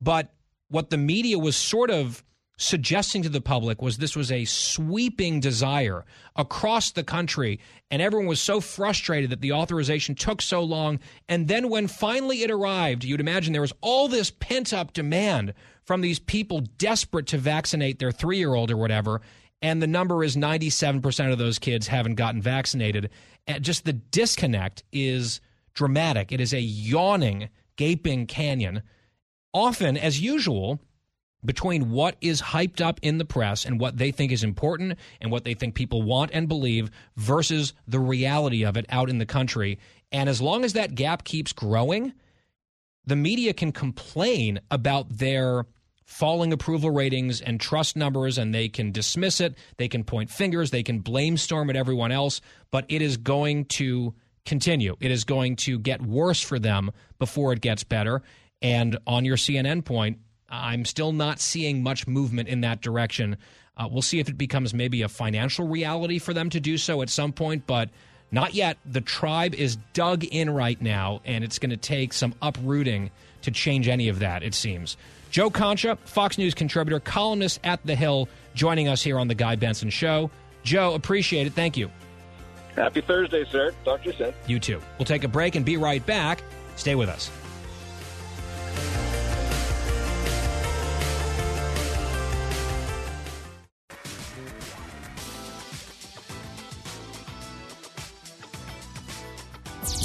But 0.00 0.32
what 0.68 0.90
the 0.90 0.98
media 0.98 1.38
was 1.38 1.56
sort 1.56 1.90
of 1.90 2.24
suggesting 2.60 3.22
to 3.22 3.28
the 3.30 3.40
public 3.40 3.80
was 3.80 3.96
this 3.96 4.14
was 4.14 4.30
a 4.30 4.44
sweeping 4.44 5.40
desire 5.40 6.04
across 6.36 6.90
the 6.90 7.02
country 7.02 7.58
and 7.90 8.02
everyone 8.02 8.26
was 8.26 8.40
so 8.40 8.60
frustrated 8.60 9.30
that 9.30 9.40
the 9.40 9.50
authorization 9.50 10.14
took 10.14 10.42
so 10.42 10.62
long 10.62 11.00
and 11.26 11.48
then 11.48 11.70
when 11.70 11.86
finally 11.86 12.42
it 12.42 12.50
arrived 12.50 13.02
you'd 13.02 13.18
imagine 13.18 13.54
there 13.54 13.62
was 13.62 13.72
all 13.80 14.08
this 14.08 14.30
pent 14.30 14.74
up 14.74 14.92
demand 14.92 15.54
from 15.84 16.02
these 16.02 16.18
people 16.18 16.60
desperate 16.76 17.26
to 17.26 17.38
vaccinate 17.38 17.98
their 17.98 18.12
3-year-old 18.12 18.70
or 18.70 18.76
whatever 18.76 19.22
and 19.62 19.82
the 19.82 19.86
number 19.86 20.24
is 20.24 20.36
97% 20.36 21.32
of 21.32 21.38
those 21.38 21.58
kids 21.58 21.86
haven't 21.86 22.14
gotten 22.14 22.40
vaccinated. 22.40 23.10
And 23.46 23.62
just 23.62 23.84
the 23.84 23.92
disconnect 23.92 24.84
is 24.92 25.40
dramatic. 25.74 26.32
It 26.32 26.40
is 26.40 26.54
a 26.54 26.60
yawning 26.60 27.48
gaping 27.76 28.26
canyon. 28.26 28.82
Often, 29.52 29.96
as 29.96 30.20
usual, 30.20 30.80
between 31.44 31.90
what 31.90 32.16
is 32.20 32.40
hyped 32.40 32.80
up 32.80 33.00
in 33.02 33.18
the 33.18 33.24
press 33.24 33.64
and 33.64 33.80
what 33.80 33.96
they 33.96 34.10
think 34.10 34.32
is 34.32 34.44
important 34.44 34.98
and 35.20 35.30
what 35.30 35.44
they 35.44 35.54
think 35.54 35.74
people 35.74 36.02
want 36.02 36.30
and 36.34 36.48
believe 36.48 36.90
versus 37.16 37.72
the 37.88 37.98
reality 37.98 38.64
of 38.64 38.76
it 38.76 38.86
out 38.90 39.08
in 39.08 39.18
the 39.18 39.26
country. 39.26 39.78
And 40.12 40.28
as 40.28 40.40
long 40.40 40.64
as 40.64 40.74
that 40.74 40.94
gap 40.94 41.24
keeps 41.24 41.52
growing, 41.52 42.12
the 43.06 43.16
media 43.16 43.52
can 43.52 43.72
complain 43.72 44.60
about 44.70 45.08
their 45.08 45.66
falling 46.10 46.52
approval 46.52 46.90
ratings 46.90 47.40
and 47.40 47.60
trust 47.60 47.96
numbers 47.96 48.36
and 48.36 48.54
they 48.54 48.68
can 48.68 48.90
dismiss 48.90 49.40
it 49.40 49.56
they 49.76 49.88
can 49.88 50.02
point 50.02 50.28
fingers 50.28 50.70
they 50.70 50.82
can 50.82 50.98
blame 50.98 51.36
storm 51.36 51.70
at 51.70 51.76
everyone 51.76 52.10
else 52.10 52.40
but 52.70 52.84
it 52.88 53.00
is 53.00 53.16
going 53.16 53.64
to 53.64 54.12
continue 54.44 54.96
it 55.00 55.10
is 55.10 55.24
going 55.24 55.54
to 55.54 55.78
get 55.78 56.02
worse 56.02 56.40
for 56.40 56.58
them 56.58 56.90
before 57.18 57.52
it 57.52 57.60
gets 57.60 57.84
better 57.84 58.22
and 58.62 58.98
on 59.06 59.24
your 59.24 59.36
CNN 59.36 59.84
point, 59.84 60.18
I'm 60.48 60.84
still 60.84 61.12
not 61.12 61.40
seeing 61.40 61.82
much 61.82 62.06
movement 62.06 62.48
in 62.48 62.62
that 62.62 62.80
direction. 62.80 63.36
Uh, 63.76 63.88
we'll 63.90 64.02
see 64.02 64.18
if 64.18 64.28
it 64.28 64.36
becomes 64.36 64.74
maybe 64.74 65.02
a 65.02 65.08
financial 65.08 65.66
reality 65.66 66.18
for 66.18 66.34
them 66.34 66.50
to 66.50 66.60
do 66.60 66.76
so 66.76 67.02
at 67.02 67.08
some 67.08 67.32
point, 67.32 67.66
but 67.66 67.88
not 68.30 68.54
yet. 68.54 68.76
The 68.84 69.00
tribe 69.00 69.54
is 69.54 69.76
dug 69.94 70.24
in 70.24 70.50
right 70.50 70.80
now, 70.80 71.20
and 71.24 71.44
it's 71.44 71.58
going 71.58 71.70
to 71.70 71.76
take 71.76 72.12
some 72.12 72.34
uprooting 72.42 73.10
to 73.42 73.50
change 73.50 73.88
any 73.88 74.08
of 74.08 74.18
that, 74.18 74.42
it 74.42 74.54
seems. 74.54 74.96
Joe 75.30 75.50
Concha, 75.50 75.96
Fox 76.04 76.38
News 76.38 76.54
contributor, 76.54 77.00
columnist 77.00 77.60
at 77.64 77.84
The 77.86 77.94
Hill, 77.94 78.28
joining 78.54 78.88
us 78.88 79.02
here 79.02 79.18
on 79.18 79.28
The 79.28 79.34
Guy 79.34 79.56
Benson 79.56 79.90
Show. 79.90 80.30
Joe, 80.62 80.94
appreciate 80.94 81.46
it. 81.46 81.52
Thank 81.52 81.76
you. 81.76 81.90
Happy 82.74 83.00
Thursday, 83.00 83.44
sir. 83.44 83.72
Talk 83.84 84.02
to 84.02 84.10
you 84.10 84.12
soon. 84.16 84.34
You 84.46 84.58
too. 84.58 84.80
We'll 84.98 85.06
take 85.06 85.24
a 85.24 85.28
break 85.28 85.54
and 85.54 85.64
be 85.64 85.76
right 85.76 86.04
back. 86.04 86.42
Stay 86.76 86.94
with 86.94 87.08
us. 87.08 87.30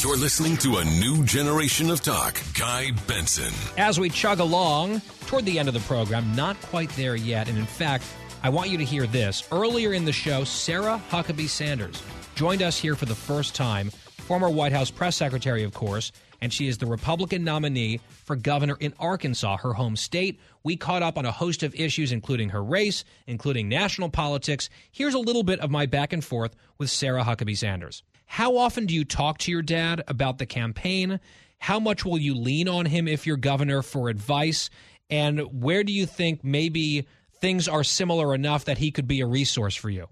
You're 0.06 0.18
listening 0.18 0.56
to 0.58 0.78
a 0.78 0.86
new 0.86 1.26
generation 1.26 1.90
of 1.90 2.00
talk. 2.00 2.40
Guy 2.54 2.92
Benson. 3.08 3.52
As 3.76 4.00
we 4.00 4.08
chug 4.08 4.40
along 4.40 5.02
toward 5.26 5.46
the 5.46 5.58
end 5.58 5.68
of 5.68 5.74
the 5.74 5.80
program, 5.80 6.36
not 6.36 6.62
quite 6.62 6.92
there 6.92 7.16
yet. 7.16 7.50
And 7.50 7.58
in 7.58 7.66
fact, 7.66 8.04
I 8.44 8.50
want 8.50 8.70
you 8.70 8.78
to 8.78 8.86
hear 8.86 9.08
this. 9.08 9.48
Earlier 9.52 9.94
in 9.94 10.06
the 10.06 10.12
show, 10.14 10.44
Sarah 10.44 11.02
Huckabee 11.10 11.50
Sanders 11.50 12.04
joined 12.36 12.62
us 12.62 12.78
here 12.78 12.96
for 12.96 13.08
the 13.08 13.16
first 13.16 13.56
time, 13.56 13.90
former 13.90 14.48
White 14.48 14.74
House 14.74 14.92
press 14.92 15.16
secretary, 15.16 15.64
of 15.64 15.74
course, 15.74 16.12
and 16.40 16.54
she 16.54 16.68
is 16.68 16.78
the 16.78 16.86
Republican 16.86 17.44
nominee 17.44 18.00
for 18.26 18.36
governor 18.36 18.78
in 18.80 18.94
Arkansas, 19.00 19.58
her 19.58 19.74
home 19.74 19.96
state. 19.96 20.40
We 20.62 20.76
caught 20.76 21.02
up 21.02 21.18
on 21.18 21.26
a 21.26 21.32
host 21.32 21.64
of 21.64 21.74
issues, 21.74 22.12
including 22.12 22.50
her 22.50 22.64
race, 22.64 23.06
including 23.26 23.70
national 23.70 24.10
politics. 24.10 24.70
Here's 24.92 25.16
a 25.16 25.20
little 25.20 25.42
bit 25.42 25.62
of 25.62 25.72
my 25.72 25.88
back 25.88 26.14
and 26.14 26.24
forth 26.24 26.56
with 26.78 26.92
Sarah 26.92 27.24
Huckabee 27.24 27.58
Sanders. 27.58 28.04
How 28.26 28.58
often 28.58 28.86
do 28.86 28.94
you 28.94 29.06
talk 29.06 29.38
to 29.40 29.52
your 29.52 29.62
dad 29.62 30.04
about 30.08 30.38
the 30.38 30.46
campaign? 30.46 31.20
How 31.60 31.80
much 31.80 32.06
will 32.06 32.18
you 32.18 32.36
lean 32.36 32.68
on 32.68 32.86
him 32.86 33.08
if 33.08 33.26
you're 33.26 33.38
governor 33.38 33.82
for 33.82 34.10
advice? 34.10 34.70
And 35.10 35.40
where 35.62 35.84
do 35.84 35.94
you 35.94 36.06
think 36.06 36.44
maybe 36.44 37.08
things 37.40 37.68
are 37.68 37.84
similar 37.84 38.34
enough 38.34 38.66
that 38.66 38.78
he 38.78 38.92
could 38.92 39.08
be 39.08 39.22
a 39.22 39.26
resource 39.26 39.76
for 39.76 39.90
you? 39.90 40.08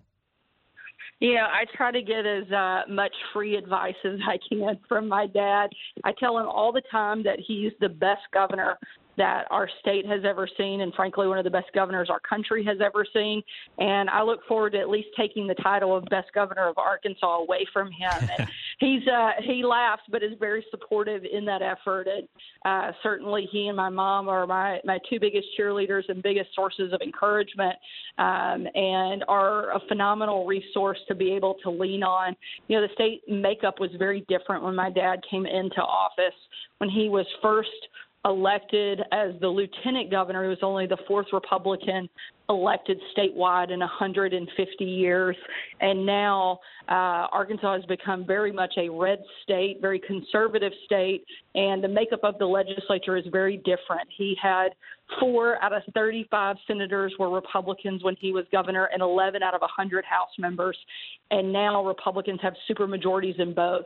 Yeah, 1.20 1.48
I 1.48 1.64
try 1.76 1.92
to 1.92 2.02
get 2.02 2.26
as 2.26 2.52
uh, 2.52 2.82
much 2.90 3.14
free 3.32 3.56
advice 3.56 3.96
as 4.04 4.20
I 4.28 4.38
can 4.50 4.78
from 4.90 5.08
my 5.08 5.28
dad. 5.28 5.70
I 6.04 6.12
tell 6.20 6.38
him 6.38 6.48
all 6.48 6.72
the 6.72 6.84
time 6.92 7.24
that 7.24 7.40
he's 7.40 7.72
the 7.80 7.90
best 7.90 8.22
governor 8.34 8.78
that 9.18 9.46
our 9.52 9.70
state 9.80 10.06
has 10.06 10.22
ever 10.26 10.48
seen, 10.58 10.82
and 10.82 10.94
frankly, 10.94 11.28
one 11.28 11.38
of 11.38 11.44
the 11.44 11.50
best 11.50 11.72
governors 11.74 12.10
our 12.10 12.20
country 12.20 12.64
has 12.66 12.78
ever 12.84 13.06
seen. 13.14 13.44
And 13.78 14.10
I 14.10 14.24
look 14.24 14.40
forward 14.48 14.72
to 14.72 14.80
at 14.80 14.90
least 14.90 15.10
taking 15.18 15.48
the 15.48 15.56
title 15.56 15.96
of 15.96 16.06
best 16.06 16.34
governor 16.34 16.68
of 16.68 16.78
Arkansas 16.78 17.38
away 17.38 17.66
from 17.72 17.92
him. 17.92 18.30
and 18.38 18.48
he's 18.80 19.08
uh, 19.08 19.32
he 19.44 19.64
laughs, 19.64 20.04
but 20.10 20.24
is 20.24 20.32
very 20.40 20.66
supportive 20.72 21.24
in 21.32 21.46
that 21.46 21.62
effort. 21.62 22.08
And 22.08 22.28
uh, 22.66 22.92
certainly, 23.04 23.48
he 23.52 23.68
and 23.68 23.78
my 23.78 23.90
mom 23.90 24.30
are 24.30 24.48
my 24.48 24.80
my 24.84 25.00
two 25.10 25.20
biggest 25.20 25.48
cheerleaders 25.60 26.04
and 26.10 26.24
biggest 26.24 26.50
sources 26.56 26.92
of 26.94 27.02
encouragement, 27.02 27.76
um, 28.18 28.68
and 28.74 29.24
are 29.28 29.72
a 29.72 29.80
phenomenal 29.88 30.46
resource 30.46 31.00
to 31.08 31.16
be 31.16 31.34
able 31.34 31.56
to 31.64 31.70
lean 31.70 32.04
on. 32.04 32.36
You 32.68 32.78
know, 32.80 32.88
the 32.88 32.94
state 32.94 33.22
makeup 33.28 33.80
was 33.80 33.92
very 34.00 34.26
different 34.28 34.64
when 34.64 34.76
my 34.76 34.90
dad 34.90 35.20
came 35.30 35.46
into 35.46 35.82
office. 35.82 36.34
When 36.80 36.90
he 36.90 37.08
was 37.08 37.26
first 37.42 37.70
elected 38.26 39.02
as 39.12 39.32
the 39.42 39.48
lieutenant 39.48 40.10
governor, 40.10 40.44
he 40.44 40.50
was 40.50 40.60
only 40.62 40.88
the 40.88 40.98
fourth 41.08 41.28
Republican 41.34 42.10
elected 42.50 43.00
statewide 43.18 43.72
in 43.72 43.80
150 43.80 44.86
years. 44.86 45.36
And 45.82 46.06
now 46.06 46.60
uh, 46.90 47.28
Arkansas 47.32 47.76
has 47.76 47.86
become 47.86 48.26
very 48.26 48.52
much 48.52 48.74
a 48.78 48.90
red 48.90 49.20
state, 49.44 49.80
very 49.82 50.00
conservative 50.00 50.72
state, 50.86 51.26
and 51.56 51.84
the 51.84 51.88
makeup 51.88 52.22
of 52.24 52.38
the 52.40 52.46
legislature 52.46 53.18
is 53.18 53.26
very 53.32 53.58
different. 53.58 54.08
He 54.18 54.36
had 54.42 54.70
four 55.20 55.62
out 55.64 55.74
of 55.74 55.84
35 55.94 56.58
senators 56.68 57.14
were 57.20 57.30
Republicans 57.30 58.04
when 58.04 58.16
he 58.20 58.32
was 58.32 58.46
governor, 58.52 58.90
and 58.94 59.02
11 59.02 59.44
out 59.44 59.54
of 59.54 59.62
100 59.62 60.06
House 60.06 60.30
members. 60.38 60.78
And 61.32 61.52
now 61.52 61.86
Republicans 61.86 62.40
have 62.42 62.54
supermajorities 62.70 63.40
in 63.40 63.54
both. 63.54 63.86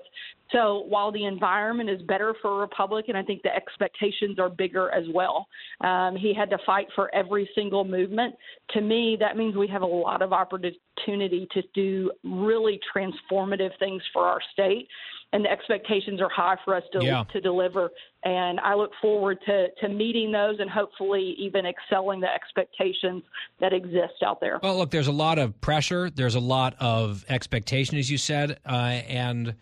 So 0.51 0.85
while 0.87 1.11
the 1.11 1.25
environment 1.25 1.89
is 1.89 2.01
better 2.03 2.33
for 2.41 2.57
a 2.57 2.57
Republican, 2.59 3.15
I 3.15 3.23
think 3.23 3.41
the 3.43 3.53
expectations 3.55 4.39
are 4.39 4.49
bigger 4.49 4.91
as 4.91 5.05
well. 5.13 5.47
Um, 5.81 6.15
he 6.15 6.33
had 6.33 6.49
to 6.51 6.57
fight 6.65 6.87
for 6.95 7.13
every 7.13 7.49
single 7.55 7.83
movement. 7.83 8.35
To 8.71 8.81
me, 8.81 9.17
that 9.19 9.37
means 9.37 9.55
we 9.55 9.67
have 9.67 9.81
a 9.81 9.85
lot 9.85 10.21
of 10.21 10.33
opportunity 10.33 11.47
to 11.51 11.61
do 11.73 12.11
really 12.23 12.79
transformative 12.95 13.71
things 13.79 14.01
for 14.13 14.23
our 14.23 14.39
state 14.53 14.87
and 15.33 15.43
the 15.43 15.51
expectations 15.51 16.21
are 16.21 16.29
high 16.29 16.55
for 16.63 16.75
us 16.75 16.83
to 16.93 17.03
Yeah. 17.03 17.23
to 17.33 17.41
deliver. 17.41 17.91
And 18.23 18.59
I 18.59 18.75
look 18.75 18.91
forward 19.01 19.39
to 19.45 19.67
to 19.81 19.89
meeting 19.89 20.31
those 20.31 20.59
and 20.59 20.69
hopefully 20.69 21.35
even 21.37 21.65
excelling 21.65 22.19
the 22.21 22.33
expectations 22.33 23.23
that 23.59 23.73
exist 23.73 24.23
out 24.25 24.39
there. 24.39 24.59
Well, 24.63 24.77
look, 24.77 24.91
there's 24.91 25.07
a 25.07 25.11
lot 25.11 25.37
of 25.37 25.59
pressure. 25.61 26.09
There's 26.09 26.35
a 26.35 26.39
lot 26.39 26.75
of 26.79 27.25
expectation, 27.29 27.97
as 27.97 28.09
you 28.09 28.17
said, 28.17 28.59
uh, 28.65 29.01
and 29.07 29.55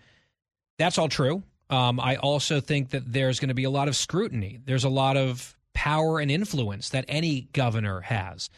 that's 0.78 0.98
all 0.98 1.10
true. 1.10 1.44
Um, 1.70 2.00
I 2.00 2.18
also 2.18 2.60
think 2.60 2.92
that 2.92 3.12
there's 3.12 3.40
going 3.40 3.50
to 3.50 3.56
be 3.56 3.64
a 3.64 3.72
lot 3.72 3.88
of 3.88 3.96
scrutiny. 3.96 4.60
There's 4.64 4.84
a 4.84 4.90
lot 4.90 5.18
of 5.18 5.58
power 5.74 6.20
and 6.20 6.30
influence 6.30 6.90
that 6.90 7.06
any 7.08 7.48
governor 7.54 8.02
has. 8.02 8.50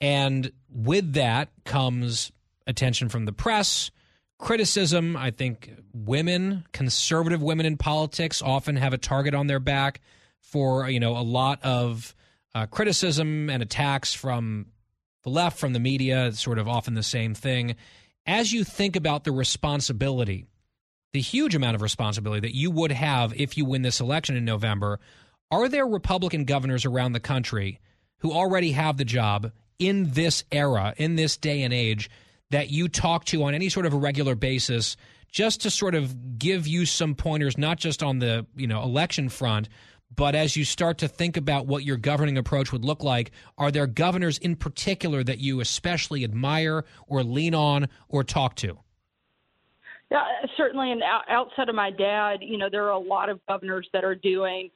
And 0.00 0.50
with 0.68 1.12
that 1.14 1.50
comes 1.64 2.32
attention 2.66 3.08
from 3.08 3.24
the 3.26 3.32
press, 3.32 3.90
criticism. 4.38 5.16
I 5.16 5.30
think 5.30 5.70
women, 5.92 6.64
conservative 6.72 7.42
women 7.42 7.66
in 7.66 7.76
politics, 7.76 8.40
often 8.40 8.76
have 8.76 8.92
a 8.92 8.98
target 8.98 9.34
on 9.34 9.46
their 9.46 9.60
back 9.60 10.00
for 10.40 10.88
you 10.88 11.00
know 11.00 11.16
a 11.16 11.22
lot 11.22 11.62
of 11.62 12.14
uh, 12.54 12.66
criticism 12.66 13.50
and 13.50 13.62
attacks 13.62 14.14
from 14.14 14.66
the 15.24 15.30
left, 15.30 15.58
from 15.58 15.72
the 15.72 15.80
media. 15.80 16.28
It's 16.28 16.42
sort 16.42 16.58
of 16.58 16.68
often 16.68 16.94
the 16.94 17.02
same 17.02 17.34
thing. 17.34 17.76
As 18.26 18.52
you 18.52 18.64
think 18.64 18.96
about 18.96 19.24
the 19.24 19.32
responsibility, 19.32 20.46
the 21.12 21.20
huge 21.20 21.54
amount 21.54 21.74
of 21.74 21.82
responsibility 21.82 22.40
that 22.40 22.54
you 22.54 22.70
would 22.70 22.92
have 22.92 23.34
if 23.34 23.56
you 23.56 23.64
win 23.64 23.82
this 23.82 24.00
election 24.00 24.36
in 24.36 24.44
November, 24.44 25.00
are 25.50 25.68
there 25.68 25.86
Republican 25.86 26.44
governors 26.44 26.84
around 26.84 27.12
the 27.12 27.20
country 27.20 27.80
who 28.18 28.32
already 28.32 28.72
have 28.72 28.96
the 28.96 29.04
job 29.04 29.50
in 29.78 30.10
this 30.10 30.44
era, 30.52 30.92
in 30.96 31.16
this 31.16 31.36
day 31.36 31.62
and 31.62 31.72
age, 31.72 32.10
that 32.50 32.70
you 32.70 32.88
talk 32.88 33.24
to 33.26 33.44
on 33.44 33.54
any 33.54 33.68
sort 33.68 33.86
of 33.86 33.92
a 33.92 33.96
regular 33.96 34.34
basis, 34.34 34.96
just 35.30 35.62
to 35.62 35.70
sort 35.70 35.94
of 35.94 36.38
give 36.38 36.66
you 36.66 36.86
some 36.86 37.14
pointers, 37.14 37.58
not 37.58 37.78
just 37.78 38.02
on 38.02 38.18
the 38.18 38.46
you 38.56 38.66
know 38.66 38.82
election 38.82 39.28
front, 39.28 39.68
but 40.14 40.34
as 40.34 40.56
you 40.56 40.64
start 40.64 40.98
to 40.98 41.08
think 41.08 41.36
about 41.36 41.66
what 41.66 41.84
your 41.84 41.96
governing 41.96 42.38
approach 42.38 42.72
would 42.72 42.84
look 42.84 43.02
like, 43.02 43.30
are 43.58 43.70
there 43.70 43.86
governors 43.86 44.38
in 44.38 44.56
particular 44.56 45.22
that 45.22 45.38
you 45.38 45.60
especially 45.60 46.24
admire 46.24 46.84
or 47.06 47.22
lean 47.22 47.54
on 47.54 47.88
or 48.08 48.24
talk 48.24 48.54
to? 48.56 48.78
Yeah, 50.10 50.24
certainly. 50.56 50.90
And 50.90 51.02
outside 51.28 51.68
of 51.68 51.74
my 51.74 51.90
dad, 51.90 52.38
you 52.40 52.56
know, 52.56 52.68
there 52.70 52.84
are 52.86 52.92
a 52.92 52.98
lot 52.98 53.28
of 53.28 53.40
governors 53.46 53.88
that 53.92 54.04
are 54.04 54.14
doing 54.14 54.70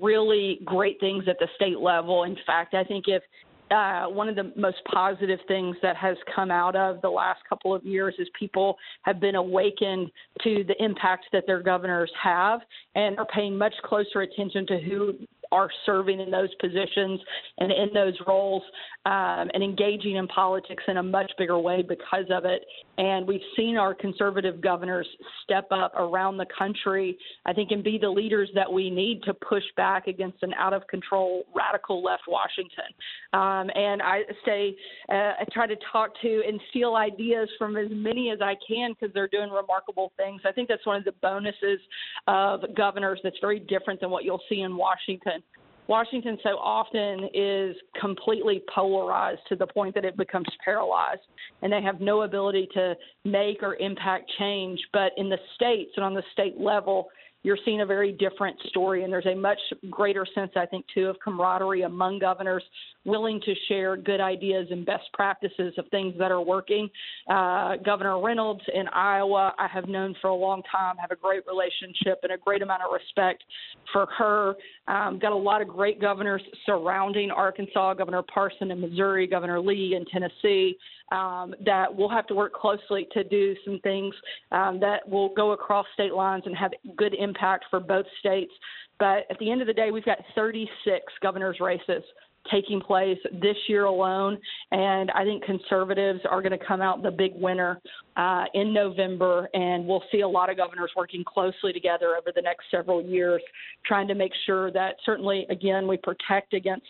really 0.00 0.60
great 0.64 1.00
things 1.00 1.24
at 1.28 1.38
the 1.40 1.48
state 1.56 1.78
level. 1.78 2.22
In 2.22 2.36
fact, 2.46 2.74
I 2.74 2.84
think 2.84 3.06
if 3.08 3.22
uh, 3.70 4.04
one 4.04 4.28
of 4.28 4.36
the 4.36 4.52
most 4.56 4.76
positive 4.92 5.40
things 5.48 5.76
that 5.82 5.96
has 5.96 6.16
come 6.34 6.50
out 6.50 6.76
of 6.76 7.00
the 7.02 7.08
last 7.08 7.40
couple 7.48 7.74
of 7.74 7.84
years 7.84 8.14
is 8.18 8.28
people 8.38 8.76
have 9.02 9.20
been 9.20 9.34
awakened 9.34 10.10
to 10.42 10.64
the 10.64 10.74
impact 10.82 11.26
that 11.32 11.44
their 11.46 11.62
governors 11.62 12.10
have 12.22 12.60
and 12.94 13.18
are 13.18 13.26
paying 13.26 13.56
much 13.58 13.74
closer 13.84 14.20
attention 14.20 14.66
to 14.66 14.78
who 14.78 15.14
are 15.52 15.70
serving 15.84 16.20
in 16.20 16.30
those 16.30 16.54
positions 16.60 17.20
and 17.58 17.72
in 17.72 17.88
those 17.94 18.14
roles 18.26 18.62
um, 19.06 19.50
and 19.54 19.62
engaging 19.62 20.16
in 20.16 20.26
politics 20.28 20.82
in 20.88 20.96
a 20.96 21.02
much 21.02 21.30
bigger 21.38 21.58
way 21.58 21.82
because 21.82 22.26
of 22.30 22.44
it. 22.44 22.64
And 22.98 23.26
we've 23.26 23.40
seen 23.56 23.76
our 23.76 23.94
conservative 23.94 24.60
governors 24.60 25.06
step 25.44 25.68
up 25.70 25.92
around 25.96 26.38
the 26.38 26.46
country, 26.58 27.16
I 27.44 27.52
think, 27.52 27.70
and 27.70 27.84
be 27.84 27.98
the 27.98 28.08
leaders 28.08 28.48
that 28.54 28.70
we 28.72 28.90
need 28.90 29.22
to 29.24 29.34
push 29.34 29.62
back 29.76 30.06
against 30.06 30.42
an 30.42 30.54
out 30.54 30.72
of 30.72 30.86
control 30.88 31.44
radical 31.54 32.02
left 32.02 32.22
Washington. 32.26 32.84
Um, 33.32 33.70
and 33.74 34.02
I 34.02 34.22
say, 34.44 34.76
uh, 35.08 35.34
I 35.40 35.44
try 35.52 35.66
to 35.66 35.76
talk 35.92 36.10
to 36.22 36.42
and 36.46 36.60
steal 36.70 36.96
ideas 36.96 37.48
from 37.58 37.76
as 37.76 37.88
many 37.90 38.30
as 38.30 38.38
I 38.40 38.54
can 38.66 38.92
because 38.92 39.12
they're 39.14 39.28
doing 39.28 39.50
remarkable 39.50 40.12
things. 40.16 40.40
I 40.44 40.52
think 40.52 40.68
that's 40.68 40.86
one 40.86 40.96
of 40.96 41.04
the 41.04 41.14
bonuses 41.22 41.80
of 42.26 42.62
governors 42.74 43.20
that's 43.22 43.38
very 43.40 43.60
different 43.60 44.00
than 44.00 44.10
what 44.10 44.24
you'll 44.24 44.42
see 44.48 44.60
in 44.60 44.76
Washington. 44.76 45.42
Washington 45.88 46.38
so 46.42 46.50
often 46.50 47.28
is 47.32 47.76
completely 48.00 48.62
polarized 48.74 49.40
to 49.48 49.56
the 49.56 49.66
point 49.66 49.94
that 49.94 50.04
it 50.04 50.16
becomes 50.16 50.46
paralyzed, 50.64 51.20
and 51.62 51.72
they 51.72 51.82
have 51.82 52.00
no 52.00 52.22
ability 52.22 52.68
to 52.74 52.94
make 53.24 53.62
or 53.62 53.76
impact 53.76 54.30
change. 54.38 54.80
But 54.92 55.12
in 55.16 55.28
the 55.28 55.38
states 55.54 55.92
and 55.96 56.04
on 56.04 56.14
the 56.14 56.24
state 56.32 56.58
level, 56.58 57.08
you're 57.46 57.56
seeing 57.64 57.80
a 57.80 57.86
very 57.86 58.10
different 58.10 58.58
story, 58.70 59.04
and 59.04 59.12
there's 59.12 59.24
a 59.26 59.34
much 59.36 59.60
greater 59.88 60.26
sense, 60.34 60.50
I 60.56 60.66
think, 60.66 60.84
too, 60.92 61.06
of 61.06 61.16
camaraderie 61.20 61.82
among 61.82 62.18
governors 62.18 62.64
willing 63.04 63.40
to 63.42 63.54
share 63.68 63.96
good 63.96 64.20
ideas 64.20 64.66
and 64.72 64.84
best 64.84 65.04
practices 65.12 65.72
of 65.78 65.84
things 65.92 66.12
that 66.18 66.32
are 66.32 66.40
working. 66.40 66.90
Uh, 67.30 67.76
Governor 67.76 68.20
Reynolds 68.20 68.62
in 68.74 68.88
Iowa, 68.88 69.54
I 69.60 69.68
have 69.68 69.86
known 69.86 70.16
for 70.20 70.26
a 70.26 70.34
long 70.34 70.60
time, 70.72 70.96
have 70.96 71.12
a 71.12 71.16
great 71.16 71.44
relationship 71.46 72.18
and 72.24 72.32
a 72.32 72.36
great 72.36 72.62
amount 72.62 72.82
of 72.82 72.88
respect 72.92 73.44
for 73.92 74.06
her. 74.18 74.54
Um, 74.88 75.20
got 75.20 75.30
a 75.30 75.36
lot 75.36 75.62
of 75.62 75.68
great 75.68 76.00
governors 76.00 76.42
surrounding 76.66 77.30
Arkansas, 77.30 77.94
Governor 77.94 78.22
Parson 78.22 78.72
in 78.72 78.80
Missouri, 78.80 79.28
Governor 79.28 79.60
Lee 79.60 79.94
in 79.94 80.04
Tennessee, 80.06 80.76
um, 81.12 81.54
that 81.64 81.94
we'll 81.94 82.08
have 82.08 82.26
to 82.28 82.34
work 82.34 82.52
closely 82.52 83.06
to 83.12 83.24
do 83.24 83.54
some 83.64 83.78
things 83.80 84.14
um, 84.52 84.80
that 84.80 85.08
will 85.08 85.34
go 85.34 85.52
across 85.52 85.86
state 85.94 86.12
lines 86.12 86.42
and 86.46 86.56
have 86.56 86.72
good 86.96 87.14
impact 87.14 87.66
for 87.70 87.80
both 87.80 88.06
states. 88.20 88.52
But 88.98 89.26
at 89.30 89.38
the 89.38 89.50
end 89.50 89.60
of 89.60 89.66
the 89.66 89.72
day, 89.72 89.90
we've 89.90 90.04
got 90.04 90.18
36 90.34 91.04
governors' 91.22 91.58
races 91.60 92.02
taking 92.50 92.80
place 92.80 93.18
this 93.32 93.56
year 93.68 93.84
alone. 93.84 94.38
And 94.70 95.10
I 95.10 95.24
think 95.24 95.44
conservatives 95.44 96.20
are 96.28 96.40
going 96.42 96.56
to 96.58 96.64
come 96.64 96.80
out 96.80 97.02
the 97.02 97.10
big 97.10 97.32
winner 97.34 97.80
uh, 98.16 98.44
in 98.54 98.72
November. 98.72 99.48
And 99.54 99.86
we'll 99.86 100.04
see 100.12 100.20
a 100.20 100.28
lot 100.28 100.50
of 100.50 100.56
governors 100.56 100.90
working 100.96 101.24
closely 101.24 101.72
together 101.72 102.16
over 102.16 102.32
the 102.34 102.42
next 102.42 102.64
several 102.70 103.02
years, 103.02 103.42
trying 103.84 104.08
to 104.08 104.14
make 104.14 104.32
sure 104.46 104.70
that 104.72 104.96
certainly, 105.04 105.46
again, 105.50 105.86
we 105.86 105.96
protect 105.96 106.54
against 106.54 106.86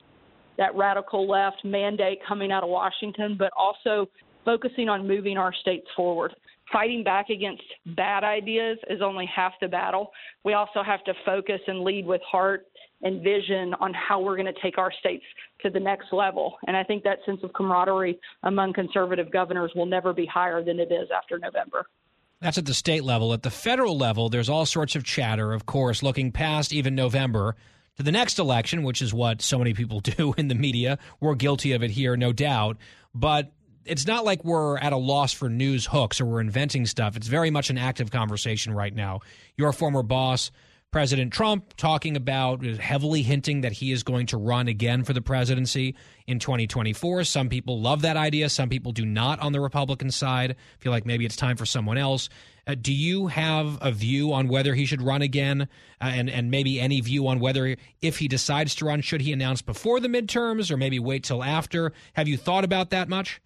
that 0.59 0.75
radical 0.75 1.29
left 1.29 1.65
mandate 1.65 2.19
coming 2.27 2.53
out 2.53 2.63
of 2.63 2.69
Washington, 2.69 3.37
but 3.39 3.51
also 3.57 4.09
focusing 4.45 4.89
on 4.89 5.07
moving 5.07 5.37
our 5.37 5.53
states 5.53 5.87
forward. 5.97 6.35
Fighting 6.73 7.05
back 7.05 7.31
against 7.31 7.63
bad 7.97 8.25
ideas 8.25 8.79
is 8.91 9.01
only 9.01 9.29
half 9.35 9.53
the 9.61 9.69
battle. 9.69 10.11
We 10.45 10.55
also 10.55 10.83
have 10.83 11.05
to 11.05 11.15
focus 11.25 11.61
and 11.67 11.83
lead 11.83 12.07
with 12.07 12.21
heart 12.23 12.67
and 13.03 13.23
vision 13.23 13.75
on 13.79 13.93
how 13.95 14.21
we're 14.21 14.37
going 14.37 14.53
to 14.53 14.61
take 14.63 14.79
our 14.79 14.91
states 14.99 15.25
to 15.63 15.71
the 15.71 15.79
next 15.79 16.13
level. 16.13 16.57
And 16.67 16.77
I 16.77 16.83
think 16.83 17.05
that 17.05 17.19
sense 17.25 17.41
of 17.45 17.53
camaraderie 17.53 18.19
among 18.43 18.73
conservative 18.73 19.31
governors 19.31 19.71
will 19.77 19.87
never 19.87 20.13
be 20.13 20.27
higher 20.27 20.65
than 20.65 20.81
it 20.81 20.91
is 20.91 21.09
after 21.15 21.39
November. 21.39 21.87
That's 22.41 22.59
at 22.59 22.67
the 22.67 22.75
state 22.75 23.05
level. 23.05 23.33
At 23.33 23.43
the 23.43 23.51
federal 23.51 23.97
level, 23.97 24.29
there's 24.29 24.49
all 24.49 24.67
sorts 24.67 24.97
of 24.97 25.05
chatter, 25.05 25.53
of 25.53 25.67
course, 25.67 26.03
looking 26.03 26.33
past 26.33 26.73
even 26.73 26.95
November 26.95 27.55
to 27.97 28.03
the 28.03 28.13
next 28.13 28.39
election, 28.39 28.83
which 28.83 29.03
is 29.03 29.13
what 29.13 29.43
so 29.43 29.59
many 29.59 29.75
people 29.75 30.01
do 30.17 30.35
in 30.37 30.49
the 30.49 30.55
media. 30.55 30.99
We're 31.21 31.35
guilty 31.35 31.73
of 31.73 31.83
it 31.83 31.91
here, 31.91 32.17
no 32.17 32.33
doubt. 32.33 32.77
But 33.15 33.53
it's 33.85 34.07
not 34.07 34.25
like 34.25 34.45
we're 34.45 34.79
at 34.79 34.93
a 34.93 34.97
loss 34.97 35.33
for 35.33 35.49
news 35.49 35.87
hooks 35.87 36.21
or 36.21 36.27
we're 36.27 36.41
inventing 36.41 36.87
stuff. 36.87 37.17
It's 37.17 37.29
very 37.29 37.51
much 37.51 37.71
an 37.71 37.79
active 37.79 38.11
conversation 38.11 38.75
right 38.75 38.95
now. 38.95 39.21
Your 39.57 39.73
former 39.73 40.03
boss, 40.03 40.51
President 40.97 41.31
Trump 41.31 41.75
talking 41.77 42.17
about 42.17 42.65
heavily 42.65 43.21
hinting 43.21 43.61
that 43.61 43.73
he 43.73 43.93
is 43.93 44.03
going 44.03 44.25
to 44.25 44.39
run 44.39 44.67
again 44.67 45.05
for 45.05 45.13
the 45.13 45.21
presidency 45.21 45.95
in 46.27 46.39
2024. 46.39 47.25
Some 47.25 47.51
people 47.51 47.83
love 47.83 48.01
that 48.01 48.17
idea. 48.17 48.49
Some 48.49 48.71
people 48.71 48.93
do 48.93 49.05
not 49.05 49.39
on 49.41 49.53
the 49.53 49.61
Republican 49.61 50.11
side. 50.11 50.57
Feel 50.79 50.93
like 50.93 51.05
maybe 51.05 51.27
it's 51.27 51.37
time 51.37 51.59
for 51.59 51.67
someone 51.67 51.99
else. 51.99 52.31
Uh, 52.67 52.77
do 52.81 52.95
you 52.95 53.27
have 53.27 53.77
a 53.83 53.93
view 53.93 54.33
on 54.33 54.49
whether 54.49 54.75
he 54.75 54.87
should 54.87 55.03
run 55.03 55.21
again, 55.21 55.69
uh, 56.01 56.05
and 56.05 56.31
and 56.31 56.51
maybe 56.51 56.81
any 56.81 57.03
view 57.03 57.29
on 57.29 57.41
whether 57.41 57.77
if 58.01 58.17
he 58.17 58.27
decides 58.27 58.75
to 58.77 58.87
run, 58.87 59.03
should 59.03 59.21
he 59.21 59.35
announce 59.35 59.61
before 59.61 60.01
the 60.01 60.09
midterms 60.09 60.71
or 60.71 60.79
maybe 60.79 60.99
wait 60.99 61.25
till 61.25 61.45
after? 61.45 61.93
Have 62.15 62.27
you 62.27 62.39
thought 62.39 62.65
about 62.65 62.89
that 62.89 63.07
much? 63.07 63.43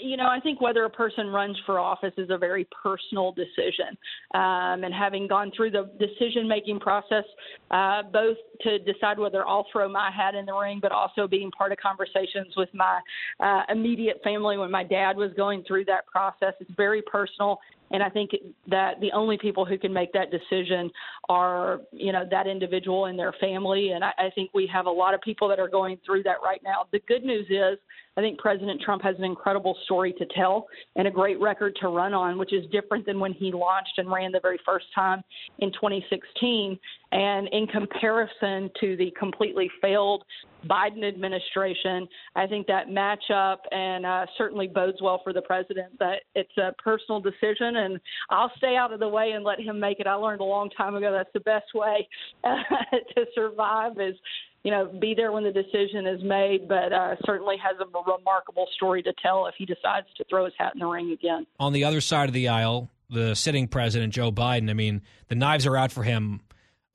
You 0.00 0.16
know, 0.16 0.28
I 0.28 0.38
think 0.40 0.60
whether 0.60 0.84
a 0.84 0.90
person 0.90 1.28
runs 1.28 1.56
for 1.66 1.78
office 1.78 2.12
is 2.16 2.30
a 2.30 2.38
very 2.38 2.68
personal 2.82 3.32
decision. 3.32 3.96
Um, 4.34 4.84
and 4.84 4.94
having 4.94 5.26
gone 5.26 5.50
through 5.56 5.72
the 5.72 5.90
decision 5.98 6.46
making 6.46 6.80
process, 6.80 7.24
uh, 7.70 8.02
both 8.12 8.36
to 8.62 8.78
decide 8.80 9.18
whether 9.18 9.46
I'll 9.46 9.66
throw 9.72 9.88
my 9.88 10.10
hat 10.10 10.34
in 10.34 10.46
the 10.46 10.54
ring, 10.54 10.78
but 10.80 10.92
also 10.92 11.26
being 11.26 11.50
part 11.50 11.72
of 11.72 11.78
conversations 11.78 12.54
with 12.56 12.68
my 12.74 13.00
uh, 13.40 13.62
immediate 13.68 14.20
family 14.22 14.56
when 14.56 14.70
my 14.70 14.84
dad 14.84 15.16
was 15.16 15.32
going 15.36 15.64
through 15.66 15.86
that 15.86 16.06
process, 16.06 16.54
it's 16.60 16.70
very 16.76 17.02
personal. 17.02 17.58
And 17.90 18.02
I 18.02 18.08
think 18.08 18.30
that 18.68 19.00
the 19.00 19.12
only 19.12 19.38
people 19.38 19.64
who 19.64 19.78
can 19.78 19.92
make 19.92 20.12
that 20.12 20.30
decision 20.30 20.90
are, 21.28 21.80
you 21.92 22.12
know, 22.12 22.24
that 22.30 22.46
individual 22.46 23.06
and 23.06 23.18
their 23.18 23.32
family. 23.40 23.90
And 23.90 24.04
I, 24.04 24.12
I 24.18 24.30
think 24.34 24.50
we 24.54 24.68
have 24.72 24.86
a 24.86 24.90
lot 24.90 25.14
of 25.14 25.20
people 25.20 25.48
that 25.48 25.58
are 25.58 25.68
going 25.68 25.98
through 26.04 26.24
that 26.24 26.36
right 26.44 26.60
now. 26.64 26.86
The 26.92 27.00
good 27.06 27.24
news 27.24 27.46
is, 27.48 27.78
I 28.16 28.22
think 28.22 28.38
President 28.38 28.80
Trump 28.80 29.02
has 29.02 29.14
an 29.18 29.24
incredible 29.24 29.76
story 29.84 30.14
to 30.14 30.26
tell 30.34 30.66
and 30.96 31.06
a 31.06 31.10
great 31.10 31.38
record 31.38 31.76
to 31.82 31.88
run 31.88 32.14
on, 32.14 32.38
which 32.38 32.52
is 32.52 32.64
different 32.72 33.04
than 33.04 33.20
when 33.20 33.32
he 33.32 33.52
launched 33.52 33.98
and 33.98 34.10
ran 34.10 34.32
the 34.32 34.40
very 34.40 34.58
first 34.64 34.86
time 34.94 35.22
in 35.58 35.70
2016. 35.72 36.78
And 37.12 37.48
in 37.52 37.66
comparison 37.68 38.70
to 38.80 38.96
the 38.96 39.12
completely 39.18 39.70
failed 39.80 40.24
Biden 40.68 41.06
administration, 41.06 42.08
I 42.34 42.46
think 42.46 42.66
that 42.66 42.88
matchup 42.88 43.58
and 43.70 44.04
uh, 44.04 44.26
certainly 44.36 44.66
bodes 44.66 44.98
well 45.00 45.20
for 45.22 45.32
the 45.32 45.42
president. 45.42 45.96
But 45.98 46.22
it's 46.34 46.56
a 46.58 46.74
personal 46.82 47.20
decision, 47.20 47.76
and 47.76 48.00
I'll 48.28 48.50
stay 48.56 48.76
out 48.76 48.92
of 48.92 48.98
the 48.98 49.08
way 49.08 49.32
and 49.32 49.44
let 49.44 49.60
him 49.60 49.78
make 49.78 50.00
it. 50.00 50.06
I 50.06 50.14
learned 50.14 50.40
a 50.40 50.44
long 50.44 50.68
time 50.70 50.96
ago 50.96 51.12
that's 51.12 51.32
the 51.32 51.40
best 51.40 51.66
way 51.74 52.08
uh, 52.42 52.56
to 53.14 53.24
survive 53.34 54.00
is 54.00 54.16
you 54.66 54.72
know, 54.72 54.86
be 55.00 55.14
there 55.14 55.30
when 55.30 55.44
the 55.44 55.52
decision 55.52 56.08
is 56.08 56.20
made, 56.24 56.66
but 56.66 56.92
uh, 56.92 57.14
certainly 57.24 57.54
has 57.56 57.76
a 57.78 57.84
remarkable 57.86 58.66
story 58.74 59.00
to 59.00 59.12
tell 59.22 59.46
if 59.46 59.54
he 59.56 59.64
decides 59.64 60.08
to 60.16 60.24
throw 60.28 60.44
his 60.44 60.54
hat 60.58 60.72
in 60.74 60.80
the 60.80 60.86
ring 60.86 61.12
again. 61.12 61.46
On 61.60 61.72
the 61.72 61.84
other 61.84 62.00
side 62.00 62.28
of 62.28 62.32
the 62.32 62.48
aisle, 62.48 62.88
the 63.08 63.36
sitting 63.36 63.68
president, 63.68 64.12
Joe 64.12 64.32
Biden, 64.32 64.68
I 64.68 64.72
mean, 64.72 65.02
the 65.28 65.36
knives 65.36 65.66
are 65.66 65.76
out 65.76 65.92
for 65.92 66.02
him 66.02 66.40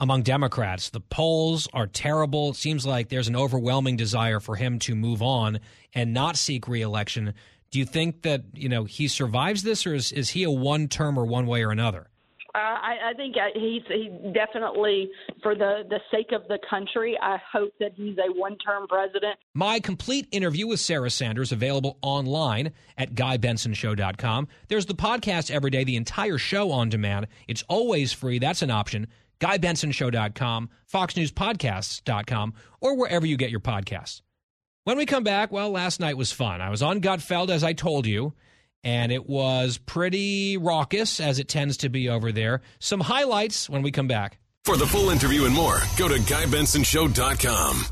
among 0.02 0.24
Democrats. 0.24 0.90
The 0.90 1.00
polls 1.00 1.70
are 1.74 1.86
terrible. 1.86 2.50
It 2.50 2.56
seems 2.56 2.86
like 2.86 3.10
there's 3.10 3.28
an 3.28 3.36
overwhelming 3.36 3.96
desire 3.96 4.40
for 4.40 4.56
him 4.56 4.80
to 4.80 4.96
move 4.96 5.22
on 5.22 5.60
and 5.94 6.12
not 6.12 6.36
seek 6.36 6.68
reelection. 6.68 7.36
Do 7.70 7.80
you 7.80 7.86
think 7.86 8.24
that, 8.24 8.42
you 8.54 8.68
know, 8.68 8.84
he 8.84 9.08
survives 9.08 9.62
this 9.62 9.86
or 9.86 9.94
is, 9.94 10.12
is 10.12 10.32
he 10.32 10.44
a 10.44 10.52
one 10.52 10.88
term 10.88 11.18
or 11.18 11.26
one 11.26 11.46
way 11.46 11.64
or 11.64 11.70
another? 11.70 12.08
Uh, 12.54 12.58
I, 12.58 13.12
I 13.12 13.14
think 13.14 13.38
uh, 13.38 13.48
he's 13.54 13.84
he 13.88 14.10
definitely, 14.34 15.10
for 15.42 15.56
the, 15.56 15.84
the 15.88 16.00
sake 16.12 16.34
of 16.34 16.46
the 16.50 16.60
country, 16.70 17.18
I 17.22 17.38
hope 17.50 17.72
that 17.80 17.94
he's 17.96 18.18
a 18.18 18.30
one 18.38 18.58
term 18.58 18.88
president. 18.90 19.38
My 19.54 19.80
complete 19.80 20.28
interview 20.32 20.68
with 20.68 20.82
Sarah 20.82 21.12
Sanders 21.12 21.54
available 21.54 21.98
online 22.02 22.72
at 22.98 23.14
GuyBensonShow.com. 23.14 24.50
There's 24.68 24.88
the 24.88 24.96
podcast 24.96 25.50
every 25.50 25.70
day, 25.70 25.86
the 25.86 25.96
entire 25.96 26.38
show 26.38 26.72
on 26.72 26.90
demand. 26.90 27.28
It's 27.48 27.64
always 27.70 28.12
free. 28.12 28.40
That's 28.40 28.62
an 28.62 28.72
option. 28.72 29.08
GuyBensonShow.com, 29.42 30.70
FoxNewsPodcasts.com, 30.92 32.54
or 32.80 32.96
wherever 32.96 33.26
you 33.26 33.36
get 33.38 33.50
your 33.50 33.60
podcasts. 33.60 34.22
When 34.86 34.98
we 34.98 35.06
come 35.06 35.24
back, 35.24 35.52
well, 35.52 35.70
last 35.70 36.00
night 36.00 36.18
was 36.18 36.32
fun. 36.32 36.62
I 36.62 36.70
was 36.70 36.82
on 36.82 37.02
Gutfeld, 37.02 37.50
as 37.50 37.64
I 37.64 37.74
told 37.74 38.06
you 38.06 38.34
and 38.84 39.12
it 39.12 39.28
was 39.30 39.78
pretty 39.78 40.58
raucous 40.58 41.20
as 41.20 41.40
it 41.40 41.48
tends 41.48 41.78
to 41.78 41.90
be 41.90 42.10
over 42.10 42.32
there. 42.32 42.62
Some 42.80 43.00
highlights 43.00 43.70
when 43.70 43.82
we 43.82 43.92
come 43.92 44.08
back. 44.08 44.40
For 44.64 44.78
the 44.78 44.88
full 44.88 45.10
interview 45.10 45.46
and 45.46 45.54
more, 45.54 45.80
go 45.98 46.08
to 46.08 46.16
GuyBensonShow.com. 46.16 47.86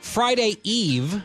Friday 0.00 0.56
Eve. 0.62 1.22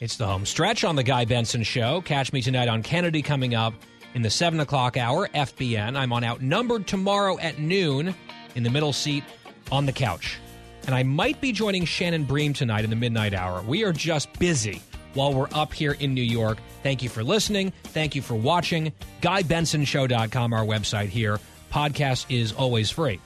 It's 0.00 0.16
the 0.16 0.26
home 0.26 0.46
stretch 0.46 0.82
on 0.82 0.96
the 0.96 1.02
Guy 1.02 1.26
Benson 1.26 1.62
Show. 1.62 2.00
Catch 2.00 2.32
me 2.32 2.40
tonight 2.40 2.68
on 2.68 2.82
Kennedy 2.82 3.22
coming 3.22 3.54
up 3.54 3.74
in 4.14 4.22
the 4.22 4.30
7 4.30 4.58
o'clock 4.60 4.96
hour, 4.96 5.28
FBN. 5.28 5.96
I'm 5.96 6.12
on 6.12 6.24
Outnumbered 6.24 6.86
tomorrow 6.86 7.38
at 7.38 7.58
noon 7.58 8.14
in 8.54 8.62
the 8.62 8.70
middle 8.70 8.92
seat 8.92 9.24
on 9.70 9.86
the 9.86 9.92
couch 9.92 10.38
and 10.86 10.94
I 10.94 11.02
might 11.02 11.40
be 11.40 11.52
joining 11.52 11.84
Shannon 11.84 12.24
Bream 12.24 12.52
tonight 12.52 12.84
in 12.84 12.90
the 12.90 12.96
midnight 12.96 13.34
hour. 13.34 13.62
We 13.62 13.84
are 13.84 13.92
just 13.92 14.32
busy 14.38 14.82
while 15.14 15.32
we're 15.32 15.48
up 15.52 15.72
here 15.72 15.92
in 15.92 16.14
New 16.14 16.22
York. 16.22 16.58
Thank 16.82 17.02
you 17.02 17.08
for 17.08 17.22
listening. 17.22 17.72
Thank 17.84 18.14
you 18.14 18.22
for 18.22 18.34
watching. 18.34 18.92
GuyBensonShow.com, 19.22 20.52
our 20.52 20.64
website 20.64 21.08
here. 21.08 21.38
Podcast 21.72 22.26
is 22.28 22.52
always 22.52 22.90
free. 22.90 23.20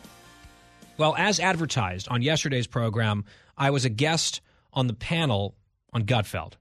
Well, 0.98 1.14
as 1.16 1.40
advertised 1.40 2.08
on 2.08 2.22
yesterday's 2.22 2.66
program, 2.66 3.24
I 3.56 3.70
was 3.70 3.84
a 3.84 3.90
guest 3.90 4.40
on 4.72 4.86
the 4.86 4.94
panel 4.94 5.54
on 5.92 6.04
Gutfeld. 6.04 6.54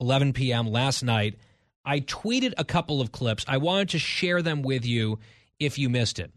11 0.00 0.32
p.m. 0.32 0.66
last 0.66 1.02
night. 1.02 1.38
I 1.84 2.00
tweeted 2.00 2.54
a 2.56 2.64
couple 2.64 3.00
of 3.00 3.12
clips. 3.12 3.44
I 3.46 3.58
wanted 3.58 3.90
to 3.90 3.98
share 3.98 4.42
them 4.42 4.62
with 4.62 4.86
you 4.86 5.18
if 5.58 5.78
you 5.78 5.88
missed 5.88 6.18
it. 6.18 6.32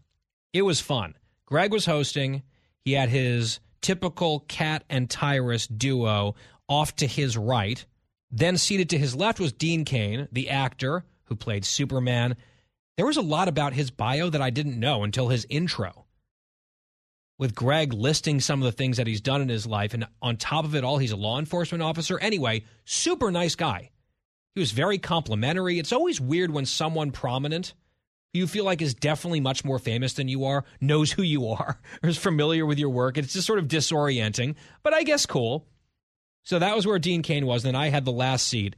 It 0.52 0.62
was 0.62 0.80
fun. 0.80 1.14
Greg 1.46 1.72
was 1.72 1.86
hosting. 1.86 2.42
He 2.84 2.92
had 2.92 3.08
his 3.08 3.60
typical 3.80 4.40
Kat 4.48 4.84
and 4.90 5.08
Tyrus 5.08 5.66
duo 5.66 6.34
off 6.68 6.94
to 6.96 7.06
his 7.06 7.36
right. 7.36 7.84
Then 8.30 8.58
seated 8.58 8.90
to 8.90 8.98
his 8.98 9.16
left 9.16 9.40
was 9.40 9.52
Dean 9.52 9.84
Cain, 9.84 10.28
the 10.30 10.50
actor 10.50 11.04
who 11.24 11.36
played 11.36 11.64
Superman. 11.64 12.36
There 12.96 13.06
was 13.06 13.16
a 13.16 13.22
lot 13.22 13.48
about 13.48 13.72
his 13.72 13.90
bio 13.90 14.28
that 14.30 14.42
I 14.42 14.50
didn't 14.50 14.78
know 14.78 15.04
until 15.04 15.28
his 15.28 15.46
intro. 15.48 16.04
With 17.38 17.54
Greg 17.54 17.92
listing 17.92 18.40
some 18.40 18.60
of 18.60 18.66
the 18.66 18.72
things 18.72 18.96
that 18.96 19.06
he's 19.06 19.20
done 19.20 19.40
in 19.40 19.48
his 19.48 19.66
life, 19.66 19.94
and 19.94 20.06
on 20.20 20.36
top 20.36 20.64
of 20.64 20.74
it 20.74 20.82
all, 20.82 20.98
he's 20.98 21.12
a 21.12 21.16
law 21.16 21.38
enforcement 21.38 21.82
officer. 21.82 22.18
Anyway, 22.18 22.64
super 22.84 23.30
nice 23.30 23.54
guy. 23.54 23.90
He 24.54 24.60
was 24.60 24.72
very 24.72 24.98
complimentary. 24.98 25.78
It's 25.78 25.92
always 25.92 26.20
weird 26.20 26.50
when 26.50 26.66
someone 26.66 27.12
prominent 27.12 27.74
who 28.32 28.40
you 28.40 28.46
feel 28.46 28.64
like 28.64 28.82
is 28.82 28.94
definitely 28.94 29.40
much 29.40 29.64
more 29.64 29.78
famous 29.78 30.14
than 30.14 30.28
you 30.28 30.46
are, 30.46 30.64
knows 30.80 31.12
who 31.12 31.22
you 31.22 31.48
are, 31.48 31.80
or 32.02 32.08
is 32.08 32.18
familiar 32.18 32.66
with 32.66 32.78
your 32.78 32.90
work. 32.90 33.16
It's 33.16 33.32
just 33.32 33.46
sort 33.46 33.60
of 33.60 33.68
disorienting, 33.68 34.56
but 34.82 34.92
I 34.92 35.04
guess 35.04 35.26
cool. 35.26 35.66
So 36.44 36.58
that 36.58 36.74
was 36.74 36.86
where 36.86 36.98
Dean 36.98 37.22
Cain 37.22 37.46
was. 37.46 37.62
Then 37.62 37.76
I 37.76 37.88
had 37.88 38.04
the 38.04 38.12
last 38.12 38.46
seat. 38.46 38.74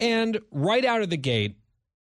And 0.00 0.40
right 0.50 0.84
out 0.84 1.02
of 1.02 1.10
the 1.10 1.16
gate, 1.16 1.56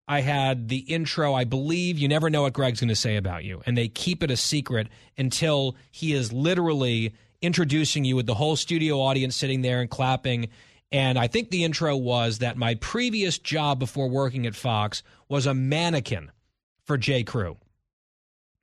I 0.08 0.20
had 0.20 0.68
the 0.68 0.78
intro. 0.78 1.34
I 1.34 1.44
believe 1.44 1.98
you 1.98 2.08
never 2.08 2.30
know 2.30 2.42
what 2.42 2.52
Greg's 2.52 2.80
going 2.80 2.88
to 2.88 2.96
say 2.96 3.16
about 3.16 3.44
you. 3.44 3.62
And 3.66 3.76
they 3.76 3.88
keep 3.88 4.22
it 4.22 4.30
a 4.30 4.36
secret 4.36 4.88
until 5.18 5.76
he 5.90 6.12
is 6.12 6.32
literally 6.32 7.14
introducing 7.42 8.04
you 8.04 8.16
with 8.16 8.26
the 8.26 8.34
whole 8.34 8.56
studio 8.56 9.00
audience 9.00 9.34
sitting 9.34 9.62
there 9.62 9.80
and 9.80 9.90
clapping. 9.90 10.48
And 10.92 11.18
I 11.18 11.26
think 11.26 11.50
the 11.50 11.64
intro 11.64 11.96
was 11.96 12.38
that 12.38 12.56
my 12.56 12.76
previous 12.76 13.38
job 13.38 13.78
before 13.78 14.08
working 14.08 14.46
at 14.46 14.54
Fox 14.54 15.02
was 15.28 15.46
a 15.46 15.54
mannequin 15.54 16.30
for 16.84 16.96
J. 16.96 17.24
Crew, 17.24 17.56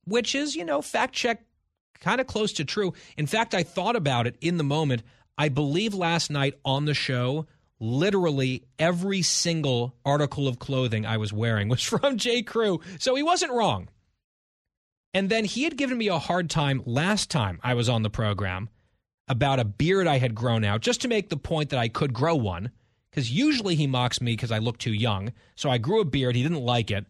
which 0.06 0.34
is, 0.36 0.56
you 0.56 0.64
know, 0.64 0.82
fact 0.82 1.14
check 1.14 1.44
kind 2.00 2.22
of 2.22 2.28
close 2.28 2.54
to 2.54 2.66
true. 2.66 2.94
In 3.18 3.28
fact, 3.28 3.54
I 3.54 3.64
thought 3.64 3.96
about 3.96 4.28
it 4.28 4.38
in 4.40 4.58
the 4.58 4.64
moment. 4.64 5.04
I 5.38 5.50
believe 5.50 5.94
last 5.94 6.30
night 6.32 6.60
on 6.64 6.86
the 6.86 6.94
show, 6.94 7.48
literally 7.84 8.64
every 8.80 9.22
single 9.22 9.94
article 10.06 10.48
of 10.48 10.58
clothing 10.58 11.06
I 11.06 11.18
was 11.18 11.34
wearing 11.34 11.68
was 11.70 11.84
from 11.84 12.18
J. 12.18 12.42
Crew. 12.42 12.80
So 12.98 13.14
he 13.16 13.24
wasn't 13.24 13.52
wrong. 13.52 13.90
And 15.14 15.30
then 15.30 15.46
he 15.46 15.64
had 15.64 15.78
given 15.78 15.98
me 15.98 16.08
a 16.08 16.18
hard 16.18 16.50
time 16.50 16.82
last 16.86 17.30
time 17.30 17.60
I 17.62 17.76
was 17.76 17.90
on 17.90 18.02
the 18.02 18.10
program 18.10 18.70
about 19.28 19.60
a 19.60 19.66
beard 19.66 20.08
I 20.08 20.18
had 20.18 20.34
grown 20.34 20.64
out, 20.64 20.82
just 20.82 21.02
to 21.02 21.08
make 21.08 21.30
the 21.30 21.38
point 21.38 21.70
that 21.70 21.80
I 21.80 21.88
could 21.88 22.14
grow 22.14 22.36
one. 22.36 22.72
Because 23.12 23.32
usually 23.32 23.76
he 23.76 23.86
mocks 23.86 24.22
me 24.22 24.34
because 24.34 24.52
I 24.52 24.58
look 24.58 24.80
too 24.80 24.94
young. 24.94 25.34
So 25.56 25.70
I 25.70 25.78
grew 25.78 26.02
a 26.02 26.06
beard. 26.06 26.36
He 26.36 26.42
didn't 26.42 26.64
like 26.64 26.90
it. 26.90 27.06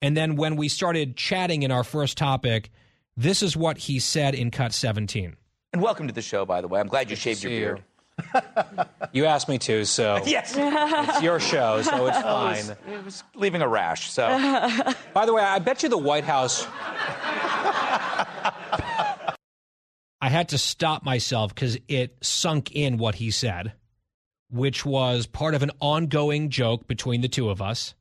And 0.00 0.16
then 0.16 0.36
when 0.36 0.56
we 0.56 0.68
started 0.68 1.16
chatting 1.16 1.62
in 1.62 1.70
our 1.70 1.84
first 1.84 2.16
topic, 2.16 2.70
this 3.16 3.42
is 3.42 3.56
what 3.56 3.76
he 3.76 3.98
said 3.98 4.34
in 4.34 4.50
cut 4.50 4.72
17. 4.72 5.36
And 5.74 5.82
welcome 5.82 6.06
to 6.06 6.14
the 6.14 6.22
show, 6.22 6.46
by 6.46 6.60
the 6.60 6.68
way. 6.68 6.80
I'm 6.80 6.86
glad 6.86 7.10
you 7.10 7.16
shaved 7.16 7.42
your 7.42 7.50
beard. 7.50 7.78
You 7.78 7.84
asked 9.26 9.48
me 9.48 9.58
to, 9.58 9.84
so 9.84 10.20
yes, 10.26 10.54
it's 10.56 11.22
your 11.22 11.40
show, 11.40 11.82
so 11.82 12.06
it's 12.06 12.16
oh, 12.24 12.46
I 12.46 12.54
fine. 12.54 12.56
was- 12.56 12.70
it 12.70 13.04
was 13.04 13.24
leaving 13.34 13.62
a 13.62 13.68
rash. 13.68 14.10
So, 14.10 14.26
By 15.14 15.26
the 15.26 15.32
way, 15.34 15.42
I 15.42 15.58
bet 15.58 15.82
you 15.82 15.88
the 15.88 15.98
White 15.98 16.24
House. 16.24 16.66
I 20.20 20.28
had 20.30 20.48
to 20.50 20.58
stop 20.58 21.04
myself 21.04 21.54
because 21.54 21.78
it 21.88 22.16
sunk 22.22 22.72
in 22.72 22.96
what 22.96 23.16
he 23.16 23.30
said. 23.30 23.72
which 24.50 24.84
was 24.86 25.26
part 25.26 25.54
of 25.54 25.62
an 25.62 25.70
ongoing 25.80 26.48
joke 26.48 26.86
between 26.86 27.20
the 27.22 27.28
two 27.28 27.50
of 27.50 27.60
us. 27.60 27.94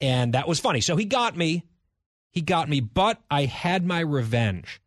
And 0.00 0.34
that 0.34 0.46
was 0.46 0.60
funny. 0.60 0.80
So 0.80 0.94
he 0.96 1.04
got 1.04 1.36
me. 1.36 1.64
He 2.30 2.42
got 2.42 2.68
me, 2.68 2.80
but 2.80 3.20
I 3.30 3.44
had 3.46 3.84
my 3.84 4.00
revenge. 4.00 4.80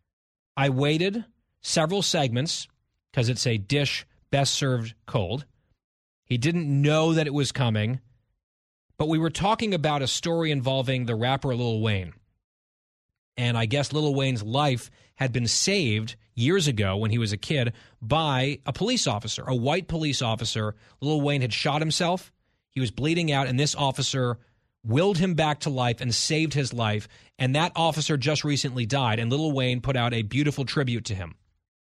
I 0.55 0.69
waited 0.69 1.25
several 1.61 2.01
segments 2.01 2.67
because 3.11 3.27
it's 3.29 3.45
a 3.45 3.57
dish 3.57 4.05
best 4.31 4.53
served 4.53 4.93
cold. 5.05 5.45
He 6.23 6.37
didn't 6.37 6.67
know 6.69 7.13
that 7.13 7.27
it 7.27 7.33
was 7.33 7.51
coming, 7.51 7.99
but 8.97 9.07
we 9.07 9.17
were 9.17 9.29
talking 9.29 9.73
about 9.73 10.01
a 10.01 10.07
story 10.07 10.51
involving 10.51 11.05
the 11.05 11.15
rapper 11.15 11.55
Lil 11.55 11.81
Wayne. 11.81 12.13
And 13.37 13.57
I 13.57 13.65
guess 13.65 13.93
Lil 13.93 14.15
Wayne's 14.15 14.43
life 14.43 14.89
had 15.15 15.31
been 15.31 15.47
saved 15.47 16.15
years 16.33 16.67
ago 16.67 16.97
when 16.97 17.11
he 17.11 17.17
was 17.17 17.31
a 17.31 17.37
kid 17.37 17.73
by 18.01 18.59
a 18.65 18.73
police 18.73 19.07
officer, 19.07 19.43
a 19.47 19.55
white 19.55 19.87
police 19.87 20.21
officer. 20.21 20.75
Lil 21.01 21.21
Wayne 21.21 21.41
had 21.41 21.53
shot 21.53 21.81
himself. 21.81 22.31
He 22.69 22.79
was 22.79 22.91
bleeding 22.91 23.31
out, 23.31 23.47
and 23.47 23.59
this 23.59 23.75
officer 23.75 24.37
willed 24.83 25.17
him 25.17 25.33
back 25.33 25.61
to 25.61 25.69
life 25.69 26.01
and 26.01 26.13
saved 26.13 26.53
his 26.53 26.73
life. 26.73 27.07
And 27.37 27.55
that 27.55 27.71
officer 27.75 28.17
just 28.17 28.43
recently 28.43 28.85
died, 28.85 29.19
and 29.19 29.31
Lil 29.31 29.51
Wayne 29.51 29.81
put 29.81 29.95
out 29.95 30.13
a 30.13 30.23
beautiful 30.23 30.65
tribute 30.65 31.05
to 31.05 31.15
him 31.15 31.35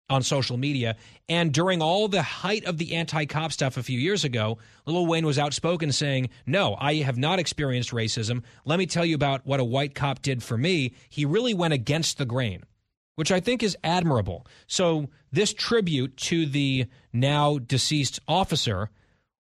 on 0.08 0.22
social 0.22 0.56
media. 0.56 0.96
And 1.28 1.52
during 1.52 1.82
all 1.82 2.08
the 2.08 2.22
height 2.22 2.64
of 2.64 2.78
the 2.78 2.94
anti 2.94 3.24
cop 3.26 3.52
stuff 3.52 3.76
a 3.76 3.82
few 3.82 3.98
years 3.98 4.24
ago, 4.24 4.58
Lil 4.86 5.06
Wayne 5.06 5.26
was 5.26 5.38
outspoken 5.38 5.92
saying, 5.92 6.30
No, 6.46 6.76
I 6.78 6.96
have 6.96 7.18
not 7.18 7.38
experienced 7.38 7.90
racism. 7.90 8.42
Let 8.64 8.78
me 8.78 8.86
tell 8.86 9.04
you 9.04 9.14
about 9.14 9.46
what 9.46 9.60
a 9.60 9.64
white 9.64 9.94
cop 9.94 10.22
did 10.22 10.42
for 10.42 10.56
me. 10.56 10.94
He 11.08 11.24
really 11.24 11.54
went 11.54 11.74
against 11.74 12.18
the 12.18 12.26
grain, 12.26 12.64
which 13.16 13.32
I 13.32 13.40
think 13.40 13.62
is 13.62 13.76
admirable. 13.82 14.46
So, 14.66 15.08
this 15.32 15.52
tribute 15.52 16.16
to 16.18 16.46
the 16.46 16.86
now 17.12 17.58
deceased 17.58 18.20
officer 18.28 18.90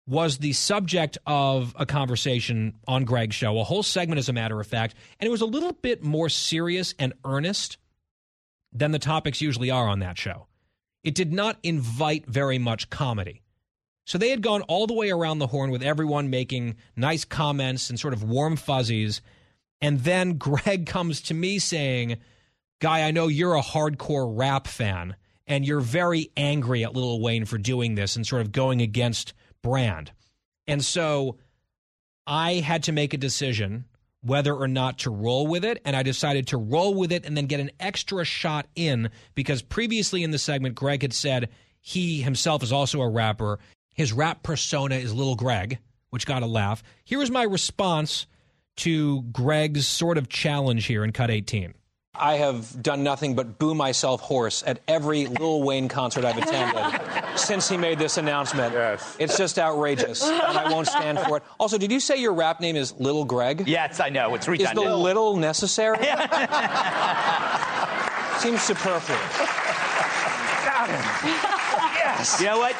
was 0.05 0.39
the 0.39 0.53
subject 0.53 1.19
of 1.27 1.75
a 1.77 1.85
conversation 1.85 2.73
on 2.87 3.05
Greg's 3.05 3.35
show, 3.35 3.59
a 3.59 3.63
whole 3.63 3.83
segment, 3.83 4.17
as 4.17 4.27
a 4.27 4.33
matter 4.33 4.59
of 4.59 4.65
fact. 4.65 4.95
And 5.19 5.27
it 5.27 5.31
was 5.31 5.41
a 5.41 5.45
little 5.45 5.71
bit 5.71 6.03
more 6.03 6.29
serious 6.29 6.95
and 6.97 7.13
earnest 7.23 7.77
than 8.71 8.91
the 8.91 8.99
topics 8.99 9.41
usually 9.41 9.71
are 9.71 9.87
on 9.87 9.99
that 9.99 10.17
show. 10.17 10.47
It 11.03 11.15
did 11.15 11.33
not 11.33 11.57
invite 11.63 12.25
very 12.27 12.59
much 12.59 12.89
comedy. 12.89 13.41
So 14.05 14.17
they 14.17 14.29
had 14.29 14.41
gone 14.41 14.63
all 14.63 14.87
the 14.87 14.93
way 14.93 15.11
around 15.11 15.39
the 15.39 15.47
horn 15.47 15.71
with 15.71 15.83
everyone 15.83 16.29
making 16.29 16.75
nice 16.95 17.25
comments 17.25 17.89
and 17.89 17.99
sort 17.99 18.13
of 18.13 18.23
warm 18.23 18.55
fuzzies. 18.55 19.21
And 19.81 19.99
then 19.99 20.33
Greg 20.37 20.85
comes 20.85 21.21
to 21.23 21.33
me 21.33 21.59
saying, 21.59 22.17
Guy, 22.81 23.03
I 23.03 23.11
know 23.11 23.27
you're 23.27 23.55
a 23.55 23.61
hardcore 23.61 24.31
rap 24.35 24.65
fan, 24.65 25.15
and 25.45 25.65
you're 25.65 25.81
very 25.81 26.31
angry 26.37 26.83
at 26.83 26.95
Lil 26.95 27.19
Wayne 27.19 27.45
for 27.45 27.57
doing 27.57 27.95
this 27.95 28.15
and 28.15 28.25
sort 28.25 28.41
of 28.41 28.51
going 28.51 28.81
against 28.81 29.33
brand. 29.61 30.11
And 30.65 30.83
so 30.83 31.37
I 32.25 32.53
had 32.53 32.83
to 32.83 32.91
make 32.91 33.13
a 33.13 33.17
decision 33.17 33.85
whether 34.21 34.53
or 34.53 34.67
not 34.67 34.99
to 34.99 35.09
roll 35.09 35.47
with 35.47 35.63
it. 35.63 35.81
And 35.85 35.95
I 35.95 36.03
decided 36.03 36.47
to 36.47 36.57
roll 36.57 36.93
with 36.93 37.11
it 37.11 37.25
and 37.25 37.35
then 37.35 37.45
get 37.45 37.59
an 37.59 37.71
extra 37.79 38.23
shot 38.25 38.67
in 38.75 39.09
because 39.35 39.61
previously 39.61 40.23
in 40.23 40.31
the 40.31 40.37
segment, 40.37 40.75
Greg 40.75 41.01
had 41.01 41.13
said 41.13 41.49
he 41.81 42.21
himself 42.21 42.63
is 42.63 42.71
also 42.71 43.01
a 43.01 43.09
rapper. 43.09 43.59
His 43.95 44.13
rap 44.13 44.43
persona 44.43 44.95
is 44.95 45.13
Little 45.13 45.35
Greg, 45.35 45.79
which 46.09 46.25
got 46.25 46.43
a 46.43 46.47
laugh. 46.47 46.83
Here 47.03 47.21
is 47.21 47.31
my 47.31 47.43
response 47.43 48.27
to 48.77 49.23
Greg's 49.23 49.87
sort 49.87 50.17
of 50.17 50.29
challenge 50.29 50.85
here 50.85 51.03
in 51.03 51.11
Cut 51.11 51.31
18. 51.31 51.73
I 52.19 52.35
have 52.35 52.81
done 52.83 53.03
nothing 53.03 53.35
but 53.35 53.57
boo 53.57 53.73
myself 53.73 54.21
hoarse 54.21 54.63
at 54.67 54.79
every 54.87 55.25
Lil 55.27 55.63
Wayne 55.63 55.87
concert 55.87 56.25
I've 56.25 56.37
attended 56.37 57.01
since 57.39 57.69
he 57.69 57.77
made 57.77 57.97
this 57.97 58.17
announcement. 58.17 58.73
Yes. 58.73 59.15
It's 59.19 59.37
just 59.37 59.57
outrageous, 59.57 60.21
and 60.23 60.41
I 60.41 60.69
won't 60.71 60.87
stand 60.87 61.19
for 61.19 61.37
it. 61.37 61.43
Also, 61.59 61.77
did 61.77 61.91
you 61.91 61.99
say 61.99 62.17
your 62.17 62.33
rap 62.33 62.59
name 62.59 62.75
is 62.75 62.93
Little 62.99 63.23
Greg? 63.25 63.63
Yes, 63.67 63.99
I 63.99 64.09
know. 64.09 64.35
It's 64.35 64.47
redundant. 64.47 64.71
Is 64.71 64.83
redundant. 64.83 64.97
the 64.97 65.03
little 65.03 65.37
necessary? 65.37 65.97
Seems 68.39 68.61
superfluous. 68.61 69.37
Got 70.65 70.89
yes. 70.89 72.39
You 72.39 72.45
know 72.47 72.57
what? 72.59 72.75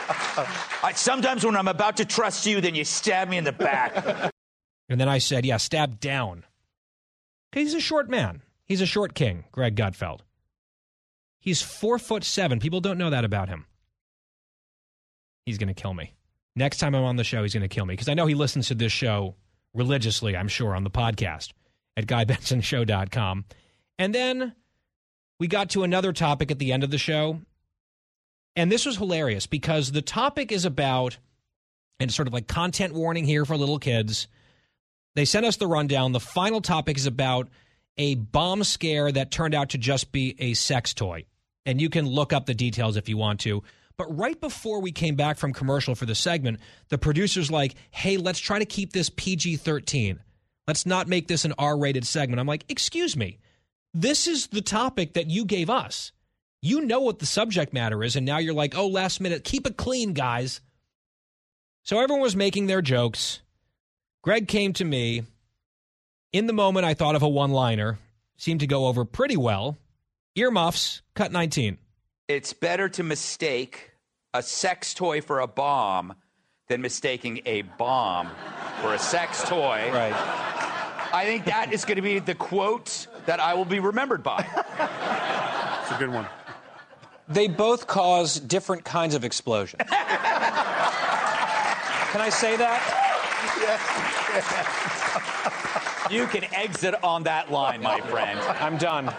I, 0.83 0.93
sometimes 0.95 1.45
when 1.45 1.55
I'm 1.57 1.67
about 1.67 1.97
to 1.97 2.05
trust 2.05 2.45
you, 2.45 2.61
then 2.61 2.75
you 2.75 2.85
stab 2.85 3.27
me 3.29 3.37
in 3.37 3.43
the 3.43 3.51
back. 3.51 4.31
And 4.89 4.99
then 4.99 5.09
I 5.09 5.17
said, 5.17 5.45
yeah, 5.45 5.57
stab 5.57 5.99
down. 5.99 6.45
'Cause 7.51 7.63
He's 7.63 7.73
a 7.73 7.79
short 7.81 8.09
man. 8.09 8.41
He's 8.69 8.81
a 8.81 8.85
short 8.85 9.15
king, 9.15 9.45
Greg 9.51 9.75
Gutfeld. 9.75 10.19
He's 11.39 11.61
four 11.61 11.97
foot 11.97 12.23
seven. 12.23 12.59
People 12.59 12.81
don't 12.81 12.99
know 12.99 13.09
that 13.09 13.25
about 13.25 13.49
him. 13.49 13.65
He's 15.45 15.57
going 15.57 15.73
to 15.73 15.73
kill 15.73 15.95
me. 15.95 16.13
Next 16.55 16.77
time 16.77 16.93
I'm 16.93 17.03
on 17.03 17.15
the 17.15 17.23
show, 17.23 17.41
he's 17.41 17.53
going 17.53 17.67
to 17.67 17.67
kill 17.67 17.85
me 17.85 17.93
because 17.93 18.09
I 18.09 18.13
know 18.13 18.27
he 18.27 18.35
listens 18.35 18.67
to 18.67 18.75
this 18.75 18.91
show 18.91 19.35
religiously, 19.73 20.37
I'm 20.37 20.47
sure, 20.47 20.75
on 20.75 20.83
the 20.83 20.91
podcast 20.91 21.51
at 21.97 22.05
GuyBensonShow.com. 22.05 23.45
And 23.97 24.13
then 24.13 24.53
we 25.39 25.47
got 25.47 25.71
to 25.71 25.83
another 25.83 26.13
topic 26.13 26.51
at 26.51 26.59
the 26.59 26.71
end 26.71 26.83
of 26.83 26.91
the 26.91 26.97
show. 26.97 27.41
And 28.55 28.71
this 28.71 28.85
was 28.85 28.97
hilarious 28.97 29.47
because 29.47 29.91
the 29.91 30.01
topic 30.01 30.51
is 30.51 30.65
about, 30.65 31.17
and 31.99 32.11
sort 32.11 32.27
of 32.27 32.33
like 32.33 32.47
content 32.47 32.93
warning 32.93 33.25
here 33.25 33.45
for 33.45 33.57
little 33.57 33.79
kids. 33.79 34.27
They 35.15 35.25
sent 35.25 35.45
us 35.45 35.57
the 35.57 35.67
rundown. 35.67 36.11
The 36.11 36.19
final 36.19 36.61
topic 36.61 36.97
is 36.97 37.07
about 37.07 37.47
a 37.99 38.15
bomb 38.15 38.63
scare 38.63 39.11
that 39.11 39.29
turned 39.29 39.53
out 39.53 39.69
to 39.69 39.77
just 39.77 40.11
be 40.11 40.35
a 40.39 40.55
sex 40.55 40.95
toy. 40.95 41.25
And 41.65 41.79
you 41.79 41.89
can 41.89 42.07
look 42.07 42.33
up 42.33 42.47
the 42.47 42.55
details 42.55 42.97
if 42.97 43.09
you 43.09 43.17
want 43.17 43.41
to. 43.41 43.61
But 43.97 44.17
right 44.17 44.39
before 44.39 44.79
we 44.79 44.93
came 44.93 45.15
back 45.15 45.37
from 45.37 45.51
commercial 45.51 45.93
for 45.93 46.05
the 46.05 46.15
segment, 46.15 46.61
the 46.87 46.97
producer's 46.97 47.51
like, 47.51 47.75
hey, 47.91 48.15
let's 48.15 48.39
try 48.39 48.57
to 48.57 48.65
keep 48.65 48.93
this 48.93 49.09
PG 49.09 49.57
13. 49.57 50.19
Let's 50.65 50.85
not 50.85 51.09
make 51.09 51.27
this 51.27 51.43
an 51.43 51.53
R 51.59 51.77
rated 51.77 52.07
segment. 52.07 52.39
I'm 52.39 52.47
like, 52.47 52.63
excuse 52.69 53.17
me. 53.17 53.39
This 53.93 54.27
is 54.27 54.47
the 54.47 54.61
topic 54.61 55.13
that 55.13 55.27
you 55.27 55.43
gave 55.43 55.69
us. 55.69 56.13
You 56.61 56.81
know 56.81 57.01
what 57.01 57.19
the 57.19 57.25
subject 57.25 57.73
matter 57.73 58.03
is. 58.03 58.15
And 58.15 58.25
now 58.25 58.37
you're 58.37 58.53
like, 58.53 58.77
oh, 58.77 58.87
last 58.87 59.19
minute, 59.19 59.43
keep 59.43 59.67
it 59.67 59.75
clean, 59.75 60.13
guys. 60.13 60.61
So 61.83 61.99
everyone 61.99 62.21
was 62.21 62.35
making 62.35 62.67
their 62.67 62.81
jokes. 62.81 63.41
Greg 64.21 64.47
came 64.47 64.73
to 64.73 64.85
me. 64.85 65.23
In 66.31 66.45
the 66.45 66.53
moment, 66.53 66.85
I 66.85 66.93
thought 66.93 67.15
of 67.15 67.23
a 67.23 67.29
one 67.29 67.49
liner. 67.51 67.97
Seemed 68.37 68.59
to 68.59 68.67
go 68.67 68.85
over 68.85 69.03
pretty 69.03 69.35
well. 69.35 69.79
Earmuffs, 70.35 71.01
cut 71.15 71.31
19. 71.31 71.79
It's 72.27 72.53
better 72.53 72.87
to 72.89 73.01
mistake 73.01 73.89
a 74.33 74.43
sex 74.43 74.93
toy 74.93 75.21
for 75.21 75.39
a 75.39 75.47
bomb 75.47 76.13
than 76.67 76.81
mistaking 76.81 77.41
a 77.47 77.63
bomb 77.63 78.29
for 78.81 78.93
a 78.93 78.99
sex 78.99 79.41
toy. 79.49 79.89
Right. 79.91 80.13
I 81.11 81.23
think 81.25 81.45
that 81.45 81.73
is 81.73 81.83
going 81.83 81.95
to 81.95 82.03
be 82.03 82.19
the 82.19 82.35
quote 82.35 83.07
that 83.25 83.39
I 83.39 83.55
will 83.55 83.65
be 83.65 83.79
remembered 83.79 84.21
by. 84.21 84.45
It's 85.81 85.91
a 85.91 85.97
good 85.97 86.13
one. 86.13 86.27
They 87.27 87.47
both 87.47 87.87
cause 87.87 88.39
different 88.39 88.85
kinds 88.85 89.15
of 89.15 89.23
explosions. 89.23 89.81
Can 89.89 89.97
I 92.21 92.29
say 92.29 92.55
that? 92.57 95.08
You 96.09 96.25
can 96.25 96.43
exit 96.53 97.03
on 97.03 97.23
that 97.23 97.51
line, 97.51 97.83
my 97.83 97.99
friend. 98.01 98.39
I'm 98.39 98.77
done. 98.77 99.13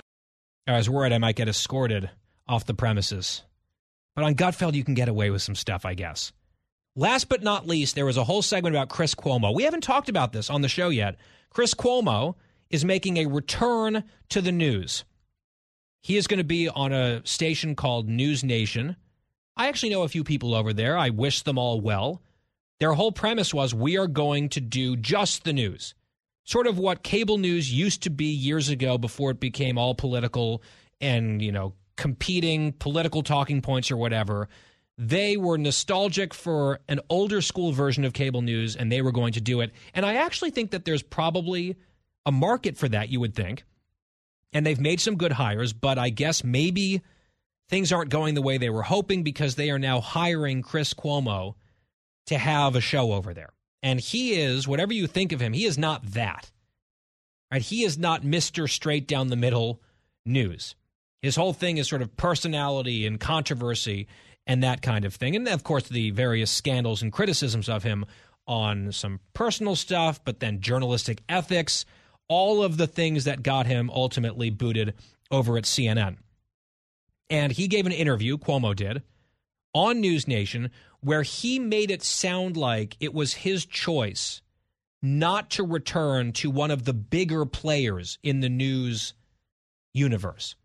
I 0.67 0.77
was 0.77 0.91
worried 0.91 1.13
I 1.13 1.19
might 1.19 1.37
get 1.37 1.49
escorted 1.49 2.11
off 2.49 2.67
the 2.67 2.75
premises. 2.75 3.43
But 4.17 4.25
on 4.25 4.35
Gutfeld, 4.35 4.75
you 4.75 4.83
can 4.83 4.95
get 4.95 5.09
away 5.09 5.31
with 5.31 5.43
some 5.43 5.55
stuff, 5.55 5.85
I 5.85 5.95
guess. 5.95 6.33
Last 6.97 7.29
but 7.29 7.45
not 7.45 7.69
least, 7.69 7.95
there 7.95 8.07
was 8.07 8.17
a 8.17 8.25
whole 8.25 8.43
segment 8.43 8.75
about 8.75 8.89
Chris 8.89 9.15
Cuomo. 9.15 9.55
We 9.55 9.63
haven't 9.63 9.83
talked 9.83 10.09
about 10.09 10.33
this 10.33 10.51
on 10.51 10.63
the 10.63 10.69
show 10.69 10.89
yet. 10.89 11.17
Chris 11.51 11.75
Cuomo 11.75 12.35
is 12.71 12.85
making 12.85 13.19
a 13.19 13.27
return 13.27 14.03
to 14.31 14.41
the 14.41 14.53
news. 14.53 15.05
He 16.03 16.17
is 16.17 16.27
going 16.27 16.39
to 16.39 16.45
be 16.45 16.69
on 16.69 16.93
a 16.93 17.25
station 17.25 17.77
called 17.77 18.09
News 18.09 18.43
Nation. 18.43 18.97
I 19.57 19.69
actually 19.69 19.91
know 19.91 20.03
a 20.03 20.09
few 20.09 20.25
people 20.25 20.55
over 20.55 20.73
there. 20.73 20.99
I 20.99 21.11
wish 21.11 21.43
them 21.43 21.59
all 21.59 21.81
well. 21.81 22.21
Their 22.81 22.95
whole 22.95 23.13
premise 23.13 23.55
was 23.55 23.75
we 23.75 23.97
are 23.97 24.09
going 24.09 24.49
to 24.51 24.61
do 24.61 24.97
just 24.97 25.45
the 25.45 25.53
news. 25.53 25.95
Sort 26.51 26.67
of 26.67 26.79
what 26.79 27.05
cable 27.05 27.39
news 27.39 27.73
used 27.73 28.03
to 28.03 28.11
be 28.11 28.25
years 28.25 28.71
ago 28.71 28.99
before 28.99 29.31
it 29.31 29.39
became 29.39 29.79
all 29.79 29.95
political 29.95 30.65
and, 31.01 31.41
you 31.41 31.53
know, 31.53 31.75
competing 31.97 32.73
political 32.73 33.23
talking 33.23 33.63
points 33.63 33.89
or 33.89 33.97
whatever. 33.97 34.49
They 34.99 35.37
were 35.37 35.59
nostalgic 35.59 36.35
for 36.35 36.81
an 36.89 36.99
older 37.09 37.41
school 37.41 37.71
version 37.71 38.05
of 38.05 38.15
cable 38.15 38.43
news 38.43 38.75
and 38.75 38.91
they 38.91 39.01
were 39.01 39.13
going 39.13 39.35
to 39.35 39.41
do 39.41 39.61
it. 39.61 39.71
And 39.95 40.05
I 40.05 40.15
actually 40.15 40.51
think 40.51 40.73
that 40.73 40.85
there's 40.85 41.05
probably 41.05 41.77
a 42.27 42.33
market 42.33 42.77
for 42.77 42.89
that, 42.89 43.11
you 43.11 43.21
would 43.21 43.37
think. 43.37 43.63
And 44.53 44.67
they've 44.67 44.81
made 44.81 45.01
some 45.01 45.15
good 45.15 45.31
hires, 45.31 45.73
but 45.73 45.99
I 45.99 46.09
guess 46.09 46.43
maybe 46.43 47.01
things 47.69 47.93
aren't 47.93 48.11
going 48.11 48.35
the 48.35 48.43
way 48.43 48.59
they 48.59 48.71
were 48.71 48.83
hoping 48.83 49.23
because 49.23 49.55
they 49.55 49.71
are 49.71 49.79
now 49.79 50.01
hiring 50.01 50.63
Chris 50.63 50.95
Cuomo 50.95 51.55
to 52.27 52.39
have 52.39 52.75
a 52.75 52.81
show 52.81 53.13
over 53.13 53.33
there. 53.35 53.53
And 53.83 54.01
he 54.01 54.35
is, 54.35 54.69
whatever 54.69 54.93
you 54.93 55.07
think 55.07 55.33
of 55.33 55.41
him, 55.41 55.53
he 55.53 55.65
is 55.65 55.79
not 55.79 56.05
that. 56.13 56.51
Right? 57.51 57.63
He 57.63 57.85
is 57.85 57.99
not 57.99 58.23
Mr. 58.23 58.69
Straight 58.69 59.09
down 59.09 59.29
the 59.29 59.37
middle 59.37 59.81
news. 60.27 60.75
His 61.23 61.37
whole 61.37 61.53
thing 61.53 61.79
is 61.79 61.89
sort 61.89 62.03
of 62.03 62.17
personality 62.17 63.07
and 63.07 63.19
controversy. 63.19 64.07
and 64.47 64.63
that 64.63 64.83
kind 64.83 65.05
of 65.05 65.15
thing. 65.15 65.37
And 65.37 65.47
of 65.49 65.65
course, 65.65 65.89
the 65.89 66.11
various 66.11 66.51
scandals 66.51 67.03
and 67.03 67.13
criticisms 67.13 67.69
of 67.69 67.83
him 67.83 68.05
on 68.47 68.91
some 68.91 69.21
personal 69.33 69.77
stuff, 69.77 70.23
but 70.25 70.41
then 70.41 70.61
journalistic 70.61 71.23
ethics, 71.29 71.85
all 72.29 72.63
of 72.63 72.77
the 72.77 72.87
things 72.87 73.25
that 73.25 73.43
got 73.43 73.67
him 73.67 73.91
ultimately 73.91 74.51
booted 74.51 74.95
over 75.31 75.57
at 75.57 75.65
CNN. 75.65 76.17
And 77.29 77.53
he 77.53 77.69
gave 77.69 77.87
an 77.87 77.93
interview, 77.93 78.39
Cuomo 78.39 78.75
did, 78.75 79.03
on 79.73 80.01
News 80.01 80.27
Nation, 80.27 80.71
where 81.01 81.23
he 81.23 81.59
made 81.59 81.91
it 81.91 82.03
sound 82.03 82.57
like 82.57 82.97
it 83.01 83.15
was 83.15 83.33
his 83.33 83.65
choice 83.67 84.43
not 85.03 85.51
to 85.51 85.65
return 85.65 86.33
to 86.33 86.51
one 86.51 86.71
of 86.71 86.85
the 86.85 86.93
bigger 86.93 87.47
players 87.47 88.19
in 88.23 88.41
the 88.41 88.49
news 88.49 89.15
universe. 89.95 90.57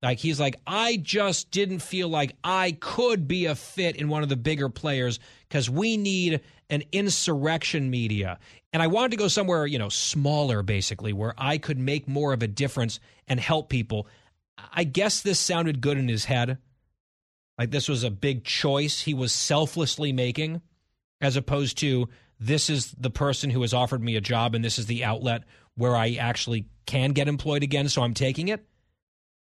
Like 0.00 0.18
he's 0.18 0.38
like, 0.38 0.60
I 0.66 0.96
just 0.96 1.50
didn't 1.50 1.80
feel 1.80 2.08
like 2.08 2.36
I 2.44 2.76
could 2.78 3.26
be 3.26 3.46
a 3.46 3.56
fit 3.56 3.96
in 3.96 4.08
one 4.08 4.22
of 4.22 4.28
the 4.28 4.36
bigger 4.36 4.68
players 4.68 5.18
because 5.48 5.68
we 5.68 5.96
need 5.96 6.40
an 6.70 6.84
insurrection 6.92 7.90
media. 7.90 8.38
And 8.72 8.82
I 8.82 8.86
wanted 8.86 9.12
to 9.12 9.16
go 9.16 9.28
somewhere, 9.28 9.66
you 9.66 9.78
know, 9.78 9.88
smaller 9.88 10.62
basically, 10.62 11.12
where 11.12 11.34
I 11.36 11.58
could 11.58 11.78
make 11.78 12.06
more 12.06 12.32
of 12.32 12.42
a 12.42 12.48
difference 12.48 13.00
and 13.26 13.40
help 13.40 13.70
people. 13.70 14.06
I 14.72 14.84
guess 14.84 15.20
this 15.20 15.40
sounded 15.40 15.80
good 15.80 15.98
in 15.98 16.06
his 16.06 16.26
head. 16.26 16.58
Like 17.58 17.70
this 17.70 17.88
was 17.88 18.04
a 18.04 18.10
big 18.10 18.44
choice 18.44 19.02
he 19.02 19.14
was 19.14 19.32
selflessly 19.32 20.12
making, 20.12 20.62
as 21.20 21.36
opposed 21.36 21.78
to 21.78 22.08
this 22.38 22.70
is 22.70 22.92
the 22.92 23.10
person 23.10 23.50
who 23.50 23.62
has 23.62 23.74
offered 23.74 24.02
me 24.02 24.14
a 24.14 24.20
job 24.20 24.54
and 24.54 24.64
this 24.64 24.78
is 24.78 24.86
the 24.86 25.04
outlet 25.04 25.42
where 25.74 25.96
I 25.96 26.14
actually 26.14 26.66
can 26.86 27.10
get 27.10 27.28
employed 27.28 27.62
again, 27.62 27.88
so 27.88 28.02
I'm 28.02 28.14
taking 28.14 28.48
it. 28.48 28.64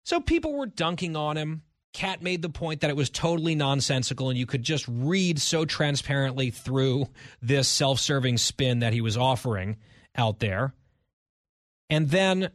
So 0.04 0.20
people 0.20 0.54
were 0.54 0.66
dunking 0.66 1.14
on 1.14 1.36
him. 1.36 1.62
Kat 1.92 2.22
made 2.22 2.42
the 2.42 2.48
point 2.48 2.80
that 2.80 2.90
it 2.90 2.96
was 2.96 3.08
totally 3.08 3.54
nonsensical 3.54 4.28
and 4.28 4.38
you 4.38 4.46
could 4.46 4.62
just 4.62 4.86
read 4.88 5.40
so 5.40 5.64
transparently 5.64 6.50
through 6.50 7.06
this 7.42 7.68
self 7.68 7.98
serving 8.00 8.38
spin 8.38 8.80
that 8.80 8.92
he 8.92 9.00
was 9.00 9.16
offering 9.16 9.76
out 10.14 10.38
there. 10.38 10.74
And 11.88 12.08
then 12.10 12.50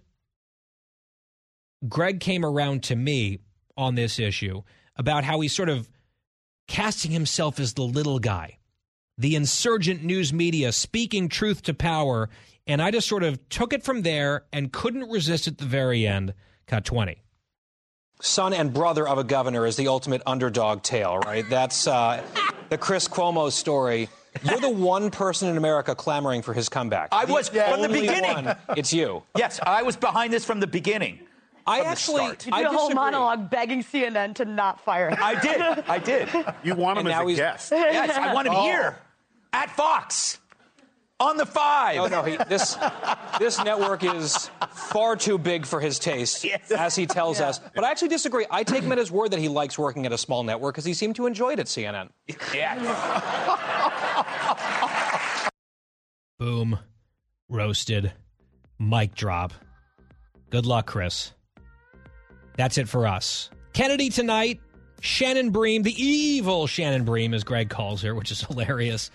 Greg 1.88 2.20
came 2.20 2.46
around 2.46 2.84
to 2.84 2.96
me 2.96 3.40
on 3.78 3.96
this 3.96 4.20
issue 4.20 4.62
about 4.98 5.24
how 5.24 5.40
he's 5.42 5.54
sort 5.56 5.70
of 5.70 5.90
casting 6.68 7.12
himself 7.12 7.60
as 7.60 7.74
the 7.74 7.82
little 7.84 8.20
guy, 8.20 8.58
the 9.18 9.36
insurgent 9.36 10.04
news 10.04 10.32
media 10.34 10.72
speaking 10.72 11.28
truth 11.30 11.62
to 11.64 11.74
power. 11.74 12.30
And 12.68 12.82
I 12.82 12.92
just 12.92 13.08
sort 13.08 13.24
of 13.24 13.50
took 13.50 13.74
it 13.74 13.84
from 13.84 14.04
there 14.04 14.46
and 14.54 14.72
couldn't 14.72 15.10
resist 15.10 15.48
at 15.48 15.58
the 15.58 15.66
very 15.66 16.06
end. 16.08 16.34
Cut 16.68 16.86
20 16.86 17.22
son 18.24 18.54
and 18.54 18.72
brother 18.72 19.08
of 19.08 19.18
a 19.18 19.24
governor 19.24 19.66
is 19.66 19.76
the 19.78 19.88
ultimate 19.88 20.22
underdog 20.28 20.84
tale, 20.84 21.18
right? 21.18 21.44
That's 21.50 21.88
uh, 21.88 22.24
the 22.70 22.78
Chris 22.78 23.08
Cuomo 23.08 23.52
story. 23.52 24.10
You're 24.44 24.60
the 24.60 24.70
one 24.70 25.10
person 25.10 25.50
in 25.50 25.58
America 25.58 25.96
clamoring 25.96 26.44
for 26.44 26.54
his 26.54 26.70
comeback. 26.70 27.10
I 27.12 27.26
was 27.26 27.50
The 27.50 27.62
from 27.62 27.82
the 27.82 27.88
only 27.88 28.02
beginning. 28.02 28.46
one. 28.46 28.56
It's 28.78 28.94
you. 28.94 29.24
Yes, 29.36 29.60
I 29.64 29.82
was 29.82 29.96
behind 29.96 30.32
this 30.32 30.46
from 30.46 30.60
the 30.60 30.68
beginning. 30.68 31.20
I 31.72 31.78
From 31.78 31.86
the 31.86 31.92
actually, 31.92 32.24
start. 32.26 32.46
You 32.46 32.52
did 32.52 32.66
a 32.66 32.70
whole 32.70 32.90
monologue 32.92 33.50
begging 33.50 33.84
CNN 33.84 34.36
to 34.36 34.46
not 34.46 34.82
fire 34.82 35.10
him. 35.10 35.18
I 35.22 35.40
did. 35.40 35.62
I 35.88 36.00
did. 36.00 36.30
You 36.64 36.76
want 36.76 37.00
him 37.00 37.08
And 37.08 37.14
as 37.14 37.20
now 37.20 37.26
a 37.26 37.28
he's- 37.28 37.40
guest. 37.40 37.72
Yes, 37.72 38.18
I 38.18 38.34
want 38.34 38.48
him 38.48 38.54
Oh. 38.56 38.64
here 38.64 38.98
at 39.54 39.70
Fox 39.72 40.40
on 41.20 41.38
the 41.38 41.46
five. 41.46 41.98
Oh 42.00 42.08
no, 42.08 42.24
he, 42.24 42.38
this 42.50 42.78
this 43.40 43.64
network 43.64 44.04
is 44.04 44.50
far 44.76 45.16
too 45.16 45.38
big 45.38 45.66
for 45.66 45.80
his 45.80 46.00
taste, 46.00 46.46
as 46.78 46.96
he 46.96 47.06
tells 47.06 47.40
us. 47.40 47.60
But 47.76 47.84
I 47.84 47.92
actually 47.92 48.10
disagree. 48.10 48.46
I 48.50 48.64
take 48.64 48.84
him 48.84 48.92
at 48.92 48.98
his 48.98 49.12
word 49.12 49.32
that 49.32 49.40
he 49.40 49.48
likes 49.48 49.78
working 49.78 50.06
at 50.06 50.12
a 50.12 50.18
small 50.18 50.44
network 50.44 50.76
because 50.76 50.86
he 50.86 50.94
seemed 50.94 51.16
to 51.18 51.28
enjoy 51.28 51.54
it 51.54 51.60
at 51.60 51.68
CNN. 51.68 52.10
Yes. 52.54 55.50
Boom. 56.40 56.80
Roasted. 57.50 58.14
Mic 58.80 59.14
drop. 59.14 59.54
Good 60.50 60.66
luck, 60.66 60.88
Chris. 60.88 61.34
That's 62.58 62.78
it 62.78 62.88
for 62.88 63.08
us. 63.08 63.50
Kennedy 63.74 64.10
tonight. 64.10 64.60
Shannon 65.04 65.50
Bream, 65.50 65.82
the 65.82 66.00
evil 66.00 66.68
Shannon 66.68 67.04
Bream, 67.06 67.34
as 67.34 67.44
Greg 67.44 67.70
calls 67.70 68.04
her, 68.04 68.14
which 68.14 68.32
is 68.32 68.42
hilarious. 68.48 69.10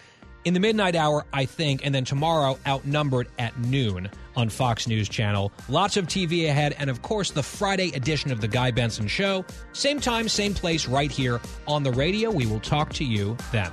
In 0.44 0.54
the 0.54 0.60
midnight 0.60 0.94
hour, 0.94 1.24
I 1.32 1.44
think, 1.44 1.84
and 1.84 1.94
then 1.94 2.04
tomorrow, 2.04 2.58
outnumbered 2.66 3.28
at 3.38 3.58
noon 3.58 4.08
on 4.36 4.48
Fox 4.48 4.86
News 4.86 5.08
Channel. 5.08 5.52
Lots 5.68 5.96
of 5.96 6.06
TV 6.06 6.48
ahead, 6.48 6.76
and 6.78 6.88
of 6.88 7.02
course, 7.02 7.32
the 7.32 7.42
Friday 7.42 7.90
edition 7.94 8.30
of 8.30 8.40
The 8.40 8.48
Guy 8.48 8.70
Benson 8.70 9.08
Show. 9.08 9.44
Same 9.72 9.98
time, 9.98 10.28
same 10.28 10.54
place, 10.54 10.86
right 10.86 11.10
here 11.10 11.40
on 11.66 11.82
the 11.82 11.92
radio. 11.92 12.30
We 12.30 12.46
will 12.46 12.60
talk 12.60 12.92
to 12.94 13.04
you 13.04 13.36
then. 13.50 13.72